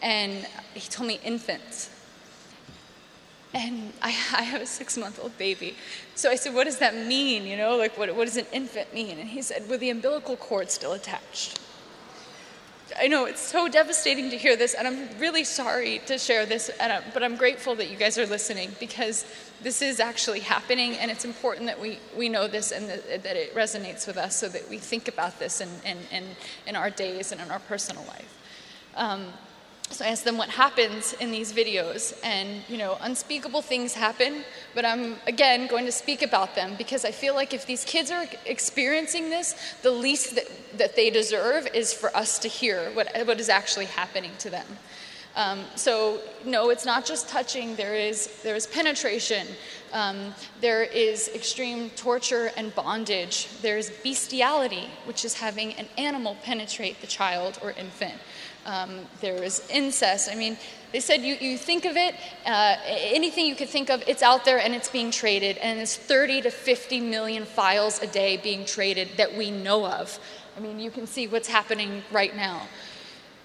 and 0.01 0.47
he 0.73 0.81
told 0.81 1.07
me 1.07 1.19
infants. 1.23 1.91
And 3.53 3.93
I, 4.01 4.09
I 4.35 4.41
have 4.41 4.61
a 4.61 4.65
six 4.65 4.97
month 4.97 5.19
old 5.21 5.37
baby. 5.37 5.75
So 6.15 6.31
I 6.31 6.35
said, 6.35 6.55
What 6.55 6.63
does 6.63 6.79
that 6.79 6.95
mean? 6.95 7.45
You 7.45 7.55
know, 7.55 7.77
like, 7.77 7.97
what, 7.99 8.13
what 8.15 8.25
does 8.25 8.37
an 8.37 8.47
infant 8.51 8.93
mean? 8.95 9.19
And 9.19 9.29
he 9.29 9.43
said, 9.43 9.69
With 9.69 9.79
the 9.79 9.91
umbilical 9.91 10.37
cord 10.37 10.71
still 10.71 10.93
attached. 10.93 11.59
I 12.99 13.07
know 13.07 13.25
it's 13.25 13.41
so 13.41 13.67
devastating 13.67 14.29
to 14.29 14.37
hear 14.37 14.55
this, 14.55 14.73
and 14.73 14.87
I'm 14.87 15.09
really 15.17 15.43
sorry 15.43 16.01
to 16.05 16.17
share 16.17 16.45
this, 16.45 16.69
I, 16.79 17.01
but 17.13 17.23
I'm 17.23 17.35
grateful 17.35 17.75
that 17.75 17.89
you 17.89 17.97
guys 17.97 18.17
are 18.17 18.27
listening 18.27 18.75
because 18.79 19.25
this 19.61 19.81
is 19.81 19.99
actually 19.99 20.41
happening, 20.41 20.95
and 20.95 21.09
it's 21.09 21.25
important 21.25 21.65
that 21.65 21.79
we, 21.79 21.97
we 22.15 22.29
know 22.29 22.47
this 22.47 22.71
and 22.71 22.87
that, 22.89 23.23
that 23.23 23.35
it 23.35 23.55
resonates 23.55 24.05
with 24.05 24.17
us 24.17 24.35
so 24.35 24.47
that 24.49 24.69
we 24.69 24.77
think 24.77 25.07
about 25.07 25.39
this 25.39 25.61
in, 25.61 25.69
in, 25.83 25.97
in, 26.11 26.23
in 26.67 26.75
our 26.75 26.89
days 26.91 27.31
and 27.31 27.41
in 27.41 27.49
our 27.49 27.59
personal 27.59 28.03
life. 28.05 28.37
Um, 28.95 29.33
so 29.91 30.03
I 30.03 30.09
asked 30.09 30.25
them 30.25 30.37
what 30.37 30.49
happens 30.49 31.13
in 31.13 31.31
these 31.31 31.53
videos, 31.53 32.17
and 32.23 32.63
you 32.67 32.77
know, 32.77 32.97
unspeakable 33.01 33.61
things 33.61 33.93
happen, 33.93 34.43
but 34.73 34.83
I'm 34.83 35.17
again 35.27 35.67
going 35.67 35.85
to 35.85 35.91
speak 35.91 36.21
about 36.21 36.55
them 36.55 36.75
because 36.77 37.05
I 37.05 37.11
feel 37.11 37.35
like 37.35 37.53
if 37.53 37.65
these 37.65 37.85
kids 37.85 38.11
are 38.11 38.25
experiencing 38.45 39.29
this, 39.29 39.55
the 39.83 39.91
least 39.91 40.35
that, 40.35 40.47
that 40.77 40.95
they 40.95 41.09
deserve 41.09 41.67
is 41.73 41.93
for 41.93 42.15
us 42.15 42.39
to 42.39 42.47
hear 42.47 42.89
what, 42.93 43.09
what 43.25 43.39
is 43.39 43.47
actually 43.47 43.85
happening 43.85 44.31
to 44.39 44.49
them. 44.49 44.65
Um, 45.35 45.65
so 45.75 46.21
no, 46.45 46.69
it's 46.69 46.85
not 46.85 47.05
just 47.05 47.27
touching. 47.27 47.75
There 47.75 47.95
is 47.95 48.41
there 48.41 48.55
is 48.55 48.67
penetration. 48.67 49.47
Um, 49.91 50.33
there 50.61 50.83
is 50.83 51.29
extreme 51.35 51.89
torture 51.91 52.51
and 52.55 52.73
bondage. 52.73 53.47
There's 53.61 53.89
bestiality, 53.89 54.89
which 55.05 55.25
is 55.25 55.33
having 55.33 55.73
an 55.73 55.87
animal 55.97 56.37
penetrate 56.41 57.01
the 57.01 57.07
child 57.07 57.59
or 57.61 57.71
infant. 57.71 58.15
Um, 58.65 59.01
there 59.21 59.43
is 59.43 59.67
incest. 59.69 60.29
I 60.31 60.35
mean, 60.35 60.57
they 60.91 60.99
said 60.99 61.21
you, 61.21 61.35
you 61.35 61.57
think 61.57 61.85
of 61.85 61.97
it, 61.97 62.15
uh, 62.45 62.77
anything 62.87 63.45
you 63.45 63.55
could 63.55 63.69
think 63.69 63.89
of, 63.89 64.01
it's 64.07 64.23
out 64.23 64.45
there 64.45 64.59
and 64.59 64.73
it's 64.73 64.89
being 64.89 65.11
traded. 65.11 65.57
And 65.57 65.79
it's 65.79 65.95
30 65.95 66.43
to 66.43 66.51
50 66.51 67.01
million 67.01 67.45
files 67.45 68.01
a 68.01 68.07
day 68.07 68.37
being 68.37 68.65
traded 68.65 69.09
that 69.17 69.35
we 69.35 69.51
know 69.51 69.85
of. 69.85 70.17
I 70.57 70.61
mean, 70.61 70.79
you 70.79 70.89
can 70.89 71.05
see 71.05 71.27
what's 71.27 71.49
happening 71.49 72.01
right 72.11 72.35
now. 72.35 72.61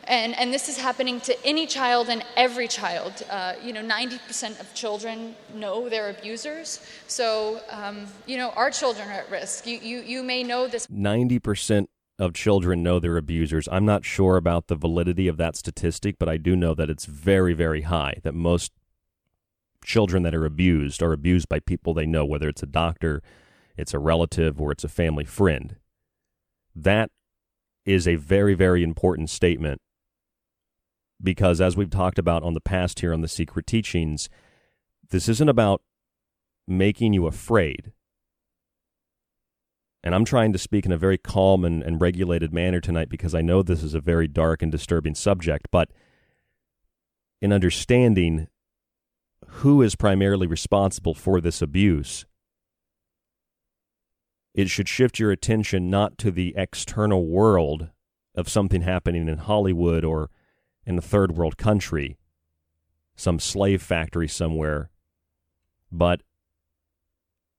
And, 0.05 0.37
and 0.39 0.53
this 0.53 0.69
is 0.69 0.77
happening 0.77 1.21
to 1.23 1.47
any 1.47 1.67
child 1.67 2.09
and 2.09 2.25
every 2.37 2.69
child. 2.69 3.23
Uh, 3.29 3.55
you 3.63 3.73
know, 3.73 3.83
90% 3.83 4.61
of 4.61 4.73
children 4.75 5.35
know 5.55 5.89
their 5.89 6.11
abusers. 6.11 6.85
So, 7.07 7.61
um, 7.71 8.07
you 8.27 8.37
know, 8.37 8.51
our 8.51 8.71
children 8.71 9.09
are 9.09 9.13
at 9.13 9.31
risk. 9.31 9.67
You, 9.67 9.79
you, 9.79 10.01
you 10.01 10.23
may 10.23 10.43
know 10.43 10.67
this. 10.69 10.87
90% 10.87 11.89
of 12.21 12.35
children 12.35 12.83
know 12.83 13.01
their 13.01 13.17
abusers. 13.17 13.67
I'm 13.73 13.87
not 13.87 14.05
sure 14.05 14.37
about 14.37 14.67
the 14.67 14.75
validity 14.75 15.27
of 15.27 15.39
that 15.39 15.57
statistic, 15.57 16.17
but 16.19 16.29
I 16.29 16.37
do 16.37 16.55
know 16.55 16.75
that 16.75 16.91
it's 16.91 17.07
very, 17.07 17.55
very 17.55 17.83
high, 17.83 18.19
that 18.23 18.35
most 18.35 18.73
children 19.83 20.23
that 20.25 20.35
are 20.35 20.45
abused 20.45 21.03
are 21.03 21.15
abused 21.15 21.49
by 21.49 21.61
people 21.61 21.95
they 21.95 22.05
know, 22.05 22.27
whether 22.27 22.47
it's 22.47 22.63
a 22.63 22.67
doctor, 22.67 23.23
it's 23.75 23.95
a 23.95 23.99
relative, 23.99 24.61
or 24.61 24.71
it's 24.71 24.85
a 24.85 24.89
family 24.89 25.25
friend. 25.25 25.77
That 26.77 27.11
is 27.87 28.07
a 28.07 28.17
very, 28.17 28.53
very 28.53 28.83
important 28.83 29.31
statement 29.31 29.81
because, 31.23 31.59
as 31.59 31.75
we've 31.75 31.91
talked 31.91 32.19
about 32.19 32.43
on 32.43 32.53
the 32.53 32.61
past 32.61 33.01
here 33.01 33.15
on 33.15 33.23
the 33.23 33.29
Secret 33.29 33.67
Teachings, 33.67 34.29
this 35.09 35.27
isn't 35.27 35.49
about 35.49 35.81
making 36.69 37.15
you 37.15 37.27
afraid. 37.27 37.93
And 40.03 40.15
I'm 40.15 40.25
trying 40.25 40.53
to 40.53 40.59
speak 40.59 40.87
in 40.87 40.93
a 40.93 40.99
very 40.99 41.19
calm 41.19 41.65
and, 41.65 41.83
and 41.83 42.01
regulated 42.01 42.55
manner 42.55 42.81
tonight 42.81 43.09
because 43.09 43.35
I 43.35 43.43
know 43.43 43.63
this 43.63 43.83
is 43.83 43.95
a 43.95 44.01
very 44.01 44.27
dark 44.27 44.63
and 44.63 44.73
disturbing 44.73 45.15
subject, 45.15 45.69
but 45.71 45.91
in 47.43 47.53
understanding 47.53 48.49
who 49.47 49.83
is 49.83 49.97
primarily 49.97 50.47
responsible 50.47 51.15
for 51.15 51.41
this 51.41 51.61
abuse, 51.61 52.25
it 54.55 54.69
should 54.69 54.89
shift 54.89 55.19
your 55.19 55.31
attention 55.31 55.91
not 55.91 56.19
to 56.19 56.31
the 56.31 56.55
external 56.57 57.27
world 57.27 57.91
of 58.35 58.49
something 58.49 58.83
happening 58.83 59.29
in 59.29 59.39
Hollywood 59.39 60.05
or 60.05 60.31
in 60.87 60.99
a 60.99 61.03
third 61.03 61.33
world 61.33 61.57
country, 61.57 62.19
some 63.17 63.39
slave 63.39 63.83
factory 63.83 64.29
somewhere, 64.29 64.91
but 65.93 66.23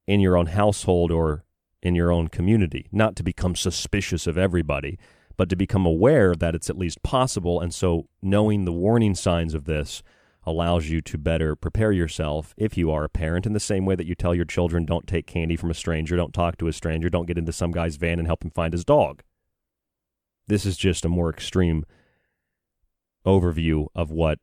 in 0.07 0.19
your 0.19 0.35
own 0.35 0.47
household 0.47 1.11
or 1.11 1.45
in 1.81 1.95
your 1.95 2.11
own 2.11 2.27
community, 2.27 2.87
not 2.91 3.15
to 3.15 3.23
become 3.23 3.55
suspicious 3.55 4.27
of 4.27 4.37
everybody, 4.37 4.99
but 5.37 5.49
to 5.49 5.55
become 5.55 5.85
aware 5.85 6.35
that 6.35 6.55
it's 6.55 6.69
at 6.69 6.77
least 6.77 7.01
possible. 7.03 7.59
And 7.59 7.73
so, 7.73 8.07
knowing 8.21 8.65
the 8.65 8.71
warning 8.71 9.15
signs 9.15 9.53
of 9.53 9.65
this 9.65 10.03
allows 10.43 10.89
you 10.89 11.01
to 11.01 11.17
better 11.17 11.55
prepare 11.55 11.91
yourself 11.91 12.53
if 12.57 12.77
you 12.77 12.91
are 12.91 13.03
a 13.03 13.09
parent 13.09 13.45
in 13.45 13.53
the 13.53 13.59
same 13.59 13.85
way 13.85 13.95
that 13.95 14.07
you 14.07 14.15
tell 14.15 14.33
your 14.33 14.45
children 14.45 14.85
don't 14.85 15.07
take 15.07 15.27
candy 15.27 15.55
from 15.55 15.69
a 15.69 15.75
stranger, 15.75 16.15
don't 16.15 16.33
talk 16.33 16.57
to 16.57 16.67
a 16.67 16.73
stranger, 16.73 17.09
don't 17.09 17.27
get 17.27 17.37
into 17.37 17.53
some 17.53 17.71
guy's 17.71 17.95
van 17.95 18.19
and 18.19 18.27
help 18.27 18.43
him 18.43 18.51
find 18.51 18.73
his 18.73 18.85
dog. 18.85 19.21
This 20.47 20.65
is 20.65 20.77
just 20.77 21.05
a 21.05 21.09
more 21.09 21.29
extreme 21.29 21.85
overview 23.25 23.87
of 23.95 24.11
what 24.11 24.39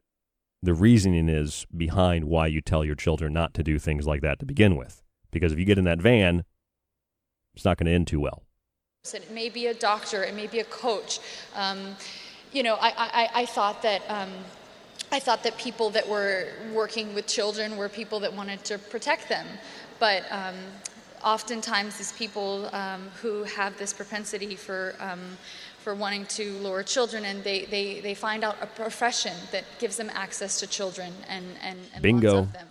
the 0.63 0.75
reasoning 0.75 1.29
is 1.29 1.67
behind 1.77 2.25
why 2.25 2.47
you 2.47 2.61
tell 2.61 2.85
your 2.85 2.95
children 2.95 3.33
not 3.33 3.55
to 3.55 3.63
do 3.63 3.79
things 3.79 4.07
like 4.07 4.23
that 4.23 4.39
to 4.39 4.47
begin 4.47 4.77
with. 4.77 5.03
Because 5.31 5.53
if 5.53 5.59
you 5.59 5.65
get 5.65 5.79
in 5.79 5.85
that 5.85 6.01
van, 6.01 6.45
it's 7.59 7.65
not 7.65 7.77
going 7.77 7.87
to 7.87 7.93
end 7.93 8.07
too 8.07 8.21
well. 8.21 8.43
It 9.13 9.31
may 9.31 9.49
be 9.49 9.67
a 9.67 9.75
doctor, 9.75 10.23
it 10.23 10.35
may 10.35 10.47
be 10.47 10.61
a 10.61 10.65
coach. 10.65 11.19
Um, 11.55 11.97
you 12.53 12.63
know, 12.63 12.77
I, 12.81 12.93
I, 12.97 13.29
I 13.43 13.47
thought 13.47 13.83
that. 13.83 14.03
Um, 14.09 14.31
I 15.11 15.19
thought 15.19 15.43
that 15.45 15.57
people 15.57 15.89
that 15.91 16.07
were 16.07 16.49
working 16.75 17.15
with 17.15 17.27
children 17.27 17.79
were 17.79 17.89
people 17.89 18.21
that 18.21 18.35
wanted 18.35 18.63
to 18.65 18.77
protect 18.77 19.31
them. 19.31 19.47
But 19.99 20.23
um, 20.31 20.55
oftentimes, 21.25 21.97
these 21.97 22.13
people 22.13 22.69
um, 22.75 23.09
who 23.23 23.45
have 23.45 23.79
this 23.79 23.95
propensity 23.95 24.55
for 24.55 24.95
um, 25.01 25.39
for 25.89 25.95
wanting 25.95 26.27
to 26.27 26.53
lure 26.59 26.83
children, 26.83 27.25
and 27.25 27.43
they, 27.43 27.65
they, 27.65 28.01
they 28.01 28.13
find 28.13 28.45
out 28.45 28.57
a 28.61 28.67
profession 28.67 29.33
that 29.53 29.65
gives 29.79 29.97
them 29.97 30.11
access 30.13 30.61
to 30.61 30.67
children 30.67 31.13
and, 31.29 31.47
and, 31.63 31.79
and 31.95 32.03
Bingo. 32.03 32.35
lots 32.35 32.47
of 32.49 32.53
them. 32.53 32.69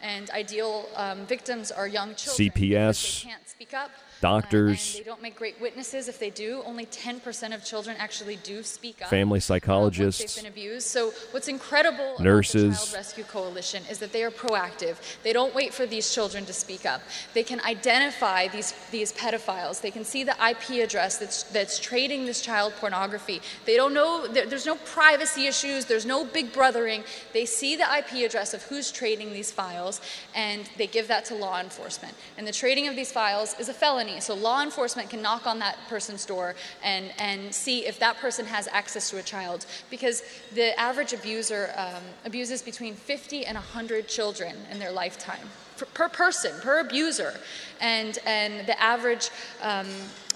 And 0.00 0.30
ideal 0.30 0.86
um, 0.96 1.26
victims 1.26 1.70
are 1.70 1.86
young 1.86 2.14
children. 2.14 2.50
CPS. 2.50 3.22
They 3.22 3.30
can't 3.30 3.48
speak 3.48 3.74
up. 3.74 3.90
Doctors. 4.24 4.94
Uh, 4.94 4.98
they 5.00 5.04
don't 5.04 5.20
make 5.20 5.36
great 5.36 5.60
witnesses. 5.60 6.08
If 6.08 6.18
they 6.18 6.30
do, 6.30 6.62
only 6.64 6.86
10% 6.86 7.54
of 7.54 7.62
children 7.62 7.94
actually 7.98 8.36
do 8.36 8.62
speak 8.62 9.02
up. 9.02 9.10
Family 9.10 9.38
psychologists. 9.38 10.34
they've 10.34 10.44
been 10.44 10.50
abused. 10.50 10.86
So 10.86 11.12
what's 11.32 11.48
incredible 11.48 12.14
about 12.14 12.16
the 12.16 12.24
Nurses. 12.24 12.78
Child 12.78 12.94
Rescue 12.94 13.24
Coalition 13.24 13.82
is 13.90 13.98
that 13.98 14.12
they 14.12 14.24
are 14.24 14.30
proactive. 14.30 14.96
They 15.22 15.34
don't 15.34 15.54
wait 15.54 15.74
for 15.74 15.84
these 15.84 16.10
children 16.14 16.46
to 16.46 16.54
speak 16.54 16.86
up. 16.86 17.02
They 17.34 17.42
can 17.42 17.60
identify 17.66 18.48
these 18.48 18.72
these 18.90 19.12
pedophiles. 19.12 19.82
They 19.82 19.90
can 19.90 20.04
see 20.06 20.24
the 20.24 20.36
IP 20.50 20.82
address 20.82 21.18
that's 21.18 21.42
that's 21.42 21.78
trading 21.78 22.24
this 22.24 22.40
child 22.40 22.72
pornography. 22.80 23.42
They 23.66 23.76
don't 23.76 23.92
know 23.92 24.26
there, 24.26 24.46
there's 24.46 24.64
no 24.64 24.76
privacy 24.76 25.48
issues. 25.48 25.84
There's 25.84 26.06
no 26.06 26.24
big 26.24 26.50
brothering. 26.50 27.04
They 27.34 27.44
see 27.44 27.76
the 27.76 27.88
IP 27.98 28.24
address 28.24 28.54
of 28.54 28.62
who's 28.62 28.90
trading 28.90 29.34
these 29.34 29.52
files, 29.52 30.00
and 30.34 30.62
they 30.78 30.86
give 30.86 31.08
that 31.08 31.26
to 31.26 31.34
law 31.34 31.60
enforcement. 31.60 32.14
And 32.38 32.46
the 32.46 32.52
trading 32.52 32.88
of 32.88 32.96
these 32.96 33.12
files 33.12 33.54
is 33.60 33.68
a 33.68 33.74
felony. 33.74 34.13
So 34.20 34.34
law 34.34 34.62
enforcement 34.62 35.10
can 35.10 35.22
knock 35.22 35.46
on 35.46 35.58
that 35.60 35.78
person's 35.88 36.24
door 36.24 36.54
and, 36.82 37.12
and 37.18 37.54
see 37.54 37.86
if 37.86 37.98
that 37.98 38.18
person 38.18 38.46
has 38.46 38.68
access 38.68 39.10
to 39.10 39.18
a 39.18 39.22
child. 39.22 39.66
Because 39.90 40.22
the 40.54 40.78
average 40.78 41.12
abuser 41.12 41.72
um, 41.76 42.02
abuses 42.24 42.62
between 42.62 42.94
50 42.94 43.46
and 43.46 43.56
100 43.56 44.08
children 44.08 44.54
in 44.70 44.78
their 44.78 44.92
lifetime. 44.92 45.48
Per, 45.76 45.86
per 45.86 46.08
person, 46.08 46.52
per 46.60 46.80
abuser. 46.80 47.34
And, 47.80 48.18
and 48.26 48.66
the 48.66 48.80
average 48.80 49.30
um, 49.60 49.88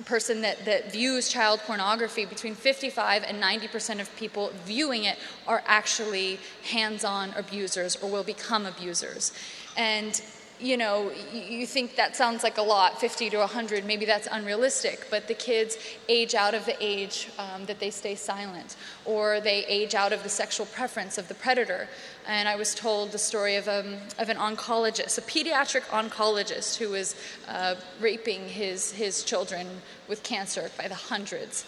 person 0.04 0.40
that, 0.42 0.64
that 0.64 0.90
views 0.92 1.28
child 1.28 1.60
pornography, 1.60 2.24
between 2.24 2.54
55 2.54 3.22
and 3.22 3.40
90% 3.42 4.00
of 4.00 4.14
people 4.16 4.52
viewing 4.64 5.04
it 5.04 5.18
are 5.46 5.62
actually 5.66 6.40
hands 6.70 7.04
on 7.04 7.32
abusers 7.36 7.96
or 7.96 8.10
will 8.10 8.24
become 8.24 8.66
abusers. 8.66 9.32
And 9.76 10.20
you 10.60 10.76
know, 10.76 11.12
you 11.32 11.66
think 11.66 11.96
that 11.96 12.16
sounds 12.16 12.42
like 12.42 12.58
a 12.58 12.62
lot, 12.62 13.00
50 13.00 13.30
to 13.30 13.38
100, 13.38 13.84
maybe 13.84 14.04
that's 14.04 14.28
unrealistic, 14.30 15.06
but 15.10 15.28
the 15.28 15.34
kids 15.34 15.76
age 16.08 16.34
out 16.34 16.54
of 16.54 16.64
the 16.66 16.76
age 16.84 17.28
um, 17.38 17.64
that 17.66 17.78
they 17.78 17.90
stay 17.90 18.14
silent, 18.14 18.76
or 19.04 19.40
they 19.40 19.64
age 19.66 19.94
out 19.94 20.12
of 20.12 20.22
the 20.22 20.28
sexual 20.28 20.66
preference 20.66 21.18
of 21.18 21.28
the 21.28 21.34
predator. 21.34 21.88
And 22.26 22.48
I 22.48 22.56
was 22.56 22.74
told 22.74 23.12
the 23.12 23.18
story 23.18 23.56
of, 23.56 23.68
um, 23.68 23.96
of 24.18 24.28
an 24.28 24.36
oncologist, 24.36 25.18
a 25.18 25.22
pediatric 25.22 25.82
oncologist 25.82 26.76
who 26.76 26.90
was 26.90 27.14
uh, 27.46 27.76
raping 28.00 28.48
his, 28.48 28.92
his 28.92 29.22
children 29.22 29.66
with 30.08 30.22
cancer 30.22 30.70
by 30.76 30.88
the 30.88 30.94
hundreds. 30.94 31.64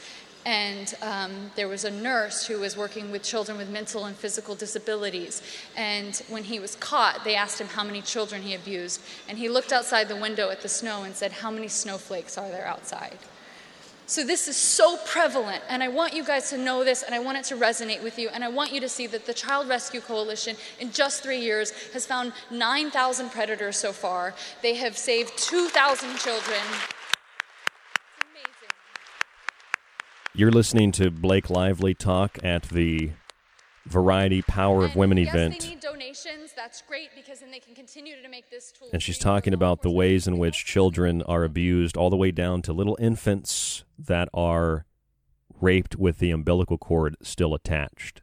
And 0.47 0.95
um, 1.03 1.51
there 1.55 1.69
was 1.69 1.85
a 1.85 1.91
nurse 1.91 2.47
who 2.47 2.61
was 2.61 2.77
working 2.77 3.11
with 3.11 3.23
children 3.23 3.59
with 3.59 3.69
mental 3.69 4.07
and 4.07 4.17
physical 4.17 4.55
disabilities. 4.55 5.43
And 5.77 6.17
when 6.29 6.45
he 6.45 6.59
was 6.59 6.77
caught, 6.77 7.25
they 7.25 7.35
asked 7.35 7.61
him 7.61 7.69
how 7.69 7.85
many 7.85 8.01
children 8.01 8.43
he 8.43 8.55
abused. 8.55 9.03
And 9.29 9.37
he 9.37 9.49
looked 9.49 9.73
outside 9.73 10.09
the 10.09 10.17
window 10.17 10.49
at 10.51 10.63
the 10.63 10.69
snow 10.69 11.03
and 11.03 11.15
said, 11.15 11.33
How 11.33 11.51
many 11.51 11.69
snowflakes 11.69 12.39
are 12.39 12.49
there 12.49 12.67
outside? 12.67 13.19
So, 14.11 14.25
this 14.25 14.49
is 14.49 14.57
so 14.57 14.97
prevalent, 15.07 15.63
and 15.69 15.85
I 15.85 15.89
want 15.89 16.15
you 16.15 16.25
guys 16.25 16.51
to 16.51 16.59
know 16.59 16.83
this, 16.83 17.05
and 17.05 17.15
I 17.15 17.21
want 17.21 17.39
it 17.39 17.45
to 17.45 17.55
resonate 17.55 18.03
with 18.03 18.19
you, 18.19 18.29
and 18.31 18.43
I 18.43 18.49
want 18.49 18.73
you 18.73 18.81
to 18.81 18.89
see 18.89 19.07
that 19.07 19.25
the 19.25 19.33
Child 19.33 19.69
Rescue 19.69 20.01
Coalition, 20.01 20.57
in 20.81 20.91
just 20.91 21.23
three 21.23 21.39
years, 21.39 21.71
has 21.93 22.07
found 22.07 22.33
9,000 22.51 23.31
predators 23.31 23.77
so 23.77 23.93
far. 23.93 24.35
They 24.63 24.75
have 24.75 24.99
saved 24.99 25.39
2,000 25.39 26.17
children. 26.17 26.59
You're 30.33 30.53
listening 30.53 30.93
to 30.93 31.11
Blake 31.11 31.51
Lively 31.51 31.93
talk 31.93 32.39
at 32.45 32.63
the 32.65 33.11
Variety 33.87 34.43
Power 34.43 34.85
of 34.85 34.95
Women 34.95 35.19
yes, 35.19 35.35
event. 35.35 35.61
they 35.61 35.69
need 35.71 35.81
donations. 35.81 36.53
That's 36.55 36.83
great 36.83 37.09
because 37.17 37.41
then 37.41 37.51
they 37.51 37.59
can 37.59 37.75
continue 37.75 38.15
to 38.23 38.29
make 38.29 38.49
this 38.49 38.71
tool. 38.71 38.89
And 38.93 39.03
she's 39.03 39.19
talking 39.19 39.53
about 39.53 39.83
the 39.83 39.91
ways 39.91 40.29
in 40.29 40.39
which 40.39 40.65
children 40.65 41.23
are 41.23 41.43
abused, 41.43 41.97
all 41.97 42.11
the 42.11 42.17
way 42.17 42.31
down 42.31 42.63
to 42.63 42.73
little 42.73 42.97
infants 43.01 43.83
that 43.99 44.29
are 44.33 44.87
raped 45.61 45.97
with 45.97 46.19
the 46.19 46.31
umbilical 46.31 46.79
cord 46.79 47.17
still 47.23 47.53
attached. 47.53 48.23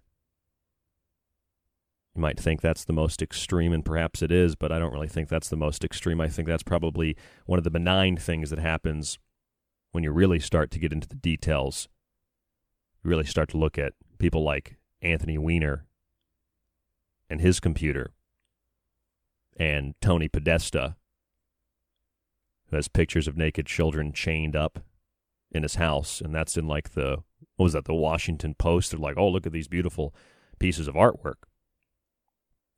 You 2.16 2.22
might 2.22 2.40
think 2.40 2.62
that's 2.62 2.86
the 2.86 2.94
most 2.94 3.22
extreme, 3.22 3.74
and 3.74 3.84
perhaps 3.84 4.22
it 4.22 4.32
is, 4.32 4.56
but 4.56 4.72
I 4.72 4.80
don't 4.80 4.94
really 4.94 5.10
think 5.10 5.28
that's 5.28 5.50
the 5.50 5.58
most 5.58 5.84
extreme. 5.84 6.22
I 6.22 6.30
think 6.30 6.48
that's 6.48 6.64
probably 6.64 7.18
one 7.46 7.60
of 7.60 7.66
the 7.66 7.70
benign 7.70 8.16
things 8.16 8.50
that 8.50 8.60
happens 8.60 9.20
when 9.92 10.06
you 10.06 10.12
really 10.12 10.40
start 10.40 10.72
to 10.72 10.80
get 10.80 10.94
into 10.94 11.08
the 11.08 11.16
details. 11.16 11.90
Really 13.08 13.24
start 13.24 13.48
to 13.52 13.58
look 13.58 13.78
at 13.78 13.94
people 14.20 14.44
like 14.44 14.76
Anthony 15.02 15.38
Weiner 15.38 15.86
and 17.30 17.40
his 17.40 17.62
computer, 17.62 18.12
and 19.56 19.96
Tony 20.02 20.28
Podesta, 20.28 20.98
who 22.70 22.76
has 22.76 22.90
pictures 22.90 23.26
of 23.26 23.38
naked 23.38 23.66
children 23.66 24.12
chained 24.12 24.58
up 24.58 24.80
in 25.52 25.64
his 25.64 25.76
house, 25.76 26.20
and 26.20 26.36
that's 26.36 26.58
in 26.58 26.68
like 26.68 26.96
the 26.96 27.24
what 27.56 27.64
was 27.64 27.74
that, 27.74 27.86
the 27.86 27.94
Washington 27.94 28.56
Post? 28.56 28.92
They're 28.92 29.00
like, 29.00 29.16
oh, 29.18 29.30
look 29.30 29.48
at 29.48 29.54
these 29.54 29.70
beautiful 29.70 30.14
pieces 30.60 30.90
of 30.90 30.96
artwork. 30.96 31.46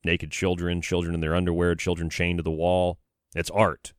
Naked 0.04 0.30
children, 0.30 0.80
children 0.80 1.12
in 1.12 1.20
their 1.20 1.34
underwear, 1.34 1.74
children 1.74 2.08
chained 2.08 2.38
to 2.38 2.44
the 2.44 2.52
wall. 2.52 3.00
It's 3.34 3.50
art. 3.50 3.94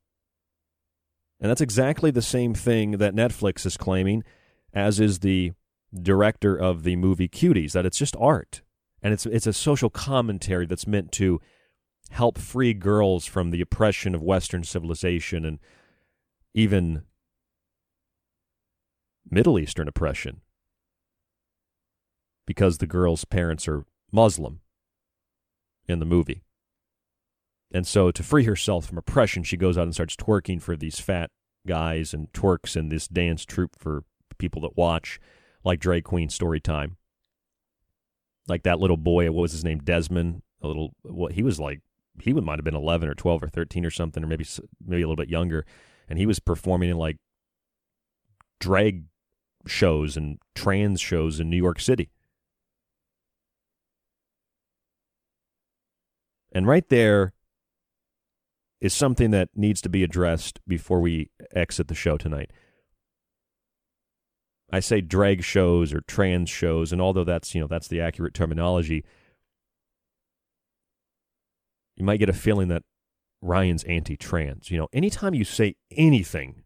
And 1.42 1.50
that's 1.50 1.60
exactly 1.60 2.10
the 2.10 2.22
same 2.22 2.54
thing 2.54 2.92
that 2.92 3.16
Netflix 3.16 3.66
is 3.66 3.76
claiming, 3.76 4.24
as 4.74 5.02
is 5.02 5.20
the 5.20 5.52
director 5.94 6.56
of 6.56 6.84
the 6.84 6.96
movie 6.96 7.28
Cuties, 7.28 7.74
that 7.74 7.86
it's 7.86 7.98
just 7.98 8.16
art. 8.20 8.62
And 9.02 9.14
it's 9.14 9.26
it's 9.26 9.48
a 9.48 9.54
social 9.54 9.90
commentary 9.90 10.66
that's 10.66 10.88
meant 10.88 11.12
to 11.14 11.42
help 12.12 12.38
free 12.38 12.74
girls 12.74 13.26
from 13.26 13.52
the 13.52 13.62
oppression 13.62 14.14
of 14.14 14.22
Western 14.22 14.64
civilization 14.64 15.46
and 15.46 15.60
even 16.54 17.04
Middle 19.30 19.58
Eastern 19.58 19.88
oppression 19.88 20.42
because 22.46 22.78
the 22.78 22.88
girl's 22.88 23.24
parents 23.24 23.68
are 23.68 23.86
Muslim 24.12 24.60
in 25.88 26.00
the 26.00 26.06
movie. 26.06 26.44
And 27.74 27.88
so 27.88 28.12
to 28.12 28.24
free 28.24 28.44
herself 28.44 28.86
from 28.86 28.98
oppression, 28.98 29.44
she 29.44 29.56
goes 29.56 29.78
out 29.78 29.84
and 29.84 29.94
starts 29.94 30.18
twerking 30.18 30.62
for 30.62 30.76
these 30.76 31.00
fat 31.00 31.32
guys 31.66 32.14
and 32.14 32.32
twerks 32.34 32.76
in 32.76 32.90
this 32.90 33.08
dance 33.08 33.46
troupe 33.46 33.78
for 33.78 34.04
people 34.38 34.62
that 34.64 34.76
watch, 34.76 35.20
like 35.64 35.80
Drag 35.80 36.04
Queen 36.04 36.30
story 36.30 36.60
time. 36.60 36.98
Like 38.48 38.64
that 38.64 38.80
little 38.80 38.98
boy, 38.98 39.30
what 39.32 39.42
was 39.42 39.52
his 39.52 39.64
name? 39.64 39.80
Desmond. 39.80 40.42
A 40.64 40.68
little, 40.68 40.94
what 41.02 41.34
he 41.34 41.42
was 41.42 41.60
like, 41.60 41.82
he 42.20 42.34
would 42.34 42.44
might 42.44 42.60
have 42.60 42.66
been 42.66 42.76
11 42.76 43.10
or 43.10 43.16
12 43.16 43.44
or 43.44 43.48
13 43.48 43.86
or 43.86 43.90
something, 43.90 44.24
or 44.24 44.28
maybe 44.28 44.46
maybe 44.86 45.02
a 45.02 45.08
little 45.08 45.16
bit 45.16 45.30
younger. 45.30 45.66
And 46.08 46.20
he 46.20 46.26
was 46.26 46.40
performing 46.40 46.90
in 46.90 46.98
like 46.98 47.18
drag 48.60 49.06
shows 49.66 50.18
and 50.18 50.38
trans 50.56 51.02
shows 51.02 51.40
in 51.40 51.50
New 51.50 51.58
York 51.58 51.80
City. 51.80 52.10
And 56.52 56.68
right 56.68 56.88
there 56.90 57.34
is 58.82 58.94
something 58.94 59.32
that 59.32 59.50
needs 59.56 59.80
to 59.82 59.90
be 59.90 60.04
addressed 60.04 60.60
before 60.68 61.00
we 61.00 61.30
exit 61.56 61.88
the 61.88 61.96
show 61.96 62.18
tonight. 62.18 62.52
I 64.72 64.80
say 64.80 65.02
drag 65.02 65.44
shows 65.44 65.94
or 65.94 66.02
trans 66.02 66.50
shows, 66.50 66.94
and 66.94 67.02
although 67.02 67.26
that's 67.26 67.54
you 67.54 67.62
know 67.62 67.68
that's 67.68 67.88
the 67.88 68.00
accurate 68.00 68.34
terminology, 68.34 69.04
you 71.98 72.06
might 72.06 72.18
get 72.18 72.30
a 72.30 72.34
feeling 72.34 72.70
that 72.70 72.84
Ryan's 73.42 73.84
anti-trans. 73.84 74.72
You 74.72 74.78
know, 74.78 74.88
anytime 74.94 75.34
you 75.34 75.44
say 75.44 75.76
anything 75.92 76.64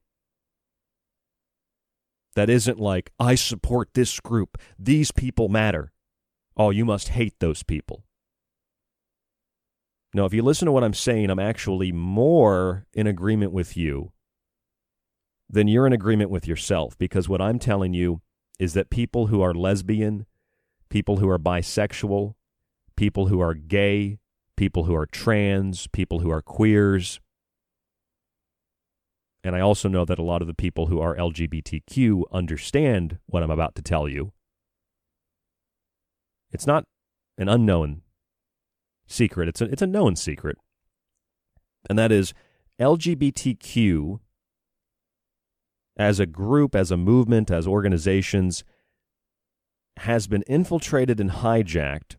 that 2.35 2.49
isn't 2.49 2.79
like 2.79 3.11
I 3.19 3.35
support 3.35 3.89
this 3.93 4.19
group, 4.19 4.57
these 4.77 5.11
people 5.11 5.49
matter, 5.49 5.91
oh, 6.55 6.69
you 6.69 6.85
must 6.85 7.09
hate 7.09 7.39
those 7.39 7.63
people. 7.63 8.03
Now, 10.13 10.25
if 10.25 10.33
you 10.33 10.43
listen 10.43 10.67
to 10.67 10.71
what 10.71 10.83
I'm 10.83 10.93
saying, 10.93 11.29
I'm 11.29 11.39
actually 11.39 11.91
more 11.91 12.85
in 12.93 13.07
agreement 13.07 13.51
with 13.51 13.75
you 13.75 14.13
than 15.49 15.67
you're 15.67 15.87
in 15.87 15.93
agreement 15.93 16.29
with 16.29 16.47
yourself 16.47 16.97
because 16.97 17.29
what 17.29 17.41
I'm 17.41 17.59
telling 17.59 17.93
you 17.93 18.21
is 18.59 18.73
that 18.73 18.89
people 18.89 19.27
who 19.27 19.41
are 19.41 19.53
lesbian, 19.53 20.25
people 20.89 21.17
who 21.17 21.29
are 21.29 21.39
bisexual, 21.39 22.33
people 22.95 23.27
who 23.27 23.39
are 23.39 23.53
gay, 23.53 24.19
people 24.55 24.85
who 24.85 24.95
are 24.95 25.05
trans, 25.05 25.87
people 25.87 26.19
who 26.19 26.31
are 26.31 26.41
queers, 26.41 27.19
and 29.45 29.55
I 29.55 29.59
also 29.59 29.87
know 29.87 30.05
that 30.05 30.17
a 30.17 30.23
lot 30.23 30.41
of 30.41 30.47
the 30.47 30.55
people 30.55 30.87
who 30.87 30.99
are 30.99 31.15
LGBTQ 31.15 32.23
understand 32.31 33.19
what 33.27 33.43
I'm 33.43 33.51
about 33.51 33.75
to 33.75 33.83
tell 33.83 34.09
you. 34.09 34.33
It's 36.51 36.65
not 36.65 36.85
an 37.37 37.47
unknown 37.47 38.01
secret. 39.05 39.47
It's 39.47 39.61
a, 39.61 39.65
it's 39.65 39.83
a 39.83 39.87
known 39.87 40.15
secret. 40.15 40.57
And 41.87 41.99
that 41.99 42.11
is 42.11 42.33
LGBTQ 42.79 44.19
as 45.97 46.19
a 46.19 46.25
group, 46.25 46.75
as 46.75 46.91
a 46.91 46.97
movement, 46.97 47.49
as 47.49 47.67
organizations 47.67 48.63
has 49.97 50.27
been 50.27 50.43
infiltrated 50.43 51.19
and 51.19 51.31
hijacked 51.31 52.17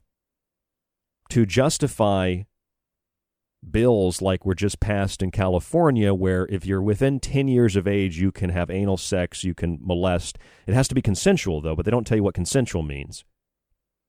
to 1.29 1.45
justify 1.45 2.43
bills 3.69 4.23
like 4.23 4.47
were 4.47 4.55
just 4.55 4.81
passed 4.81 5.23
in 5.23 5.31
California, 5.31 6.15
where 6.15 6.47
if 6.49 6.65
you're 6.65 6.83
within 6.83 7.19
10 7.21 7.49
years 7.49 7.77
of 7.77 7.87
age, 7.87 8.19
you 8.19 8.31
can 8.31 8.51
have 8.51 8.71
anal 8.71 8.97
sex, 8.97 9.45
you 9.45 9.55
can 9.55 9.79
molest. 9.81 10.39
It 10.67 10.75
has 10.75 10.89
to 10.89 10.95
be 10.95 11.03
consensual, 11.03 11.61
though, 11.61 11.75
but 11.75 11.85
they 11.85 11.91
don't 11.91 12.07
tell 12.07 12.17
you 12.17 12.23
what 12.23 12.35
consensual 12.35 12.83
means. 12.83 13.25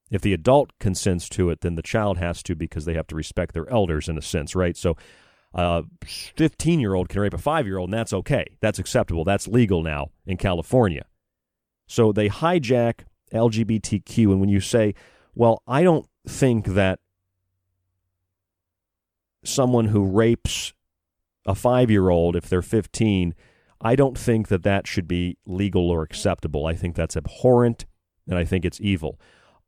If 0.10 0.22
the 0.22 0.34
adult 0.34 0.72
consents 0.80 1.28
to 1.30 1.50
it, 1.50 1.62
then 1.62 1.76
the 1.76 1.82
child 1.82 2.18
has 2.18 2.42
to 2.44 2.56
because 2.56 2.86
they 2.86 2.94
have 2.94 3.08
to 3.08 3.16
respect 3.16 3.54
their 3.54 3.70
elders 3.70 4.08
in 4.08 4.18
a 4.18 4.22
sense, 4.22 4.56
right? 4.56 4.78
So 4.78 4.96
a 5.54 5.84
15 6.06 6.80
year 6.80 6.94
old 6.94 7.10
can 7.10 7.22
rape 7.22 7.34
a 7.34 7.38
five 7.38 7.66
year 7.66 7.78
old, 7.78 7.90
and 7.90 7.98
that's 7.98 8.14
okay. 8.14 8.46
That's 8.60 8.80
acceptable. 8.80 9.24
That's 9.24 9.48
legal 9.48 9.82
now 9.82 10.12
in 10.26 10.38
California. 10.38 11.06
So 11.88 12.12
they 12.12 12.30
hijack 12.30 13.02
LGBTQ. 13.34 14.32
And 14.32 14.40
when 14.40 14.50
you 14.50 14.60
say, 14.60 14.94
well, 15.36 15.62
I 15.68 15.84
don't 15.84 16.08
think 16.28 16.68
that 16.68 17.00
someone 19.44 19.86
who 19.86 20.06
rapes 20.06 20.74
a 21.46 21.56
five 21.56 21.90
year 21.90 22.10
old, 22.10 22.36
if 22.36 22.50
they're 22.50 22.62
15, 22.62 23.34
I 23.80 23.96
don't 23.96 24.18
think 24.18 24.48
that 24.50 24.64
that 24.64 24.88
should 24.88 25.08
be 25.08 25.38
legal 25.46 25.90
or 25.90 26.02
acceptable. 26.02 26.66
I 26.66 26.74
think 26.74 26.96
that's 26.96 27.16
abhorrent 27.16 27.86
and 28.28 28.38
I 28.38 28.44
think 28.44 28.66
it's 28.66 28.82
evil 28.82 29.20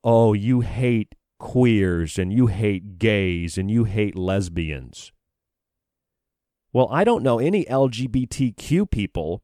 oh, 0.03 0.33
you 0.33 0.61
hate 0.61 1.15
queers 1.39 2.17
and 2.17 2.31
you 2.33 2.47
hate 2.47 2.99
gays 2.99 3.57
and 3.57 3.69
you 3.69 3.85
hate 3.85 4.15
lesbians. 4.15 5.11
Well, 6.71 6.87
I 6.91 7.03
don't 7.03 7.23
know 7.23 7.39
any 7.39 7.65
LGBTQ 7.65 8.91
people 8.91 9.41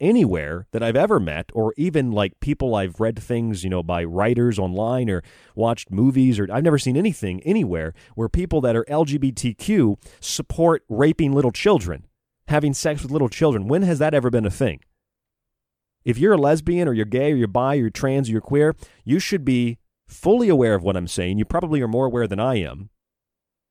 anywhere 0.00 0.66
that 0.72 0.82
I've 0.82 0.96
ever 0.96 1.20
met, 1.20 1.50
or 1.54 1.72
even 1.76 2.10
like 2.10 2.40
people 2.40 2.74
I've 2.74 2.98
read 2.98 3.18
things, 3.18 3.62
you 3.62 3.70
know, 3.70 3.82
by 3.82 4.02
writers 4.04 4.58
online 4.58 5.08
or 5.08 5.22
watched 5.54 5.90
movies, 5.90 6.38
or 6.38 6.48
I've 6.52 6.64
never 6.64 6.78
seen 6.78 6.96
anything 6.96 7.40
anywhere 7.42 7.94
where 8.16 8.28
people 8.28 8.60
that 8.62 8.74
are 8.74 8.84
LGBTQ 8.84 9.96
support 10.20 10.84
raping 10.88 11.32
little 11.32 11.52
children, 11.52 12.06
having 12.48 12.74
sex 12.74 13.02
with 13.02 13.12
little 13.12 13.28
children. 13.28 13.68
When 13.68 13.82
has 13.82 14.00
that 14.00 14.14
ever 14.14 14.30
been 14.30 14.46
a 14.46 14.50
thing? 14.50 14.80
If 16.04 16.18
you're 16.18 16.34
a 16.34 16.38
lesbian 16.38 16.88
or 16.88 16.92
you're 16.92 17.06
gay 17.06 17.32
or 17.32 17.36
you're 17.36 17.48
bi 17.48 17.76
or 17.76 17.82
you're 17.82 17.90
trans 17.90 18.28
or 18.28 18.32
you're 18.32 18.40
queer, 18.40 18.74
you 19.04 19.18
should 19.18 19.44
be 19.44 19.78
fully 20.06 20.48
aware 20.48 20.74
of 20.74 20.82
what 20.82 20.96
I'm 20.96 21.08
saying. 21.08 21.38
You 21.38 21.44
probably 21.44 21.80
are 21.80 21.88
more 21.88 22.06
aware 22.06 22.26
than 22.26 22.40
I 22.40 22.56
am. 22.56 22.90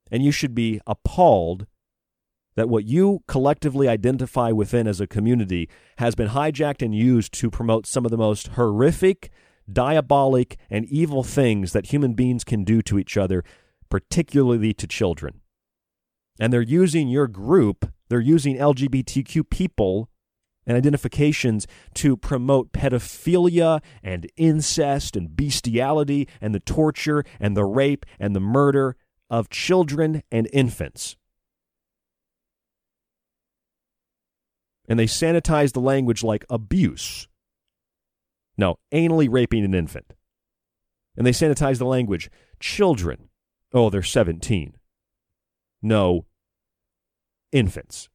And 0.10 0.24
you 0.24 0.32
should 0.32 0.56
be 0.56 0.82
appalled 0.88 1.68
that 2.56 2.70
what 2.70 2.86
you 2.86 3.24
collectively 3.28 3.88
identify 3.88 4.52
within 4.52 4.88
as 4.88 5.02
a 5.02 5.08
community 5.08 5.70
has 5.98 6.16
been 6.16 6.30
hijacked 6.30 6.82
and 6.82 6.96
used 6.96 7.34
to 7.34 7.50
promote 7.50 7.86
some 7.86 8.06
of 8.06 8.12
the 8.12 8.18
most 8.18 8.48
horrific, 8.50 9.32
diabolic, 9.72 10.58
and 10.70 10.86
evil 10.86 11.24
things 11.24 11.74
that 11.74 11.88
human 11.88 12.14
beings 12.14 12.44
can 12.44 12.64
do 12.64 12.82
to 12.82 13.00
each 13.00 13.18
other, 13.18 13.44
particularly 13.90 14.74
to 14.74 14.88
children. 14.88 15.42
And 16.40 16.52
they're 16.52 16.62
using 16.62 17.08
your 17.08 17.28
group, 17.28 17.92
they're 18.10 18.20
using 18.20 18.58
LGBTQ 18.58 19.50
people 19.50 20.10
and 20.66 20.78
identifications 20.78 21.68
to 21.94 22.16
promote 22.16 22.72
pedophilia 22.72 23.82
and 24.02 24.30
incest 24.38 25.16
and 25.16 25.36
bestiality 25.36 26.28
and 26.42 26.56
the 26.56 26.60
torture 26.60 27.24
and 27.40 27.56
the 27.58 27.66
rape 27.66 28.06
and 28.20 28.36
the 28.36 28.40
murder 28.40 28.96
of 29.30 29.50
children 29.50 30.24
and 30.32 30.48
infants. 30.54 31.16
And 34.88 35.00
they 35.00 35.06
sanitize 35.06 35.74
the 35.74 35.80
language 35.80 36.24
like 36.24 36.46
abuse. 36.50 37.28
No, 38.58 38.78
anally 38.92 39.28
raping 39.30 39.64
an 39.64 39.74
infant. 39.74 40.14
And 41.16 41.26
they 41.26 41.32
sanitize 41.32 41.78
the 41.78 41.86
language 41.86 42.30
children. 42.60 43.30
Oh, 43.74 43.90
they're 43.90 44.04
17. 44.04 44.76
No, 45.82 46.26
infants, 47.52 48.10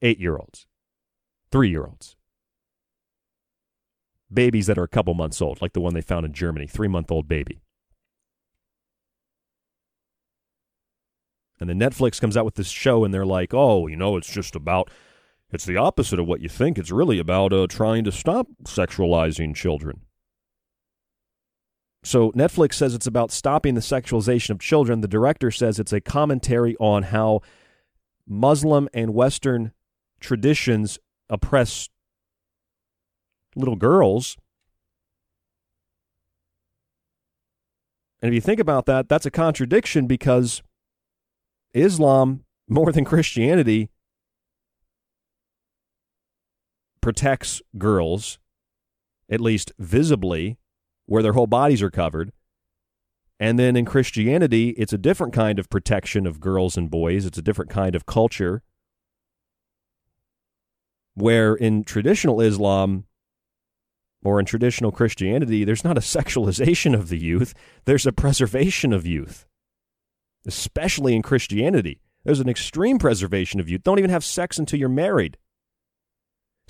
eight 0.00 0.18
year 0.18 0.36
olds 0.36 0.66
three 1.52 1.68
year 1.68 1.84
olds. 1.84 2.16
Babies 4.32 4.66
that 4.66 4.78
are 4.78 4.82
a 4.82 4.88
couple 4.88 5.12
months 5.12 5.42
old, 5.42 5.60
like 5.60 5.74
the 5.74 5.80
one 5.80 5.92
they 5.92 6.00
found 6.00 6.24
in 6.24 6.32
Germany, 6.32 6.66
three 6.66 6.88
month 6.88 7.10
old 7.12 7.28
baby. 7.28 7.60
And 11.60 11.68
then 11.68 11.78
Netflix 11.78 12.20
comes 12.20 12.36
out 12.36 12.46
with 12.46 12.56
this 12.56 12.70
show 12.70 13.04
and 13.04 13.14
they're 13.14 13.26
like, 13.26 13.54
oh, 13.54 13.86
you 13.86 13.94
know, 13.94 14.16
it's 14.16 14.32
just 14.32 14.56
about, 14.56 14.90
it's 15.52 15.66
the 15.66 15.76
opposite 15.76 16.18
of 16.18 16.26
what 16.26 16.40
you 16.40 16.48
think. 16.48 16.78
It's 16.78 16.90
really 16.90 17.18
about 17.18 17.52
uh, 17.52 17.66
trying 17.68 18.04
to 18.04 18.12
stop 18.12 18.48
sexualizing 18.64 19.54
children. 19.54 20.00
So 22.04 22.32
Netflix 22.32 22.74
says 22.74 22.94
it's 22.94 23.06
about 23.06 23.30
stopping 23.30 23.74
the 23.74 23.80
sexualization 23.80 24.50
of 24.50 24.58
children. 24.58 25.02
The 25.02 25.08
director 25.08 25.50
says 25.50 25.78
it's 25.78 25.92
a 25.92 26.00
commentary 26.00 26.74
on 26.80 27.04
how 27.04 27.42
Muslim 28.26 28.88
and 28.92 29.14
Western 29.14 29.72
traditions 30.20 30.98
oppress 31.28 31.90
little 33.54 33.76
girls. 33.76 34.36
And 38.20 38.30
if 38.30 38.34
you 38.34 38.40
think 38.40 38.60
about 38.60 38.86
that, 38.86 39.08
that's 39.08 39.26
a 39.26 39.30
contradiction 39.30 40.06
because 40.06 40.62
Islam, 41.74 42.44
more 42.68 42.90
than 42.92 43.04
Christianity, 43.04 43.90
protects 47.02 47.60
girls, 47.76 48.38
at 49.30 49.40
least 49.40 49.72
visibly, 49.78 50.56
where 51.04 51.22
their 51.22 51.34
whole 51.34 51.46
bodies 51.46 51.82
are 51.82 51.90
covered. 51.90 52.32
And 53.38 53.58
then 53.58 53.76
in 53.76 53.84
Christianity, 53.84 54.70
it's 54.70 54.92
a 54.92 54.98
different 54.98 55.34
kind 55.34 55.58
of 55.58 55.68
protection 55.68 56.26
of 56.26 56.40
girls 56.40 56.76
and 56.76 56.90
boys. 56.90 57.26
It's 57.26 57.38
a 57.38 57.42
different 57.42 57.70
kind 57.70 57.94
of 57.94 58.06
culture. 58.06 58.62
Where 61.14 61.54
in 61.54 61.84
traditional 61.84 62.40
Islam 62.40 63.04
or 64.24 64.38
in 64.38 64.46
traditional 64.46 64.92
Christianity, 64.92 65.64
there's 65.64 65.84
not 65.84 65.98
a 65.98 66.00
sexualization 66.16 66.94
of 66.94 67.08
the 67.08 67.18
youth, 67.18 67.52
there's 67.84 68.06
a 68.06 68.12
preservation 68.12 68.92
of 68.92 69.06
youth. 69.06 69.46
Especially 70.46 71.14
in 71.14 71.22
Christianity, 71.22 72.00
there's 72.24 72.40
an 72.40 72.48
extreme 72.48 72.98
preservation 72.98 73.60
of 73.60 73.68
youth. 73.68 73.82
Don't 73.82 73.98
even 73.98 74.10
have 74.10 74.24
sex 74.24 74.58
until 74.58 74.78
you're 74.78 74.88
married. 74.88 75.36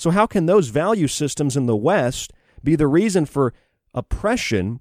So, 0.03 0.11
how 0.11 0.27
can 0.27 0.47
those 0.47 0.66
value 0.66 1.07
systems 1.07 1.57
in 1.57 1.66
the 1.66 1.77
West 1.77 2.33
be 2.65 2.74
the 2.74 2.89
reason 2.89 3.24
for 3.24 3.55
oppression, 3.95 4.81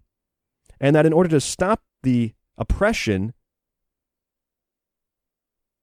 and 0.80 0.96
that 0.96 1.06
in 1.06 1.14
order 1.14 1.30
to 1.30 1.40
stop 1.40 1.84
the 2.02 2.34
oppression, 2.58 3.36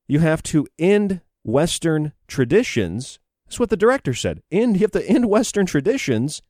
you 0.08 0.18
have 0.18 0.42
to 0.42 0.66
end 0.76 1.20
Western 1.44 2.14
traditions? 2.26 3.20
That's 3.46 3.60
what 3.60 3.70
the 3.70 3.76
director 3.76 4.12
said. 4.12 4.42
End, 4.50 4.74
you 4.74 4.80
have 4.80 4.90
to 4.90 5.08
end 5.08 5.30
Western 5.30 5.66
traditions, 5.66 6.42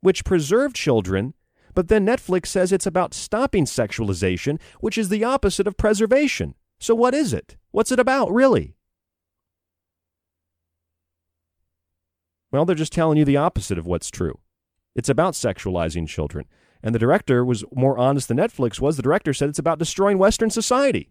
which 0.00 0.24
preserve 0.24 0.72
children. 0.72 1.34
But 1.74 1.88
then 1.88 2.06
Netflix 2.06 2.46
says 2.46 2.72
it's 2.72 2.86
about 2.86 3.12
stopping 3.12 3.66
sexualization, 3.66 4.58
which 4.80 4.96
is 4.96 5.10
the 5.10 5.24
opposite 5.24 5.66
of 5.66 5.76
preservation. 5.76 6.54
So, 6.80 6.94
what 6.94 7.12
is 7.12 7.34
it? 7.34 7.58
What's 7.70 7.92
it 7.92 8.00
about, 8.00 8.32
really? 8.32 8.77
Well, 12.50 12.64
they're 12.64 12.74
just 12.74 12.92
telling 12.92 13.18
you 13.18 13.24
the 13.24 13.36
opposite 13.36 13.78
of 13.78 13.86
what's 13.86 14.10
true. 14.10 14.38
It's 14.94 15.08
about 15.08 15.34
sexualizing 15.34 16.08
children. 16.08 16.46
And 16.82 16.94
the 16.94 16.98
director 16.98 17.44
was 17.44 17.64
more 17.74 17.98
honest 17.98 18.28
than 18.28 18.36
Netflix 18.36 18.80
was. 18.80 18.96
The 18.96 19.02
director 19.02 19.34
said 19.34 19.48
it's 19.48 19.58
about 19.58 19.78
destroying 19.78 20.18
Western 20.18 20.50
society. 20.50 21.10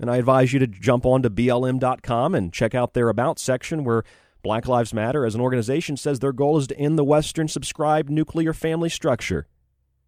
And 0.00 0.10
I 0.10 0.16
advise 0.16 0.52
you 0.52 0.58
to 0.60 0.66
jump 0.66 1.04
on 1.04 1.22
to 1.22 1.30
BLM.com 1.30 2.34
and 2.34 2.52
check 2.52 2.74
out 2.74 2.94
their 2.94 3.08
About 3.08 3.38
section 3.38 3.84
where 3.84 4.04
Black 4.42 4.68
Lives 4.68 4.94
Matter, 4.94 5.24
as 5.24 5.34
an 5.34 5.40
organization, 5.40 5.96
says 5.96 6.20
their 6.20 6.32
goal 6.32 6.58
is 6.58 6.68
to 6.68 6.78
end 6.78 6.98
the 6.98 7.04
Western 7.04 7.48
subscribed 7.48 8.08
nuclear 8.08 8.52
family 8.52 8.88
structure, 8.88 9.46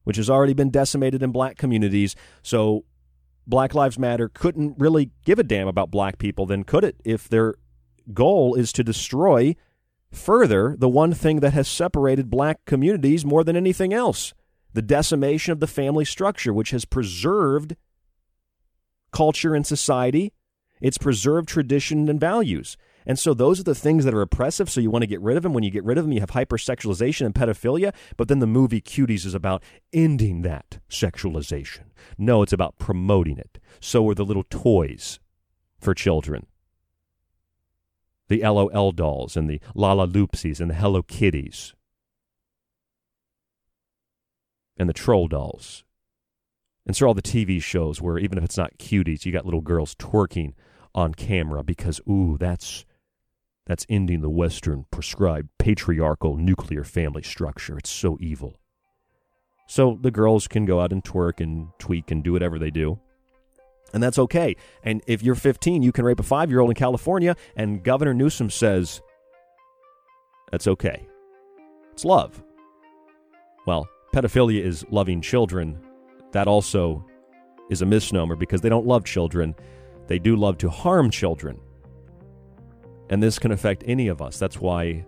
which 0.05 0.17
has 0.17 0.31
already 0.31 0.55
been 0.55 0.71
decimated 0.71 1.23
in 1.23 1.33
black 1.33 1.57
communities. 1.57 2.15
So 2.43 2.85
Black 3.47 3.75
Lives 3.75 3.99
Matter 3.99 4.29
couldn't 4.29 4.79
really 4.79 5.11
give 5.25 5.41
a 5.41 5.43
damn 5.45 5.67
about 5.67 5.91
black 5.91 6.19
people, 6.19 6.47
then 6.47 6.63
could 6.63 6.85
it, 6.85 6.97
if 7.05 7.29
their 7.29 7.57
goal 8.15 8.55
is 8.55 8.73
to 8.73 8.85
destroy 8.85 9.57
further 10.11 10.75
the 10.79 10.89
one 10.89 11.15
thing 11.15 11.41
that 11.41 11.53
has 11.53 11.69
separated 11.69 12.31
black 12.31 12.65
communities 12.65 13.25
more 13.25 13.45
than 13.45 13.57
anything 13.57 13.93
else 13.93 14.35
the 14.73 14.83
decimation 14.83 15.53
of 15.53 15.61
the 15.61 15.67
family 15.67 16.05
structure, 16.05 16.53
which 16.53 16.71
has 16.71 16.85
preserved 16.85 17.77
culture 19.13 19.55
and 19.55 19.67
society, 19.67 20.33
it's 20.81 20.99
preserved 20.99 21.49
tradition 21.49 22.09
and 22.09 22.21
values. 22.21 22.77
And 23.07 23.19
so 23.19 23.35
those 23.35 23.59
are 23.59 23.65
the 23.65 23.75
things 23.75 24.05
that 24.05 24.15
are 24.15 24.23
oppressive. 24.23 24.71
So 24.71 24.81
you 24.81 24.91
want 24.91 25.03
to 25.03 25.09
get 25.09 25.21
rid 25.21 25.37
of 25.37 25.43
them. 25.43 25.53
When 25.53 25.65
you 25.65 25.71
get 25.71 25.85
rid 25.85 25.99
of 25.99 26.05
them, 26.05 26.13
you 26.13 26.21
have 26.21 26.31
hypersexualization 26.31 27.27
and 27.27 27.35
pedophilia. 27.35 27.95
But 28.17 28.29
then 28.29 28.39
the 28.39 28.47
movie 28.47 28.81
Cuties 28.81 29.27
is 29.27 29.35
about 29.35 29.63
ending 29.93 30.43
that 30.43 30.79
sexualization. 30.89 31.87
No, 32.19 32.43
it's 32.43 32.53
about 32.53 32.79
promoting 32.79 33.39
it. 33.39 33.59
So 33.81 34.09
are 34.09 34.15
the 34.15 34.25
little 34.25 34.45
toys 34.49 35.19
for 35.81 35.95
children 35.95 36.47
the 38.31 38.41
LOL 38.43 38.93
dolls 38.93 39.37
and 39.37 39.51
the 39.51 39.61
Lala 39.75 40.07
Lalaloopsies 40.07 40.61
and 40.61 40.71
the 40.71 40.75
Hello 40.75 41.03
Kitties 41.03 41.75
and 44.79 44.89
the 44.89 44.95
Troll 44.95 45.29
dolls. 45.29 45.85
And 46.87 46.97
so 46.97 47.09
all 47.09 47.15
the 47.15 47.21
TV 47.21 47.63
shows 47.63 48.01
where 48.01 48.19
even 48.19 48.39
if 48.39 48.45
it's 48.45 48.57
not 48.57 48.79
cuties, 48.79 49.27
you 49.27 49.33
got 49.33 49.45
little 49.45 49.61
girls 49.61 49.95
twerking 49.97 50.55
on 50.95 51.13
camera 51.13 51.63
because 51.63 52.01
ooh, 52.09 52.39
that's 52.39 52.87
that's 53.67 53.85
ending 53.89 54.21
the 54.21 54.31
Western 54.31 54.87
prescribed 54.91 55.49
patriarchal 55.59 56.37
nuclear 56.37 56.85
family 56.85 57.23
structure. 57.23 57.79
It's 57.79 57.91
so 57.91 58.17
evil. 58.21 58.61
So 59.67 59.99
the 60.01 60.11
girls 60.11 60.49
can 60.49 60.67
go 60.67 60.81
out 60.81 60.93
and 60.93 61.05
twerk 61.05 61.41
and 61.41 61.69
tweak 61.79 62.11
and 62.11 62.25
do 62.25 62.33
whatever 62.33 62.59
they 62.59 62.71
do. 62.71 63.01
And 63.93 64.03
that's 64.03 64.19
okay. 64.19 64.57
And 64.83 65.03
if 65.07 65.23
you're 65.23 65.35
15, 65.35 65.83
you 65.83 65.93
can 65.93 66.05
rape 66.05 66.21
a 66.21 66.23
five 66.23 66.51
year 66.51 66.61
old 66.61 66.71
in 66.71 66.77
California, 66.77 67.37
and 67.57 67.83
Governor 67.83 68.15
Newsom 68.15 68.51
says 68.51 69.03
that's 70.51 70.67
okay. 70.67 71.07
It's 71.93 72.05
love. 72.05 72.43
Well, 73.67 73.89
pedophilia 74.13 74.63
is 74.63 74.85
loving 74.91 75.21
children. 75.21 75.79
That 76.33 76.49
also 76.49 77.05
is 77.71 77.83
a 77.83 77.87
misnomer 77.87 78.37
because 78.37 78.61
they 78.61 78.69
don't 78.69 78.87
love 78.87 79.05
children, 79.05 79.55
they 80.09 80.19
do 80.19 80.35
love 80.35 80.59
to 80.59 80.69
harm 80.69 81.11
children. 81.11 81.59
And 83.11 83.23
this 83.23 83.39
can 83.39 83.53
affect 83.53 83.85
any 83.87 84.09
of 84.09 84.21
us. 84.21 84.39
That's 84.39 84.61
why 84.61 85.05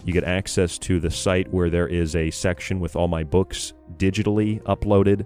You 0.04 0.12
get 0.12 0.24
access 0.24 0.76
to 0.80 1.00
the 1.00 1.10
site 1.10 1.50
where 1.52 1.70
there 1.70 1.86
is 1.86 2.16
a 2.16 2.30
section 2.30 2.80
with 2.80 2.96
all 2.96 3.08
my 3.08 3.24
books 3.24 3.72
digitally 3.96 4.60
uploaded 4.64 5.24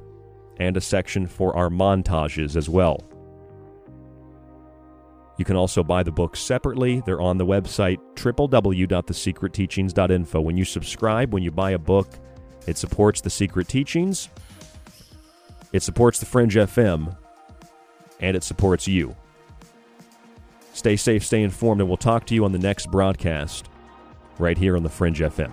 and 0.58 0.76
a 0.76 0.80
section 0.80 1.26
for 1.26 1.56
our 1.56 1.70
montages 1.70 2.54
as 2.54 2.68
well. 2.68 3.02
You 5.38 5.44
can 5.44 5.56
also 5.56 5.82
buy 5.82 6.02
the 6.02 6.12
books 6.12 6.40
separately. 6.40 7.02
They're 7.06 7.20
on 7.20 7.38
the 7.38 7.46
website 7.46 7.98
www.thesecretteachings.info. 8.14 10.40
When 10.40 10.56
you 10.56 10.64
subscribe, 10.64 11.32
when 11.32 11.44
you 11.44 11.50
buy 11.50 11.70
a 11.70 11.78
book, 11.78 12.08
it 12.66 12.76
supports 12.76 13.20
the 13.20 13.30
Secret 13.30 13.68
Teachings, 13.68 14.28
it 15.72 15.82
supports 15.82 16.18
the 16.18 16.26
Fringe 16.26 16.54
FM, 16.54 17.16
and 18.20 18.36
it 18.36 18.42
supports 18.42 18.88
you. 18.88 19.14
Stay 20.72 20.96
safe, 20.96 21.24
stay 21.24 21.42
informed, 21.42 21.80
and 21.80 21.88
we'll 21.88 21.96
talk 21.96 22.26
to 22.26 22.34
you 22.34 22.44
on 22.44 22.52
the 22.52 22.58
next 22.58 22.90
broadcast 22.90 23.68
right 24.38 24.56
here 24.56 24.76
on 24.76 24.82
the 24.82 24.88
Fringe 24.88 25.18
FM. 25.18 25.50